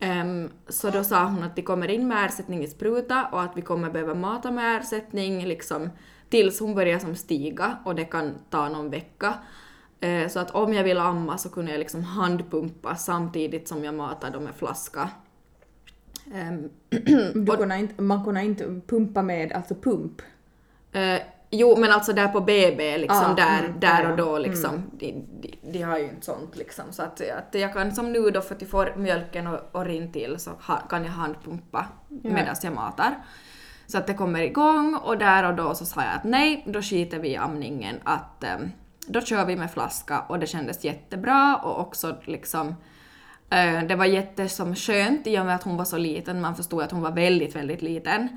Um, 0.00 0.50
så 0.68 0.90
då 0.90 1.04
sa 1.04 1.24
hon 1.24 1.42
att 1.42 1.56
de 1.56 1.62
kommer 1.62 1.88
in 1.88 2.08
med 2.08 2.26
ersättning 2.26 2.64
i 2.64 2.68
spruta 2.68 3.26
och 3.32 3.42
att 3.42 3.56
vi 3.56 3.62
kommer 3.62 3.90
behöva 3.90 4.14
mata 4.14 4.50
med 4.50 4.80
ersättning 4.80 5.46
liksom 5.46 5.90
tills 6.30 6.60
hon 6.60 6.74
börjar 6.74 6.98
som 6.98 7.16
stiga 7.16 7.78
och 7.84 7.94
det 7.94 8.04
kan 8.04 8.34
ta 8.50 8.68
någon 8.68 8.90
vecka. 8.90 9.34
Eh, 10.02 10.28
så 10.28 10.38
att 10.38 10.50
om 10.50 10.74
jag 10.74 10.84
vill 10.84 10.98
amma 10.98 11.38
så 11.38 11.48
kunde 11.48 11.70
jag 11.70 11.78
liksom 11.78 12.02
handpumpa 12.04 12.96
samtidigt 12.96 13.68
som 13.68 13.84
jag 13.84 13.94
matade 13.94 14.32
dem 14.32 14.44
med 14.44 14.54
flaska. 14.54 15.10
Ehm, 16.34 16.70
kunde 17.46 17.78
inte, 17.78 18.02
man 18.02 18.24
kunde 18.24 18.42
inte 18.42 18.80
pumpa 18.86 19.22
med, 19.22 19.52
alltså 19.52 19.74
pump. 19.74 20.22
Eh, 20.92 21.20
jo, 21.50 21.76
men 21.76 21.92
alltså 21.92 22.12
där 22.12 22.28
på 22.28 22.40
BB, 22.40 22.98
liksom 22.98 23.26
Ah, 23.30 23.34
där, 23.34 23.64
mm, 23.64 23.80
där 23.80 24.02
ja, 24.02 24.10
och 24.10 24.16
då 24.16 24.34
ja. 24.34 24.38
liksom. 24.38 24.82
De, 24.92 25.12
de, 25.40 25.58
de 25.72 25.82
har 25.82 25.98
ju 25.98 26.04
inte 26.04 26.26
sånt 26.26 26.56
liksom. 26.56 26.84
Så 26.90 27.02
att, 27.02 27.20
att 27.20 27.54
jag 27.60 27.72
kan 27.72 27.94
som 27.94 28.12
nu 28.12 28.30
då 28.30 28.40
för 28.40 28.54
att 28.54 28.60
jag 28.60 28.70
får 28.70 28.94
mjölken 28.96 29.46
och, 29.46 29.60
och 29.72 29.84
rinn 29.84 30.12
till 30.12 30.38
så 30.38 30.50
ha, 30.50 30.76
kan 30.76 31.04
jag 31.04 31.12
handpumpa 31.12 31.86
medan 32.08 32.56
jag 32.62 32.74
matar. 32.74 33.14
Så 33.86 33.98
att 33.98 34.06
det 34.06 34.14
kommer 34.14 34.40
igång 34.40 34.94
och 34.94 35.18
där 35.18 35.48
och 35.48 35.54
då 35.54 35.74
så 35.74 35.84
sa 35.84 36.02
jag 36.02 36.14
att 36.14 36.24
nej, 36.24 36.64
då 36.66 36.82
skiter 36.82 37.18
vi 37.18 37.28
i 37.28 37.36
amningen. 37.36 37.96
Att 38.04 38.44
ehm, 38.44 38.70
då 39.06 39.20
kör 39.20 39.44
vi 39.44 39.56
med 39.56 39.70
flaska 39.70 40.20
och 40.20 40.38
det 40.38 40.46
kändes 40.46 40.84
jättebra 40.84 41.56
och 41.56 41.80
också 41.80 42.16
liksom 42.24 42.68
eh, 43.50 43.82
det 43.88 43.96
var 43.96 44.04
jättesom 44.04 44.74
skönt 44.74 45.26
i 45.26 45.38
och 45.38 45.46
med 45.46 45.54
att 45.54 45.62
hon 45.62 45.76
var 45.76 45.84
så 45.84 45.98
liten, 45.98 46.40
man 46.40 46.56
förstod 46.56 46.82
att 46.82 46.92
hon 46.92 47.02
var 47.02 47.12
väldigt, 47.12 47.56
väldigt 47.56 47.82
liten 47.82 48.28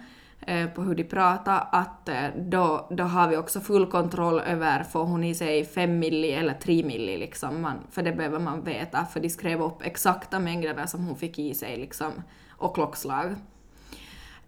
eh, 0.42 0.68
på 0.70 0.82
hur 0.82 0.96
de 0.96 1.04
pratade, 1.04 1.60
att 1.60 2.10
eh, 2.10 2.28
då, 2.38 2.88
då 2.92 3.04
har 3.04 3.28
vi 3.28 3.38
också 3.38 3.60
full 3.60 3.86
kontroll 3.86 4.40
över, 4.40 4.84
får 4.84 5.04
hon 5.04 5.24
i 5.24 5.36
sig 5.36 5.66
5 5.66 6.00
milli 6.00 6.32
eller 6.32 6.54
3 6.54 6.84
milli 6.84 7.18
liksom, 7.18 7.62
man, 7.62 7.78
för 7.92 8.04
det 8.04 8.12
behöver 8.12 8.40
man 8.40 8.64
veta, 8.64 9.06
för 9.06 9.20
de 9.20 9.30
skrev 9.30 9.62
upp 9.62 9.82
exakta 9.82 10.40
mängderna 10.40 10.88
som 10.88 11.06
hon 11.06 11.16
fick 11.16 11.40
i 11.40 11.54
sig 11.54 11.78
liksom, 11.78 12.12
och 12.50 12.76
klockslag. 12.76 13.36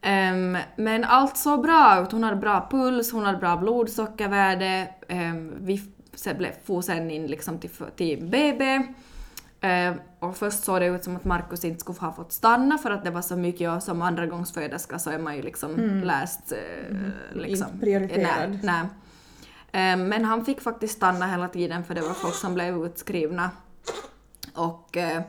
Um, 0.01 0.57
men 0.75 1.03
allt 1.03 1.37
såg 1.37 1.61
bra 1.61 2.01
ut. 2.01 2.11
Hon 2.11 2.23
hade 2.23 2.35
bra 2.35 2.67
puls, 2.71 3.11
hon 3.11 3.25
hade 3.25 3.37
bra 3.37 3.57
blodsockervärde. 3.57 4.87
Um, 5.09 5.17
ehm, 5.17 5.53
vi 5.59 5.81
sen 6.17 6.37
blev, 6.37 6.51
for 6.63 6.81
sen 6.81 7.11
in 7.11 7.27
liksom 7.27 7.59
till, 7.59 7.69
till 7.95 8.25
BB. 8.25 8.87
Ehm, 9.61 9.95
och 10.19 10.37
först 10.37 10.63
såg 10.63 10.81
det 10.81 10.85
ut 10.85 11.03
som 11.03 11.15
att 11.15 11.25
Markus 11.25 11.65
inte 11.65 11.79
skulle 11.79 11.99
ha 11.99 12.13
fått 12.13 12.31
stanna 12.31 12.77
för 12.77 12.91
att 12.91 13.03
det 13.03 13.11
var 13.11 13.21
så 13.21 13.35
mycket 13.35 13.69
och 13.69 13.83
som 13.83 14.01
andragångsföderska 14.01 14.99
så 14.99 15.09
är 15.09 15.19
man 15.19 15.35
ju 15.35 15.41
liksom 15.41 16.01
läst... 16.03 16.51
eh, 16.51 16.95
liksom, 17.33 17.67
Inte 17.67 17.85
prioriterad. 17.85 18.49
Nej, 18.49 18.59
nej. 18.63 18.83
Ehm, 19.71 20.07
men 20.07 20.25
han 20.25 20.45
fick 20.45 20.61
faktiskt 20.61 20.97
stanna 20.97 21.27
hela 21.27 21.47
tiden 21.47 21.83
för 21.83 21.95
det 21.95 22.01
var 22.01 22.13
folk 22.13 22.35
som 22.35 22.53
blev 22.53 22.85
utskrivna. 22.85 23.51
Och 24.53 24.97
eh, 24.97 25.21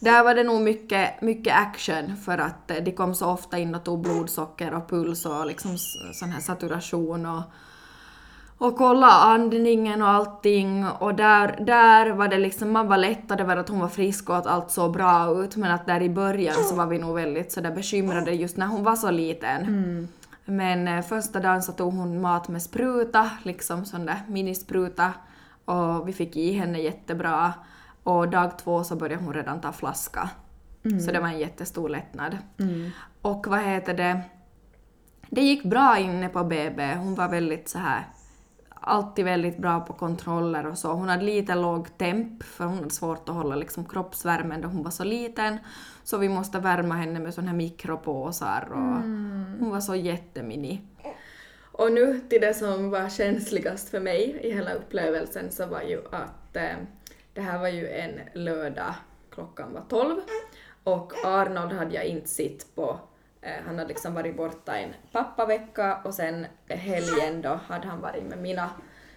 där 0.00 0.24
var 0.24 0.34
det 0.34 0.44
nog 0.44 0.60
mycket, 0.60 1.22
mycket 1.22 1.54
action 1.56 2.16
för 2.16 2.38
att 2.38 2.70
eh, 2.70 2.76
de 2.76 2.92
kom 2.92 3.14
så 3.14 3.30
ofta 3.30 3.58
in 3.58 3.74
och 3.74 3.84
tog 3.84 4.00
blodsocker 4.00 4.74
och 4.74 4.88
puls 4.90 5.26
och 5.26 5.46
liksom 5.46 5.78
sån 6.12 6.30
här 6.30 6.40
saturation 6.40 7.26
och, 7.26 7.42
och 8.64 8.76
kolla 8.76 9.06
andningen 9.06 10.02
och 10.02 10.08
allting 10.08 10.86
och 10.88 11.14
där, 11.14 11.56
där 11.60 12.10
var 12.10 12.28
det 12.28 12.38
liksom, 12.38 12.72
man 12.72 12.88
var 12.88 12.96
lättad 12.96 13.40
över 13.40 13.56
att 13.56 13.68
hon 13.68 13.80
var 13.80 13.88
frisk 13.88 14.30
och 14.30 14.36
att 14.36 14.46
allt 14.46 14.70
såg 14.70 14.92
bra 14.92 15.42
ut 15.42 15.56
men 15.56 15.70
att 15.70 15.86
där 15.86 16.02
i 16.02 16.08
början 16.08 16.54
så 16.54 16.74
var 16.74 16.86
vi 16.86 16.98
nog 16.98 17.14
väldigt 17.14 17.52
sådär 17.52 17.70
bekymrade 17.70 18.30
just 18.30 18.56
när 18.56 18.66
hon 18.66 18.84
var 18.84 18.96
så 18.96 19.10
liten. 19.10 20.08
Men 20.44 20.88
eh, 20.88 21.02
första 21.02 21.40
dagen 21.40 21.62
så 21.62 21.72
tog 21.72 21.94
hon 21.94 22.20
mat 22.20 22.48
med 22.48 22.62
spruta, 22.62 23.30
liksom 23.42 23.84
sån 23.84 24.06
där 24.06 24.20
minispruta 24.28 25.12
och 25.64 26.08
vi 26.08 26.12
fick 26.12 26.36
i 26.36 26.52
henne 26.52 26.78
jättebra 26.78 27.52
och 28.02 28.28
dag 28.28 28.58
två 28.58 28.84
så 28.84 28.96
började 28.96 29.24
hon 29.24 29.34
redan 29.34 29.60
ta 29.60 29.72
flaska. 29.72 30.30
Så 31.06 31.12
det 31.12 31.20
var 31.20 31.28
en 31.28 31.38
jättestor 31.38 31.88
lättnad. 31.88 32.38
Och 33.22 33.46
vad 33.46 33.60
heter 33.60 33.94
det, 33.94 34.20
det 35.30 35.40
gick 35.40 35.64
bra 35.64 35.98
inne 35.98 36.28
på 36.28 36.44
BB. 36.44 36.94
Hon 36.94 37.14
var 37.14 37.28
väldigt 37.28 37.68
så 37.68 37.78
här 37.78 38.04
alltid 38.86 39.24
väldigt 39.24 39.58
bra 39.58 39.80
på 39.80 39.92
kontroller 39.92 40.66
och 40.66 40.78
så. 40.78 40.92
Hon 40.92 41.08
hade 41.08 41.24
lite 41.24 41.54
låg 41.54 41.98
temp 41.98 42.42
för 42.42 42.64
hon 42.64 42.76
hade 42.76 42.90
svårt 42.90 43.28
att 43.28 43.34
hålla 43.34 43.56
liksom 43.56 43.84
kroppsvärmen 43.84 44.60
då 44.60 44.68
hon 44.68 44.82
var 44.82 44.90
så 44.90 45.04
liten. 45.04 45.58
Så 46.04 46.18
vi 46.18 46.28
måste 46.28 46.58
värma 46.58 46.94
henne 46.94 47.20
med 47.20 47.34
såna 47.34 47.48
här 47.48 47.56
mikropåsar 47.56 48.68
och 48.70 49.02
hon 49.60 49.70
var 49.70 49.80
så 49.80 49.94
jättemini. 49.94 50.80
Och 51.72 51.92
nu 51.92 52.20
till 52.28 52.40
det 52.40 52.54
som 52.54 52.90
var 52.90 53.08
känsligast 53.08 53.88
för 53.88 54.00
mig 54.00 54.40
i 54.42 54.54
hela 54.54 54.72
upplevelsen 54.72 55.50
så 55.50 55.66
var 55.66 55.82
ju 55.82 55.98
att 56.10 56.56
eh, 56.56 56.76
det 57.34 57.40
här 57.40 57.58
var 57.58 57.68
ju 57.68 57.88
en 57.88 58.20
lördag, 58.32 58.94
klockan 59.30 59.72
var 59.72 59.82
12 59.88 60.20
och 60.84 61.12
Arnold 61.24 61.72
hade 61.72 61.94
jag 61.94 62.04
inte 62.04 62.28
sett 62.28 62.74
på 62.74 63.00
Eh, 63.44 63.64
han 63.66 63.78
hade 63.78 63.88
liksom 63.88 64.14
varit 64.14 64.36
borta 64.36 64.76
en 64.78 64.94
pappavecka 65.12 65.98
och 66.04 66.14
sen 66.14 66.46
helgen 66.68 67.42
då 67.42 67.60
hade 67.66 67.88
han 67.88 68.00
varit 68.00 68.24
med 68.24 68.38
mina, 68.38 68.70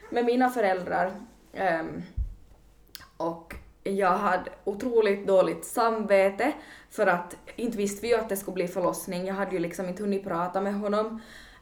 med 0.10 0.26
mina 0.26 0.50
föräldrar. 0.50 1.12
Um, 1.54 2.04
och 3.18 3.56
jag 3.84 4.18
hade 4.18 4.52
otroligt 4.64 5.28
dåligt 5.28 5.66
samvete 5.66 6.52
för 6.90 7.08
att 7.08 7.38
inte 7.56 7.78
visste 7.78 8.02
vi 8.02 8.08
ju 8.08 8.20
att 8.20 8.30
det 8.30 8.38
skulle 8.38 8.54
bli 8.54 8.68
förlossning. 8.68 9.26
Jag 9.26 9.36
hade 9.36 9.52
ju 9.52 9.60
liksom 9.60 9.90
inte 9.90 10.04
hunnit 10.04 10.24
prata 10.24 10.62
med 10.62 10.74
honom. 10.74 11.22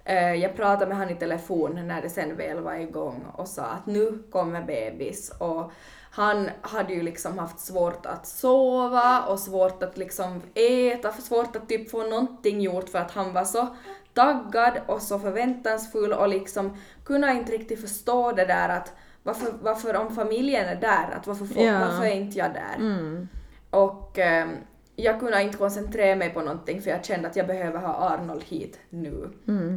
Uh, 0.09 0.35
Jag 0.35 0.55
pratade 0.55 0.85
med 0.85 0.97
honom 0.97 1.15
i 1.15 1.19
telefon 1.19 1.87
när 1.87 2.01
det 2.01 2.09
sen 2.09 2.35
väl 2.35 2.59
var 2.59 2.75
igång 2.75 3.25
och 3.33 3.47
sa 3.47 3.63
att 3.63 3.85
nu 3.85 4.23
kommer 4.31 4.61
bebis 4.61 5.29
och 5.39 5.71
han 6.15 6.49
hade 6.61 6.93
ju 6.93 7.01
liksom 7.01 7.39
haft 7.39 7.59
svårt 7.59 8.05
att 8.05 8.27
sova 8.27 9.25
och 9.25 9.39
svårt 9.39 9.83
att 9.83 9.97
liksom 9.97 10.41
äta, 10.53 11.11
svårt 11.11 11.55
att 11.55 11.69
typ 11.69 11.91
få 11.91 12.03
någonting 12.03 12.61
gjort 12.61 12.89
för 12.89 12.99
att 12.99 13.11
han 13.11 13.33
var 13.33 13.43
så 13.43 13.67
taggad 14.13 14.73
och 14.87 15.01
så 15.01 15.19
förväntansfull 15.19 16.13
och 16.13 16.27
liksom 16.27 16.77
kunde 17.05 17.31
inte 17.31 17.51
riktigt 17.51 17.81
förstå 17.81 18.31
det 18.31 18.45
där 18.45 18.69
att 18.69 18.93
varför, 19.23 19.53
varför 19.61 19.95
om 19.95 20.15
familjen 20.15 20.65
är 20.65 20.75
där, 20.75 21.11
att 21.17 21.27
varför, 21.27 21.45
får, 21.45 21.63
Ja. 21.63 21.79
varför 21.79 22.05
är 22.05 22.15
inte 22.15 22.39
jag 22.39 22.53
där? 22.53 22.75
Mm. 22.77 23.27
Och 23.69 24.19
ehm, 24.19 24.49
jag 24.95 25.19
kunde 25.19 25.41
inte 25.43 25.57
koncentrera 25.57 26.15
mig 26.15 26.29
på 26.29 26.41
någonting 26.41 26.81
för 26.81 26.89
jag 26.89 27.05
kände 27.05 27.27
att 27.27 27.35
jag 27.35 27.47
behöver 27.47 27.79
ha 27.79 27.93
Arnold 27.93 28.43
hit 28.43 28.79
nu. 28.89 29.29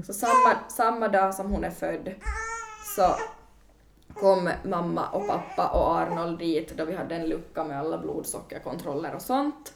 Så 0.06 0.12
samma, 0.12 0.56
samma 0.68 1.08
dag 1.08 1.34
som 1.34 1.50
hon 1.52 1.64
är 1.64 1.70
född 1.70 2.14
så 2.96 3.14
kom 4.20 4.50
mamma 4.64 5.08
och 5.08 5.26
pappa 5.26 5.68
och 5.68 5.96
Arnold 5.96 6.38
dit 6.38 6.76
då 6.76 6.84
vi 6.84 6.94
hade 6.94 7.14
en 7.14 7.28
lucka 7.28 7.64
med 7.64 7.78
alla 7.78 7.98
blodsockerkontroller 7.98 9.14
och 9.14 9.22
sånt. 9.22 9.74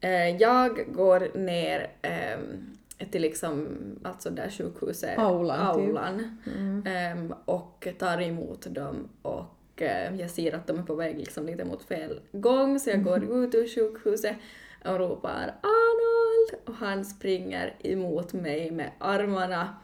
Eh, 0.00 0.36
jag 0.36 0.94
går 0.94 1.38
ner 1.38 1.90
ehm, 2.02 2.76
till 3.10 3.22
liksom, 3.22 3.68
alltså 4.04 4.30
där 4.30 4.50
sjukhuset, 4.50 5.18
Aulan, 5.18 5.74
typ. 5.76 5.86
aulan 5.86 6.38
ehm, 6.86 7.34
och 7.44 7.88
tar 7.98 8.22
emot 8.22 8.66
dem 8.74 9.08
och 9.22 9.82
eh, 9.82 10.14
jag 10.20 10.30
ser 10.30 10.54
att 10.54 10.66
de 10.66 10.78
är 10.78 10.82
på 10.82 10.94
väg 10.94 11.18
liksom 11.18 11.46
lite 11.46 11.64
mot 11.64 11.82
fel 11.82 12.20
gång 12.32 12.78
så 12.78 12.90
jag 12.90 13.04
går 13.04 13.24
ut 13.44 13.54
ur 13.54 13.68
sjukhuset 13.74 14.36
och 14.84 14.98
ropar 14.98 15.54
Arnold 15.62 16.68
och 16.68 16.74
han 16.74 17.04
springer 17.04 17.74
emot 17.78 18.32
mig 18.32 18.70
med 18.70 18.90
armarna 18.98 19.76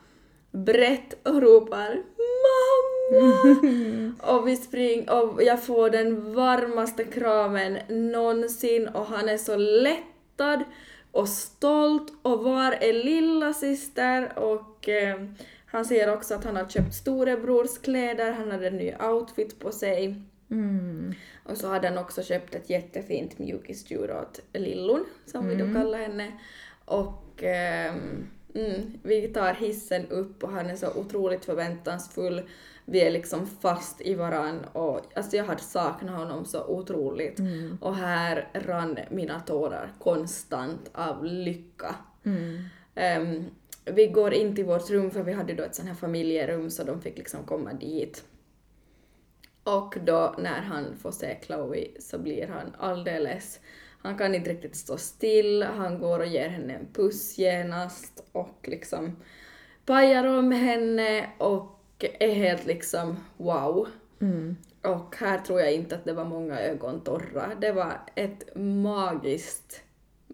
brett 0.55 1.26
och 1.26 1.43
ropar 1.43 2.02
mamma! 2.44 4.14
och 4.32 4.48
vi 4.48 4.56
springer 4.56 5.22
och 5.22 5.43
jag 5.43 5.64
får 5.64 5.90
den 5.90 6.35
varmaste 6.35 7.05
kramen 7.05 7.78
någonsin 7.89 8.89
och 8.89 9.06
han 9.06 9.28
är 9.28 9.36
så 9.36 9.56
lättad 9.56 10.64
och 11.12 11.28
stolt 11.28 12.12
och 12.22 12.44
var 12.44 12.72
är 12.72 12.93
lilla 12.93 13.52
syster 13.52 14.39
och 14.39 14.89
eh, 14.89 15.24
han 15.66 15.85
säger 15.85 16.14
också 16.14 16.35
att 16.35 16.44
han 16.44 16.56
har 16.56 16.68
köpt 16.68 16.94
storebrors 16.94 17.78
kläder, 17.78 18.32
han 18.32 18.51
hade 18.51 18.66
en 18.66 18.76
ny 18.76 18.94
outfit 18.94 19.59
på 19.59 19.72
sig. 19.72 20.14
Och 21.44 21.56
så 21.56 21.68
hade 21.68 21.89
han 21.89 21.98
också 21.98 22.22
köpt 22.22 22.55
ett 22.55 22.70
jättefint 22.70 23.39
mjukisdjur 23.39 24.10
åt 24.10 24.40
Lillon, 24.52 25.05
som 25.26 25.48
vi 25.48 25.55
då 25.55 25.64
kallar 25.74 25.98
henne. 25.98 26.32
Och 26.85 27.43
ehm, 27.43 28.26
mm, 28.55 28.98
vi 29.02 29.28
tar 29.28 29.55
hissen 29.55 30.06
upp 30.09 30.44
och 30.44 30.51
han 30.51 30.70
är 30.70 30.76
så 30.76 30.94
otroligt 30.94 31.44
förväntansfull. 31.44 32.43
Vi 32.85 33.01
är 33.01 33.10
liksom 33.10 33.47
fast 33.47 34.01
i 34.01 34.14
varann 34.14 34.64
och 34.72 35.01
alltså 35.14 35.36
jag 35.36 35.44
hade 35.44 35.62
saknat 35.62 36.18
honom 36.18 36.44
så 36.44 36.64
otroligt. 36.66 37.40
Och 37.81 37.97
här 37.97 38.48
rann 38.52 38.98
mina 39.10 39.40
tårar 39.40 39.93
konstant 39.98 40.90
av 40.93 41.24
lycka. 41.24 41.94
Ehm, 42.94 43.44
vi 43.85 44.06
går 44.06 44.35
in 44.35 44.56
till 44.56 44.64
vårt 44.64 44.90
rum 44.90 45.10
för 45.10 45.22
vi 45.22 45.32
hade 45.32 45.55
då 45.55 45.62
ett 45.62 45.74
sånt 45.74 45.89
här 45.89 45.94
familjerum 45.94 46.70
så 46.70 46.85
de 46.85 47.01
fick 47.01 47.18
liksom 47.18 47.44
komma 47.44 47.72
dit. 47.72 48.24
Och 49.64 49.94
då 50.05 50.35
när 50.39 50.60
han 50.60 50.97
får 50.97 51.10
se 51.10 51.39
Chloe 51.47 51.86
så 51.98 52.18
blir 52.18 52.47
han 52.47 52.76
alldeles... 52.78 53.60
Han 54.05 54.18
kan 54.18 54.35
inte 54.35 54.51
riktigt 54.51 54.76
stå 54.76 54.97
still, 54.97 55.62
han 55.62 55.98
går 55.98 56.18
och 56.18 56.26
ger 56.26 56.48
henne 56.48 56.74
en 56.74 56.86
puss 56.93 57.39
genast 57.39 58.24
och 58.32 58.59
liksom 58.62 59.16
pajar 59.86 60.24
om 60.24 60.52
henne 60.52 61.31
och 61.39 62.05
är 62.20 62.35
helt 62.35 62.66
liksom 62.66 63.16
wow. 63.36 63.89
Och 64.82 65.16
här 65.16 65.39
tror 65.39 65.60
jag 65.60 65.72
inte 65.72 65.94
att 65.94 66.05
det 66.05 66.12
var 66.12 66.24
många 66.24 66.60
ögon 66.60 67.01
torra. 67.01 67.51
Det 67.60 67.72
var 67.72 68.01
ett 68.14 68.56
magiskt 68.56 69.82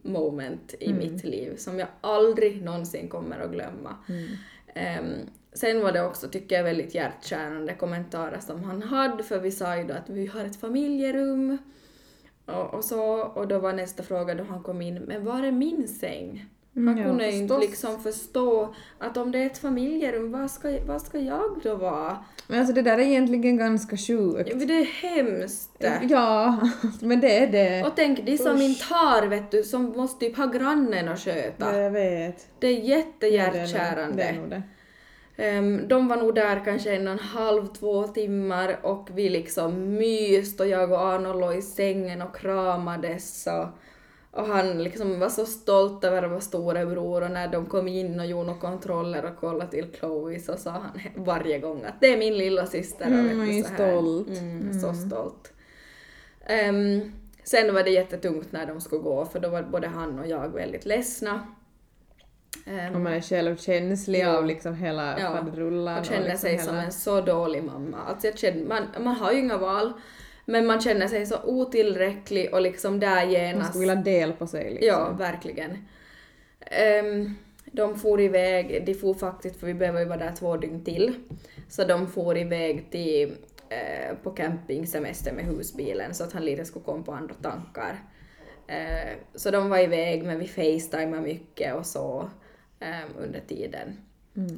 moment 0.03 0.75
i 0.81 0.93
mitt 0.93 1.25
liv 1.25 1.57
som 1.57 1.79
jag 1.79 1.89
aldrig 2.01 2.63
någonsin 2.63 3.09
kommer 3.09 3.41
att 3.41 3.51
glömma. 3.51 3.97
Ehm, 4.75 5.15
sen 5.53 5.81
var 5.81 5.93
det 5.93 6.03
också, 6.03 6.29
tycker 6.29 6.57
jag, 6.57 6.65
väldigt 6.65 6.95
hjärtkärande 6.95 7.75
kommentarer 7.75 8.41
som 8.41 8.65
han 8.65 8.83
hade, 8.83 9.23
för 9.23 9.41
vi 9.41 9.51
sa 9.51 9.77
ju 9.77 9.85
då 9.85 9.95
att 9.95 10.09
vi 10.09 10.27
har 10.27 10.45
ett 10.45 10.61
familjerum 10.61 11.59
och, 12.51 12.75
och 12.75 12.85
så, 12.85 13.03
och 13.21 13.49
då 13.49 13.59
var 13.59 13.73
nästa 13.73 14.03
fråga 14.03 14.35
då 14.35 14.45
han 14.45 14.63
kom 14.63 14.83
in, 14.83 14.95
men 14.95 15.25
var 15.25 15.43
är 15.43 15.53
min 15.53 15.89
säng? 15.89 16.47
Han 16.75 16.89
Mm, 16.89 16.99
ja, 16.99 17.05
kunde 17.05 17.31
ju 17.31 17.37
inte 17.39 17.59
liksom 17.59 18.03
förstå 18.03 18.75
att 18.99 19.17
om 19.17 19.33
det 19.33 19.39
är 19.39 19.47
ett 19.47 19.59
familjerum, 19.59 20.33
vad 20.33 20.51
ska, 20.51 20.79
vad 20.87 21.03
ska 21.03 21.19
jag 21.19 21.61
då 21.63 21.75
vara? 21.75 22.25
Men 22.47 22.59
alltså 22.59 22.75
det 22.75 22.83
där 22.83 22.99
är 22.99 23.03
egentligen 23.03 23.57
ganska 23.57 23.97
sjukt. 23.97 24.51
Ja, 24.51 24.55
Det 24.67 24.79
är 24.79 24.85
hemskt. 24.85 25.85
Ja, 26.09 26.61
men 27.01 27.21
det 27.21 27.39
är 27.39 27.47
det. 27.47 27.87
Och 27.87 27.93
tänk, 27.97 28.27
de 28.27 28.39
som 28.39 28.61
inte 28.61 28.85
har, 28.95 29.27
vet 29.27 29.51
du, 29.51 29.63
som 29.63 29.85
måste 29.85 30.27
typ 30.27 30.37
ha 30.37 30.47
grannen 30.47 31.09
att 31.09 31.21
sköta. 31.21 31.79
Jag 31.79 31.91
vet. 31.91 32.49
Det 32.59 32.67
är 32.67 32.81
Det 32.81 32.87
är 32.89 32.97
jättehjärtkärande. 32.97 34.33
nog 34.33 34.51
det. 34.51 34.63
Ehm, 35.41 35.89
de 35.89 36.09
var 36.09 36.17
nog 36.17 36.35
där 36.35 36.65
kanske 36.65 36.95
en 36.97 37.07
och 37.07 37.13
en 37.13 37.19
halv, 37.19 37.67
två 37.67 38.07
timmar 38.07 38.79
och 38.83 39.09
vi 39.15 39.29
liksom 39.29 39.95
myst 39.95 40.61
och 40.61 40.67
jag 40.69 40.93
och 40.93 41.01
Arnold 41.01 41.41
låg 41.41 41.55
i 41.55 41.63
sängen 41.63 42.23
och 42.23 42.37
kramades 42.37 43.47
och, 43.47 43.67
och 44.41 44.47
han 44.47 44.83
liksom 44.83 45.21
var 45.21 45.29
så 45.29 45.47
stolt 45.47 46.05
över 46.05 46.23
att 46.23 46.31
vara 46.31 46.41
storebror 46.41 47.23
och 47.23 47.31
när 47.31 47.49
de 47.49 47.67
kom 47.67 47.89
in 47.89 48.21
och 48.21 48.27
gjorde 48.27 48.47
några 48.47 48.61
kontroller 48.61 49.25
och 49.25 49.37
kollade 49.37 49.71
till 49.71 49.87
Chloe 49.99 50.39
så 50.41 50.57
sa 50.57 50.71
han 50.71 51.01
varje 51.25 51.59
gång 51.59 51.85
att 51.85 52.01
det 52.01 52.13
är 52.13 52.19
min 52.19 52.39
lilla 52.39 52.67
syster 52.67 53.07
och 53.07 53.13
Mm, 53.13 53.47
vet 53.47 53.67
så 53.67 53.75
stolt. 53.75 54.29
Mm, 54.29 54.81
Så 54.81 54.95
stolt. 54.95 55.53
Ehm, 56.47 57.13
sen 57.45 57.75
var 57.75 57.83
det 57.83 57.91
jättetungt 57.91 58.53
när 58.53 58.67
de 58.67 58.81
skulle 58.81 59.03
gå 59.03 59.25
för 59.25 59.41
då 59.41 59.49
var 59.49 59.63
både 59.63 59.87
han 59.89 60.19
och 60.19 60.27
jag 60.29 60.49
väldigt 60.49 60.85
ledsna. 60.87 61.41
Ehm, 62.67 62.95
Om 62.95 63.03
man 63.05 63.13
är 63.13 63.21
självkänslig 63.21 64.21
Ja. 64.21 64.37
av 64.39 64.47
liksom 64.47 64.75
hela 64.75 65.21
Ja, 65.21 65.31
faderullan. 65.37 65.99
och 65.99 66.05
känner 66.05 66.21
liksom 66.25 66.39
sig 66.39 66.59
som 66.59 66.75
hela- 66.75 66.87
en 66.87 66.93
så 66.93 67.21
dålig 67.21 67.65
mamma. 67.65 67.97
Alltså 68.09 68.27
jag 68.27 68.39
känner, 68.39 68.65
man, 68.65 68.83
man 69.05 69.15
har 69.17 69.33
ju 69.33 69.39
inga 69.39 69.57
val, 69.59 69.93
men 70.45 70.67
man 70.67 70.81
känner 70.81 71.09
sig 71.09 71.27
så 71.27 71.37
otillräcklig 71.45 72.55
och 72.55 72.61
liksom 72.61 73.01
där 73.01 73.15
Man 73.25 73.31
genast... 73.31 73.69
skulle 73.71 73.81
vilja 73.81 73.95
dela 74.03 74.33
på 74.33 74.47
sig 74.47 74.71
liksom. 74.71 74.89
Ja, 74.89 75.11
verkligen. 75.19 75.87
Ehm, 76.61 77.35
de 77.73 77.99
for 77.99 78.21
iväg, 78.21 78.83
de 78.87 78.95
for 78.95 79.15
faktiskt, 79.15 79.61
för 79.61 79.67
vi 79.67 79.75
behöver 79.75 80.01
ju 80.01 80.07
vara 80.07 80.19
där 80.19 80.33
två 80.39 80.57
dygn 80.57 80.85
till, 80.85 81.15
så 81.69 81.85
de 81.85 82.07
for 82.07 82.37
iväg 82.39 82.91
till, 82.91 83.33
eh, 83.69 84.17
på 84.23 84.31
campingsemester 84.31 85.33
med 85.33 85.45
husbilen 85.45 86.15
så 86.15 86.25
att 86.25 86.33
han 86.33 86.45
lite 86.45 86.65
skulle 86.65 86.85
komma 86.85 87.03
på 87.03 87.13
andra 87.13 87.35
tankar. 87.35 88.05
Eh, 88.67 89.13
så 89.35 89.51
de 89.51 89.71
var 89.71 89.79
iväg 89.79 90.23
men 90.25 90.39
vi 90.39 90.47
facetimade 90.49 91.23
mycket 91.23 91.75
och 91.75 91.87
så 91.87 92.31
eh, 92.81 93.23
under 93.25 93.41
tiden. 93.41 93.97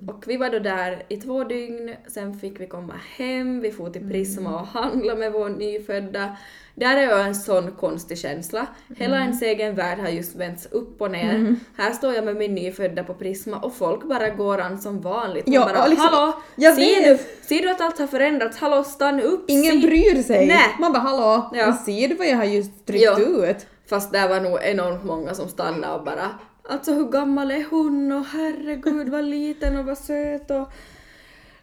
Och 0.08 0.24
vi 0.26 0.36
var 0.36 0.50
då 0.50 0.58
där 0.58 1.02
i 1.08 1.16
två 1.16 1.44
dygn, 1.44 1.94
sen 2.06 2.38
fick 2.38 2.60
vi 2.60 2.66
komma 2.66 2.94
hem, 3.16 3.60
vi 3.60 3.72
for 3.72 3.90
till 3.90 4.08
Prisma 4.08 4.60
och 4.60 4.66
handla 4.66 5.14
med 5.14 5.32
vår 5.32 5.48
nyfödda. 5.48 6.36
Där 6.74 6.96
är 6.96 7.02
ju 7.02 7.22
en 7.22 7.34
sån 7.34 7.72
konstig 7.72 8.18
känsla. 8.18 8.66
Hela 8.96 9.18
ens 9.20 9.42
egen 9.42 9.74
värld 9.74 9.98
har 9.98 10.08
just 10.08 10.36
vänts 10.36 10.66
upp 10.66 11.00
och 11.00 11.10
ner. 11.10 11.56
Här 11.76 11.92
står 11.92 12.14
jag 12.14 12.24
med 12.24 12.36
min 12.36 12.54
nyfödda 12.54 13.04
på 13.04 13.14
Prisma 13.14 13.56
och 13.58 13.74
folk 13.74 14.04
bara 14.04 14.30
går 14.30 14.58
an 14.60 14.78
som 14.80 15.00
vanligt. 15.00 15.44
Ja, 15.46 15.70
bara 15.74 15.86
liksom- 15.86 16.08
hallå, 16.12 16.42
jag 16.56 16.74
ser 16.74 17.08
du, 17.10 17.18
ser 17.42 17.62
du 17.62 17.70
att 17.70 17.80
allt 17.80 17.98
har 17.98 18.06
förändrats? 18.06 18.58
Hallå, 18.58 18.84
stanna 18.84 19.22
upp! 19.22 19.44
Ingen 19.48 19.80
se." 19.80 19.86
bryr 19.86 20.22
sig. 20.22 20.46
Nej. 20.46 20.76
Man 20.80 20.92
bara 20.92 21.02
hallå, 21.02 21.50
Ja. 21.54 21.76
ser 21.86 22.08
du 22.08 22.14
vad 22.14 22.26
jag 22.26 22.36
har 22.36 22.44
just 22.44 22.86
tryckt 22.86 23.04
Ja. 23.04 23.18
ut? 23.20 23.66
Fast 23.86 24.12
där 24.12 24.28
var 24.28 24.40
nog 24.40 24.58
enormt 24.62 25.04
många 25.04 25.34
som 25.34 25.48
stannade 25.48 25.94
och 25.94 26.04
bara 26.04 26.30
Alltså 26.68 26.92
hur 26.92 27.08
gammal 27.08 27.50
är 27.50 27.64
hon 27.70 28.12
och 28.12 28.24
herregud 28.24 29.08
vad 29.08 29.24
liten 29.24 29.76
och 29.76 29.84
vad 29.84 29.98
söt 29.98 30.50
och 30.50 30.68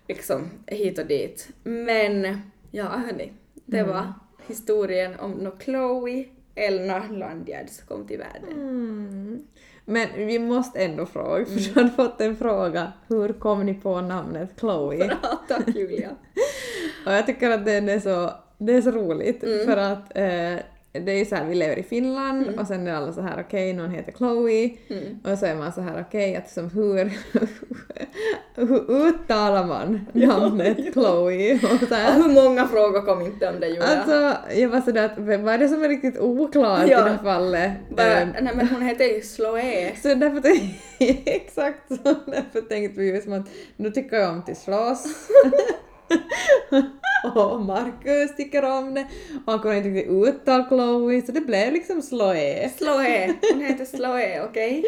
liksom 0.08 0.50
hit 0.68 1.00
och 1.00 1.06
dit. 1.06 1.50
Men 1.64 2.42
ja 2.72 2.84
hörni, 2.84 3.34
det 3.66 3.84
var 3.84 4.14
historien 4.48 5.20
om 5.20 5.32
när 5.32 5.52
Chloe 5.64 6.26
Elna 6.56 7.04
Landgärds 7.10 7.82
kom 7.82 8.08
till 8.08 8.18
världen. 8.20 9.46
Men 9.86 10.08
vi 10.16 10.40
måste 10.40 10.80
ändå 10.84 11.06
fråga, 11.06 11.46
för 11.46 11.52
Mm. 11.52 11.64
du 11.74 11.80
hade 11.80 11.90
fått 11.92 12.22
en 12.22 12.36
fråga. 12.36 12.94
Hur 13.08 13.34
kom 13.34 13.66
ni 13.66 13.74
på 13.74 14.02
namnet 14.02 14.50
Chloe? 14.60 14.98
Ja, 15.22 15.40
tack 15.48 15.68
Julia. 15.76 16.10
Och 17.06 17.12
jag 17.12 17.26
tycker 17.26 17.50
att 17.50 17.66
den 17.66 17.90
är 17.90 18.00
så, 18.00 18.32
det 18.58 18.74
är 18.74 18.82
så 18.82 18.92
roligt 18.92 19.44
Mm. 19.44 19.66
för 19.66 19.78
att 19.78 20.18
eh, 20.18 20.66
det 20.92 21.12
är 21.12 21.18
ju 21.18 21.26
så 21.26 21.36
här, 21.36 21.46
vi 21.46 21.56
lever 21.56 21.80
i 21.80 21.84
Finland 21.84 22.44
Mm. 22.48 22.60
och 22.60 22.68
sen 22.68 22.88
är 22.88 22.94
alla 22.94 23.14
så 23.14 23.22
här 23.22 23.44
okej, 23.48 23.74
någon 23.74 23.92
heter 23.92 24.12
Chloe 24.12 24.70
och 25.24 25.38
så 25.40 25.46
är 25.46 25.56
man 25.56 25.74
så 25.74 25.82
här 25.82 26.06
okej, 26.08 26.36
att 26.36 26.50
som 26.50 26.70
hur, 26.70 27.12
hur 28.56 28.92
uttalar 28.92 29.66
man 29.68 30.06
namnet 30.14 30.78
Chloe? 30.94 31.54
Och 31.54 31.60
så 31.80 31.86
Och 31.86 31.92
här. 31.96 32.14
hur 32.24 32.34
många 32.44 32.68
frågor 32.68 33.02
kom 33.02 33.22
inte 33.22 33.50
om 33.50 33.60
det 33.60 33.68
Julia? 33.68 33.84
Alltså, 33.84 34.38
jag 34.60 34.70
var 34.70 34.82
sådär 34.82 35.06
att 35.06 35.18
vad 35.18 35.54
är 35.54 35.58
det 35.58 35.70
som 35.70 35.84
är 35.84 35.88
riktigt 35.90 36.18
oklart 36.20 36.90
Ja. 36.90 37.08
i 37.08 37.12
det 37.12 37.18
fallet? 37.24 37.72
bara, 37.98 38.22
Eh, 38.22 38.28
nej 38.42 38.54
men 38.56 38.68
hon 38.68 38.82
heter 38.82 39.06
ju 39.06 39.22
Sloe. 39.22 39.92
så 40.02 40.14
därför 40.16 40.52
exakt 41.26 41.88
så, 41.88 42.16
därför 42.26 42.62
tänkte 42.62 43.02
vi 43.02 43.16
ju 43.16 43.22
som 43.22 43.34
att 43.34 43.48
nu 43.76 43.90
tycker 43.92 44.18
jag 44.18 44.30
om 44.30 44.44
till 44.46 44.56
slåss. 44.56 45.06
Och 47.36 47.62
Marcus 47.62 48.36
tycker 48.36 48.66
om 48.66 48.94
det. 48.94 49.08
Och 49.46 49.52
han 49.52 49.60
kunde 49.62 49.78
inte 49.78 49.90
riktigt 49.90 50.12
uttala 50.28 50.68
Chloe, 50.68 51.22
så 51.26 51.32
det 51.32 51.42
blev 51.42 51.74
liksom 51.74 52.02
Sloe. 52.02 52.70
Sloe. 52.78 53.34
Hon 53.54 53.62
heter 53.62 53.86
Sloe, 53.86 54.44
okej? 54.50 54.84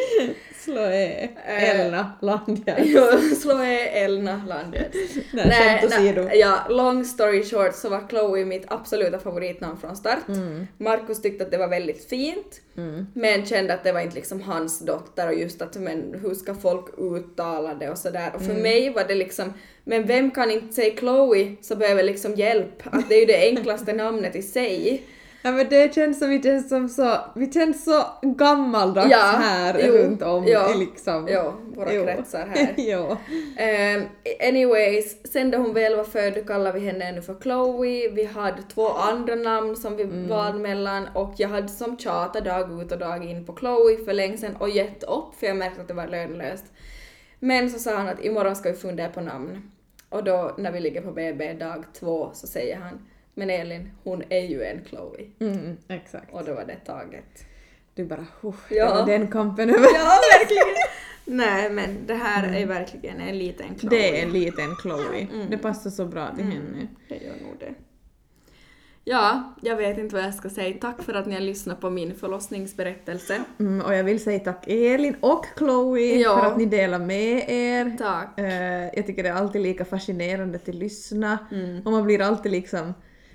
Sloe. 0.59 1.29
Eh, 1.47 1.79
Elna 1.79 2.11
Landgärd. 2.21 2.81
Jo, 2.85 3.01
Sloe 3.41 3.77
Elna 3.87 4.41
Landgärd. 4.47 4.91
Nej, 5.33 5.51
skämt 5.79 5.93
åsido. 5.93 6.29
Ja, 6.33 6.59
long 6.69 7.05
story 7.05 7.43
short 7.43 7.75
så 7.75 7.89
var 7.89 8.07
Chloe 8.09 8.45
mitt 8.45 8.63
absoluta 8.67 9.19
favoritnamn 9.19 9.77
från 9.77 9.95
start. 9.95 10.27
Mm. 10.27 10.67
Markus 10.77 11.21
tyckte 11.21 11.43
att 11.45 11.51
det 11.51 11.57
var 11.57 11.67
väldigt 11.67 12.09
fint, 12.09 12.61
men 13.13 13.45
kände 13.45 13.73
att 13.73 13.83
det 13.83 13.91
var 13.91 13.99
inte 14.01 14.15
liksom 14.15 14.41
hans 14.41 14.79
dotter 14.79 15.27
och 15.27 15.33
just 15.33 15.61
att 15.61 15.75
men 15.75 16.19
hur 16.23 16.33
ska 16.35 16.55
folk 16.55 16.85
uttala 16.97 17.73
det 17.73 17.89
och 17.89 17.97
sådär. 17.97 18.31
Och 18.35 18.41
för 18.41 18.51
Mm. 18.51 18.63
mig 18.63 18.89
var 18.89 19.03
det 19.03 19.15
liksom, 19.15 19.53
men 19.91 20.07
vem 20.07 20.31
kan 20.31 20.51
inte 20.51 20.73
säga 20.73 20.95
Chloe 20.97 21.55
så 21.61 21.75
behöver 21.75 22.03
liksom 22.03 22.33
hjälp, 22.35 22.83
att 22.91 23.09
det 23.09 23.15
är 23.15 23.19
ju 23.19 23.25
det 23.25 23.49
enklaste 23.49 23.93
namnet 23.93 24.35
i 24.35 24.41
sig. 24.41 25.03
Ja 25.43 25.51
men 25.51 25.69
det 25.69 25.95
känns 25.95 26.19
som 26.19 26.29
vi 26.29 26.41
känns 26.43 26.69
som 26.69 26.89
så, 26.89 27.15
vi 27.35 27.51
känns 27.51 27.83
så 27.85 28.03
gammaldags 28.21 29.11
Ja, 29.11 29.17
här 29.17 29.81
jo, 29.87 29.93
runt 29.93 30.21
om 30.21 30.47
ja, 30.47 30.73
liksom. 30.79 31.27
jo, 31.29 31.53
våra 31.75 31.93
Jo. 31.93 32.03
kretsar 32.05 32.47
här. 32.55 32.73
jo. 32.77 32.99
Um, 33.01 34.03
anyways, 34.47 35.31
sen 35.31 35.51
då 35.51 35.57
hon 35.57 35.73
väl 35.73 35.95
var 35.95 36.03
född 36.03 36.47
kallade 36.47 36.79
vi 36.79 36.85
henne 36.85 37.05
ännu 37.05 37.21
för 37.21 37.35
Chloe. 37.41 38.09
Vi 38.11 38.23
hade 38.25 38.61
två 38.73 38.87
andra 38.89 39.35
namn 39.35 39.75
som 39.75 39.95
vi 39.97 40.03
Mm. 40.03 40.27
valde 40.27 40.59
mellan 40.59 41.07
och 41.15 41.33
jag 41.37 41.49
hade 41.49 41.67
som 41.67 41.97
tjatat 41.97 42.45
dag 42.45 42.81
ut 42.81 42.91
och 42.91 42.99
dag 42.99 43.25
in 43.25 43.45
på 43.45 43.55
Chloe 43.59 43.97
för 44.05 44.13
länge 44.13 44.37
sedan 44.37 44.55
och 44.59 44.69
gett 44.69 45.03
upp 45.03 45.35
för 45.39 45.47
jag 45.47 45.57
märkte 45.57 45.81
att 45.81 45.87
det 45.87 45.93
var 45.93 46.07
lönlöst. 46.07 46.65
Men 47.39 47.69
så 47.69 47.79
sa 47.79 47.95
han 47.95 48.07
att 48.09 48.25
imorgon 48.25 48.55
ska 48.55 48.69
vi 48.71 48.77
fundera 48.77 49.09
på 49.09 49.21
namn. 49.21 49.71
Och 50.11 50.23
då 50.23 50.55
när 50.57 50.71
vi 50.71 50.79
ligger 50.79 51.01
på 51.01 51.11
BB 51.11 51.53
dag 51.53 51.83
två 51.93 52.29
så 52.33 52.47
säger 52.47 52.75
han 52.75 52.99
men 53.35 53.49
Elin, 53.49 53.91
hon 54.03 54.23
är 54.29 54.39
ju 54.47 54.63
en 54.63 54.85
Chloe. 54.85 55.25
Mm, 55.39 55.77
exakt. 55.87 56.33
Och 56.33 56.45
då 56.45 56.53
var 56.53 56.65
det 56.65 56.75
taget. 56.75 57.45
Du 57.93 58.05
bara, 58.05 58.25
oh, 58.41 58.55
Ja. 58.69 59.05
den 59.05 59.27
kampen 59.27 59.69
över. 59.69 59.87
Ja, 59.95 60.19
verkligen! 60.39 60.75
Nej, 61.37 61.69
men 61.69 61.97
det 62.07 62.13
här 62.13 62.55
är 62.55 62.65
verkligen 62.65 63.21
en 63.21 63.37
liten 63.37 63.79
Chloe. 63.79 63.89
Det 63.89 64.19
är 64.19 64.23
en 64.23 64.33
liten 64.33 64.75
Chloe. 64.81 65.27
Det 65.49 65.57
passar 65.57 65.89
så 65.89 66.05
bra 66.05 66.35
till 66.35 66.45
henne. 66.45 66.87
Det 67.07 67.15
gör 67.15 67.31
nog 67.31 67.55
det. 67.59 67.73
Ja, 69.03 69.53
jag 69.61 69.75
vet 69.75 69.97
inte 69.97 70.15
vad 70.15 70.23
jag 70.23 70.33
ska 70.33 70.49
säga. 70.49 70.75
Tack 70.81 71.01
för 71.03 71.13
att 71.13 71.25
ni 71.25 71.33
har 71.33 71.41
lyssnat 71.41 71.81
på 71.81 71.89
min 71.89 72.15
förlossningsberättelse. 72.15 73.39
Mm, 73.59 73.85
och 73.85 73.93
jag 73.95 74.03
vill 74.03 74.23
säga 74.23 74.39
tack 74.39 74.63
Elin 74.67 75.15
och 75.21 75.45
Chloe 75.57 75.99
Ja. 76.19 76.39
för 76.39 76.47
att 76.47 76.57
ni 76.57 76.65
delar 76.65 76.99
med 76.99 77.45
er. 77.49 77.95
Tack. 77.97 78.39
Eh, 78.39 78.89
jag 78.95 79.05
tycker 79.07 79.23
det 79.23 79.29
är 79.29 79.33
alltid 79.33 79.61
lika 79.61 79.85
fascinerande 79.85 80.59
att 80.67 80.75
lyssna 80.75 81.37
Mm. 81.51 81.81
och 81.85 81.91
man 81.91 82.03
blir 82.03 82.21
alltid 82.21 82.51
liksom 82.51 82.93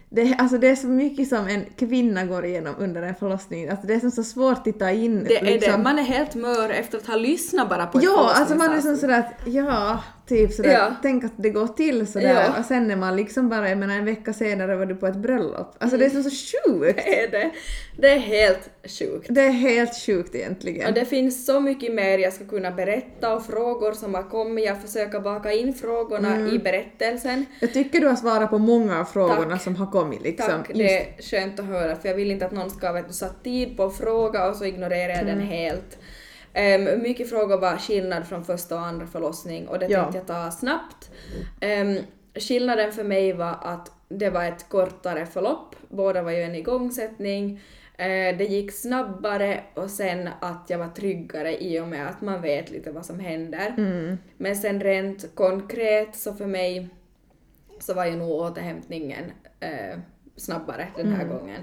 det, 0.09 0.35
alltså 0.39 0.59
det 0.59 0.69
är 0.69 0.77
så 0.77 0.87
mycket 0.87 1.29
som 1.29 1.47
en 1.49 1.65
kvinna 1.77 2.25
går 2.25 2.45
igenom 2.45 2.75
under 2.79 3.03
en 3.03 3.15
förlossning, 3.15 3.69
alltså 3.69 3.87
det 3.87 3.95
är 3.95 4.01
som 4.01 4.11
så 4.11 4.23
svårt 4.25 4.67
att 4.67 4.79
ta 4.79 4.91
in. 4.91 5.25
Det 5.25 5.37
är 5.39 5.45
liksom. 5.45 5.73
det. 5.73 5.79
Man 5.79 5.99
är 5.99 6.03
helt 6.03 6.35
mör 6.35 6.71
efter 6.71 6.99
att 6.99 7.07
ha 7.07 7.17
lyssnat 7.17 7.69
bara 7.69 7.87
på 7.87 7.99
ett 7.99 8.05
Ja, 8.05 8.33
alltså 8.35 8.55
man 8.55 8.73
är 8.73 8.81
som 8.81 8.97
sådär 8.97 9.19
att 9.19 9.47
ja, 9.47 10.03
typ 10.27 10.53
sådär, 10.53 10.73
Ja. 10.73 10.95
tänk 11.03 11.25
att 11.25 11.33
det 11.37 11.51
går 11.51 11.67
till 11.67 12.07
sådär 12.07 12.45
Ja. 12.49 12.59
och 12.59 12.65
sen 12.65 12.91
är 12.91 12.97
man 12.97 13.17
liksom 13.17 13.49
bara, 13.49 13.69
jag 13.69 13.79
menar 13.79 13.95
en 13.95 14.05
vecka 14.05 14.33
senare 14.33 14.77
var 14.77 14.87
du 14.87 14.95
på 14.97 15.07
ett 15.07 15.17
bröllop. 15.17 15.75
Alltså 15.79 15.97
det 15.97 16.05
är 16.07 16.11
som 16.11 16.23
så 16.23 16.31
sjukt! 16.31 16.97
Det 17.07 17.21
är 17.25 17.31
det. 17.31 17.51
Det 17.99 18.09
är 18.13 18.19
helt 18.19 18.71
sjukt. 18.99 19.27
Det 19.31 19.41
är 19.41 19.51
helt 19.51 19.95
sjukt 20.07 20.35
egentligen. 20.35 20.89
Och 20.89 20.95
det 20.95 21.05
finns 21.05 21.47
så 21.47 21.61
mycket 21.61 21.95
mer 21.95 22.19
jag 22.19 22.33
ska 22.33 22.45
kunna 22.45 22.71
berätta 22.71 23.35
och 23.35 23.47
frågor 23.47 23.93
som 23.93 24.15
har 24.15 24.23
kommit. 24.23 24.65
Jag 24.67 24.83
försöker 24.83 25.21
baka 25.21 25.53
in 25.53 25.75
frågorna 25.75 26.35
Mm. 26.35 26.55
i 26.55 26.59
berättelsen. 26.59 27.47
Jag 27.61 27.73
tycker 27.73 28.01
du 28.01 28.07
har 28.09 28.17
svarat 28.17 28.51
på 28.51 28.59
många 28.59 29.01
av 29.01 29.05
frågorna 29.05 29.51
Tack. 29.51 29.63
som 29.63 29.77
har 29.77 29.91
kommit 29.93 30.23
liksom. 30.23 30.49
Tack, 30.49 30.69
Just- 30.69 30.79
det 30.79 30.99
är 30.99 31.23
skönt 31.23 31.61
att 31.61 31.67
höra 31.67 31.97
för 31.97 32.09
jag 32.09 32.17
vill 32.17 32.31
inte 32.31 32.47
att 32.47 32.53
någon 32.53 32.71
ska 32.71 32.93
vet 32.93 33.09
du, 33.09 33.13
satt 33.15 33.45
tid 33.45 33.77
på 33.77 33.85
att 33.85 33.97
fråga 33.97 34.49
och 34.49 34.57
så 34.57 34.65
ignorerar 34.65 35.09
jag 35.13 35.21
Mm. 35.23 35.39
den 35.39 35.47
helt. 35.47 35.99
Um, 36.57 37.03
mycket 37.03 37.31
frågor 37.31 37.59
var 37.59 37.77
skillnad 37.77 38.27
från 38.27 38.45
första 38.45 38.75
och 38.75 38.87
andra 38.87 39.07
förlossning 39.07 39.69
och 39.69 39.79
det 39.79 39.87
Ja. 39.87 40.03
tänkte 40.03 40.19
jag 40.19 40.27
ta 40.27 40.51
snabbt. 40.51 41.11
Um, 41.81 41.99
skillnaden 42.35 42.93
för 42.93 43.05
mig 43.05 43.33
var 43.33 43.59
att 43.63 43.93
det 44.09 44.31
var 44.31 44.45
ett 44.45 44.69
kortare 44.69 45.27
förlopp, 45.27 45.77
båda 45.89 46.23
var 46.23 46.31
ju 46.31 46.43
en 46.43 46.55
igångsättning. 46.55 47.61
Eh, 47.99 48.37
det 48.39 48.45
gick 48.45 48.73
snabbare 48.73 49.61
och 49.75 49.91
sen 49.91 50.29
att 50.41 50.65
jag 50.71 50.79
var 50.79 50.89
tryggare 50.89 51.63
i 51.65 51.81
och 51.81 51.89
med 51.89 52.09
att 52.09 52.21
man 52.21 52.43
vet 52.43 52.71
lite 52.71 52.91
vad 52.91 53.07
som 53.07 53.21
händer. 53.21 53.75
Mm. 53.79 54.19
Men 54.37 54.57
sen 54.57 54.81
rent 54.81 55.35
konkret 55.35 56.17
så 56.17 56.35
för 56.35 56.47
mig 56.47 56.89
så 57.81 57.95
var 57.95 58.07
ju 58.07 58.17
nog 58.17 58.31
återhämtningen 58.31 59.25
eh, 59.61 59.99
snabbare 60.37 60.89
den 60.97 61.13
här 61.13 61.25
gången. 61.25 61.63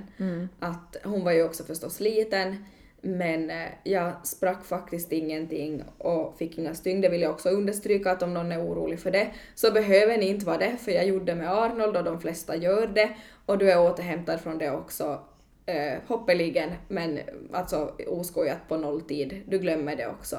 Att 0.59 0.97
hon 1.03 1.23
var 1.23 1.31
ju 1.31 1.43
också 1.43 1.63
förstås 1.63 1.99
liten 1.99 2.65
men 3.05 3.49
eh, 3.49 3.67
jag 3.83 4.27
sprack 4.27 4.65
faktiskt 4.65 5.11
ingenting 5.11 5.83
och 5.97 6.37
fick 6.37 6.57
inga 6.57 6.75
stygn. 6.75 7.01
Det 7.01 7.09
vill 7.09 7.21
jag 7.21 7.31
också 7.31 7.49
understryka 7.49 8.11
att 8.11 8.23
om 8.23 8.33
någon 8.33 8.51
är 8.51 8.61
orolig 8.61 8.99
för 8.99 9.11
det 9.11 9.27
så 9.55 9.71
behöver 9.71 10.17
ni 10.17 10.27
inte 10.27 10.45
vara 10.45 10.57
det 10.57 10.77
för 10.77 10.91
jag 10.91 11.07
gjorde 11.07 11.25
det 11.25 11.35
med 11.35 11.53
Arnold 11.53 11.97
och 11.97 12.03
de 12.03 12.21
flesta 12.21 12.55
gör 12.55 12.87
det 12.87 13.09
och 13.45 13.57
du 13.57 13.71
är 13.71 13.81
återhämtad 13.81 14.41
från 14.41 14.57
det 14.57 14.71
också 14.71 15.19
eh, 15.65 15.93
hoppeligen 16.07 16.69
men 16.87 17.19
alltså 17.51 17.91
oskojat 18.07 18.67
på 18.67 18.77
nolltid. 18.77 19.41
Du 19.47 19.59
glömmer 19.59 19.95
det 19.95 20.07
också. 20.07 20.37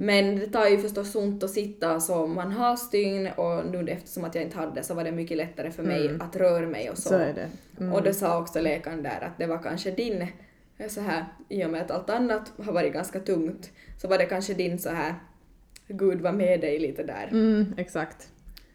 Men 0.00 0.38
det 0.38 0.46
tar 0.46 0.66
ju 0.66 0.78
förstås 0.78 1.14
ont 1.14 1.44
att 1.44 1.50
sitta 1.50 2.00
så 2.00 2.26
man 2.26 2.52
har 2.52 2.76
stygn 2.76 3.28
och 3.36 3.66
nu 3.66 3.90
eftersom 3.90 4.24
att 4.24 4.34
jag 4.34 4.44
inte 4.44 4.56
hade 4.56 4.82
så 4.82 4.94
var 4.94 5.04
det 5.04 5.12
mycket 5.12 5.36
lättare 5.36 5.70
för 5.70 5.82
mig 5.82 6.10
att 6.20 6.36
röra 6.36 6.66
mig 6.66 6.90
och 6.90 6.98
så. 6.98 7.08
Så. 7.08 7.14
Mm. 7.80 7.92
Och 7.92 8.02
det 8.02 8.14
sa 8.14 8.40
också 8.40 8.60
läkaren 8.60 9.02
där 9.02 9.20
att 9.20 9.38
det 9.38 9.46
var 9.46 9.58
kanske 9.58 9.90
din, 9.90 10.26
så 10.88 11.00
här, 11.00 11.24
i 11.48 11.64
och 11.64 11.70
med 11.70 11.82
att 11.82 11.90
allt 11.90 12.10
annat 12.10 12.52
har 12.64 12.72
varit 12.72 12.92
ganska 12.92 13.20
tungt, 13.20 13.70
så 13.96 14.08
var 14.08 14.18
det 14.18 14.26
kanske 14.26 14.54
din 14.54 14.78
så 14.78 14.90
här, 14.90 15.14
Gud 15.88 16.20
var 16.20 16.32
med 16.32 16.60
dig 16.60 16.78
lite 16.78 17.02
där. 17.02 17.28
Mm, 17.30 17.74
exakt. 17.76 18.28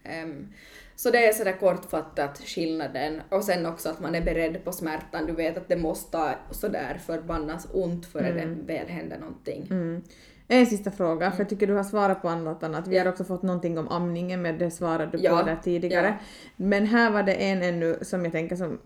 Ehm, 0.04 0.48
så 0.96 1.10
det 1.10 1.26
är 1.26 1.32
sådär 1.32 1.52
kortfattat 1.60 2.38
skillnaden 2.38 3.20
och 3.28 3.44
sen 3.44 3.66
också 3.66 3.88
att 3.88 4.00
man 4.00 4.14
är 4.14 4.22
beredd 4.22 4.64
på 4.64 4.72
smärtan. 4.72 5.26
Du 5.26 5.32
vet 5.32 5.56
att 5.56 5.68
det 5.68 5.76
måste 5.76 6.10
ta 6.12 6.34
sådär 6.50 7.00
förbannat 7.06 7.68
ont 7.72 8.06
före 8.06 8.32
det 8.32 8.46
väl 8.66 8.88
händer 8.88 9.18
någonting. 9.18 9.66
Mm. 9.70 10.02
En 10.48 10.66
sista 10.66 10.90
fråga, 10.90 11.30
för 11.30 11.38
jag 11.38 11.48
tycker 11.48 11.66
du 11.66 11.74
har 11.74 11.84
svarat 11.84 12.22
på 12.22 12.28
annat 12.28 12.62
annat. 12.62 12.88
Vi 12.88 12.98
har 12.98 13.06
också 13.08 13.24
fått 13.24 13.42
någonting 13.42 13.78
om 13.78 13.88
amningen, 13.88 14.42
men 14.42 14.58
det 14.58 14.70
svarade 14.70 15.18
du 15.18 15.24
Ja, 15.24 15.38
på 15.38 15.46
där 15.46 15.56
tidigare. 15.56 16.06
ja. 16.06 16.14
Men 16.56 16.86
här 16.86 17.10
var 17.10 17.22
det 17.22 17.34
en 17.34 17.62
ännu 17.62 17.98
som 18.02 18.24
jag 18.24 18.32
tänker 18.32 18.56
som, 18.56 18.78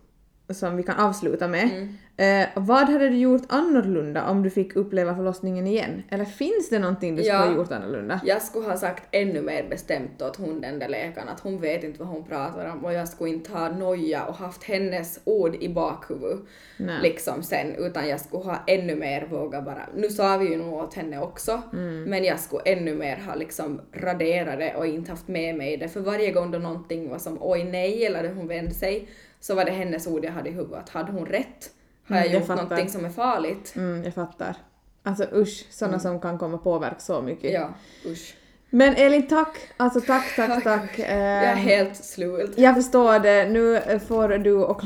som 0.49 0.77
vi 0.77 0.83
kan 0.83 0.95
avsluta 0.99 1.47
med. 1.47 1.63
Mm. 1.73 1.89
Eh, 2.17 2.47
vad 2.55 2.89
hade 2.89 3.09
du 3.09 3.17
gjort 3.17 3.41
annorlunda 3.49 4.25
om 4.29 4.43
du 4.43 4.49
fick 4.49 4.75
uppleva 4.75 5.15
förlossningen 5.15 5.67
igen? 5.67 6.03
Eller 6.09 6.25
finns 6.25 6.69
det 6.69 6.79
någonting 6.79 7.15
du 7.15 7.23
skulle 7.23 7.37
Ja. 7.37 7.45
ha 7.45 7.55
gjort 7.55 7.71
annorlunda? 7.71 8.19
Jag 8.25 8.41
skulle 8.41 8.65
ha 8.65 8.77
sagt 8.77 9.03
ännu 9.11 9.41
mer 9.41 9.69
bestämt 9.69 10.21
åt 10.21 10.35
hon 10.35 10.61
den 10.61 10.79
där 10.79 10.87
läkaren 10.87 11.29
att 11.29 11.39
hon 11.39 11.61
vet 11.61 11.83
inte 11.83 11.99
vad 11.99 12.07
hon 12.07 12.23
pratar 12.23 12.71
om 12.71 12.85
och 12.85 12.93
jag 12.93 13.07
skulle 13.07 13.29
inte 13.29 13.51
ha 13.51 13.69
noja 13.69 14.25
och 14.25 14.35
haft 14.35 14.63
hennes 14.63 15.19
ord 15.23 15.55
i 15.59 15.69
bakhuvudet 15.69 16.39
Nej. 16.77 17.01
liksom 17.01 17.43
sen 17.43 17.75
utan 17.77 18.09
jag 18.09 18.19
skulle 18.19 18.43
ha 18.43 18.57
ännu 18.67 18.95
mer 18.95 19.27
våga 19.29 19.61
bara, 19.61 19.89
nu 19.95 20.09
sa 20.09 20.37
vi 20.37 20.49
ju 20.49 20.57
nog 20.57 20.73
åt 20.73 20.93
henne 20.93 21.19
också, 21.19 21.61
men 22.07 22.23
jag 22.23 22.39
skulle 22.39 22.61
ännu 22.65 22.95
mer 22.95 23.17
ha 23.27 23.35
liksom 23.35 23.81
raderat 23.93 24.59
det 24.59 24.75
och 24.75 24.85
inte 24.87 25.11
haft 25.11 25.27
med 25.27 25.55
mig 25.55 25.77
det 25.77 25.87
för 25.87 25.99
varje 25.99 26.31
gång 26.31 26.51
då 26.51 26.57
någonting 26.59 27.09
var 27.09 27.17
som 27.17 27.37
oj 27.41 27.63
nej 27.63 28.05
eller 28.05 28.33
hon 28.33 28.47
vände 28.47 28.73
sig 28.73 29.07
så 29.39 29.55
var 29.55 29.65
det 29.65 29.71
hennes 29.71 30.07
ord 30.07 30.25
jag 30.25 30.31
hade 30.31 30.49
i 30.49 30.53
huvudet. 30.53 30.89
Hade 30.89 31.11
hon 31.11 31.25
rätt? 31.25 31.71
Har 32.07 32.15
jag 32.15 32.25
Mm, 32.25 32.31
jag 32.33 32.39
gjort 32.39 32.47
fattar. 32.47 32.63
någonting 32.63 32.89
som 32.89 33.05
är 33.05 33.09
farligt? 33.09 33.73
Mm, 33.75 34.03
jag 34.03 34.13
fattar. 34.13 34.55
Alltså 35.03 35.23
usch, 35.33 35.65
sådana 35.69 35.99
som 35.99 36.19
kan 36.19 36.37
komma 36.37 36.57
påverka 36.57 36.99
så 36.99 37.21
mycket. 37.21 37.53
Ja, 37.53 37.69
usch. 38.05 38.35
Men 38.71 38.95
Elin, 38.95 39.27
tack! 39.27 39.57
Alltså 39.77 40.01
tack, 40.01 40.35
tack, 40.35 40.63
tack. 40.63 40.99
Jag 40.99 41.07
är 41.09 41.51
Eh, 41.51 41.57
helt 41.57 41.95
slut. 42.05 42.53
Jag 42.57 42.75
förstår 42.75 43.19
det. 43.19 43.49
Nu 43.49 43.81
får 44.07 44.29
du 44.29 44.53
och 44.53 44.81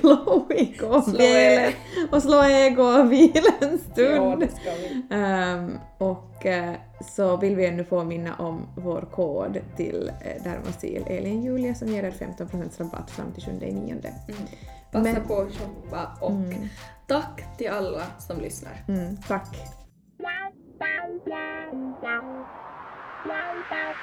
Chloe 0.00 0.74
gå 0.80 0.86
och 0.86 1.04
Slå 1.04 1.20
er. 1.24 1.74
och 2.10 2.22
slå 2.22 2.44
ego 2.44 2.82
och 2.82 3.12
vila 3.12 3.50
en 3.60 3.70
Ja, 3.70 3.92
stund. 3.92 4.40
det 4.40 4.48
ska 4.48 4.70
vi. 4.70 5.02
Ehm, 5.10 5.78
och 5.98 6.46
eh, 6.46 6.72
så 7.16 7.36
vill 7.36 7.56
vi 7.56 7.66
ännu 7.66 7.84
påminna 7.84 8.34
om 8.38 8.68
vår 8.76 9.08
kod 9.12 9.58
till 9.76 10.10
uh, 10.36 10.42
Dermosil 10.44 11.04
Elin 11.06 11.42
Julia 11.42 11.74
som 11.74 11.88
ger 11.88 12.02
er 12.04 12.10
15% 12.10 12.78
rabatt 12.78 13.10
fram 13.10 13.32
till 13.32 13.42
7.9. 13.42 14.02
Passa 14.92 15.02
Men- 15.04 15.24
på 15.26 15.40
att 15.40 15.52
shoppa 15.52 16.08
och 16.20 16.32
tack 17.08 17.56
till 17.58 17.70
alla 17.70 18.02
som 18.18 18.40
lyssnar. 18.40 18.84
Mm, 18.88 19.16
tack. 19.28 19.56
Wow, 23.26 23.96